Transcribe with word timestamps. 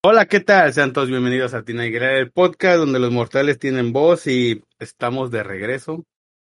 Hola, 0.00 0.26
¿qué 0.26 0.38
tal? 0.38 0.72
Sean 0.72 0.92
todos 0.92 1.08
bienvenidos 1.08 1.54
a 1.54 1.64
Tina 1.64 1.84
el 1.84 2.30
podcast 2.30 2.78
donde 2.78 3.00
los 3.00 3.10
mortales 3.10 3.58
tienen 3.58 3.92
voz 3.92 4.28
y 4.28 4.62
estamos 4.78 5.32
de 5.32 5.42
regreso. 5.42 6.04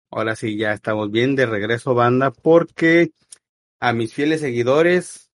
Ahora 0.09 0.35
sí, 0.35 0.57
ya 0.57 0.73
estamos 0.73 1.11
bien 1.11 1.35
de 1.35 1.45
regreso, 1.45 1.93
banda, 1.93 2.31
porque 2.31 3.11
a 3.79 3.93
mis 3.93 4.15
fieles 4.15 4.41
seguidores, 4.41 5.31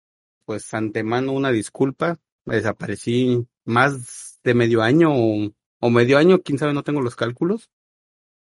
pues 0.45 0.73
antemano 0.73 1.33
una 1.33 1.51
disculpa. 1.51 2.17
Desaparecí 2.45 3.45
más 3.65 4.39
de 4.45 4.55
medio 4.55 4.83
año 4.83 5.11
o, 5.13 5.51
o 5.81 5.91
medio 5.91 6.17
año, 6.17 6.43
quién 6.43 6.59
sabe, 6.59 6.75
no 6.75 6.85
tengo 6.85 7.01
los 7.01 7.17
cálculos. 7.17 7.71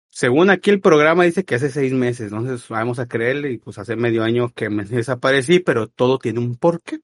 Según 0.09 0.49
aquí 0.49 0.71
el 0.71 0.81
programa 0.81 1.25
dice 1.25 1.43
que 1.43 1.55
hace 1.55 1.69
seis 1.69 1.93
meses, 1.93 2.31
entonces 2.31 2.67
vamos 2.69 2.97
a 2.97 3.07
creerle 3.07 3.51
y 3.51 3.57
pues 3.59 3.77
hace 3.77 3.95
medio 3.95 4.23
año 4.23 4.49
que 4.49 4.71
me 4.71 4.83
desaparecí, 4.83 5.59
pero 5.59 5.87
todo 5.87 6.17
tiene 6.17 6.39
un 6.39 6.55
porqué. 6.55 7.01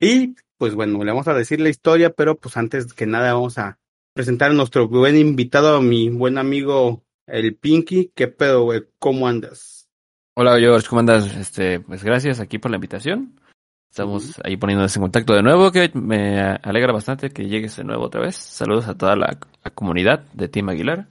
Y 0.00 0.34
pues 0.58 0.74
bueno, 0.74 1.02
le 1.04 1.10
vamos 1.10 1.28
a 1.28 1.34
decir 1.34 1.60
la 1.60 1.68
historia, 1.68 2.10
pero 2.10 2.36
pues 2.36 2.56
antes 2.56 2.92
que 2.92 3.06
nada 3.06 3.34
vamos 3.34 3.58
a 3.58 3.78
presentar 4.14 4.50
a 4.50 4.54
nuestro 4.54 4.88
buen 4.88 5.16
invitado, 5.16 5.76
a 5.76 5.82
mi 5.82 6.08
buen 6.08 6.38
amigo 6.38 7.04
el 7.26 7.56
Pinky. 7.56 8.12
¿Qué 8.14 8.28
pedo, 8.28 8.64
güey? 8.64 8.84
¿Cómo 8.98 9.28
andas? 9.28 9.88
Hola, 10.36 10.58
George, 10.58 10.88
¿cómo 10.88 11.00
andas? 11.00 11.34
Este, 11.36 11.80
pues 11.80 12.02
gracias 12.02 12.40
aquí 12.40 12.58
por 12.58 12.70
la 12.70 12.76
invitación. 12.76 13.38
Estamos 13.90 14.40
ahí 14.42 14.56
poniéndonos 14.56 14.96
en 14.96 15.02
contacto 15.02 15.34
de 15.34 15.42
nuevo, 15.42 15.70
que 15.70 15.90
me 15.94 16.40
alegra 16.40 16.92
bastante 16.92 17.30
que 17.30 17.46
llegues 17.46 17.76
de 17.76 17.84
nuevo 17.84 18.04
otra 18.04 18.22
vez. 18.22 18.34
Saludos 18.36 18.88
a 18.88 18.98
toda 18.98 19.14
la, 19.14 19.38
la 19.62 19.70
comunidad 19.70 20.24
de 20.32 20.48
Team 20.48 20.70
Aguilar. 20.70 21.06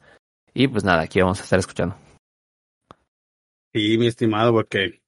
Y 0.53 0.67
pues 0.67 0.83
nada, 0.83 1.03
aquí 1.03 1.21
vamos 1.21 1.39
a 1.39 1.43
estar 1.43 1.59
escuchando. 1.59 1.95
Sí, 3.73 3.97
mi 3.97 4.07
estimado, 4.07 4.51
porque 4.51 5.01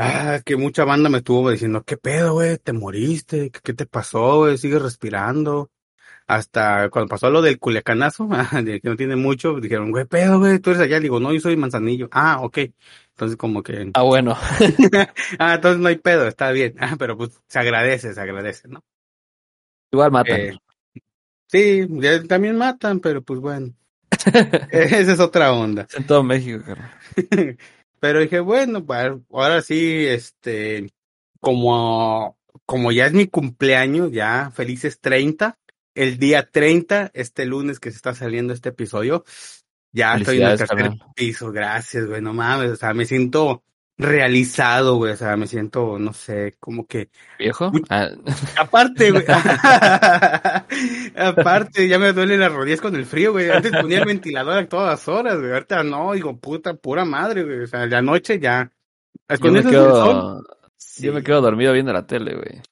Ah, 0.00 0.40
que 0.44 0.56
mucha 0.56 0.84
banda 0.84 1.08
me 1.08 1.18
estuvo 1.18 1.50
diciendo, 1.50 1.82
¿qué 1.82 1.96
pedo, 1.96 2.34
güey? 2.34 2.56
¿Te 2.58 2.72
moriste? 2.72 3.50
¿Qué, 3.50 3.72
te 3.72 3.84
pasó, 3.84 4.38
güey? 4.38 4.56
¿Sigues 4.56 4.80
respirando? 4.80 5.72
Hasta 6.28 6.88
cuando 6.90 7.08
pasó 7.08 7.30
lo 7.30 7.42
del 7.42 7.58
culiacanazo, 7.58 8.28
que 8.64 8.80
no 8.84 8.94
tiene 8.94 9.16
mucho, 9.16 9.58
dijeron, 9.58 9.90
güey, 9.90 10.04
pedo, 10.04 10.38
güey, 10.38 10.60
tú 10.60 10.70
eres 10.70 10.82
allá. 10.82 11.00
Digo, 11.00 11.18
no, 11.18 11.32
yo 11.32 11.40
soy 11.40 11.56
manzanillo. 11.56 12.08
Ah, 12.12 12.38
ok. 12.42 12.58
Entonces 13.10 13.36
como 13.36 13.60
que... 13.60 13.90
Ah, 13.94 14.02
bueno. 14.02 14.36
ah, 15.40 15.54
entonces 15.54 15.80
no 15.80 15.88
hay 15.88 15.96
pedo, 15.96 16.28
está 16.28 16.52
bien. 16.52 16.76
Ah, 16.78 16.94
pero 16.96 17.16
pues 17.16 17.30
se 17.48 17.58
agradece, 17.58 18.14
se 18.14 18.20
agradece, 18.20 18.68
¿no? 18.68 18.84
Igual 19.90 20.12
matan. 20.12 20.40
Eh, 20.40 20.58
sí, 21.48 21.88
también 22.28 22.56
matan, 22.56 23.00
pero 23.00 23.20
pues 23.20 23.40
bueno. 23.40 23.74
Esa 24.70 25.12
es 25.12 25.18
otra 25.18 25.52
onda. 25.52 25.88
en 25.96 26.06
todo 26.06 26.22
México, 26.22 26.62
carnal. 26.64 27.58
Pero 28.00 28.20
dije, 28.20 28.40
bueno, 28.40 28.84
pues 28.84 29.12
ahora 29.32 29.62
sí, 29.62 30.06
este, 30.06 30.90
como, 31.40 32.38
como 32.66 32.92
ya 32.92 33.06
es 33.06 33.12
mi 33.12 33.26
cumpleaños, 33.26 34.12
ya 34.12 34.50
felices 34.54 35.00
30, 35.00 35.58
el 35.94 36.18
día 36.18 36.48
30, 36.50 37.10
este 37.14 37.44
lunes 37.44 37.80
que 37.80 37.90
se 37.90 37.96
está 37.96 38.14
saliendo 38.14 38.52
este 38.52 38.68
episodio, 38.70 39.24
ya 39.92 40.16
estoy 40.16 40.40
en 40.40 40.48
el 40.48 40.58
tercer 40.58 40.92
piso, 41.14 41.50
gracias, 41.50 42.06
güey, 42.06 42.22
no 42.22 42.34
mames, 42.34 42.70
o 42.70 42.76
sea, 42.76 42.94
me 42.94 43.04
siento 43.04 43.64
realizado, 43.98 44.96
güey, 44.96 45.12
o 45.12 45.16
sea, 45.16 45.36
me 45.36 45.48
siento, 45.48 45.98
no 45.98 46.12
sé, 46.12 46.54
como 46.60 46.86
que... 46.86 47.10
¿Viejo? 47.38 47.72
Ah. 47.90 48.08
Aparte, 48.56 49.10
güey. 49.10 49.24
Aparte, 51.16 51.88
ya 51.88 51.98
me 51.98 52.12
duele 52.12 52.38
las 52.38 52.52
rodillas 52.52 52.80
con 52.80 52.94
el 52.94 53.04
frío, 53.04 53.32
güey. 53.32 53.50
Antes 53.50 53.72
ponía 53.72 53.98
el 53.98 54.06
ventilador 54.06 54.56
a 54.56 54.68
todas 54.68 55.06
horas, 55.08 55.38
güey. 55.38 55.52
Ahorita 55.52 55.82
no, 55.82 56.12
digo, 56.12 56.38
puta, 56.38 56.74
pura 56.74 57.04
madre, 57.04 57.42
güey. 57.42 57.62
O 57.62 57.66
sea, 57.66 57.86
la 57.86 58.00
noche 58.00 58.38
ya... 58.38 58.70
Yo 59.42 59.52
me, 59.52 59.62
quedo, 59.62 60.42
yo 60.98 61.12
me 61.12 61.22
quedo 61.22 61.42
dormido 61.42 61.72
viendo 61.72 61.92
la 61.92 62.06
tele, 62.06 62.34
güey. 62.34 62.62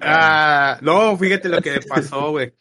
Ah, 0.00 0.78
no, 0.80 1.16
fíjate 1.16 1.48
lo 1.48 1.60
que 1.60 1.78
pasó, 1.88 2.30
güey. 2.30 2.52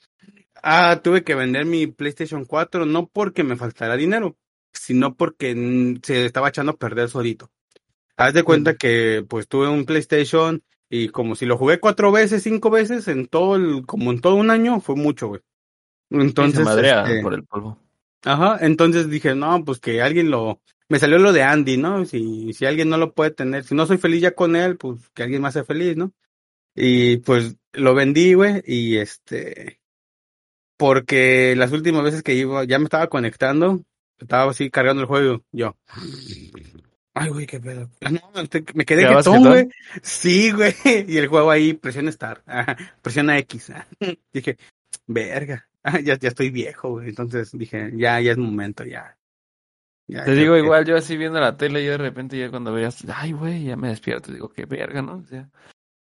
Ah, 0.62 1.00
tuve 1.02 1.24
que 1.24 1.35
vender 1.35 1.66
mi 1.66 1.88
PlayStation 1.88 2.46
4, 2.46 2.85
no 2.85 3.08
porque 3.08 3.44
me 3.44 3.56
faltara 3.56 3.96
dinero, 3.96 4.38
sino 4.72 5.16
porque 5.16 5.97
se 6.03 6.25
estaba 6.25 6.50
echando 6.50 6.74
a 6.74 6.78
perder 6.78 7.09
solito. 7.09 7.50
Haz 8.19 8.34
de 8.34 8.44
cuenta 8.44 8.75
que 8.75 9.25
pues 9.30 9.47
tuve 9.47 9.69
un 9.69 9.85
PlayStation 9.85 10.62
y 10.90 11.07
como 11.07 11.35
si 11.35 11.46
lo 11.46 11.57
jugué 11.57 11.80
cuatro 11.80 12.12
veces, 12.12 12.44
cinco 12.44 12.69
veces 12.69 13.07
en 13.07 13.28
todo 13.28 13.56
el, 13.56 13.85
como 13.85 14.12
en 14.12 14.19
todo 14.19 14.35
un 14.35 14.52
año, 14.52 14.81
fue 14.81 14.97
mucho, 14.97 15.30
güey. 15.30 15.41
Entonces. 16.09 16.66
madrea 16.66 17.03
este, 17.03 17.22
por 17.22 17.34
el 17.34 17.46
polvo. 17.46 17.79
Ajá, 18.25 18.58
entonces 18.59 19.09
dije, 19.09 19.35
no, 19.35 19.63
pues 19.63 19.79
que 19.79 20.02
alguien 20.02 20.29
lo, 20.29 20.62
me 20.90 21.00
salió 21.00 21.18
lo 21.18 21.31
de 21.31 21.44
Andy, 21.44 21.78
¿no? 21.78 22.03
Si, 22.03 22.52
si 22.52 22.66
alguien 22.66 22.90
no 22.90 22.97
lo 22.97 23.13
puede 23.13 23.31
tener, 23.31 23.63
si 23.63 23.74
no 23.74 23.85
soy 23.85 23.97
feliz 23.97 24.22
ya 24.22 24.35
con 24.35 24.58
él, 24.58 24.75
pues 24.75 25.00
que 25.13 25.24
alguien 25.24 25.41
más 25.41 25.53
sea 25.53 25.63
feliz, 25.63 25.96
¿no? 25.96 26.12
Y 26.75 27.18
pues 27.18 27.56
lo 27.72 27.96
vendí, 27.96 28.34
güey, 28.34 28.62
y 28.66 28.97
este, 28.97 29.79
porque 30.75 31.56
las 31.56 31.72
últimas 31.72 32.03
veces 32.03 32.22
que 32.22 32.34
iba, 32.34 32.66
ya 32.66 32.79
me 32.79 32.85
estaba 32.85 33.08
conectando, 33.08 33.81
estaba 34.18 34.52
así 34.52 34.69
cargando 34.69 35.03
el 35.03 35.08
juego, 35.08 35.46
yo, 35.53 35.78
Ay, 37.14 37.30
güey, 37.30 37.46
qué 37.46 37.59
pedo. 37.59 37.90
Ah, 38.06 38.12
me 38.74 38.86
quedé 38.86 39.08
quietón, 39.08 39.44
güey. 39.44 39.70
Sí, 40.02 40.52
güey. 40.52 40.74
Y 41.08 41.18
el 41.18 41.28
juego 41.28 41.52
ahí, 41.52 41.74
presiona 41.74 42.09
Star. 42.09 42.44
presiona 43.02 43.38
X. 43.40 43.72
Dije, 44.34 44.58
verga. 45.08 45.68
Ya, 46.03 46.18
ya 46.18 46.28
estoy 46.28 46.50
viejo, 46.50 46.92
güey. 46.92 47.09
Entonces 47.09 47.52
dije, 47.53 47.92
ya, 47.96 48.20
ya 48.20 48.31
es 48.31 48.38
momento, 48.38 48.84
ya. 48.84 49.18
Te 50.08 50.34
digo 50.34 50.58
igual, 50.58 50.86
yo 50.86 50.97
así 50.97 51.18
viendo 51.18 51.40
la 51.40 51.56
tele 51.56 51.84
y 51.84 51.86
de 51.86 51.97
repente 51.97 52.38
ya 52.38 52.50
cuando 52.50 52.74
veas, 52.74 53.06
ay, 53.14 53.31
güey, 53.31 53.66
ya 53.66 53.76
me 53.76 53.90
despierto. 53.90 54.31
Digo, 54.31 54.50
qué 54.50 54.66
verga, 54.66 55.02
¿no? 55.02 55.18
O 55.18 55.24
sea, 55.24 55.50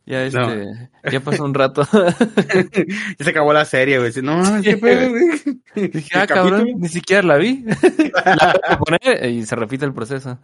ya 0.07 0.25
este, 0.25 0.89
ya 1.11 1.19
pasó 1.19 1.43
un 1.43 1.53
rato. 1.53 1.85
ya 1.91 3.25
se 3.25 3.29
acabó 3.29 3.51
la 3.51 3.65
serie, 3.65 3.99
güey. 3.99 4.11
No, 4.23 4.41
qué 4.63 4.77
pedo, 4.81 5.09
güey. 5.09 5.89
Dije, 5.89 6.17
ah, 6.17 6.25
cabrón, 6.25 6.65
ni 6.77 6.87
siquiera 6.87 7.21
la 7.23 7.35
vi. 7.35 7.65
la 8.25 9.27
y 9.27 9.45
se 9.45 9.55
repite 9.57 9.83
el 9.83 9.93
proceso. 9.93 10.39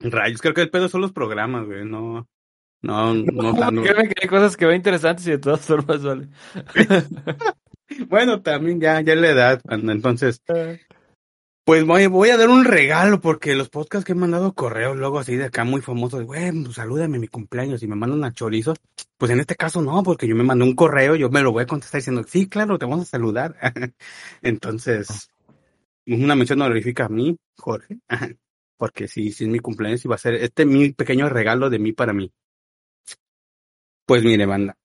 Rayos, 0.00 0.40
creo 0.40 0.54
que 0.54 0.62
el 0.62 0.70
pedo 0.70 0.88
son 0.88 1.02
los 1.02 1.12
programas, 1.12 1.66
güey. 1.66 1.84
No, 1.84 2.26
no, 2.80 3.14
no, 3.14 3.70
no. 3.70 3.82
que 3.82 4.14
hay 4.22 4.28
cosas 4.28 4.56
que 4.56 4.64
veo 4.64 4.74
interesantes 4.74 5.26
y 5.26 5.32
de 5.32 5.38
todas 5.38 5.60
formas 5.60 6.02
vale. 6.02 6.28
bueno, 8.08 8.40
también 8.40 8.80
ya, 8.80 9.02
ya 9.02 9.14
la 9.14 9.28
edad, 9.28 9.60
entonces. 9.70 10.42
Pues 11.64 11.86
voy, 11.86 12.30
a 12.30 12.36
dar 12.36 12.48
un 12.48 12.64
regalo 12.64 13.20
porque 13.20 13.54
los 13.54 13.68
podcasts 13.68 14.04
que 14.04 14.12
he 14.12 14.16
mandado 14.16 14.52
correos 14.52 14.96
luego 14.96 15.20
así 15.20 15.36
de 15.36 15.44
acá 15.44 15.62
muy 15.62 15.80
famosos, 15.80 16.24
güey, 16.24 16.50
pues 16.64 16.74
salúdame 16.74 17.20
mi 17.20 17.28
cumpleaños 17.28 17.80
y 17.84 17.86
me 17.86 17.94
mandan 17.94 18.24
a 18.24 18.32
chorizos. 18.32 18.78
Pues 19.16 19.30
en 19.30 19.38
este 19.38 19.54
caso 19.54 19.80
no, 19.80 20.02
porque 20.02 20.26
yo 20.26 20.34
me 20.34 20.42
mandé 20.42 20.64
un 20.64 20.74
correo, 20.74 21.14
yo 21.14 21.30
me 21.30 21.40
lo 21.40 21.52
voy 21.52 21.62
a 21.62 21.66
contestar 21.66 22.00
diciendo, 22.00 22.24
sí, 22.26 22.48
claro, 22.48 22.78
te 22.78 22.86
vamos 22.86 23.02
a 23.02 23.10
saludar. 23.10 23.56
Entonces, 24.42 25.30
una 26.06 26.34
mención 26.34 26.60
honorífica 26.62 27.04
a 27.06 27.08
mí, 27.08 27.36
Jorge, 27.56 27.98
porque 28.76 29.06
sí, 29.06 29.30
sí 29.30 29.44
es 29.44 29.50
mi 29.50 29.60
cumpleaños 29.60 30.04
y 30.04 30.08
va 30.08 30.16
a 30.16 30.18
ser 30.18 30.34
este 30.34 30.66
mi 30.66 30.92
pequeño 30.92 31.28
regalo 31.28 31.70
de 31.70 31.78
mí 31.78 31.92
para 31.92 32.12
mí. 32.12 32.32
Pues 34.04 34.24
mire, 34.24 34.46
banda, 34.46 34.76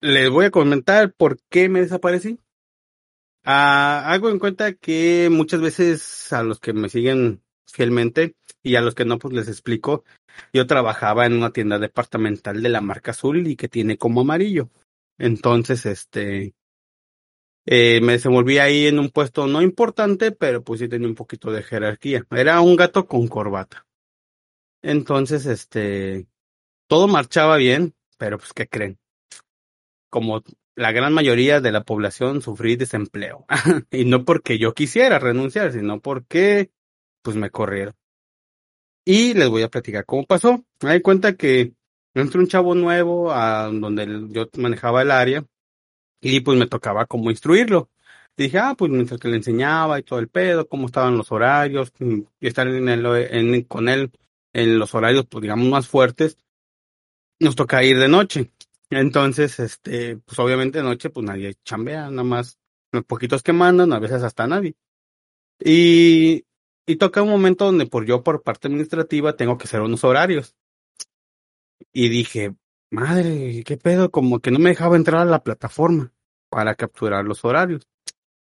les 0.00 0.30
voy 0.30 0.44
a 0.46 0.50
comentar 0.52 1.12
por 1.14 1.38
qué 1.48 1.68
me 1.68 1.80
desaparecí. 1.80 2.38
Ah, 3.44 4.04
hago 4.12 4.30
en 4.30 4.38
cuenta 4.38 4.72
que 4.74 5.28
muchas 5.30 5.60
veces 5.60 6.32
a 6.32 6.42
los 6.42 6.60
que 6.60 6.72
me 6.72 6.88
siguen 6.88 7.42
fielmente 7.66 8.36
y 8.62 8.76
a 8.76 8.80
los 8.80 8.94
que 8.94 9.04
no, 9.04 9.18
pues 9.18 9.34
les 9.34 9.48
explico. 9.48 10.04
Yo 10.52 10.66
trabajaba 10.66 11.26
en 11.26 11.34
una 11.34 11.52
tienda 11.52 11.78
departamental 11.78 12.62
de 12.62 12.68
la 12.68 12.80
marca 12.80 13.10
azul 13.10 13.46
y 13.46 13.56
que 13.56 13.68
tiene 13.68 13.98
como 13.98 14.20
amarillo. 14.20 14.70
Entonces, 15.18 15.86
este, 15.86 16.54
eh, 17.66 18.00
me 18.00 18.12
desenvolví 18.12 18.58
ahí 18.58 18.86
en 18.86 18.98
un 18.98 19.10
puesto 19.10 19.46
no 19.46 19.62
importante, 19.62 20.32
pero 20.32 20.62
pues 20.62 20.80
sí 20.80 20.88
tenía 20.88 21.08
un 21.08 21.14
poquito 21.14 21.50
de 21.50 21.62
jerarquía. 21.62 22.24
Era 22.30 22.60
un 22.60 22.76
gato 22.76 23.06
con 23.06 23.26
corbata. 23.28 23.86
Entonces, 24.82 25.46
este, 25.46 26.26
todo 26.88 27.08
marchaba 27.08 27.56
bien, 27.56 27.94
pero 28.18 28.38
pues, 28.38 28.52
¿qué 28.52 28.68
creen? 28.68 28.98
Como 30.10 30.42
la 30.74 30.92
gran 30.92 31.12
mayoría 31.12 31.60
de 31.60 31.72
la 31.72 31.84
población 31.84 32.42
sufrí 32.42 32.76
desempleo. 32.76 33.46
y 33.90 34.04
no 34.04 34.24
porque 34.24 34.58
yo 34.58 34.74
quisiera 34.74 35.18
renunciar, 35.18 35.72
sino 35.72 36.00
porque, 36.00 36.70
pues, 37.22 37.36
me 37.36 37.50
corrieron. 37.50 37.94
Y 39.04 39.34
les 39.34 39.48
voy 39.48 39.62
a 39.62 39.68
platicar 39.68 40.04
cómo 40.06 40.24
pasó. 40.26 40.64
Me 40.82 40.94
di 40.94 41.00
cuenta 41.02 41.34
que 41.34 41.74
entró 42.14 42.40
un 42.40 42.46
chavo 42.46 42.74
nuevo 42.74 43.32
a 43.32 43.64
donde 43.68 44.28
yo 44.30 44.48
manejaba 44.56 45.02
el 45.02 45.10
área 45.10 45.44
y 46.20 46.40
pues 46.40 46.58
me 46.58 46.66
tocaba 46.68 47.06
como 47.06 47.30
instruirlo. 47.30 47.90
dije, 48.36 48.58
ah, 48.58 48.74
pues 48.78 48.90
mientras 48.90 49.20
que 49.20 49.28
le 49.28 49.36
enseñaba 49.36 49.98
y 49.98 50.04
todo 50.04 50.18
el 50.20 50.28
pedo, 50.28 50.68
cómo 50.68 50.86
estaban 50.86 51.16
los 51.18 51.32
horarios, 51.32 51.92
mm, 51.98 52.20
y 52.40 52.46
estar 52.46 52.66
en, 52.68 53.62
con 53.64 53.88
él 53.88 54.10
en 54.54 54.78
los 54.78 54.94
horarios, 54.94 55.26
pues 55.28 55.42
digamos, 55.42 55.68
más 55.68 55.88
fuertes, 55.88 56.38
nos 57.40 57.56
toca 57.56 57.82
ir 57.84 57.98
de 57.98 58.08
noche. 58.08 58.50
Entonces, 58.92 59.58
este, 59.58 60.18
pues 60.18 60.38
obviamente 60.38 60.78
de 60.78 60.84
noche, 60.84 61.08
pues 61.08 61.24
nadie 61.24 61.54
chambea, 61.64 62.10
nada 62.10 62.24
más 62.24 62.58
los 62.92 63.04
poquitos 63.04 63.42
que 63.42 63.54
mandan, 63.54 63.90
a 63.94 63.98
veces 63.98 64.22
hasta 64.22 64.46
nadie. 64.46 64.76
Y, 65.58 66.44
y 66.86 66.96
toca 66.96 67.22
un 67.22 67.30
momento 67.30 67.64
donde 67.64 67.86
por 67.86 68.04
yo, 68.04 68.22
por 68.22 68.42
parte 68.42 68.68
administrativa, 68.68 69.34
tengo 69.34 69.56
que 69.56 69.64
hacer 69.64 69.80
unos 69.80 70.04
horarios. 70.04 70.54
Y 71.90 72.10
dije, 72.10 72.54
madre, 72.90 73.64
qué 73.64 73.78
pedo, 73.78 74.10
como 74.10 74.40
que 74.40 74.50
no 74.50 74.58
me 74.58 74.70
dejaba 74.70 74.96
entrar 74.96 75.22
a 75.22 75.24
la 75.24 75.42
plataforma 75.42 76.12
para 76.50 76.74
capturar 76.74 77.24
los 77.24 77.46
horarios. 77.46 77.88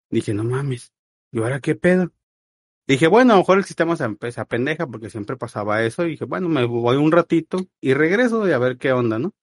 Dije, 0.10 0.34
no 0.34 0.44
mames, 0.44 0.92
¿y 1.32 1.40
ahora 1.40 1.62
qué 1.62 1.76
pedo? 1.76 2.12
Dije, 2.86 3.08
bueno, 3.08 3.32
a 3.32 3.36
lo 3.38 3.44
mejor 3.44 3.60
el 3.60 3.64
sistema 3.64 3.96
se, 3.96 4.10
se 4.32 4.46
pendeja 4.46 4.88
porque 4.88 5.10
siempre 5.10 5.38
pasaba 5.38 5.84
eso. 5.84 6.06
Y 6.06 6.12
dije, 6.12 6.26
bueno, 6.26 6.50
me 6.50 6.66
voy 6.66 6.98
un 6.98 7.14
ratito 7.14 7.60
y 7.80 7.94
regreso 7.94 8.46
y 8.46 8.52
a 8.52 8.58
ver 8.58 8.78
qué 8.78 8.92
onda, 8.92 9.20
¿no? 9.20 9.34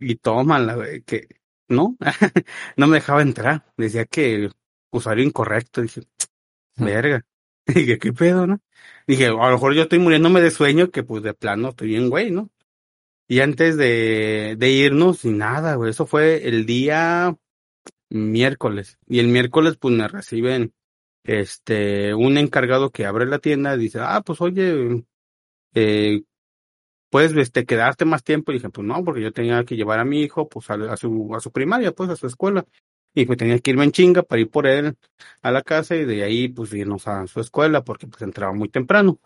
Y 0.00 0.16
tómala, 0.16 0.74
güey, 0.76 1.02
que 1.02 1.28
no, 1.68 1.96
no 2.76 2.86
me 2.86 2.96
dejaba 2.96 3.22
entrar. 3.22 3.64
Decía 3.76 4.04
que 4.06 4.50
usuario 4.90 5.24
incorrecto. 5.24 5.82
Dije, 5.82 6.02
verga. 6.76 7.24
Dije, 7.66 7.98
¿qué 7.98 8.12
pedo, 8.12 8.46
no? 8.46 8.60
Dije, 9.06 9.26
a 9.26 9.30
lo 9.30 9.52
mejor 9.52 9.74
yo 9.74 9.82
estoy 9.82 9.98
muriéndome 9.98 10.40
de 10.40 10.50
sueño, 10.50 10.90
que 10.90 11.02
pues 11.02 11.22
de 11.22 11.34
plano 11.34 11.70
estoy 11.70 11.88
bien, 11.88 12.10
güey, 12.10 12.30
¿no? 12.30 12.50
Y 13.28 13.40
antes 13.40 13.76
de, 13.76 14.56
de 14.58 14.70
irnos, 14.70 15.24
y 15.24 15.30
nada, 15.30 15.74
güey, 15.74 15.90
eso 15.90 16.06
fue 16.06 16.48
el 16.48 16.64
día 16.64 17.36
miércoles. 18.10 18.98
Y 19.06 19.18
el 19.18 19.28
miércoles, 19.28 19.76
pues 19.78 19.94
me 19.94 20.08
reciben 20.08 20.72
este, 21.24 22.14
un 22.14 22.38
encargado 22.38 22.90
que 22.90 23.06
abre 23.06 23.26
la 23.26 23.38
tienda 23.38 23.76
dice, 23.76 23.98
ah, 24.00 24.22
pues 24.24 24.40
oye, 24.40 25.04
eh, 25.74 26.22
puedes 27.10 27.34
este, 27.36 27.64
quedarte 27.66 28.04
más 28.04 28.22
tiempo. 28.24 28.52
Y 28.52 28.56
dije, 28.56 28.70
pues 28.70 28.86
no, 28.86 29.02
porque 29.04 29.22
yo 29.22 29.32
tenía 29.32 29.64
que 29.64 29.76
llevar 29.76 29.98
a 29.98 30.04
mi 30.04 30.22
hijo 30.22 30.48
pues 30.48 30.70
a, 30.70 30.96
su, 30.96 31.34
a 31.34 31.40
su 31.40 31.50
primaria, 31.52 31.92
pues 31.92 32.10
a 32.10 32.16
su 32.16 32.26
escuela. 32.26 32.66
Y 33.14 33.26
pues 33.26 33.38
tenía 33.38 33.58
que 33.58 33.70
irme 33.70 33.84
en 33.84 33.92
chinga 33.92 34.22
para 34.22 34.40
ir 34.40 34.50
por 34.50 34.66
él 34.66 34.96
a 35.42 35.50
la 35.50 35.62
casa 35.62 35.96
y 35.96 36.04
de 36.04 36.22
ahí 36.22 36.48
pues 36.48 36.72
irnos 36.72 37.08
a 37.08 37.26
su 37.26 37.40
escuela 37.40 37.82
porque 37.82 38.06
pues 38.06 38.22
entraba 38.22 38.52
muy 38.52 38.68
temprano. 38.68 39.18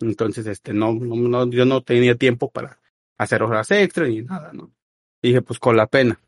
Entonces, 0.00 0.46
este, 0.46 0.72
no, 0.72 0.92
no, 0.94 1.16
no 1.16 1.50
yo 1.50 1.64
no 1.64 1.82
tenía 1.82 2.14
tiempo 2.14 2.50
para 2.50 2.78
hacer 3.18 3.42
horas 3.42 3.70
extra 3.70 4.06
ni 4.06 4.22
nada, 4.22 4.52
¿no? 4.52 4.70
Dije, 5.22 5.42
pues 5.42 5.58
con 5.58 5.76
la 5.76 5.86
pena. 5.86 6.20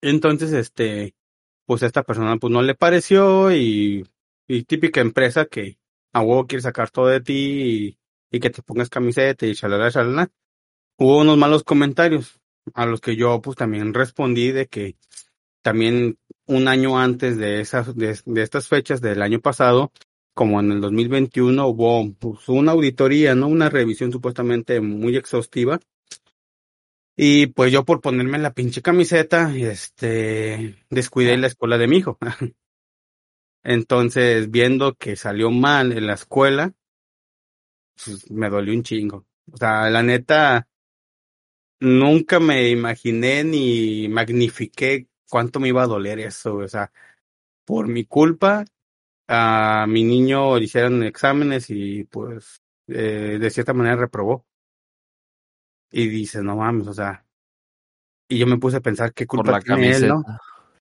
Entonces, 0.00 0.52
este, 0.52 1.14
pues 1.66 1.82
a 1.82 1.86
esta 1.86 2.02
persona 2.02 2.36
pues 2.38 2.52
no 2.52 2.62
le 2.62 2.74
pareció 2.74 3.52
y, 3.52 4.06
y 4.46 4.62
típica 4.64 5.00
empresa 5.00 5.46
que 5.46 5.78
a 6.12 6.22
huevo 6.22 6.46
quiere 6.46 6.62
sacar 6.62 6.90
todo 6.90 7.08
de 7.08 7.20
ti 7.20 7.34
y, 7.34 7.97
y 8.30 8.40
que 8.40 8.50
te 8.50 8.62
pongas 8.62 8.90
camiseta 8.90 9.46
y 9.46 9.54
chalala, 9.54 9.90
chalala. 9.90 10.30
Hubo 10.98 11.18
unos 11.18 11.38
malos 11.38 11.64
comentarios 11.64 12.40
a 12.74 12.86
los 12.86 13.00
que 13.00 13.16
yo 13.16 13.40
pues 13.40 13.56
también 13.56 13.94
respondí 13.94 14.52
de 14.52 14.66
que 14.66 14.96
también 15.62 16.18
un 16.46 16.68
año 16.68 16.98
antes 16.98 17.36
de 17.36 17.60
esas, 17.60 17.94
de, 17.96 18.18
de 18.24 18.42
estas 18.42 18.68
fechas 18.68 19.00
del 19.00 19.22
año 19.22 19.40
pasado, 19.40 19.92
como 20.34 20.60
en 20.60 20.72
el 20.72 20.80
2021 20.80 21.66
hubo 21.66 22.12
pues, 22.14 22.48
una 22.48 22.72
auditoría, 22.72 23.34
¿no? 23.34 23.48
Una 23.48 23.68
revisión 23.70 24.12
supuestamente 24.12 24.80
muy 24.80 25.16
exhaustiva 25.16 25.80
y 27.20 27.48
pues 27.48 27.72
yo 27.72 27.84
por 27.84 28.00
ponerme 28.00 28.38
la 28.38 28.54
pinche 28.54 28.80
camiseta, 28.80 29.52
este, 29.56 30.76
descuidé 30.88 31.36
la 31.36 31.48
escuela 31.48 31.76
de 31.76 31.88
mi 31.88 31.96
hijo. 31.96 32.16
Entonces, 33.64 34.52
viendo 34.52 34.94
que 34.94 35.16
salió 35.16 35.50
mal 35.50 35.90
en 35.90 36.06
la 36.06 36.14
escuela, 36.14 36.74
pues 38.02 38.30
me 38.30 38.48
dolió 38.48 38.72
un 38.72 38.82
chingo. 38.82 39.26
O 39.50 39.56
sea, 39.56 39.88
la 39.90 40.02
neta, 40.02 40.68
nunca 41.80 42.40
me 42.40 42.70
imaginé 42.70 43.44
ni 43.44 44.08
magnifiqué 44.08 45.08
cuánto 45.28 45.60
me 45.60 45.68
iba 45.68 45.82
a 45.82 45.86
doler 45.86 46.18
eso. 46.20 46.56
O 46.56 46.68
sea, 46.68 46.92
por 47.64 47.88
mi 47.88 48.04
culpa, 48.04 48.64
a 49.28 49.86
mi 49.88 50.04
niño 50.04 50.58
le 50.58 50.64
hicieron 50.64 51.02
exámenes 51.02 51.70
y 51.70 52.04
pues 52.04 52.62
eh, 52.88 53.38
de 53.40 53.50
cierta 53.50 53.72
manera 53.74 53.96
reprobó. 53.96 54.46
Y 55.90 56.08
dice, 56.08 56.42
no 56.42 56.56
mames, 56.56 56.86
o 56.88 56.94
sea. 56.94 57.24
Y 58.28 58.38
yo 58.38 58.46
me 58.46 58.58
puse 58.58 58.76
a 58.76 58.80
pensar 58.80 59.14
qué 59.14 59.26
culpa 59.26 59.60
tiene 59.60 59.90
él, 59.90 60.08
¿no? 60.08 60.22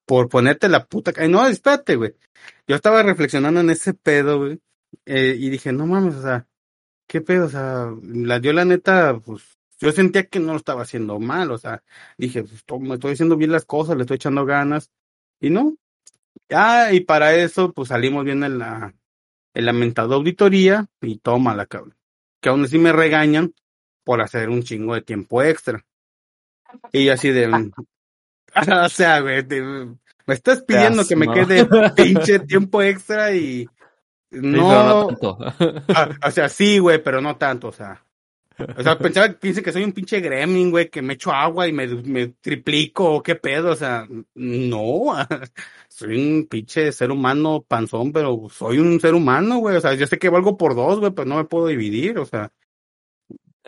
Por 0.05 0.27
ponerte 0.27 0.67
la 0.67 0.85
puta. 0.85 1.13
Ay, 1.15 1.29
no, 1.29 1.45
espérate, 1.47 1.95
güey. 1.95 2.13
Yo 2.67 2.75
estaba 2.75 3.03
reflexionando 3.03 3.61
en 3.61 3.69
ese 3.69 3.93
pedo, 3.93 4.39
güey. 4.39 4.61
Eh, 5.05 5.35
y 5.37 5.49
dije, 5.49 5.71
no 5.71 5.85
mames, 5.85 6.15
o 6.15 6.21
sea, 6.21 6.47
qué 7.07 7.21
pedo, 7.21 7.45
o 7.45 7.49
sea, 7.49 7.91
la 8.03 8.39
dio 8.39 8.53
la 8.53 8.65
neta, 8.65 9.19
pues 9.19 9.57
yo 9.79 9.91
sentía 9.91 10.27
que 10.27 10.39
no 10.39 10.53
lo 10.53 10.57
estaba 10.57 10.81
haciendo 10.81 11.19
mal, 11.19 11.51
o 11.51 11.57
sea, 11.57 11.83
dije, 12.17 12.43
pues 12.43 12.81
me 12.81 12.95
estoy 12.95 13.13
haciendo 13.13 13.37
bien 13.37 13.51
las 13.51 13.65
cosas, 13.65 13.95
le 13.95 14.03
estoy 14.03 14.15
echando 14.15 14.45
ganas. 14.45 14.91
Y 15.39 15.49
no. 15.49 15.77
Ah, 16.49 16.89
y 16.91 17.01
para 17.01 17.35
eso, 17.35 17.73
pues 17.73 17.89
salimos 17.89 18.25
bien 18.25 18.43
en 18.43 18.59
la, 18.59 18.93
en 19.53 19.65
la 19.65 20.03
auditoría 20.13 20.87
y 21.01 21.17
toma 21.17 21.55
la 21.55 21.65
cabrón. 21.65 21.95
Que 22.41 22.49
aún 22.49 22.63
así 22.63 22.79
me 22.79 22.91
regañan 22.91 23.53
por 24.03 24.21
hacer 24.21 24.49
un 24.49 24.63
chingo 24.63 24.95
de 24.95 25.01
tiempo 25.01 25.43
extra. 25.43 25.85
Y 26.91 27.09
así 27.09 27.29
de... 27.29 27.47
o 28.85 28.89
sea, 28.89 29.19
güey, 29.19 29.45
me 29.45 30.33
estás 30.33 30.63
pidiendo 30.63 31.05
que 31.05 31.15
me 31.15 31.27
quede 31.31 31.67
pinche 31.95 32.39
tiempo 32.39 32.81
extra 32.81 33.33
y... 33.33 33.67
No, 34.41 35.09
ah, 35.95 36.09
o 36.25 36.31
sea, 36.31 36.49
sí, 36.49 36.79
güey, 36.79 37.01
pero 37.03 37.21
no 37.21 37.37
tanto, 37.37 37.69
o 37.69 37.71
sea. 37.71 38.03
O 38.75 38.81
sea, 38.81 38.97
pensaba 38.97 39.29
que 39.29 39.35
piense 39.35 39.61
que 39.61 39.71
soy 39.71 39.83
un 39.83 39.91
pinche 39.91 40.19
gremlin, 40.19 40.71
güey, 40.71 40.89
que 40.89 41.03
me 41.03 41.13
echo 41.13 41.31
agua 41.31 41.67
y 41.67 41.73
me, 41.73 41.85
me 41.87 42.27
triplico, 42.27 43.21
qué 43.21 43.35
pedo, 43.35 43.71
o 43.71 43.75
sea, 43.75 44.07
no, 44.33 45.03
soy 45.89 46.17
un 46.17 46.47
pinche 46.47 46.91
ser 46.91 47.11
humano 47.11 47.63
panzón, 47.67 48.11
pero 48.11 48.47
soy 48.49 48.79
un 48.79 48.99
ser 48.99 49.13
humano, 49.13 49.59
güey, 49.59 49.75
o 49.77 49.81
sea, 49.81 49.93
yo 49.93 50.07
sé 50.07 50.17
que 50.17 50.29
valgo 50.29 50.57
por 50.57 50.75
dos, 50.75 50.99
güey, 50.99 51.11
pero 51.11 51.27
no 51.27 51.35
me 51.35 51.45
puedo 51.45 51.67
dividir, 51.67 52.17
o 52.17 52.25
sea, 52.25 52.51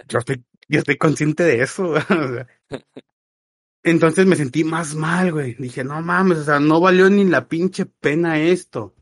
yo 0.07 0.19
estoy, 0.19 0.43
yo 0.67 0.79
estoy 0.79 0.97
consciente 0.97 1.43
de 1.43 1.61
eso. 1.61 1.93
Entonces 3.83 4.25
me 4.25 4.35
sentí 4.35 4.63
más 4.63 4.93
mal, 4.95 5.31
güey. 5.31 5.55
Dije, 5.55 5.83
no 5.83 6.01
mames, 6.01 6.39
o 6.39 6.43
sea, 6.43 6.59
no 6.59 6.79
valió 6.79 7.09
ni 7.09 7.23
la 7.25 7.47
pinche 7.47 7.85
pena 7.85 8.39
esto. 8.39 8.93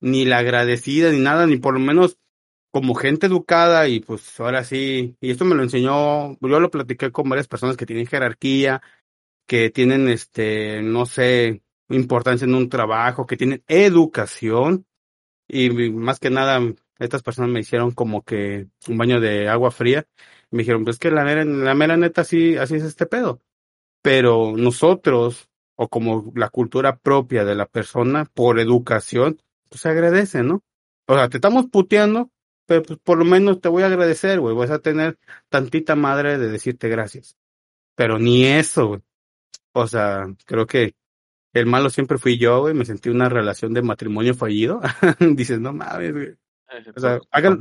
Ni 0.00 0.24
la 0.24 0.38
agradecida, 0.38 1.10
ni 1.10 1.18
nada, 1.18 1.46
ni 1.46 1.56
por 1.56 1.74
lo 1.74 1.80
menos 1.80 2.18
como 2.70 2.94
gente 2.94 3.26
educada 3.26 3.88
y 3.88 4.00
pues 4.00 4.38
ahora 4.40 4.64
sí, 4.64 5.16
y 5.20 5.30
esto 5.30 5.44
me 5.44 5.54
lo 5.54 5.62
enseñó, 5.62 6.36
yo 6.40 6.60
lo 6.60 6.70
platiqué 6.70 7.12
con 7.12 7.28
varias 7.28 7.46
personas 7.46 7.76
que 7.76 7.86
tienen 7.86 8.06
jerarquía, 8.06 8.82
que 9.46 9.70
tienen, 9.70 10.08
este, 10.08 10.82
no 10.82 11.06
sé, 11.06 11.62
importancia 11.88 12.46
en 12.46 12.54
un 12.54 12.68
trabajo, 12.68 13.26
que 13.26 13.36
tienen 13.36 13.62
educación 13.68 14.86
y 15.48 15.70
más 15.90 16.18
que 16.18 16.30
nada 16.30 16.60
estas 16.98 17.22
personas 17.22 17.50
me 17.50 17.60
hicieron 17.60 17.92
como 17.92 18.22
que 18.22 18.68
un 18.88 18.98
baño 18.98 19.20
de 19.20 19.48
agua 19.48 19.70
fría 19.70 20.06
me 20.54 20.62
dijeron, 20.62 20.84
pues 20.84 20.98
que 20.98 21.10
la 21.10 21.24
mera, 21.24 21.44
la 21.44 21.74
mera 21.74 21.96
neta 21.96 22.20
así, 22.20 22.56
así 22.56 22.76
es 22.76 22.84
este 22.84 23.06
pedo. 23.06 23.40
Pero 24.02 24.54
nosotros, 24.56 25.50
o 25.76 25.88
como 25.88 26.32
la 26.36 26.48
cultura 26.48 26.96
propia 26.96 27.44
de 27.44 27.56
la 27.56 27.66
persona, 27.66 28.26
por 28.26 28.60
educación, 28.60 29.40
pues 29.68 29.80
se 29.80 29.88
agradece, 29.88 30.42
¿no? 30.42 30.62
O 31.06 31.14
sea, 31.14 31.28
te 31.28 31.38
estamos 31.38 31.66
puteando, 31.66 32.30
pero 32.66 32.82
pues 32.82 32.98
por 33.02 33.18
lo 33.18 33.24
menos 33.24 33.60
te 33.60 33.68
voy 33.68 33.82
a 33.82 33.86
agradecer, 33.86 34.40
güey. 34.40 34.54
Vas 34.54 34.70
a 34.70 34.78
tener 34.78 35.18
tantita 35.48 35.96
madre 35.96 36.38
de 36.38 36.48
decirte 36.48 36.88
gracias. 36.88 37.36
Pero 37.94 38.18
ni 38.18 38.46
eso, 38.46 38.86
güey. 38.88 39.00
O 39.72 39.86
sea, 39.86 40.26
creo 40.46 40.66
que 40.66 40.94
el 41.52 41.66
malo 41.66 41.90
siempre 41.90 42.18
fui 42.18 42.38
yo, 42.38 42.60
güey. 42.60 42.74
Me 42.74 42.84
sentí 42.84 43.10
una 43.10 43.28
relación 43.28 43.74
de 43.74 43.82
matrimonio 43.82 44.34
fallido. 44.34 44.80
Dices, 45.20 45.60
no 45.60 45.72
mames, 45.72 46.12
güey. 46.12 46.34
O 46.96 47.00
sea, 47.00 47.20
hagan, 47.30 47.58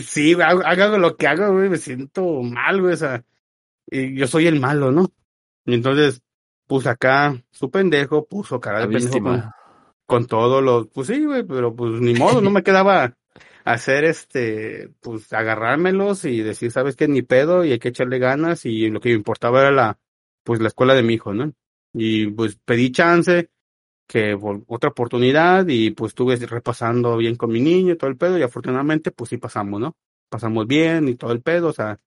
Sí, 0.00 0.34
haga 0.40 0.96
lo 0.96 1.16
que 1.16 1.26
haga, 1.26 1.48
güey, 1.48 1.68
me 1.68 1.76
siento 1.76 2.42
mal, 2.42 2.80
güey, 2.80 2.94
o 2.94 2.96
sea, 2.96 3.24
y 3.86 4.16
yo 4.16 4.26
soy 4.26 4.46
el 4.46 4.58
malo, 4.58 4.90
¿no? 4.90 5.12
Y 5.66 5.74
entonces, 5.74 6.22
puse 6.66 6.88
acá 6.88 7.36
su 7.50 7.70
pendejo, 7.70 8.26
puso 8.26 8.58
cara 8.58 8.80
de 8.80 8.88
pendejo 8.88 9.20
con, 9.20 9.44
con 10.12 10.26
todo 10.26 10.60
lo, 10.60 10.90
pues 10.90 11.06
sí, 11.06 11.24
güey, 11.24 11.42
pero 11.42 11.74
pues 11.74 11.98
ni 12.02 12.12
modo, 12.12 12.42
no 12.42 12.50
me 12.50 12.62
quedaba, 12.62 13.16
hacer 13.64 14.04
este, 14.04 14.90
pues 15.00 15.32
agarrármelos 15.32 16.26
y 16.26 16.42
decir, 16.42 16.70
sabes 16.70 16.96
qué, 16.96 17.08
ni 17.08 17.22
pedo 17.22 17.64
y 17.64 17.72
hay 17.72 17.78
que 17.78 17.88
echarle 17.88 18.18
ganas 18.18 18.66
y 18.66 18.90
lo 18.90 19.00
que 19.00 19.08
me 19.08 19.14
importaba 19.14 19.62
era 19.62 19.70
la, 19.70 19.98
pues 20.44 20.60
la 20.60 20.68
escuela 20.68 20.92
de 20.94 21.02
mi 21.02 21.14
hijo, 21.14 21.32
¿no? 21.32 21.50
Y 21.94 22.26
pues 22.26 22.58
pedí 22.62 22.92
chance, 22.92 23.48
que 24.06 24.36
otra 24.66 24.90
oportunidad 24.90 25.66
y 25.68 25.92
pues 25.92 26.10
estuve 26.10 26.36
repasando 26.36 27.16
bien 27.16 27.36
con 27.36 27.50
mi 27.50 27.60
niño 27.62 27.94
y 27.94 27.96
todo 27.96 28.10
el 28.10 28.18
pedo 28.18 28.36
y 28.38 28.42
afortunadamente 28.42 29.12
pues 29.12 29.30
sí 29.30 29.38
pasamos, 29.38 29.80
¿no? 29.80 29.96
Pasamos 30.28 30.66
bien 30.66 31.08
y 31.08 31.14
todo 31.14 31.32
el 31.32 31.40
pedo, 31.40 31.68
o 31.68 31.72
sea, 31.72 31.98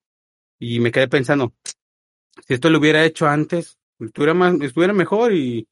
y 0.60 0.78
me 0.78 0.92
quedé 0.92 1.08
pensando, 1.08 1.54
si 2.46 2.54
esto 2.54 2.70
lo 2.70 2.78
hubiera 2.78 3.04
hecho 3.04 3.26
antes, 3.26 3.78
estuviera 3.98 4.32
más, 4.32 4.54
estuviera 4.60 4.92
mejor 4.92 5.32
y 5.34 5.66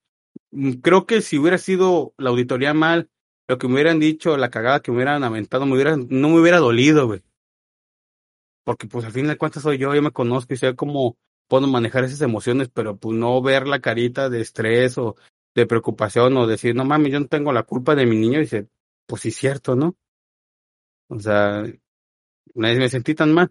creo 0.83 1.07
que 1.07 1.21
si 1.23 1.39
hubiera 1.39 1.59
sido 1.59 2.15
la 2.19 2.31
auditoría 2.31 2.75
mal, 2.75 3.11
lo 3.49 3.59
que 3.59 3.69
me 3.69 3.75
hubieran 3.75 4.01
dicho, 4.01 4.37
la 4.37 4.51
cagada 4.51 4.81
que 4.81 4.91
me 4.91 4.97
hubieran 4.99 5.25
aventado, 5.25 5.67
me 5.67 5.75
hubiera, 5.75 5.97
no 5.97 6.29
me 6.29 6.41
hubiera 6.41 6.59
dolido, 6.59 7.07
güey. 7.07 7.23
Porque 8.65 8.87
pues 8.87 9.05
al 9.05 9.13
fin 9.13 9.27
de 9.27 9.37
cuentas 9.37 9.63
soy 9.63 9.79
yo, 9.79 9.95
yo 9.95 10.03
me 10.03 10.11
conozco 10.11 10.55
y 10.55 10.57
sé 10.57 10.75
cómo 10.75 11.17
puedo 11.49 11.67
manejar 11.67 12.05
esas 12.05 12.23
emociones, 12.23 12.69
pero 12.73 12.97
pues 12.97 13.17
no 13.17 13.43
ver 13.43 13.67
la 13.67 13.81
carita 13.81 14.31
de 14.31 14.41
estrés 14.41 14.97
o 14.97 15.17
de 15.55 15.67
preocupación 15.67 16.37
o 16.37 16.47
decir, 16.47 16.75
no 16.75 16.85
mames, 16.85 17.13
yo 17.13 17.21
no 17.21 17.27
tengo 17.27 17.53
la 17.53 17.63
culpa 17.63 17.95
de 17.95 18.07
mi 18.07 18.17
niño, 18.17 18.39
y 18.39 18.43
dice, 18.43 18.69
pues 19.07 19.23
sí 19.23 19.31
cierto, 19.31 19.77
¿no? 19.77 19.97
O 21.09 21.21
sea, 21.21 21.65
me 22.55 22.89
sentí 22.89 23.15
tan 23.15 23.33
mal. 23.33 23.51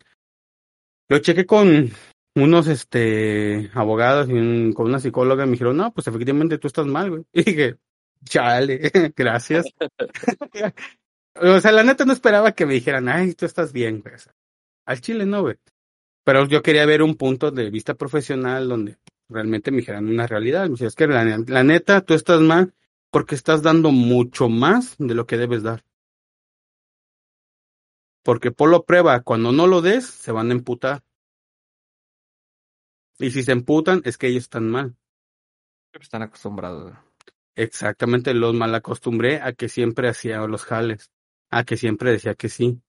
Yo 1.10 1.20
chequé 1.20 1.46
con 1.46 1.92
unos 2.36 2.68
este 2.68 3.70
abogados 3.74 4.28
y 4.30 4.74
con 4.74 4.88
una 4.88 5.00
psicóloga 5.00 5.46
me 5.46 5.54
dijeron, 5.54 5.78
no, 5.78 5.94
pues 5.94 6.08
efectivamente 6.08 6.58
tú 6.58 6.68
estás 6.68 6.86
mal, 6.86 7.10
güey. 7.10 7.24
Y 7.34 7.44
dije, 7.44 7.78
chale, 8.26 8.92
gracias. 9.16 9.66
o 11.36 11.60
sea, 11.60 11.72
la 11.72 11.84
neta 11.84 12.06
no 12.06 12.14
esperaba 12.14 12.54
que 12.54 12.66
me 12.66 12.74
dijeran, 12.74 13.10
ay, 13.10 13.34
tú 13.34 13.46
estás 13.46 13.72
bien, 13.74 14.02
güey. 14.02 14.16
Al 14.86 15.02
chile 15.02 15.26
no, 15.26 15.42
güey. 15.42 15.56
Pero 16.24 16.48
yo 16.48 16.62
quería 16.62 16.86
ver 16.86 17.02
un 17.02 17.16
punto 17.16 17.52
de 17.52 17.70
vista 17.70 17.96
profesional 17.96 18.70
donde 18.70 18.98
realmente 19.30 19.72
me 19.72 19.78
dijeran 19.78 20.08
una 20.08 20.28
realidad. 20.28 20.64
Me 20.64 20.72
decía, 20.72 20.88
es 20.88 20.96
que 20.96 21.08
la, 21.08 21.24
la 21.24 21.64
neta, 21.64 22.02
tú 22.02 22.14
estás 22.14 22.40
mal 22.40 22.74
porque 23.12 23.36
estás 23.36 23.62
dando 23.62 23.92
mucho 23.92 24.50
más 24.50 24.96
de 24.98 25.14
lo 25.14 25.28
que 25.28 25.38
debes 25.38 25.64
dar. 25.64 25.84
Porque 28.24 28.52
por 28.52 28.70
lo 28.70 28.86
prueba, 28.86 29.22
cuando 29.22 29.52
no 29.52 29.68
lo 29.68 29.82
des, 29.82 30.06
se 30.06 30.32
van 30.32 30.50
a 30.50 30.54
emputar. 30.54 31.04
Y 33.20 33.32
si 33.32 33.44
se 33.44 33.52
emputan, 33.52 34.02
es 34.06 34.18
que 34.18 34.28
ellos 34.28 34.44
están 34.44 34.70
mal. 34.70 34.96
Están 35.94 36.24
acostumbrados. 36.24 36.94
Exactamente, 37.56 38.34
los 38.34 38.56
mal 38.56 38.74
acostumbré 38.74 39.42
a 39.42 39.54
que 39.54 39.70
siempre 39.70 40.10
hacía 40.10 40.40
los 40.48 40.64
jales, 40.64 41.12
a 41.52 41.64
que 41.64 41.78
siempre 41.78 42.12
decía 42.12 42.34
que 42.34 42.50
sí. 42.50 42.82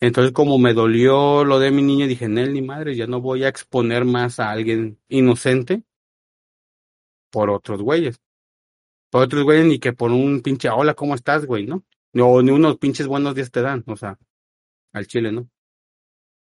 Entonces, 0.00 0.32
como 0.32 0.58
me 0.58 0.74
dolió 0.74 1.44
lo 1.44 1.58
de 1.58 1.70
mi 1.70 1.82
niño, 1.82 2.06
dije, 2.06 2.28
Nel, 2.28 2.52
ni 2.52 2.62
madre, 2.62 2.94
ya 2.94 3.06
no 3.06 3.20
voy 3.20 3.44
a 3.44 3.48
exponer 3.48 4.04
más 4.04 4.38
a 4.38 4.50
alguien 4.50 5.00
inocente 5.08 5.82
por 7.30 7.50
otros 7.50 7.82
güeyes. 7.82 8.20
Por 9.10 9.22
otros 9.22 9.42
güeyes, 9.44 9.66
ni 9.66 9.78
que 9.78 9.92
por 9.92 10.12
un 10.12 10.42
pinche, 10.42 10.68
hola, 10.68 10.94
¿cómo 10.94 11.14
estás, 11.14 11.46
güey? 11.46 11.66
¿No? 11.66 11.84
No, 12.12 12.40
ni 12.42 12.50
unos 12.50 12.78
pinches 12.78 13.06
buenos 13.06 13.34
días 13.34 13.50
te 13.50 13.62
dan, 13.62 13.82
o 13.86 13.96
sea, 13.96 14.18
al 14.92 15.06
chile, 15.06 15.32
¿no? 15.32 15.48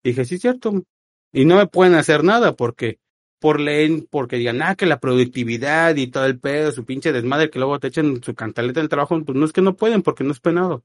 Dije, 0.03 0.25
sí, 0.25 0.37
cierto. 0.37 0.83
Y 1.31 1.45
no 1.45 1.55
me 1.55 1.67
pueden 1.67 1.95
hacer 1.95 2.23
nada 2.23 2.55
porque, 2.55 2.99
por 3.39 3.59
ley, 3.59 4.07
porque 4.09 4.37
digan, 4.37 4.61
ah, 4.61 4.75
que 4.75 4.85
la 4.85 4.99
productividad 4.99 5.95
y 5.95 6.07
todo 6.07 6.25
el 6.25 6.39
pedo, 6.39 6.71
su 6.71 6.85
pinche 6.85 7.11
desmadre, 7.11 7.49
que 7.49 7.59
luego 7.59 7.79
te 7.79 7.87
echen 7.87 8.21
su 8.23 8.35
cantaleta 8.35 8.79
en 8.79 8.85
el 8.85 8.89
trabajo, 8.89 9.21
pues 9.23 9.37
no 9.37 9.45
es 9.45 9.53
que 9.53 9.61
no 9.61 9.75
pueden 9.75 10.01
porque 10.01 10.23
no 10.23 10.31
es 10.31 10.39
penado. 10.39 10.83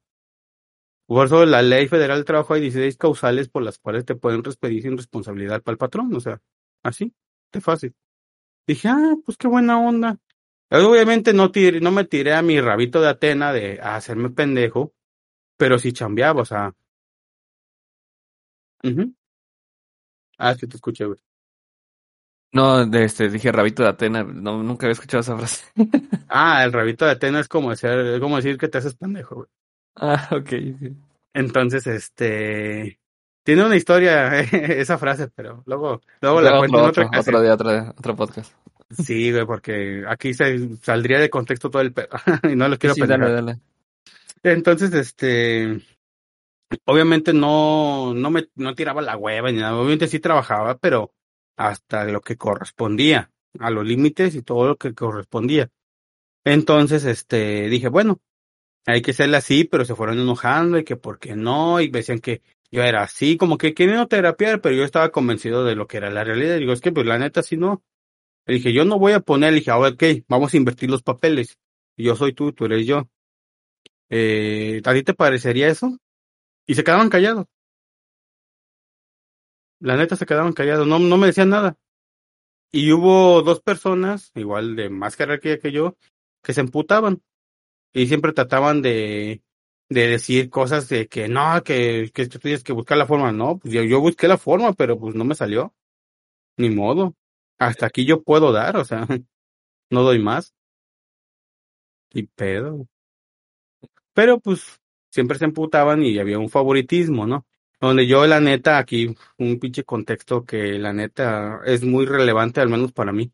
Por 1.06 1.26
eso 1.26 1.46
la 1.46 1.62
ley 1.62 1.86
federal 1.86 2.18
del 2.18 2.24
trabajo 2.24 2.54
hay 2.54 2.62
16 2.62 2.96
causales 2.96 3.48
por 3.48 3.62
las 3.62 3.78
cuales 3.78 4.04
te 4.04 4.16
pueden 4.16 4.42
despedir 4.42 4.82
sin 4.82 4.96
responsabilidad 4.96 5.62
para 5.62 5.74
el 5.74 5.78
patrón, 5.78 6.12
o 6.14 6.20
sea, 6.20 6.40
así, 6.82 7.12
de 7.52 7.60
fácil. 7.60 7.94
Dije, 8.66 8.88
ah, 8.88 9.14
pues 9.24 9.36
qué 9.36 9.46
buena 9.46 9.78
onda. 9.78 10.18
Obviamente 10.70 11.32
no, 11.32 11.52
tiré, 11.52 11.80
no 11.80 11.92
me 11.92 12.04
tiré 12.04 12.34
a 12.34 12.42
mi 12.42 12.60
rabito 12.60 13.00
de 13.00 13.08
Atena 13.08 13.52
de 13.52 13.80
hacerme 13.80 14.30
pendejo, 14.30 14.92
pero 15.56 15.78
sí 15.78 15.92
chambeaba, 15.92 16.42
o 16.42 16.44
sea. 16.44 16.74
Ah, 20.38 20.54
sí 20.54 20.66
te 20.66 20.76
escuché, 20.76 21.04
güey. 21.04 21.18
No, 22.52 22.82
este, 22.82 23.28
dije 23.28 23.52
rabito 23.52 23.82
de 23.82 23.90
Atena, 23.90 24.22
no, 24.22 24.62
nunca 24.62 24.86
había 24.86 24.92
escuchado 24.92 25.20
esa 25.20 25.36
frase. 25.36 25.64
ah, 26.28 26.64
el 26.64 26.72
rabito 26.72 27.04
de 27.04 27.12
Atena 27.12 27.40
es 27.40 27.48
como, 27.48 27.70
decir, 27.70 27.90
es 27.90 28.20
como 28.20 28.36
decir 28.36 28.56
que 28.56 28.68
te 28.68 28.78
haces 28.78 28.94
pendejo, 28.94 29.34
güey. 29.36 29.48
Ah, 29.96 30.28
ok. 30.30 30.52
Entonces, 31.34 31.86
este. 31.86 32.98
Tiene 33.42 33.64
una 33.64 33.76
historia 33.76 34.40
esa 34.40 34.98
frase, 34.98 35.28
pero 35.28 35.62
luego, 35.66 36.00
luego 36.20 36.40
la 36.40 36.58
cuento 36.58 36.78
en 36.78 36.84
otra 36.86 37.10
Otro 37.18 37.42
día, 37.42 37.54
otro, 37.54 37.94
otro 37.96 38.16
podcast. 38.16 38.52
Sí, 38.90 39.30
güey, 39.32 39.46
porque 39.46 40.04
aquí 40.08 40.32
se, 40.32 40.76
saldría 40.78 41.18
de 41.18 41.30
contexto 41.30 41.70
todo 41.70 41.82
el 41.82 41.92
pedo 41.92 42.08
y 42.50 42.56
no 42.56 42.68
lo 42.68 42.78
quiero 42.78 42.94
sí, 42.94 43.02
dale, 43.02 43.30
dale. 43.30 43.60
Entonces, 44.42 44.92
este. 44.94 45.80
Obviamente 46.84 47.32
no, 47.32 48.12
no 48.14 48.30
me 48.30 48.48
no 48.56 48.74
tiraba 48.74 49.02
la 49.02 49.16
hueva 49.16 49.50
ni 49.50 49.58
nada. 49.58 49.76
Obviamente 49.76 50.08
sí 50.08 50.20
trabajaba, 50.20 50.78
pero 50.78 51.12
hasta 51.56 52.04
lo 52.04 52.20
que 52.20 52.36
correspondía, 52.36 53.30
a 53.58 53.70
los 53.70 53.84
límites 53.86 54.34
y 54.34 54.42
todo 54.42 54.66
lo 54.68 54.76
que 54.76 54.94
correspondía. 54.94 55.70
Entonces, 56.44 57.04
este, 57.04 57.68
dije, 57.68 57.88
bueno, 57.88 58.20
hay 58.86 59.02
que 59.02 59.12
serle 59.12 59.38
así, 59.38 59.64
pero 59.64 59.84
se 59.84 59.94
fueron 59.96 60.18
enojando 60.20 60.78
y 60.78 60.84
que 60.84 60.96
por 60.96 61.18
qué 61.18 61.36
no, 61.36 61.80
y 61.80 61.90
me 61.90 61.98
decían 62.00 62.20
que 62.20 62.42
yo 62.70 62.82
era 62.82 63.02
así, 63.02 63.36
como 63.36 63.58
que 63.58 63.74
queriendo 63.74 64.08
terapiar, 64.08 64.60
pero 64.60 64.74
yo 64.76 64.84
estaba 64.84 65.10
convencido 65.12 65.64
de 65.64 65.76
lo 65.76 65.86
que 65.86 65.98
era 65.98 66.10
la 66.10 66.24
realidad. 66.24 66.58
Digo, 66.58 66.72
es 66.72 66.80
que 66.80 66.92
pues 66.92 67.06
la 67.06 67.18
neta 67.18 67.42
sí 67.42 67.56
no. 67.56 67.84
Le 68.46 68.54
dije, 68.56 68.72
yo 68.72 68.84
no 68.84 68.98
voy 68.98 69.12
a 69.12 69.20
poner, 69.20 69.52
le 69.52 69.60
dije, 69.60 69.70
ahora 69.72 69.90
ok, 69.90 70.04
vamos 70.28 70.54
a 70.54 70.58
invertir 70.58 70.90
los 70.90 71.02
papeles. 71.02 71.58
Yo 71.96 72.16
soy 72.16 72.34
tú, 72.34 72.52
tú 72.52 72.66
eres 72.66 72.86
yo. 72.86 73.08
Eh, 74.10 74.80
¿A 74.84 74.94
ti 74.94 75.02
te 75.02 75.14
parecería 75.14 75.68
eso? 75.68 75.98
Y 76.66 76.74
se 76.74 76.84
quedaban 76.84 77.08
callados. 77.10 77.46
La 79.80 79.96
neta 79.96 80.16
se 80.16 80.26
quedaban 80.26 80.52
callados, 80.52 80.86
no, 80.86 80.98
no 80.98 81.16
me 81.16 81.28
decían 81.28 81.50
nada. 81.50 81.76
Y 82.72 82.92
hubo 82.92 83.42
dos 83.42 83.60
personas, 83.60 84.32
igual 84.34 84.76
de 84.76 84.90
más 84.90 85.16
jerarquía 85.16 85.58
que 85.58 85.72
yo, 85.72 85.96
que 86.42 86.52
se 86.54 86.60
emputaban 86.60 87.22
y 87.92 88.06
siempre 88.08 88.32
trataban 88.32 88.82
de, 88.82 89.42
de 89.88 90.06
decir 90.08 90.50
cosas 90.50 90.88
de 90.88 91.08
que 91.08 91.28
no, 91.28 91.62
que, 91.64 92.10
que 92.14 92.26
tú 92.28 92.38
tienes 92.38 92.62
que 92.64 92.72
buscar 92.72 92.98
la 92.98 93.06
forma. 93.06 93.32
No, 93.32 93.58
pues 93.58 93.72
yo, 93.74 93.82
yo 93.82 94.00
busqué 94.00 94.28
la 94.28 94.38
forma, 94.38 94.72
pero 94.74 94.98
pues 94.98 95.14
no 95.14 95.24
me 95.24 95.34
salió. 95.34 95.74
Ni 96.58 96.70
modo. 96.70 97.14
Hasta 97.58 97.86
aquí 97.86 98.04
yo 98.06 98.22
puedo 98.22 98.52
dar, 98.52 98.76
o 98.76 98.84
sea, 98.84 99.06
no 99.90 100.02
doy 100.02 100.18
más. 100.22 100.54
Y 102.12 102.24
pedo. 102.24 102.88
Pero 104.14 104.40
pues 104.40 104.80
siempre 105.16 105.38
se 105.38 105.46
emputaban 105.46 106.02
y 106.02 106.18
había 106.18 106.38
un 106.38 106.48
favoritismo, 106.48 107.26
¿no? 107.26 107.46
Donde 107.80 108.06
yo, 108.06 108.26
la 108.26 108.40
neta, 108.40 108.78
aquí 108.78 109.14
un 109.38 109.58
pinche 109.58 109.84
contexto 109.84 110.44
que 110.44 110.78
la 110.78 110.92
neta 110.92 111.60
es 111.66 111.84
muy 111.84 112.06
relevante, 112.06 112.60
al 112.60 112.68
menos 112.68 112.92
para 112.92 113.12
mí. 113.12 113.32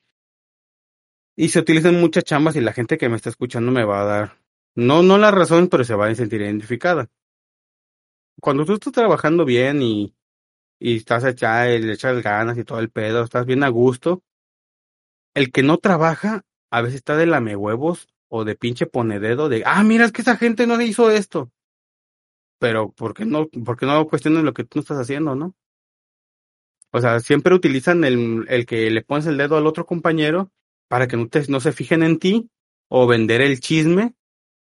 Y 1.36 1.48
se 1.50 1.60
utilizan 1.60 2.00
muchas 2.00 2.24
chambas 2.24 2.56
y 2.56 2.60
la 2.60 2.72
gente 2.72 2.98
que 2.98 3.08
me 3.08 3.16
está 3.16 3.30
escuchando 3.30 3.70
me 3.72 3.84
va 3.84 4.02
a 4.02 4.04
dar 4.04 4.42
no, 4.74 5.02
no 5.02 5.18
la 5.18 5.30
razón, 5.30 5.68
pero 5.68 5.84
se 5.84 5.94
va 5.94 6.06
a 6.06 6.14
sentir 6.14 6.40
identificada. 6.40 7.10
Cuando 8.40 8.64
tú 8.64 8.74
estás 8.74 8.92
trabajando 8.92 9.44
bien 9.44 9.82
y, 9.82 10.14
y 10.78 10.96
estás 10.96 11.24
echando, 11.24 11.86
le 11.86 12.22
ganas 12.22 12.58
y 12.58 12.64
todo 12.64 12.80
el 12.80 12.90
pedo, 12.90 13.22
estás 13.22 13.44
bien 13.46 13.62
a 13.64 13.68
gusto, 13.68 14.22
el 15.34 15.52
que 15.52 15.62
no 15.62 15.78
trabaja 15.78 16.44
a 16.70 16.80
veces 16.80 16.96
está 16.96 17.16
de 17.16 17.26
lame 17.26 17.54
huevos 17.54 18.08
o 18.28 18.44
de 18.44 18.56
pinche 18.56 18.86
ponededo 18.86 19.50
de, 19.50 19.62
ah, 19.66 19.82
mira, 19.84 20.06
es 20.06 20.12
que 20.12 20.22
esa 20.22 20.38
gente 20.38 20.66
no 20.66 20.80
hizo 20.80 21.10
esto. 21.10 21.52
Pero, 22.62 22.92
¿por 22.92 23.12
qué 23.12 23.24
no, 23.24 23.48
por 23.48 23.76
qué 23.76 23.86
no 23.86 24.06
cuestionan 24.06 24.44
lo 24.44 24.54
que 24.54 24.62
tú 24.62 24.78
estás 24.78 24.96
haciendo, 24.96 25.34
no? 25.34 25.56
O 26.92 27.00
sea, 27.00 27.18
siempre 27.18 27.56
utilizan 27.56 28.04
el, 28.04 28.46
el 28.48 28.66
que 28.66 28.88
le 28.88 29.02
pones 29.02 29.26
el 29.26 29.36
dedo 29.36 29.56
al 29.56 29.66
otro 29.66 29.84
compañero 29.84 30.52
para 30.88 31.08
que 31.08 31.16
no, 31.16 31.26
te, 31.26 31.44
no 31.48 31.58
se 31.58 31.72
fijen 31.72 32.04
en 32.04 32.20
ti 32.20 32.48
o 32.88 33.08
vender 33.08 33.40
el 33.40 33.58
chisme 33.58 34.14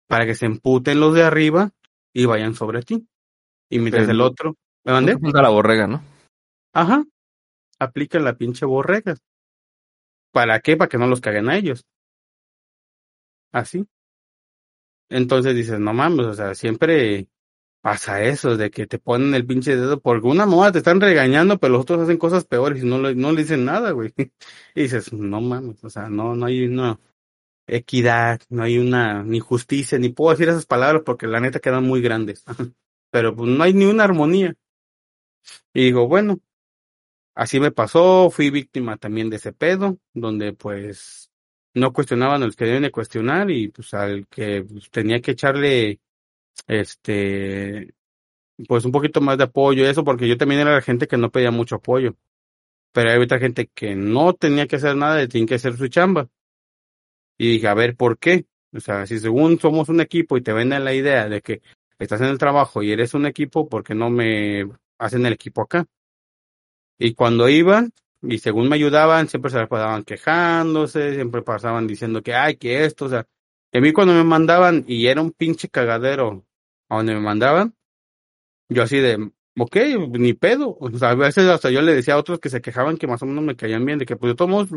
para 0.07 0.25
que 0.25 0.33
se 0.33 0.47
emputen 0.47 0.99
los 0.99 1.13
de 1.13 1.21
arriba 1.21 1.73
y 2.11 2.25
vayan 2.25 2.55
sobre 2.55 2.81
ti. 2.81 3.07
Y 3.69 3.77
mientras 3.77 4.09
el 4.09 4.21
otro, 4.21 4.57
¿me 4.83 4.93
mandé? 4.93 5.15
la 5.21 5.49
borrega, 5.49 5.85
¿no? 5.85 6.01
Ajá. 6.73 7.05
Aplican 7.77 8.23
la 8.23 8.35
pinche 8.35 8.65
borrega. 8.65 9.15
¿Para 10.31 10.59
qué? 10.61 10.75
Para 10.75 10.89
que 10.89 10.97
no 10.97 11.05
los 11.05 11.21
caguen 11.21 11.49
a 11.49 11.55
ellos. 11.55 11.85
Así. 13.51 13.85
Entonces 15.07 15.55
dices, 15.55 15.79
no 15.79 15.93
mames, 15.93 16.25
o 16.25 16.33
sea, 16.33 16.55
siempre 16.55 17.27
pasa 17.81 18.23
eso, 18.23 18.57
de 18.57 18.71
que 18.71 18.87
te 18.87 18.99
ponen 18.99 19.33
el 19.35 19.45
pinche 19.45 19.75
dedo 19.75 19.99
por 19.99 20.25
una 20.25 20.45
moda, 20.45 20.71
te 20.71 20.79
están 20.79 21.01
regañando, 21.01 21.59
pero 21.59 21.73
los 21.73 21.81
otros 21.81 22.01
hacen 22.01 22.17
cosas 22.17 22.45
peores 22.45 22.83
y 22.83 22.85
no 22.85 22.99
le, 22.99 23.15
no 23.15 23.31
le 23.31 23.41
dicen 23.41 23.65
nada, 23.65 23.91
güey. 23.91 24.13
Y 24.75 24.83
dices, 24.83 25.11
no 25.13 25.41
mames, 25.41 25.83
o 25.83 25.89
sea, 25.89 26.09
no, 26.09 26.35
no 26.35 26.45
hay, 26.45 26.67
no, 26.67 26.99
equidad, 27.67 28.41
no 28.49 28.63
hay 28.63 28.77
una 28.77 29.23
ni 29.23 29.39
justicia, 29.39 29.97
ni 29.99 30.09
puedo 30.09 30.31
decir 30.31 30.49
esas 30.49 30.65
palabras 30.65 31.03
porque 31.05 31.27
la 31.27 31.39
neta 31.39 31.59
quedan 31.59 31.85
muy 31.85 32.01
grandes. 32.01 32.43
pero 33.11 33.35
pues 33.35 33.49
no 33.49 33.63
hay 33.63 33.73
ni 33.73 33.85
una 33.85 34.05
armonía. 34.05 34.55
Y 35.73 35.85
digo, 35.85 36.07
bueno, 36.07 36.39
así 37.35 37.59
me 37.59 37.71
pasó, 37.71 38.29
fui 38.29 38.49
víctima 38.49 38.97
también 38.97 39.29
de 39.29 39.37
ese 39.37 39.53
pedo, 39.53 39.97
donde 40.13 40.53
pues 40.53 41.31
no 41.73 41.93
cuestionaban 41.93 42.43
a 42.43 42.45
los 42.45 42.55
que 42.55 42.65
deben 42.65 42.83
de 42.83 42.91
cuestionar 42.91 43.49
y 43.51 43.69
pues 43.69 43.93
al 43.93 44.27
que 44.27 44.63
pues, 44.63 44.89
tenía 44.91 45.21
que 45.21 45.31
echarle 45.31 45.99
este 46.67 47.93
pues 48.67 48.85
un 48.85 48.91
poquito 48.91 49.21
más 49.21 49.37
de 49.37 49.45
apoyo, 49.45 49.87
eso 49.87 50.03
porque 50.03 50.27
yo 50.27 50.37
también 50.37 50.61
era 50.61 50.73
la 50.73 50.81
gente 50.81 51.07
que 51.07 51.17
no 51.17 51.31
pedía 51.31 51.51
mucho 51.51 51.75
apoyo. 51.75 52.15
Pero 52.93 53.11
hay 53.11 53.19
otra 53.19 53.39
gente 53.39 53.69
que 53.73 53.95
no 53.95 54.33
tenía 54.33 54.67
que 54.67 54.77
hacer 54.77 54.95
nada, 54.95 55.27
tenía 55.27 55.47
que 55.47 55.55
hacer 55.55 55.77
su 55.77 55.87
chamba. 55.87 56.29
Y 57.37 57.53
dije, 57.53 57.67
a 57.67 57.73
ver, 57.73 57.95
¿por 57.95 58.17
qué? 58.19 58.45
O 58.73 58.79
sea, 58.79 59.05
si 59.07 59.19
según 59.19 59.59
somos 59.59 59.89
un 59.89 60.01
equipo 60.01 60.37
y 60.37 60.41
te 60.41 60.53
venden 60.53 60.85
la 60.85 60.93
idea 60.93 61.27
de 61.27 61.41
que 61.41 61.61
estás 61.99 62.21
en 62.21 62.27
el 62.27 62.37
trabajo 62.37 62.83
y 62.83 62.91
eres 62.91 63.13
un 63.13 63.25
equipo, 63.25 63.67
¿por 63.67 63.83
qué 63.83 63.95
no 63.95 64.09
me 64.09 64.67
hacen 64.97 65.25
el 65.25 65.33
equipo 65.33 65.61
acá? 65.61 65.85
Y 66.97 67.15
cuando 67.15 67.49
iban, 67.49 67.91
y 68.21 68.37
según 68.37 68.69
me 68.69 68.75
ayudaban, 68.75 69.27
siempre 69.27 69.51
se 69.51 69.65
pasaban 69.67 70.03
quejándose, 70.03 71.15
siempre 71.15 71.41
pasaban 71.41 71.87
diciendo 71.87 72.21
que, 72.21 72.35
ay, 72.35 72.57
que 72.57 72.85
esto, 72.85 73.05
o 73.05 73.09
sea, 73.09 73.27
y 73.71 73.77
a 73.77 73.81
mí 73.81 73.93
cuando 73.93 74.13
me 74.13 74.23
mandaban 74.23 74.83
y 74.87 75.07
era 75.07 75.21
un 75.21 75.31
pinche 75.31 75.69
cagadero 75.69 76.45
a 76.89 76.97
donde 76.97 77.13
me 77.13 77.21
mandaban, 77.21 77.73
yo 78.69 78.83
así 78.83 78.97
de, 78.97 79.31
ok, 79.57 79.77
ni 80.13 80.33
pedo. 80.33 80.77
O 80.79 80.89
sea, 80.91 81.11
a 81.11 81.15
veces 81.15 81.47
hasta 81.47 81.69
yo 81.69 81.81
le 81.81 81.93
decía 81.93 82.15
a 82.15 82.17
otros 82.17 82.39
que 82.39 82.49
se 82.49 82.61
quejaban 82.61 82.97
que 82.97 83.07
más 83.07 83.21
o 83.21 83.25
menos 83.25 83.43
me 83.43 83.55
caían 83.55 83.85
bien, 83.85 83.99
de 83.99 84.05
que 84.05 84.15
pues 84.15 84.31
de 84.31 84.35
todos 84.35 84.51
modos, 84.51 84.69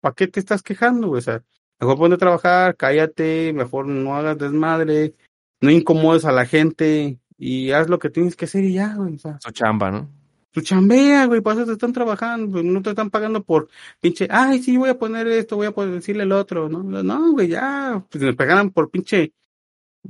¿para 0.00 0.14
qué 0.14 0.26
te 0.26 0.40
estás 0.40 0.62
quejando? 0.62 1.10
O 1.10 1.20
sea, 1.20 1.42
mejor 1.80 1.98
ponte 1.98 2.14
a 2.16 2.18
trabajar, 2.18 2.76
cállate, 2.76 3.52
mejor 3.52 3.86
no 3.86 4.16
hagas 4.16 4.38
desmadre, 4.38 5.14
no 5.60 5.70
incomodes 5.70 6.24
a 6.24 6.32
la 6.32 6.46
gente 6.46 7.18
y 7.38 7.70
haz 7.72 7.88
lo 7.88 7.98
que 7.98 8.10
tienes 8.10 8.36
que 8.36 8.46
hacer 8.46 8.64
y 8.64 8.74
ya. 8.74 8.96
O 8.98 9.18
sea, 9.18 9.38
Su 9.40 9.50
chamba, 9.52 9.90
¿no? 9.90 10.21
Tu 10.52 10.60
chambea, 10.60 11.26
güey, 11.26 11.40
para 11.40 11.56
eso 11.56 11.66
te 11.66 11.72
están 11.72 11.92
trabajando, 11.92 12.52
pues, 12.52 12.64
no 12.64 12.82
te 12.82 12.90
están 12.90 13.10
pagando 13.10 13.42
por 13.42 13.68
pinche, 14.00 14.28
ay, 14.30 14.62
sí, 14.62 14.76
voy 14.76 14.90
a 14.90 14.98
poner 14.98 15.26
esto, 15.28 15.56
voy 15.56 15.66
a 15.66 15.72
poder 15.72 15.92
decirle 15.92 16.22
el 16.22 16.32
otro, 16.32 16.68
no, 16.68 16.82
no, 16.82 17.32
güey, 17.32 17.48
ya, 17.48 18.04
pues 18.10 18.20
si 18.20 18.26
nos 18.26 18.36
pagaran 18.36 18.70
por 18.70 18.90
pinche, 18.90 19.32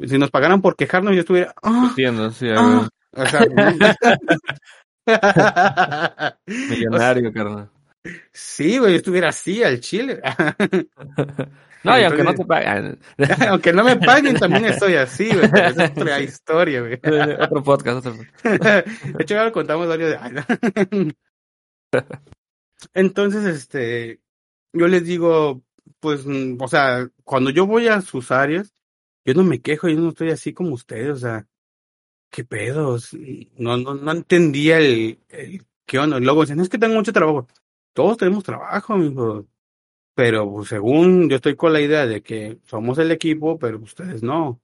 si 0.06 0.18
nos 0.18 0.30
pagaran 0.30 0.60
por 0.60 0.76
quejarnos, 0.76 1.14
yo 1.14 1.20
estuviera, 1.20 1.54
ah, 1.62 1.86
Entiendo, 1.90 2.30
sí. 2.32 2.48
ah, 2.54 2.88
o 3.12 3.26
sea, 3.26 3.46
Millonario, 6.46 7.32
carnal. 7.32 7.70
sí, 8.32 8.78
güey, 8.78 8.92
yo 8.92 8.96
estuviera 8.98 9.28
así 9.28 9.62
al 9.62 9.80
chile. 9.80 10.20
No, 11.84 11.98
y 11.98 12.04
aunque 12.04 12.22
no 12.22 12.34
te 12.34 12.44
pagan. 12.44 12.98
Aunque 13.48 13.72
no 13.72 13.82
me 13.82 13.96
paguen, 13.96 14.36
también 14.36 14.66
estoy 14.66 14.94
así, 14.94 15.28
güey, 15.30 15.44
es 15.44 15.78
otra 15.78 16.20
historia, 16.22 16.80
güey. 16.80 16.94
otro 16.94 17.62
podcast, 17.62 18.06
otro 18.06 18.14
De 18.44 18.84
hecho, 19.18 19.34
ya 19.34 19.44
lo 19.44 19.52
contamos 19.52 19.88
varios 19.88 20.10
de... 20.10 21.14
Entonces, 22.94 23.44
este, 23.46 24.20
yo 24.72 24.86
les 24.88 25.04
digo, 25.04 25.62
pues, 26.00 26.24
o 26.26 26.68
sea, 26.68 27.08
cuando 27.24 27.50
yo 27.50 27.66
voy 27.66 27.88
a 27.88 28.00
sus 28.00 28.30
áreas, 28.30 28.72
yo 29.24 29.34
no 29.34 29.44
me 29.44 29.60
quejo, 29.60 29.88
yo 29.88 29.98
no 29.98 30.10
estoy 30.10 30.30
así 30.30 30.52
como 30.52 30.70
ustedes, 30.74 31.10
o 31.10 31.16
sea, 31.16 31.46
qué 32.30 32.44
pedos, 32.44 33.10
no, 33.56 33.76
no, 33.76 33.94
no 33.94 34.12
entendía 34.12 34.78
el, 34.78 35.18
el 35.28 35.66
qué 35.86 35.98
onda. 35.98 36.18
Luego 36.18 36.42
dicen, 36.42 36.60
es 36.60 36.68
que 36.68 36.78
tengo 36.78 36.94
mucho 36.94 37.12
trabajo. 37.12 37.46
Todos 37.92 38.16
tenemos 38.16 38.42
trabajo, 38.42 38.94
amigo. 38.94 39.46
Pero 40.14 40.50
pues, 40.50 40.68
según 40.68 41.28
yo 41.28 41.36
estoy 41.36 41.56
con 41.56 41.72
la 41.72 41.80
idea 41.80 42.06
de 42.06 42.22
que 42.22 42.58
somos 42.66 42.98
el 42.98 43.10
equipo, 43.10 43.58
pero 43.58 43.78
ustedes 43.78 44.22
no. 44.22 44.60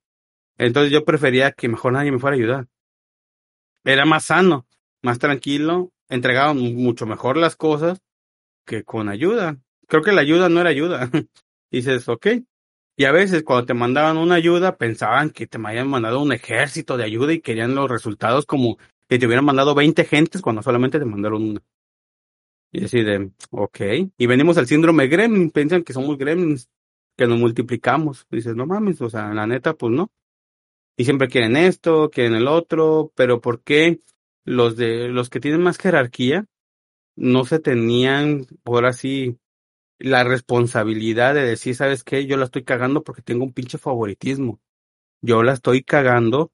Entonces 0.58 0.92
yo 0.92 1.04
prefería 1.04 1.52
que 1.52 1.68
mejor 1.68 1.92
nadie 1.92 2.12
me 2.12 2.18
fuera 2.18 2.36
a 2.36 2.38
ayudar. 2.38 2.68
Era 3.84 4.04
más 4.04 4.26
sano, 4.26 4.66
más 5.02 5.18
tranquilo, 5.18 5.92
entregaban 6.08 6.58
mucho 6.58 7.06
mejor 7.06 7.36
las 7.36 7.56
cosas 7.56 8.00
que 8.66 8.84
con 8.84 9.08
ayuda. 9.08 9.58
Creo 9.86 10.02
que 10.02 10.12
la 10.12 10.20
ayuda 10.20 10.48
no 10.48 10.60
era 10.60 10.70
ayuda. 10.70 11.10
Dices, 11.70 12.08
ok. 12.08 12.26
Y 12.96 13.04
a 13.04 13.12
veces 13.12 13.44
cuando 13.44 13.66
te 13.66 13.74
mandaban 13.74 14.18
una 14.18 14.34
ayuda, 14.34 14.76
pensaban 14.76 15.30
que 15.30 15.46
te 15.46 15.58
habían 15.58 15.88
mandado 15.88 16.20
un 16.20 16.32
ejército 16.32 16.96
de 16.96 17.04
ayuda 17.04 17.32
y 17.32 17.40
querían 17.40 17.74
los 17.74 17.88
resultados 17.88 18.44
como 18.44 18.76
que 19.08 19.18
te 19.18 19.26
hubieran 19.26 19.44
mandado 19.44 19.74
20 19.74 20.04
gentes 20.04 20.42
cuando 20.42 20.62
solamente 20.62 20.98
te 20.98 21.04
mandaron 21.04 21.50
una. 21.50 21.62
Y 22.72 22.84
así 22.84 23.02
de, 23.02 23.30
ok. 23.50 23.80
Y 24.16 24.26
venimos 24.26 24.58
al 24.58 24.66
síndrome 24.66 25.06
gremlin, 25.08 25.50
piensan 25.50 25.84
que 25.84 25.92
somos 25.92 26.18
gremlins, 26.18 26.68
que 27.16 27.26
nos 27.26 27.38
multiplicamos. 27.38 28.26
Dices, 28.30 28.54
no 28.56 28.66
mames, 28.66 29.00
o 29.00 29.10
sea, 29.10 29.32
la 29.32 29.46
neta, 29.46 29.74
pues 29.74 29.92
no. 29.92 30.10
Y 30.96 31.04
siempre 31.04 31.28
quieren 31.28 31.56
esto, 31.56 32.10
quieren 32.10 32.34
el 32.34 32.48
otro, 32.48 33.12
pero 33.14 33.40
¿por 33.40 33.62
qué 33.62 34.00
los 34.44 34.76
de 34.76 35.08
los 35.08 35.30
que 35.30 35.40
tienen 35.40 35.62
más 35.62 35.78
jerarquía 35.78 36.46
no 37.16 37.44
se 37.44 37.58
tenían, 37.58 38.46
por 38.62 38.86
así, 38.86 39.38
la 39.98 40.24
responsabilidad 40.24 41.34
de 41.34 41.42
decir, 41.42 41.74
¿sabes 41.74 42.04
qué? 42.04 42.26
Yo 42.26 42.36
la 42.36 42.44
estoy 42.44 42.64
cagando 42.64 43.02
porque 43.02 43.22
tengo 43.22 43.44
un 43.44 43.52
pinche 43.52 43.78
favoritismo. 43.78 44.60
Yo 45.20 45.42
la 45.42 45.52
estoy 45.54 45.82
cagando 45.82 46.52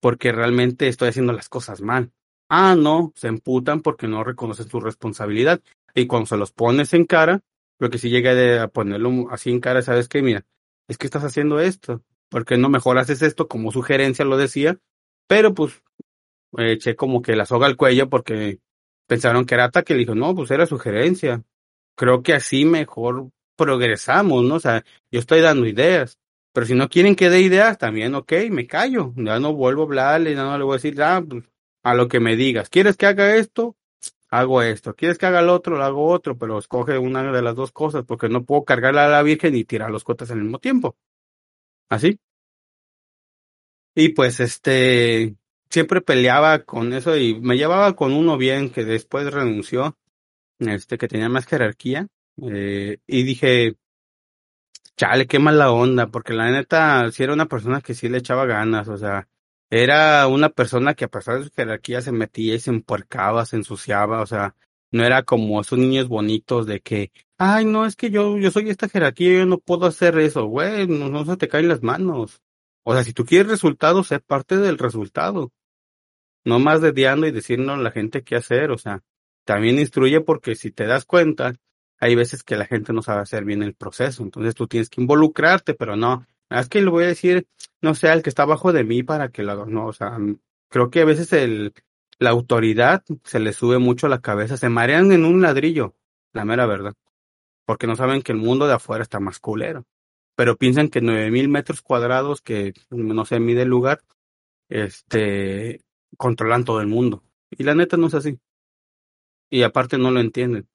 porque 0.00 0.32
realmente 0.32 0.88
estoy 0.88 1.08
haciendo 1.08 1.32
las 1.32 1.48
cosas 1.48 1.80
mal. 1.80 2.12
Ah, 2.48 2.74
no, 2.76 3.12
se 3.14 3.28
emputan 3.28 3.82
porque 3.82 4.08
no 4.08 4.24
reconocen 4.24 4.68
su 4.68 4.80
responsabilidad. 4.80 5.60
Y 5.94 6.06
cuando 6.06 6.26
se 6.26 6.36
los 6.36 6.52
pones 6.52 6.94
en 6.94 7.04
cara, 7.04 7.42
lo 7.78 7.90
que 7.90 7.98
sí 7.98 8.10
llega 8.10 8.34
de 8.34 8.58
a 8.60 8.68
ponerlo 8.68 9.30
así 9.30 9.50
en 9.50 9.60
cara, 9.60 9.82
¿sabes 9.82 10.08
qué? 10.08 10.22
Mira, 10.22 10.44
es 10.88 10.98
que 10.98 11.06
estás 11.06 11.24
haciendo 11.24 11.60
esto. 11.60 12.02
¿Por 12.30 12.44
qué 12.44 12.56
no 12.56 12.68
mejor 12.68 12.98
haces 12.98 13.22
esto 13.22 13.48
como 13.48 13.72
sugerencia 13.72 14.24
lo 14.24 14.36
decía? 14.36 14.78
Pero 15.26 15.54
pues 15.54 15.82
eché 16.56 16.96
como 16.96 17.22
que 17.22 17.36
la 17.36 17.46
soga 17.46 17.66
al 17.66 17.76
cuello 17.76 18.08
porque 18.08 18.60
pensaron 19.06 19.44
que 19.46 19.54
era 19.54 19.64
ataque. 19.64 19.94
Le 19.94 20.00
dijo, 20.00 20.14
no, 20.14 20.34
pues 20.34 20.50
era 20.50 20.66
sugerencia. 20.66 21.42
Creo 21.96 22.22
que 22.22 22.34
así 22.34 22.64
mejor 22.64 23.30
progresamos, 23.56 24.44
¿no? 24.44 24.56
O 24.56 24.60
sea, 24.60 24.84
yo 25.10 25.20
estoy 25.20 25.40
dando 25.40 25.66
ideas. 25.66 26.18
Pero 26.52 26.66
si 26.66 26.74
no 26.74 26.88
quieren 26.88 27.14
que 27.16 27.30
dé 27.30 27.40
ideas, 27.40 27.78
también, 27.78 28.14
ok, 28.14 28.32
me 28.50 28.66
callo. 28.66 29.12
Ya 29.16 29.38
no 29.38 29.52
vuelvo 29.54 29.82
a 29.82 29.84
hablarle, 29.86 30.34
ya 30.34 30.44
no 30.44 30.56
le 30.58 30.64
voy 30.64 30.74
a 30.74 30.76
decir, 30.76 31.00
ah, 31.02 31.22
pues, 31.28 31.44
a 31.90 31.94
lo 31.94 32.08
que 32.08 32.20
me 32.20 32.36
digas. 32.36 32.68
¿Quieres 32.68 32.96
que 32.96 33.06
haga 33.06 33.36
esto? 33.36 33.76
Hago 34.30 34.62
esto. 34.62 34.94
¿Quieres 34.94 35.18
que 35.18 35.26
haga 35.26 35.40
el 35.40 35.48
otro? 35.48 35.76
Lo 35.76 35.84
hago 35.84 36.06
otro, 36.08 36.36
pero 36.36 36.58
escoge 36.58 36.98
una 36.98 37.32
de 37.32 37.42
las 37.42 37.56
dos 37.56 37.72
cosas, 37.72 38.04
porque 38.06 38.28
no 38.28 38.44
puedo 38.44 38.64
cargarla 38.64 39.06
a 39.06 39.08
la 39.08 39.22
Virgen 39.22 39.54
y 39.54 39.64
tirar 39.64 39.90
los 39.90 40.04
cotas 40.04 40.30
al 40.30 40.42
mismo 40.42 40.58
tiempo. 40.58 40.96
Así. 41.88 42.18
Y 43.94 44.10
pues 44.10 44.40
este, 44.40 45.34
siempre 45.70 46.00
peleaba 46.00 46.60
con 46.64 46.92
eso 46.92 47.16
y 47.16 47.40
me 47.40 47.56
llevaba 47.56 47.94
con 47.96 48.12
uno 48.12 48.36
bien 48.36 48.70
que 48.70 48.84
después 48.84 49.32
renunció, 49.32 49.96
este, 50.58 50.98
que 50.98 51.08
tenía 51.08 51.28
más 51.28 51.46
jerarquía, 51.46 52.06
eh, 52.42 52.98
y 53.06 53.22
dije, 53.24 53.76
chale, 54.96 55.26
qué 55.26 55.38
mala 55.38 55.72
onda, 55.72 56.08
porque 56.08 56.34
la 56.34 56.50
neta, 56.50 57.10
sí 57.12 57.22
era 57.22 57.32
una 57.32 57.46
persona 57.46 57.80
que 57.80 57.94
sí 57.94 58.08
le 58.08 58.18
echaba 58.18 58.46
ganas, 58.46 58.88
o 58.88 58.96
sea, 58.96 59.28
era 59.70 60.26
una 60.28 60.48
persona 60.48 60.94
que 60.94 61.04
a 61.04 61.08
pesar 61.08 61.38
de 61.38 61.44
su 61.44 61.50
jerarquía 61.50 62.00
se 62.00 62.12
metía 62.12 62.54
y 62.54 62.60
se 62.60 62.70
empuercaba, 62.70 63.44
se 63.44 63.56
ensuciaba, 63.56 64.22
o 64.22 64.26
sea, 64.26 64.54
no 64.90 65.04
era 65.04 65.22
como 65.22 65.60
esos 65.60 65.78
niños 65.78 66.08
bonitos 66.08 66.66
de 66.66 66.80
que, 66.80 67.12
ay, 67.36 67.64
no, 67.64 67.84
es 67.84 67.96
que 67.96 68.10
yo, 68.10 68.38
yo 68.38 68.50
soy 68.50 68.70
esta 68.70 68.88
jerarquía, 68.88 69.38
yo 69.38 69.46
no 69.46 69.58
puedo 69.58 69.86
hacer 69.86 70.18
eso, 70.18 70.46
güey, 70.46 70.86
no, 70.86 71.08
no 71.08 71.24
se 71.24 71.36
te 71.36 71.48
caen 71.48 71.68
las 71.68 71.82
manos. 71.82 72.40
O 72.84 72.94
sea, 72.94 73.04
si 73.04 73.12
tú 73.12 73.24
quieres 73.24 73.48
resultados, 73.48 74.08
sé 74.08 74.20
parte 74.20 74.56
del 74.56 74.78
resultado. 74.78 75.52
No 76.44 76.58
más 76.58 76.80
dediando 76.80 77.26
y 77.26 77.32
decirnos 77.32 77.78
a 77.78 77.82
la 77.82 77.90
gente 77.90 78.22
qué 78.22 78.36
hacer, 78.36 78.70
o 78.70 78.78
sea, 78.78 79.02
también 79.44 79.78
instruye 79.78 80.20
porque 80.22 80.54
si 80.54 80.70
te 80.70 80.86
das 80.86 81.04
cuenta, 81.04 81.54
hay 81.98 82.14
veces 82.14 82.42
que 82.42 82.56
la 82.56 82.64
gente 82.64 82.92
no 82.92 83.02
sabe 83.02 83.20
hacer 83.22 83.44
bien 83.44 83.62
el 83.62 83.74
proceso, 83.74 84.22
entonces 84.22 84.54
tú 84.54 84.66
tienes 84.66 84.88
que 84.88 85.00
involucrarte, 85.02 85.74
pero 85.74 85.96
no, 85.96 86.26
es 86.50 86.68
que 86.68 86.80
le 86.80 86.90
voy 86.90 87.04
a 87.04 87.08
decir, 87.08 87.46
no 87.82 87.94
sé, 87.94 88.08
al 88.08 88.22
que 88.22 88.30
está 88.30 88.44
abajo 88.44 88.72
de 88.72 88.84
mí 88.84 89.02
para 89.02 89.28
que 89.30 89.42
lo 89.42 89.66
no, 89.66 89.86
o 89.86 89.92
sea, 89.92 90.18
creo 90.68 90.90
que 90.90 91.00
a 91.02 91.04
veces 91.04 91.32
el, 91.32 91.74
la 92.18 92.30
autoridad 92.30 93.04
se 93.24 93.40
le 93.40 93.52
sube 93.52 93.78
mucho 93.78 94.06
a 94.06 94.10
la 94.10 94.20
cabeza, 94.20 94.56
se 94.56 94.68
marean 94.68 95.12
en 95.12 95.24
un 95.24 95.42
ladrillo, 95.42 95.94
la 96.32 96.44
mera 96.44 96.66
verdad, 96.66 96.94
porque 97.66 97.86
no 97.86 97.96
saben 97.96 98.22
que 98.22 98.32
el 98.32 98.38
mundo 98.38 98.66
de 98.66 98.74
afuera 98.74 99.02
está 99.02 99.20
más 99.20 99.38
culero, 99.38 99.86
pero 100.36 100.56
piensan 100.56 100.88
que 100.88 101.00
nueve 101.00 101.30
mil 101.30 101.48
metros 101.48 101.82
cuadrados 101.82 102.40
que 102.40 102.74
no 102.90 103.24
se 103.24 103.40
mide 103.40 103.62
el 103.62 103.68
lugar, 103.68 104.00
este, 104.68 105.82
controlan 106.16 106.64
todo 106.64 106.80
el 106.80 106.86
mundo, 106.86 107.22
y 107.50 107.64
la 107.64 107.74
neta 107.74 107.96
no 107.96 108.08
es 108.08 108.14
así, 108.14 108.38
y 109.50 109.62
aparte 109.62 109.98
no 109.98 110.10
lo 110.10 110.20
entienden. 110.20 110.68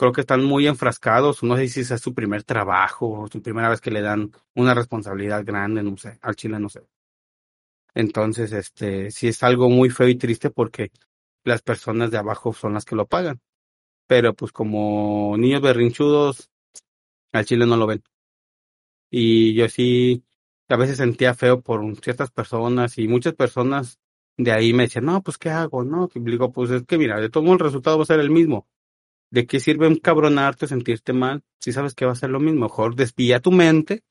Creo 0.00 0.12
que 0.12 0.22
están 0.22 0.42
muy 0.42 0.66
enfrascados, 0.66 1.42
no 1.42 1.58
sé 1.58 1.68
si 1.68 1.80
es 1.80 1.88
su 2.00 2.14
primer 2.14 2.42
trabajo, 2.42 3.28
su 3.30 3.42
primera 3.42 3.68
vez 3.68 3.82
que 3.82 3.90
le 3.90 4.00
dan 4.00 4.32
una 4.54 4.72
responsabilidad 4.72 5.44
grande, 5.44 5.82
no 5.82 5.94
sé, 5.98 6.18
al 6.22 6.36
chile 6.36 6.58
no 6.58 6.70
sé. 6.70 6.80
Entonces, 7.94 8.52
este, 8.52 9.10
sí 9.10 9.28
es 9.28 9.42
algo 9.42 9.68
muy 9.68 9.90
feo 9.90 10.08
y 10.08 10.14
triste 10.14 10.48
porque 10.48 10.90
las 11.44 11.60
personas 11.60 12.10
de 12.10 12.16
abajo 12.16 12.54
son 12.54 12.72
las 12.72 12.86
que 12.86 12.96
lo 12.96 13.06
pagan. 13.06 13.42
Pero 14.06 14.34
pues 14.34 14.52
como 14.52 15.36
niños 15.36 15.60
berrinchudos, 15.60 16.50
al 17.32 17.44
chile 17.44 17.66
no 17.66 17.76
lo 17.76 17.86
ven. 17.86 18.02
Y 19.10 19.52
yo 19.54 19.68
sí, 19.68 20.24
a 20.68 20.76
veces 20.76 20.96
sentía 20.96 21.34
feo 21.34 21.60
por 21.60 21.82
ciertas 22.02 22.30
personas 22.30 22.96
y 22.96 23.06
muchas 23.06 23.34
personas 23.34 24.00
de 24.38 24.52
ahí 24.52 24.72
me 24.72 24.84
decían, 24.84 25.04
no, 25.04 25.22
pues 25.22 25.36
¿qué 25.36 25.50
hago? 25.50 25.84
No, 25.84 26.08
y 26.14 26.20
digo, 26.20 26.52
pues 26.52 26.70
es 26.70 26.84
que 26.84 26.96
mira, 26.96 27.20
de 27.20 27.28
todo 27.28 27.42
modo 27.42 27.54
el 27.56 27.60
resultado 27.60 27.98
va 27.98 28.04
a 28.04 28.06
ser 28.06 28.20
el 28.20 28.30
mismo. 28.30 28.66
¿De 29.30 29.46
qué 29.46 29.60
sirve 29.60 29.86
un 29.86 29.96
cabronarte, 29.96 30.66
sentirte 30.66 31.12
mal, 31.12 31.42
si 31.60 31.72
sabes 31.72 31.94
que 31.94 32.04
va 32.04 32.12
a 32.12 32.16
ser 32.16 32.30
lo 32.30 32.40
mismo? 32.40 32.62
Mejor 32.62 32.96
despilla 32.96 33.40
tu 33.40 33.52
mente 33.52 34.02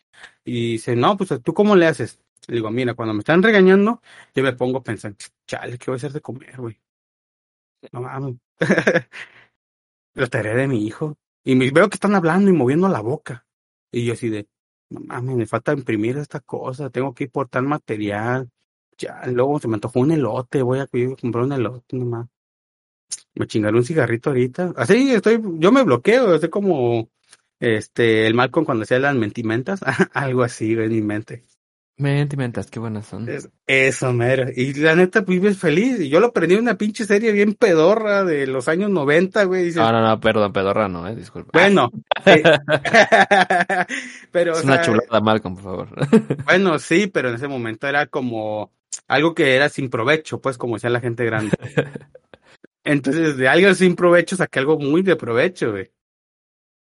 y 0.46 0.74
dice, 0.74 0.96
no, 0.96 1.18
pues 1.18 1.30
¿tú 1.44 1.54
cómo 1.54 1.76
le 1.76 1.88
haces? 1.88 2.20
Le 2.48 2.56
digo, 2.56 2.72
mira, 2.72 2.94
cuando 2.94 3.14
me 3.14 3.20
están 3.20 3.44
regañando, 3.44 4.02
yo 4.34 4.44
me 4.44 4.54
pongo 4.54 4.80
a 4.80 4.84
pensar, 4.84 5.16
chale, 5.46 5.78
¿qué 5.78 5.92
voy 5.92 5.96
a 5.96 5.98
hacer 5.98 6.14
de 6.14 6.22
comer, 6.22 6.56
güey? 6.58 6.80
No 7.92 8.02
mames. 8.02 8.36
Lo 10.16 10.28
tarea 10.28 10.56
de 10.56 10.68
mi 10.68 10.86
hijo. 10.86 11.18
Y 11.44 11.56
veo 11.72 11.90
que 11.90 11.96
están 11.96 12.16
hablando 12.16 12.50
y 12.50 12.54
moviendo 12.54 12.88
la 12.90 13.02
boca. 13.02 13.46
Y 13.92 14.06
yo 14.06 14.14
así 14.14 14.30
de, 14.30 14.48
no 14.90 15.02
mames, 15.02 15.36
me 15.36 15.46
falta 15.46 15.74
imprimir 15.74 16.18
esta 16.18 16.40
cosa, 16.40 16.90
tengo 16.90 17.14
que 17.14 17.26
ir 17.26 17.32
por 17.32 17.50
tal 17.50 17.64
material. 17.64 18.50
Ya, 18.98 19.22
luego 19.28 19.60
se 19.60 19.68
me 19.68 19.76
antojó 19.76 20.00
un 20.00 20.12
elote, 20.12 20.62
voy 20.62 20.80
a, 20.80 20.88
comprar 20.88 21.46
un 21.46 21.54
elote 21.54 21.98
nomás. 21.98 22.28
Me 23.36 23.48
chingaré 23.48 23.78
un 23.78 23.86
cigarrito 23.86 24.30
ahorita. 24.30 24.74
Así 24.76 25.12
estoy, 25.14 25.42
yo 25.56 25.72
me 25.72 25.84
bloqueo, 25.84 26.36
estoy 26.36 26.50
como 26.50 27.10
este 27.60 28.28
el 28.28 28.34
Malcolm 28.34 28.66
cuando 28.66 28.84
hacía 28.84 29.00
las 29.00 29.16
mentimentas, 29.16 29.82
algo 30.14 30.44
así 30.44 30.74
en 30.74 30.90
mi 30.90 31.02
mente. 31.02 31.44
Mentimentas, 32.00 32.72
qué 32.72 32.80
buenas 32.80 33.08
son. 33.08 33.28
eso, 33.68 34.14
mero. 34.14 34.48
Y 34.56 34.74
la 34.76 34.96
neta, 34.96 35.26
pues 35.26 35.42
vives 35.42 35.58
feliz. 35.58 36.00
Y 36.00 36.08
yo 36.08 36.22
lo 36.22 36.28
aprendí 36.28 36.56
en 36.56 36.62
una 36.62 36.78
pinche 36.78 37.04
serie 37.04 37.34
bien 37.34 37.56
pedorra 37.56 38.24
de 38.24 38.48
los 38.48 38.70
años 38.70 38.90
90, 38.90 39.44
güey. 39.44 39.72
no, 39.74 39.92
no, 39.92 40.02
no, 40.02 40.20
perdón, 40.22 40.54
pedorra 40.54 40.88
no, 40.88 41.06
eh, 41.10 41.16
disculpa. 41.16 41.52
Bueno. 41.54 41.92
Eh, 42.26 42.44
pero, 44.32 44.52
es 44.52 44.64
una 44.66 44.82
chulada, 44.82 45.22
Malcolm, 45.22 45.56
por 45.56 45.64
favor. 45.64 45.88
bueno, 46.44 46.78
sí, 46.78 47.08
pero 47.08 47.30
en 47.30 47.36
ese 47.36 47.48
momento 47.48 47.88
era 47.88 48.08
como 48.08 48.74
algo 49.08 49.34
que 49.34 49.56
era 49.56 49.70
sin 49.70 49.90
provecho, 49.90 50.42
pues, 50.42 50.58
como 50.58 50.76
decía 50.76 50.90
la 50.90 51.00
gente 51.00 51.24
grande. 51.24 51.56
Entonces, 52.84 53.38
de 53.38 53.48
algo 53.48 53.74
sin 53.74 53.96
provecho 53.96 54.36
saqué 54.36 54.60
algo 54.60 54.80
muy 54.80 55.02
de 55.02 55.16
provecho, 55.16 55.72
güey. 55.72 55.92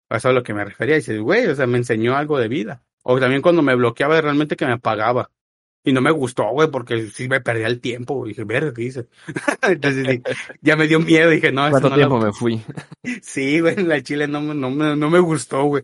Eso 0.10 0.17
es 0.17 0.25
a 0.25 0.32
lo 0.32 0.43
que 0.43 0.53
me 0.53 0.65
refería. 0.65 0.95
Y 0.95 0.99
dices, 0.99 1.19
güey, 1.19 1.47
o 1.47 1.56
sea, 1.56 1.67
me 1.67 1.77
enseñó 1.77 2.15
algo 2.15 2.38
de 2.38 2.47
vida. 2.47 2.84
O 3.03 3.19
también 3.19 3.41
cuando 3.41 3.62
me 3.62 3.75
bloqueaba 3.75 4.19
realmente 4.21 4.56
que 4.56 4.65
me 4.65 4.73
apagaba. 4.73 5.29
Y 5.86 5.91
no 5.91 6.01
me 6.01 6.12
gustó, 6.12 6.49
güey, 6.51 6.71
porque 6.71 7.10
sí 7.10 7.27
me 7.27 7.41
perdía 7.41 7.67
el 7.67 7.82
tiempo. 7.82 8.25
Dije, 8.25 8.45
ver, 8.45 8.71
¿qué 8.73 8.84
hice? 8.84 9.08
Entonces 9.62 10.21
ya 10.62 10.77
me 10.77 10.88
dio 10.88 10.99
miedo. 10.99 11.29
Dije, 11.29 11.51
no, 11.51 11.69
¿Cuánto 11.69 11.89
no 11.89 11.95
tiempo 11.95 12.19
me 12.19 12.32
fui? 12.32 12.62
sí, 13.21 13.60
güey, 13.60 13.75
la 13.84 14.01
chile 14.01 14.27
no, 14.27 14.41
no, 14.41 14.69
no, 14.69 15.10
me 15.10 15.19
gustó, 15.19 15.63
güey. 15.65 15.84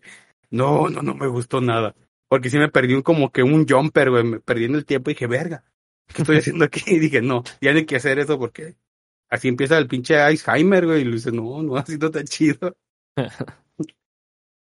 No, 0.51 0.89
no, 0.89 1.01
no 1.01 1.15
me 1.15 1.27
gustto 1.27 1.59
nada. 1.59 1.95
Porque 2.29 2.49
sí 2.49 2.57
me 2.57 2.69
perdí 2.69 2.93
un, 2.93 3.01
como 3.01 3.31
que 3.31 3.43
un 3.43 3.67
jumper, 3.67 4.09
güey, 4.09 4.41
en 4.47 4.75
el 4.75 4.85
tiempo 4.85 5.09
y 5.09 5.15
dije, 5.15 5.27
verga, 5.27 5.63
¿qué 6.13 6.21
estoy 6.21 6.37
haciendo 6.37 6.65
aquí? 6.65 6.81
Y 6.85 6.99
dije, 6.99 7.21
no, 7.21 7.43
ya 7.59 7.73
no 7.73 7.79
hay 7.79 7.85
que 7.85 7.97
hacer 7.97 8.19
eso 8.19 8.39
porque 8.39 8.75
así 9.29 9.47
empieza 9.47 9.77
el 9.77 9.87
pinche 9.87 10.17
Alzheimer, 10.19 10.85
güey. 10.85 11.01
Y 11.01 11.05
le 11.05 11.11
dice, 11.11 11.31
no, 11.31 11.61
no, 11.63 11.77
así 11.77 11.97
no 11.97 12.07
está 12.07 12.23
chido. 12.23 12.75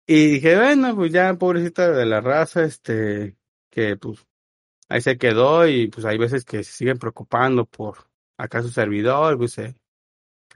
Y 0.07 0.27
dije, 0.33 0.57
bueno, 0.57 0.97
pues 0.97 1.13
ya, 1.13 1.33
pobrecita 1.35 1.93
de 1.93 2.05
la 2.07 2.21
raza, 2.21 2.65
este, 2.65 3.37
que 3.71 3.97
pues 3.97 4.27
ahí 4.89 5.01
se 5.01 5.17
quedó 5.17 5.67
y 5.67 5.89
pues 5.89 6.05
hay 6.05 6.19
veces 6.19 6.45
que 6.45 6.65
se 6.65 6.73
siguen 6.73 6.99
preocupando 6.99 7.65
por 7.67 8.11
acá 8.37 8.63
su 8.63 8.69
servidor, 8.71 9.39
pues, 9.39 9.57
eh, 9.59 9.77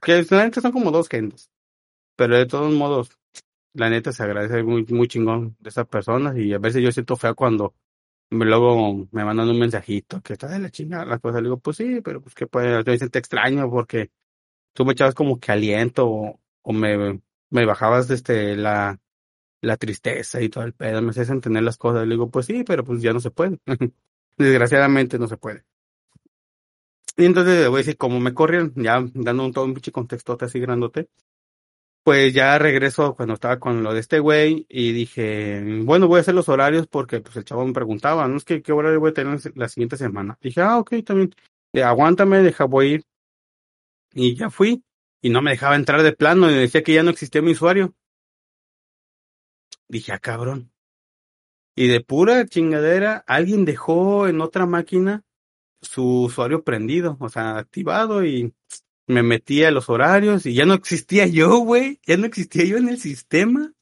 que 0.02 0.26
la 0.30 0.44
neta 0.44 0.60
son 0.60 0.72
como 0.72 0.90
dos 0.90 1.08
gentes. 1.08 1.50
Pero 2.16 2.36
de 2.36 2.46
todos 2.46 2.72
modos, 2.72 3.10
la 3.74 3.90
neta 3.90 4.12
se 4.12 4.22
agradece 4.24 4.62
muy, 4.62 4.84
muy 4.86 5.08
chingón 5.08 5.56
de 5.60 5.70
esas 5.70 5.86
personas 5.86 6.36
y 6.36 6.52
a 6.52 6.58
veces 6.58 6.82
yo 6.82 6.92
siento 6.92 7.16
feo 7.16 7.34
cuando 7.34 7.74
luego 8.30 9.08
me 9.12 9.24
mandan 9.24 9.48
un 9.48 9.58
mensajito 9.58 10.20
que 10.22 10.34
está 10.34 10.48
de 10.48 10.58
la 10.58 10.70
chingada 10.70 11.04
la 11.04 11.18
cosa. 11.18 11.38
Le 11.38 11.44
digo, 11.44 11.58
pues 11.58 11.76
sí, 11.78 12.00
pero 12.02 12.20
pues 12.22 12.34
que 12.34 12.46
puede, 12.46 12.82
yo 12.84 13.10
te 13.10 13.18
extraño 13.18 13.70
porque 13.70 14.10
tú 14.72 14.84
me 14.84 14.92
echabas 14.92 15.14
como 15.14 15.40
que 15.40 15.52
aliento 15.52 16.08
o, 16.08 16.72
me, 16.72 17.20
me 17.50 17.66
bajabas 17.66 18.10
este 18.10 18.56
la 18.56 19.00
la 19.60 19.76
tristeza 19.76 20.40
y 20.40 20.48
todo 20.48 20.64
el 20.64 20.74
pedo, 20.74 21.02
me 21.02 21.10
haces 21.10 21.30
entender 21.30 21.62
las 21.62 21.78
cosas. 21.78 22.06
Le 22.06 22.14
digo, 22.14 22.30
pues 22.30 22.46
sí, 22.46 22.64
pero 22.64 22.84
pues 22.84 23.02
ya 23.02 23.12
no 23.12 23.20
se 23.20 23.30
puede. 23.30 23.58
Desgraciadamente 24.38 25.18
no 25.18 25.28
se 25.28 25.36
puede. 25.36 25.64
Y 27.16 27.24
entonces 27.24 27.66
a 27.66 27.70
decir, 27.70 27.96
como 27.96 28.20
me 28.20 28.34
corrieron, 28.34 28.72
ya 28.76 29.02
dando 29.14 29.44
un 29.44 29.52
todo 29.52 29.64
un 29.64 29.74
pinche 29.74 29.92
contexto 29.92 30.36
así 30.40 30.60
grandote, 30.60 31.08
pues 32.06 32.32
ya 32.32 32.56
regreso 32.56 33.16
cuando 33.16 33.34
estaba 33.34 33.58
con 33.58 33.82
lo 33.82 33.92
de 33.92 33.98
este 33.98 34.20
güey 34.20 34.64
y 34.68 34.92
dije, 34.92 35.60
bueno, 35.82 36.06
voy 36.06 36.18
a 36.18 36.20
hacer 36.20 36.36
los 36.36 36.48
horarios 36.48 36.86
porque 36.86 37.20
pues 37.20 37.34
el 37.34 37.44
chavo 37.44 37.66
me 37.66 37.72
preguntaba, 37.72 38.28
no 38.28 38.36
es 38.36 38.44
que 38.44 38.62
qué 38.62 38.70
horario 38.70 39.00
voy 39.00 39.10
a 39.10 39.14
tener 39.14 39.40
la 39.56 39.68
siguiente 39.68 39.96
semana. 39.96 40.38
Dije, 40.40 40.60
ah, 40.60 40.78
ok, 40.78 41.02
también, 41.04 41.34
eh, 41.72 41.82
aguántame, 41.82 42.42
deja, 42.42 42.64
voy 42.64 42.86
ir. 42.92 43.04
Y 44.14 44.36
ya 44.36 44.50
fui 44.50 44.84
y 45.20 45.30
no 45.30 45.42
me 45.42 45.50
dejaba 45.50 45.74
entrar 45.74 46.04
de 46.04 46.12
plano 46.12 46.48
y 46.48 46.54
decía 46.54 46.84
que 46.84 46.94
ya 46.94 47.02
no 47.02 47.10
existía 47.10 47.42
mi 47.42 47.50
usuario. 47.50 47.92
Dije, 49.88 50.12
ah, 50.12 50.20
cabrón. 50.20 50.70
Y 51.74 51.88
de 51.88 52.02
pura 52.02 52.46
chingadera, 52.46 53.24
alguien 53.26 53.64
dejó 53.64 54.28
en 54.28 54.40
otra 54.42 54.64
máquina 54.64 55.24
su 55.82 56.26
usuario 56.26 56.62
prendido, 56.62 57.16
o 57.18 57.28
sea, 57.28 57.58
activado 57.58 58.24
y 58.24 58.54
me 59.06 59.22
metí 59.22 59.64
a 59.64 59.70
los 59.70 59.88
horarios 59.88 60.46
y 60.46 60.54
ya 60.54 60.64
no 60.64 60.74
existía 60.74 61.26
yo, 61.26 61.58
güey. 61.58 62.00
Ya 62.06 62.16
no 62.16 62.26
existía 62.26 62.64
yo 62.64 62.76
en 62.76 62.88
el 62.88 62.98
sistema. 62.98 63.72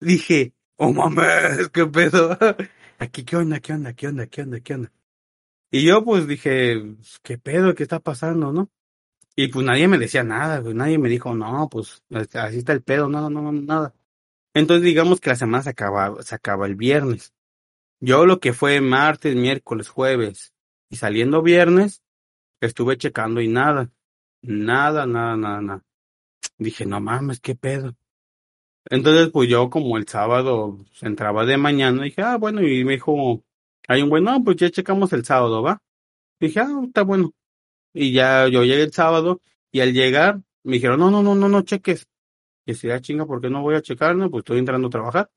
Dije, 0.00 0.52
oh 0.76 0.92
mames, 0.92 1.68
qué 1.72 1.86
pedo. 1.86 2.36
Aquí, 2.98 3.24
¿qué 3.24 3.36
onda, 3.36 3.60
qué 3.60 3.72
onda, 3.72 3.92
qué 3.92 4.08
onda, 4.08 4.26
qué 4.26 4.42
onda, 4.42 4.60
qué 4.60 4.74
onda? 4.74 4.92
Y 5.70 5.84
yo 5.84 6.04
pues 6.04 6.28
dije, 6.28 6.96
qué 7.22 7.38
pedo, 7.38 7.74
qué 7.74 7.82
está 7.82 7.98
pasando, 7.98 8.52
¿no? 8.52 8.70
Y 9.36 9.48
pues 9.48 9.66
nadie 9.66 9.88
me 9.88 9.98
decía 9.98 10.22
nada, 10.22 10.62
pues 10.62 10.74
nadie 10.74 10.98
me 10.98 11.08
dijo, 11.08 11.34
no, 11.34 11.68
pues 11.68 12.04
así 12.34 12.58
está 12.58 12.72
el 12.72 12.82
pedo, 12.82 13.08
no, 13.08 13.28
no, 13.28 13.42
no, 13.42 13.50
nada. 13.50 13.92
Entonces 14.54 14.84
digamos 14.84 15.20
que 15.20 15.30
la 15.30 15.36
semana 15.36 15.64
se 15.64 15.70
acaba, 15.70 16.22
se 16.22 16.34
acaba 16.36 16.66
el 16.66 16.76
viernes. 16.76 17.34
Yo 17.98 18.26
lo 18.26 18.38
que 18.38 18.52
fue 18.52 18.80
martes, 18.80 19.34
miércoles, 19.34 19.88
jueves 19.88 20.54
y 20.88 20.96
saliendo 20.96 21.42
viernes, 21.42 22.03
estuve 22.60 22.96
checando 22.96 23.40
y 23.40 23.48
nada. 23.48 23.90
Nada, 24.42 25.06
nada, 25.06 25.36
nada, 25.36 25.60
nada. 25.60 25.84
Dije, 26.58 26.86
no 26.86 27.00
mames, 27.00 27.40
qué 27.40 27.54
pedo. 27.54 27.94
Entonces, 28.90 29.30
pues 29.32 29.48
yo 29.48 29.70
como 29.70 29.96
el 29.96 30.06
sábado 30.06 30.78
entraba 31.00 31.46
de 31.46 31.56
mañana, 31.56 32.02
dije, 32.02 32.22
ah, 32.22 32.36
bueno, 32.36 32.62
y 32.62 32.84
me 32.84 32.92
dijo, 32.94 33.42
hay 33.88 34.02
un 34.02 34.10
bueno, 34.10 34.42
pues 34.44 34.56
ya 34.56 34.70
checamos 34.70 35.12
el 35.12 35.24
sábado, 35.24 35.62
¿va? 35.62 35.82
Dije, 36.40 36.60
ah, 36.60 36.82
está 36.84 37.02
bueno. 37.02 37.32
Y 37.94 38.12
ya 38.12 38.48
yo 38.48 38.64
llegué 38.64 38.82
el 38.82 38.92
sábado 38.92 39.40
y 39.72 39.80
al 39.80 39.92
llegar 39.92 40.40
me 40.64 40.74
dijeron, 40.74 41.00
no, 41.00 41.10
no, 41.10 41.22
no, 41.22 41.34
no, 41.34 41.48
no 41.48 41.62
cheques. 41.62 42.06
Y 42.66 42.74
si 42.74 42.88
da 42.88 43.00
chinga, 43.00 43.26
¿por 43.26 43.40
qué 43.40 43.50
no 43.50 43.62
voy 43.62 43.76
a 43.76 43.82
checar? 43.82 44.16
No, 44.16 44.30
pues 44.30 44.42
estoy 44.42 44.58
entrando 44.58 44.88
a 44.88 44.90
trabajar. 44.90 45.30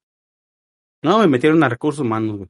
No, 1.01 1.19
me 1.19 1.27
metieron 1.27 1.63
a 1.63 1.69
recursos 1.69 2.01
humanos, 2.01 2.47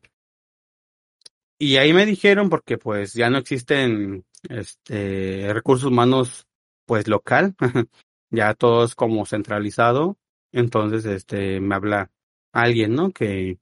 Y 1.60 1.78
ahí 1.78 1.94
me 1.94 2.06
dijeron, 2.06 2.50
porque 2.50 2.78
pues 2.78 3.14
ya 3.14 3.30
no 3.30 3.38
existen 3.38 4.26
este 4.50 5.52
recursos 5.54 5.90
humanos 5.90 6.48
pues 6.86 7.08
local, 7.08 7.56
ya 8.30 8.54
todo 8.54 8.86
es 8.86 8.96
como 8.96 9.26
centralizado. 9.26 10.18
Entonces, 10.52 11.06
este, 11.06 11.60
me 11.60 11.76
habla 11.76 12.12
alguien, 12.54 12.96
¿no? 12.96 13.12
Que, 13.12 13.60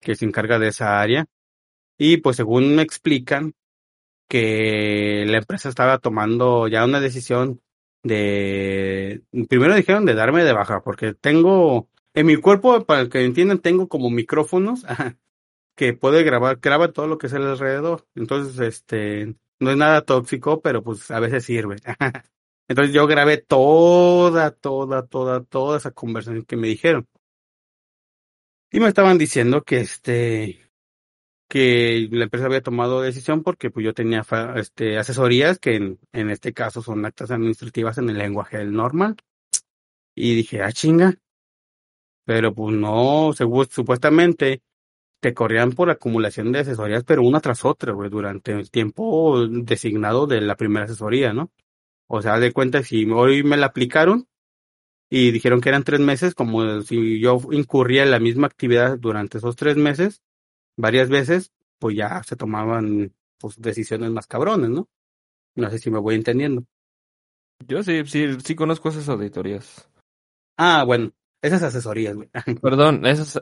que 0.00 0.16
se 0.16 0.24
encarga 0.24 0.58
de 0.58 0.68
esa 0.68 1.00
área. 1.00 1.26
Y 1.98 2.18
pues 2.18 2.36
según 2.36 2.74
me 2.76 2.82
explican, 2.82 3.54
que 4.28 5.24
la 5.26 5.38
empresa 5.38 5.68
estaba 5.68 5.98
tomando 5.98 6.68
ya 6.68 6.84
una 6.84 7.00
decisión 7.00 7.60
de, 8.02 9.22
primero 9.48 9.74
dijeron 9.74 10.04
de 10.04 10.14
darme 10.14 10.44
de 10.44 10.52
baja, 10.52 10.82
porque 10.82 11.14
tengo, 11.14 11.88
en 12.14 12.26
mi 12.26 12.36
cuerpo, 12.36 12.84
para 12.84 13.02
el 13.02 13.08
que 13.08 13.24
entiendan, 13.24 13.60
tengo 13.60 13.88
como 13.88 14.10
micrófonos 14.10 14.84
que 15.74 15.94
puede 15.94 16.22
grabar, 16.22 16.58
graba 16.60 16.92
todo 16.92 17.06
lo 17.06 17.18
que 17.18 17.26
es 17.26 17.32
el 17.32 17.42
alrededor. 17.42 18.06
Entonces, 18.14 18.58
este, 18.60 19.34
no 19.60 19.70
es 19.70 19.76
nada 19.76 20.02
tóxico, 20.02 20.60
pero 20.60 20.82
pues 20.82 21.10
a 21.10 21.20
veces 21.20 21.44
sirve. 21.44 21.76
Entonces 22.68 22.94
yo 22.94 23.06
grabé 23.06 23.38
toda, 23.38 24.50
toda, 24.50 25.06
toda, 25.06 25.42
toda 25.44 25.78
esa 25.78 25.90
conversación 25.90 26.44
que 26.44 26.56
me 26.56 26.68
dijeron. 26.68 27.06
Y 28.70 28.80
me 28.80 28.88
estaban 28.88 29.18
diciendo 29.18 29.62
que 29.62 29.80
este, 29.80 30.64
que 31.48 32.08
la 32.10 32.24
empresa 32.24 32.46
había 32.46 32.62
tomado 32.62 33.00
decisión 33.00 33.42
porque 33.42 33.70
pues 33.70 33.84
yo 33.84 33.94
tenía 33.94 34.24
este 34.56 34.98
asesorías 34.98 35.58
que 35.58 35.76
en, 35.76 36.30
este 36.30 36.52
caso 36.52 36.82
son 36.82 37.04
actas 37.04 37.30
administrativas 37.30 37.98
en 37.98 38.10
el 38.10 38.18
lenguaje 38.18 38.58
del 38.58 38.72
normal 38.72 39.16
y 40.16 40.34
dije 40.34 40.62
ah 40.62 40.72
chinga 40.72 41.14
pero 42.24 42.54
pues 42.54 42.74
no 42.74 43.32
supuestamente 43.34 44.62
te 45.20 45.34
corrían 45.34 45.72
por 45.72 45.90
acumulación 45.90 46.52
de 46.52 46.60
asesorías 46.60 47.04
pero 47.04 47.22
una 47.22 47.40
tras 47.40 47.64
otra 47.64 47.92
güey 47.92 48.10
durante 48.10 48.52
el 48.52 48.70
tiempo 48.70 49.46
designado 49.48 50.26
de 50.26 50.40
la 50.40 50.56
primera 50.56 50.84
asesoría 50.84 51.32
no 51.32 51.50
o 52.06 52.22
sea 52.22 52.38
de 52.38 52.52
cuenta 52.52 52.82
si 52.82 53.10
hoy 53.10 53.42
me 53.42 53.56
la 53.56 53.66
aplicaron 53.66 54.28
y 55.10 55.30
dijeron 55.30 55.60
que 55.60 55.68
eran 55.68 55.84
tres 55.84 56.00
meses 56.00 56.34
como 56.34 56.82
si 56.82 57.20
yo 57.20 57.38
incurría 57.52 58.02
en 58.02 58.10
la 58.10 58.18
misma 58.18 58.46
actividad 58.46 58.98
durante 58.98 59.38
esos 59.38 59.56
tres 59.56 59.76
meses 59.76 60.22
varias 60.76 61.08
veces, 61.08 61.52
pues 61.78 61.96
ya 61.96 62.22
se 62.22 62.36
tomaban 62.36 63.12
pues 63.38 63.60
decisiones 63.60 64.10
más 64.10 64.26
cabrones, 64.26 64.70
¿no? 64.70 64.88
No 65.54 65.70
sé 65.70 65.78
si 65.78 65.90
me 65.90 65.98
voy 65.98 66.16
entendiendo. 66.16 66.64
Yo 67.66 67.82
sí, 67.82 68.04
sí, 68.06 68.40
sí 68.44 68.54
conozco 68.54 68.88
esas 68.88 69.08
auditorías. 69.08 69.88
Ah, 70.56 70.84
bueno, 70.84 71.12
esas 71.44 71.62
asesorías, 71.62 72.14
güey. 72.16 72.28
Perdón, 72.62 73.06
esas, 73.06 73.40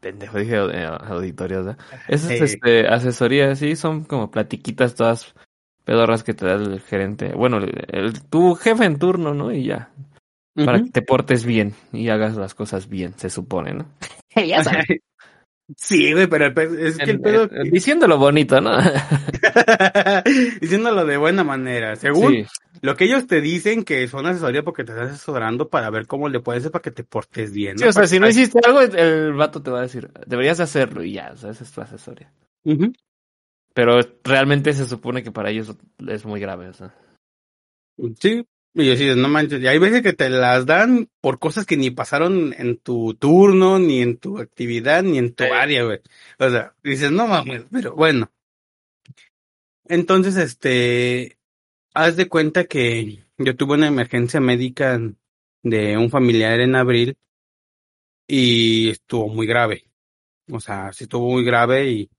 pendejo, 0.00 0.38
dije 0.38 0.56
auditorías, 0.56 1.66
¿eh? 1.66 1.76
Esas 2.08 2.30
Eh. 2.30 2.44
este, 2.44 2.88
asesorías 2.88 3.58
sí 3.58 3.76
son 3.76 4.04
como 4.04 4.30
platiquitas 4.30 4.94
todas 4.94 5.34
pedorras 5.84 6.24
que 6.24 6.34
te 6.34 6.46
da 6.46 6.54
el 6.54 6.80
gerente. 6.80 7.32
Bueno, 7.34 7.58
el, 7.58 7.72
el- 7.88 8.22
tu 8.24 8.54
jefe 8.54 8.84
en 8.84 8.98
turno, 8.98 9.34
¿no? 9.34 9.52
Y 9.52 9.64
ya, 9.64 9.90
para 10.64 10.82
que 10.82 10.90
te 10.90 11.02
portes 11.02 11.44
bien 11.44 11.74
y 11.92 12.08
hagas 12.08 12.36
las 12.36 12.54
cosas 12.54 12.88
bien, 12.88 13.12
se 13.16 13.30
supone, 13.30 13.72
¿no? 13.74 13.86
ya 14.46 14.64
sabes. 14.64 14.86
Sí, 15.76 16.12
güey, 16.12 16.26
pero 16.26 16.46
el 16.46 16.54
pe- 16.54 16.86
es 16.88 16.96
que 16.96 17.10
el 17.10 17.20
pedo... 17.20 17.48
en- 17.50 17.70
diciéndolo 17.70 18.16
bonito, 18.18 18.60
¿no? 18.60 18.70
Diciéndolo 20.60 21.04
de 21.04 21.16
buena 21.16 21.44
manera. 21.44 21.96
Según 21.96 22.32
Sí, 22.32 22.46
lo 22.80 22.96
que 22.96 23.04
ellos 23.04 23.26
te 23.26 23.40
dicen 23.40 23.84
que 23.84 24.06
son 24.08 24.26
asesoría 24.26 24.62
porque 24.62 24.84
te 24.84 24.92
estás 24.92 25.10
asesorando 25.12 25.68
para 25.68 25.90
ver 25.90 26.06
cómo 26.06 26.28
le 26.28 26.40
puedes 26.40 26.62
hacer 26.62 26.72
para 26.72 26.82
que 26.82 26.90
te 26.90 27.04
portes 27.04 27.52
bien. 27.52 27.78
Sí, 27.78 27.84
o 27.84 27.92
sea, 27.92 28.00
Para- 28.00 28.06
si 28.08 28.18
no 28.18 28.28
hiciste 28.28 28.58
algo, 28.64 28.80
el 28.80 29.32
vato 29.34 29.62
te 29.62 29.70
va 29.70 29.80
a 29.80 29.82
decir, 29.82 30.10
deberías 30.26 30.60
hacerlo 30.60 31.02
y 31.02 31.12
ya, 31.12 31.32
o 31.32 31.36
sea, 31.36 31.50
esa 31.50 31.64
es 31.64 31.72
tu 31.72 31.80
asesoría. 31.80 32.32
Pero 33.74 34.00
realmente 34.24 34.72
se 34.72 34.86
supone 34.86 35.22
que 35.22 35.30
para 35.32 35.50
ellos 35.50 35.76
es 36.06 36.24
muy 36.24 36.40
grave, 36.40 36.68
o 36.68 36.72
sea. 36.72 36.94
Sí, 38.20 38.44
y 38.82 38.86
yo 38.86 38.96
sí, 38.96 39.08
no 39.16 39.28
manches, 39.28 39.60
y 39.62 39.66
hay 39.66 39.78
veces 39.78 40.02
que 40.02 40.12
te 40.12 40.28
las 40.30 40.66
dan 40.66 41.08
por 41.20 41.38
cosas 41.38 41.66
que 41.66 41.76
ni 41.76 41.90
pasaron 41.90 42.54
en 42.56 42.78
tu 42.78 43.14
turno, 43.14 43.78
ni 43.78 44.00
en 44.00 44.16
tu 44.18 44.38
actividad, 44.38 45.02
ni 45.02 45.18
en 45.18 45.34
tu 45.34 45.44
Sí. 45.44 45.50
área, 45.50 45.84
güey. 45.84 46.00
O 46.38 46.50
sea, 46.50 46.74
dices, 46.82 47.10
no 47.10 47.26
mames, 47.26 47.64
pero 47.70 47.94
bueno. 47.94 48.30
Entonces, 49.84 50.36
este, 50.36 51.38
haz 51.94 52.16
de 52.16 52.28
cuenta 52.28 52.64
que 52.64 53.24
yo 53.38 53.56
tuve 53.56 53.74
una 53.74 53.86
emergencia 53.88 54.40
médica 54.40 55.00
de 55.62 55.96
un 55.96 56.10
familiar 56.10 56.60
en 56.60 56.74
abril 56.76 57.16
y 58.26 58.90
estuvo 58.90 59.28
muy 59.28 59.46
grave. 59.46 59.84
O 60.50 60.60
sea, 60.60 60.92
sí 60.92 61.04
estuvo 61.04 61.30
muy 61.30 61.44
grave 61.44 61.90
y, 61.90 62.10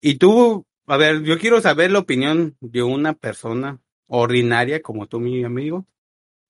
y 0.00 0.16
tuvo, 0.16 0.66
a 0.86 0.96
ver, 0.96 1.22
yo 1.22 1.38
quiero 1.38 1.60
saber 1.60 1.90
la 1.90 1.98
opinión 2.00 2.56
de 2.60 2.82
una 2.82 3.14
persona 3.14 3.80
ordinaria 4.10 4.82
como 4.82 5.06
tú, 5.06 5.20
mi 5.20 5.44
amigo. 5.44 5.86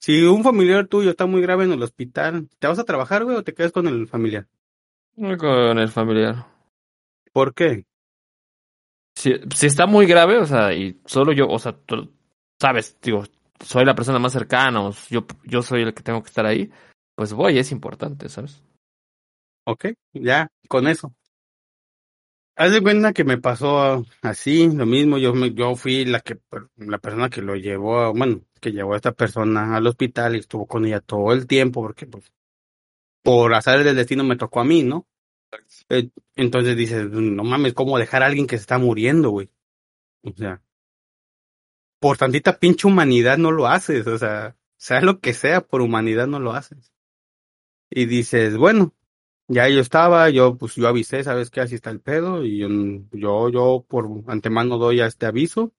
Si 0.01 0.23
un 0.23 0.42
familiar 0.42 0.87
tuyo 0.87 1.11
está 1.11 1.27
muy 1.27 1.42
grave 1.42 1.64
en 1.64 1.73
el 1.73 1.83
hospital, 1.83 2.49
¿te 2.59 2.66
vas 2.66 2.79
a 2.79 2.85
trabajar, 2.85 3.25
güey, 3.25 3.37
o 3.37 3.44
te 3.44 3.53
quedas 3.53 3.70
con 3.70 3.87
el 3.87 4.09
familiar? 4.09 4.46
Con 5.14 5.79
el 5.79 5.88
familiar. 5.88 6.46
¿Por 7.33 7.55
qué? 7.55 7.85
Si, 9.14 9.35
si 9.55 9.66
está 9.66 9.87
muy 9.87 10.07
grave, 10.07 10.38
o 10.38 10.46
sea, 10.46 10.73
y 10.73 10.99
solo 11.05 11.33
yo, 11.33 11.46
o 11.49 11.59
sea, 11.59 11.73
tú 11.73 12.11
sabes, 12.59 12.99
digo, 13.03 13.25
soy 13.62 13.85
la 13.85 13.94
persona 13.94 14.18
más 14.18 14.33
cercana, 14.33 14.83
o 14.83 14.92
yo, 15.11 15.27
yo 15.44 15.61
soy 15.61 15.83
el 15.83 15.92
que 15.92 16.03
tengo 16.03 16.23
que 16.23 16.29
estar 16.29 16.46
ahí, 16.46 16.70
pues 17.14 17.35
voy, 17.35 17.59
es 17.59 17.70
importante, 17.70 18.31
¿sabes? 18.31 18.62
Ok, 19.66 19.88
ya, 20.14 20.49
con 20.66 20.88
eso. 20.88 21.14
Haz 22.56 22.72
de 22.72 22.82
cuenta 22.82 23.12
que 23.14 23.24
me 23.24 23.38
pasó 23.38 24.04
así, 24.22 24.68
lo 24.70 24.84
mismo, 24.84 25.16
yo 25.18 25.32
me, 25.34 25.54
yo 25.54 25.74
fui 25.76 26.04
la 26.04 26.20
que, 26.20 26.38
la 26.76 26.98
persona 26.98 27.30
que 27.30 27.40
lo 27.42 27.56
llevó, 27.56 28.00
a- 28.00 28.10
bueno, 28.10 28.42
que 28.60 28.72
llevó 28.72 28.92
a 28.92 28.96
esta 28.96 29.12
persona 29.12 29.76
al 29.76 29.86
hospital 29.86 30.36
y 30.36 30.40
estuvo 30.40 30.66
con 30.66 30.84
ella 30.84 31.00
todo 31.00 31.32
el 31.32 31.46
tiempo, 31.46 31.80
porque 31.82 32.06
pues, 32.06 32.30
por 33.22 33.54
azar 33.54 33.84
del 33.84 33.96
destino 33.96 34.24
me 34.24 34.36
tocó 34.36 34.60
a 34.60 34.64
mí, 34.64 34.82
¿no? 34.84 35.08
Eh, 35.90 36.10
Entonces 36.36 36.76
dices, 36.76 37.10
no 37.10 37.44
mames, 37.44 37.74
¿cómo 37.74 37.98
dejar 37.98 38.22
a 38.22 38.26
alguien 38.26 38.46
que 38.46 38.56
se 38.58 38.62
está 38.62 38.78
muriendo, 38.78 39.30
güey? 39.30 39.50
O 40.24 40.32
sea, 40.36 40.62
por 41.98 42.16
tantita 42.18 42.58
pinche 42.58 42.86
humanidad 42.86 43.38
no 43.38 43.52
lo 43.52 43.66
haces, 43.66 44.06
o 44.06 44.18
sea, 44.18 44.56
sea 44.76 45.00
lo 45.00 45.20
que 45.20 45.34
sea, 45.34 45.60
por 45.60 45.80
humanidad 45.82 46.26
no 46.26 46.40
lo 46.40 46.52
haces. 46.52 46.92
Y 47.90 48.06
dices, 48.06 48.56
bueno, 48.56 48.94
ya 49.50 49.68
yo 49.68 49.80
estaba, 49.80 50.30
yo 50.30 50.56
pues 50.56 50.76
yo 50.76 50.86
avisé, 50.86 51.24
¿sabes 51.24 51.50
qué? 51.50 51.60
Así 51.60 51.74
está 51.74 51.90
el 51.90 52.00
pedo, 52.00 52.44
y 52.44 52.58
yo, 53.12 53.48
yo, 53.50 53.84
por 53.88 54.08
antemano 54.28 54.78
doy 54.78 54.98
ya 54.98 55.06
este 55.06 55.26
aviso, 55.26 55.72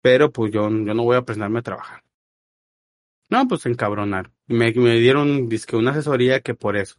pero 0.00 0.32
pues 0.32 0.50
yo, 0.52 0.62
yo 0.70 0.94
no 0.94 1.04
voy 1.04 1.16
a 1.16 1.22
presentarme 1.22 1.58
a 1.58 1.62
trabajar. 1.62 2.02
No, 3.28 3.46
pues. 3.48 3.66
Y 3.66 4.54
me, 4.54 4.72
me 4.72 4.96
dieron, 4.96 5.48
dizque 5.48 5.76
una 5.76 5.90
asesoría 5.90 6.40
que 6.40 6.54
por 6.54 6.76
eso. 6.76 6.96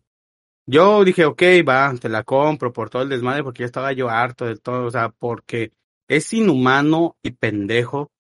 Yo 0.67 1.03
dije, 1.03 1.25
ok, 1.25 1.41
va, 1.67 1.93
te 1.99 2.10
la 2.10 2.23
compro 2.23 2.73
por 2.73 2.89
todo 2.89 3.01
el 3.01 3.10
desmadre, 3.10 3.43
porque 3.43 3.62
ya 3.62 3.65
estaba 3.67 3.93
yo 3.93 4.10
harto 4.10 4.45
de 4.45 4.57
todo, 4.57 4.86
o 4.86 4.91
sea, 4.91 5.10
porque 5.10 5.71
es 6.07 6.31
inhumano 6.33 7.17
y 7.23 7.31
pendejo 7.31 8.12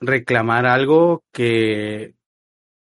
reclamar 0.00 0.66
algo 0.66 1.24
que 1.32 2.14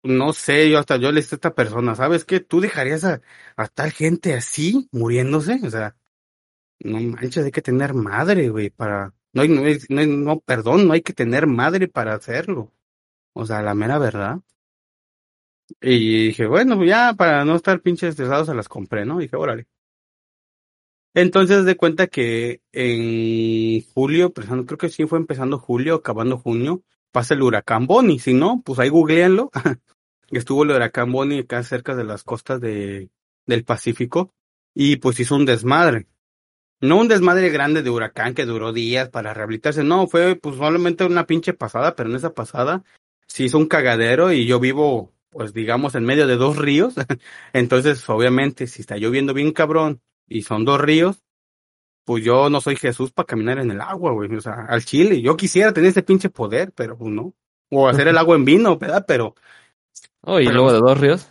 no 0.03 0.33
sé, 0.33 0.71
yo 0.71 0.79
hasta 0.79 0.97
yo 0.97 1.13
le 1.13 1.21
dije 1.21 1.35
a 1.35 1.37
esta 1.37 1.55
persona, 1.55 1.95
¿sabes 1.95 2.25
qué? 2.25 2.41
¿Tú 2.41 2.61
dejarías 2.61 3.05
a, 3.05 3.21
a 3.57 3.69
tal 3.69 3.93
gente 3.93 4.35
así 4.35 4.89
muriéndose? 4.93 5.61
O 5.65 5.71
sea, 5.71 5.97
no 6.81 7.01
manches, 7.01 7.45
hay 7.47 7.53
que 7.53 7.63
tener 7.63 7.95
madre, 7.95 8.51
güey, 8.51 8.71
para, 8.71 9.15
no, 9.33 9.43
hay- 9.43 9.49
no, 9.51 9.65
hay- 9.65 9.79
no, 9.91 10.07
no, 10.07 10.41
perdón, 10.41 10.87
no 10.89 10.95
hay 10.95 11.03
que 11.03 11.13
tener 11.15 11.47
madre 11.47 11.89
para 11.89 12.15
hacerlo. 12.15 12.73
O 13.35 13.47
sea, 13.47 13.63
la 13.63 13.75
mera 13.75 13.99
verdad. 13.99 14.41
Y 15.83 16.27
dije, 16.29 16.47
bueno, 16.47 16.83
ya 16.85 17.13
para 17.15 17.45
no 17.45 17.55
estar 17.57 17.81
pinches 17.83 18.11
estresados 18.11 18.47
se 18.49 18.55
las 18.55 18.69
compré, 18.69 19.05
¿no? 19.05 19.19
dije, 19.19 19.37
órale. 19.37 19.67
Entonces 21.15 21.65
de 21.65 21.77
cuenta 21.77 22.07
que 22.07 22.63
en 22.73 23.83
julio, 23.95 24.33
creo 24.33 24.79
que 24.79 24.89
sí 24.89 25.07
fue 25.07 25.19
empezando 25.19 25.59
julio, 25.59 25.97
acabando 25.97 26.39
junio, 26.39 26.83
pasa 27.12 27.35
el 27.35 27.42
huracán 27.42 27.87
Bonnie. 27.87 28.18
Si 28.18 28.35
no, 28.35 28.62
pues 28.64 28.79
ahí 28.79 28.88
googleenlo. 28.88 29.51
Estuvo 30.31 30.62
el 30.62 30.70
huracán 30.70 31.11
Bonnie 31.11 31.40
acá 31.40 31.62
cerca 31.62 31.94
de 31.94 32.05
las 32.05 32.23
costas 32.25 32.61
de, 32.61 33.11
del 33.46 33.64
Pacífico 33.64 34.33
y 34.75 34.96
pues 34.96 35.18
hizo 35.20 35.35
un 35.37 35.46
desmadre. 35.46 36.07
No 36.81 36.99
un 36.99 37.09
desmadre 37.09 37.51
grande 37.51 37.83
de 37.83 37.90
huracán 37.90 38.35
que 38.35 38.46
duró 38.46 38.73
días 38.73 39.11
para 39.11 39.35
rehabilitarse, 39.35 39.85
no, 39.85 40.07
fue 40.07 40.37
pues 40.37 40.57
solamente 40.57 41.05
una 41.05 41.27
pinche 41.27 41.53
pasada, 41.53 41.94
pero 41.94 42.09
en 42.09 42.16
esa 42.16 42.33
pasada 42.33 42.85
se 43.27 43.44
hizo 43.44 43.59
un 43.59 43.66
cagadero 43.66 44.33
y 44.33 44.46
yo 44.46 44.61
vivo, 44.61 45.12
pues 45.29 45.53
digamos, 45.53 45.94
en 45.94 46.05
medio 46.05 46.27
de 46.27 46.37
dos 46.37 46.57
ríos. 46.57 46.94
Entonces, 47.53 48.09
obviamente, 48.09 48.66
si 48.66 48.81
está 48.81 48.96
lloviendo 48.96 49.35
bien 49.35 49.53
cabrón 49.53 50.01
y 50.27 50.42
son 50.42 50.64
dos 50.64 50.81
ríos, 50.81 51.23
pues 52.11 52.25
yo 52.25 52.51
no 52.51 52.61
soy 52.61 52.75
Jesús 52.75 53.12
para 53.12 53.25
caminar 53.27 53.61
en 53.61 53.70
el 53.70 53.81
agua, 53.81 54.11
güey. 54.11 54.35
O 54.35 54.40
sea, 54.40 54.66
al 54.68 54.85
chile. 54.85 55.23
Yo 55.23 55.37
quisiera 55.37 55.73
tener 55.73 55.90
ese 55.90 56.03
pinche 56.03 56.29
poder, 56.29 56.73
pero 56.75 56.99
pues 56.99 57.12
no. 57.12 57.33
O 57.70 57.88
hacer 57.88 58.09
el 58.09 58.18
agua 58.18 58.35
en 58.35 58.44
vino, 58.44 58.77
¿verdad? 58.79 59.05
Pero 59.07 59.37
Oh, 60.23 60.38
y 60.40 60.44
Pero- 60.46 60.57
luego 60.57 60.73
de 60.73 60.79
dos 60.81 60.99
ríos. 61.01 61.29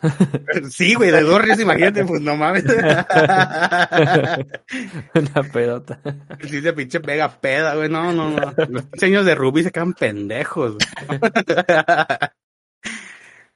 sí, 0.72 0.94
güey, 0.96 1.12
de 1.12 1.22
dos 1.22 1.42
ríos, 1.42 1.60
imagínate, 1.60 2.06
pues 2.06 2.22
no 2.22 2.36
mames. 2.38 2.64
Una 5.14 5.44
pedota. 5.52 6.00
Sí, 6.48 6.62
se 6.62 6.72
pinche 6.74 7.00
pega 7.02 7.30
peda, 7.40 7.76
güey. 7.76 7.90
No, 7.90 8.12
no, 8.14 8.30
no. 8.32 8.54
Los 8.70 8.90
diseños 8.92 9.26
de 9.26 9.36
Rubí 9.36 9.64
se 9.64 9.72
quedan 9.72 9.94
pendejos. 9.94 10.78
güey. 11.08 11.20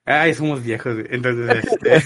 Ay, 0.05 0.33
somos 0.33 0.61
viejos, 0.61 0.95
güey. 0.95 1.07
Entonces, 1.09 1.63
este... 1.65 2.03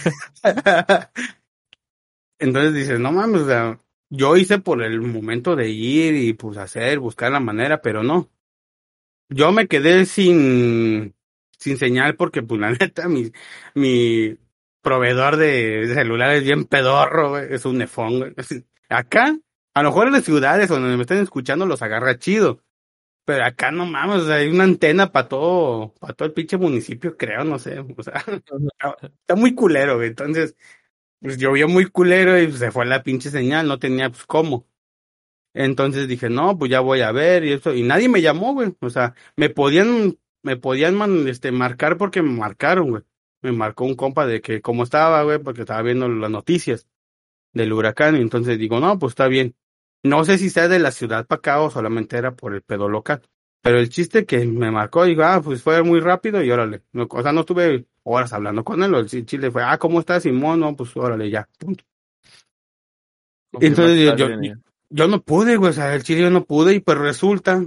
Entonces 2.39 2.73
dices, 2.75 2.99
no 2.99 3.11
mames, 3.11 3.41
o 3.41 3.47
sea, 3.47 3.79
yo 4.09 4.37
hice 4.37 4.59
por 4.59 4.81
el 4.83 5.01
momento 5.01 5.55
de 5.55 5.69
ir 5.69 6.15
y 6.15 6.33
pues 6.33 6.57
hacer, 6.57 6.99
buscar 6.99 7.31
la 7.31 7.39
manera, 7.39 7.81
pero 7.81 8.03
no. 8.03 8.29
Yo 9.29 9.51
me 9.51 9.67
quedé 9.67 10.05
sin, 10.05 11.15
sin 11.57 11.77
señal 11.77 12.15
porque 12.15 12.41
pues 12.43 12.59
la 12.61 12.71
neta, 12.71 13.07
mi, 13.09 13.31
mi 13.75 14.37
proveedor 14.81 15.37
de 15.37 15.91
celulares 15.93 16.43
bien 16.43 16.65
pedorro, 16.65 17.31
güey, 17.31 17.53
es 17.53 17.65
un 17.65 17.77
nefón, 17.79 18.19
güey. 18.19 18.33
Acá, 18.89 19.37
a 19.73 19.83
lo 19.83 19.89
mejor 19.89 20.07
en 20.07 20.13
las 20.13 20.23
ciudades 20.23 20.69
donde 20.69 20.95
me 20.95 21.01
estén 21.01 21.19
escuchando 21.19 21.65
los 21.65 21.81
agarra 21.81 22.17
chido. 22.17 22.63
Pero 23.25 23.43
acá 23.43 23.71
no 23.71 23.85
mames, 23.85 24.21
o 24.21 24.25
sea, 24.27 24.35
hay 24.37 24.47
una 24.47 24.63
antena 24.63 25.11
para 25.11 25.27
todo, 25.27 25.93
para 25.99 26.13
todo 26.13 26.29
el 26.29 26.33
pinche 26.33 26.55
municipio, 26.55 27.17
creo, 27.17 27.43
no 27.43 27.59
sé. 27.59 27.79
O 27.79 28.01
sea, 28.01 28.23
está 29.19 29.35
muy 29.35 29.53
culero, 29.53 29.97
güey. 29.97 30.07
Entonces, 30.07 30.55
pues 31.21 31.37
llovió 31.37 31.67
muy 31.67 31.85
culero 31.87 32.39
y 32.39 32.51
se 32.51 32.71
fue 32.71 32.85
la 32.85 33.03
pinche 33.03 33.29
señal, 33.31 33.67
no 33.67 33.79
tenía 33.79 34.09
pues 34.09 34.25
cómo. 34.25 34.67
Entonces 35.53 36.07
dije, 36.07 36.29
no, 36.29 36.57
pues 36.57 36.69
ya 36.71 36.81
voy 36.81 37.01
a 37.01 37.11
ver 37.11 37.43
y 37.43 37.53
eso, 37.53 37.73
y 37.73 37.83
nadie 37.83 38.09
me 38.09 38.21
llamó, 38.21 38.53
güey. 38.53 38.75
O 38.81 38.89
sea, 38.89 39.15
me 39.35 39.49
podían, 39.49 40.17
me 40.43 40.57
podían 40.57 40.95
man- 40.95 41.27
este, 41.27 41.51
marcar 41.51 41.97
porque 41.97 42.21
me 42.21 42.31
marcaron, 42.31 42.89
güey. 42.91 43.03
Me 43.41 43.51
marcó 43.51 43.85
un 43.85 43.95
compa 43.95 44.25
de 44.27 44.41
que 44.41 44.61
cómo 44.61 44.83
estaba, 44.83 45.23
güey, 45.23 45.39
porque 45.39 45.61
estaba 45.61 45.81
viendo 45.81 46.07
las 46.09 46.29
noticias 46.31 46.87
del 47.53 47.73
huracán, 47.73 48.15
y 48.17 48.21
entonces 48.21 48.59
digo, 48.59 48.79
no, 48.79 48.99
pues 48.99 49.11
está 49.11 49.27
bien. 49.27 49.55
No 50.03 50.25
sé 50.25 50.37
si 50.37 50.49
sea 50.49 50.67
de 50.67 50.79
la 50.79 50.91
ciudad 50.91 51.25
para 51.27 51.39
acá 51.39 51.61
o 51.61 51.71
solamente 51.71 52.17
era 52.17 52.35
por 52.35 52.53
el 52.53 52.61
pedo 52.61 52.89
local. 52.89 53.21
Pero 53.67 53.79
el 53.79 53.89
chiste 53.89 54.25
que 54.25 54.45
me 54.45 54.71
marcó, 54.71 55.03
digo, 55.03 55.23
ah, 55.23 55.41
pues 55.43 55.61
fue 55.61 55.83
muy 55.83 55.99
rápido 55.99 56.41
y 56.41 56.49
órale. 56.49 56.83
No, 56.93 57.05
o 57.09 57.21
sea, 57.21 57.33
no 57.33 57.43
tuve 57.43 57.85
horas 58.03 58.31
hablando 58.31 58.63
con 58.63 58.81
él. 58.81 58.95
El 58.95 59.25
chile 59.25 59.51
fue, 59.51 59.61
ah, 59.61 59.77
¿cómo 59.77 59.99
estás, 59.99 60.23
Simón? 60.23 60.61
No, 60.61 60.73
pues 60.73 60.95
órale, 60.95 61.29
ya, 61.29 61.49
punto. 61.59 61.83
Entonces 63.59 63.99
yo, 63.99 64.15
yo, 64.15 64.29
yo 64.89 65.07
no 65.09 65.21
pude, 65.21 65.57
güey, 65.57 65.71
o 65.71 65.73
sea, 65.73 65.93
el 65.93 66.03
chile 66.03 66.21
yo 66.21 66.29
no 66.29 66.45
pude 66.45 66.75
y 66.75 66.79
pues 66.79 66.97
resulta 66.97 67.61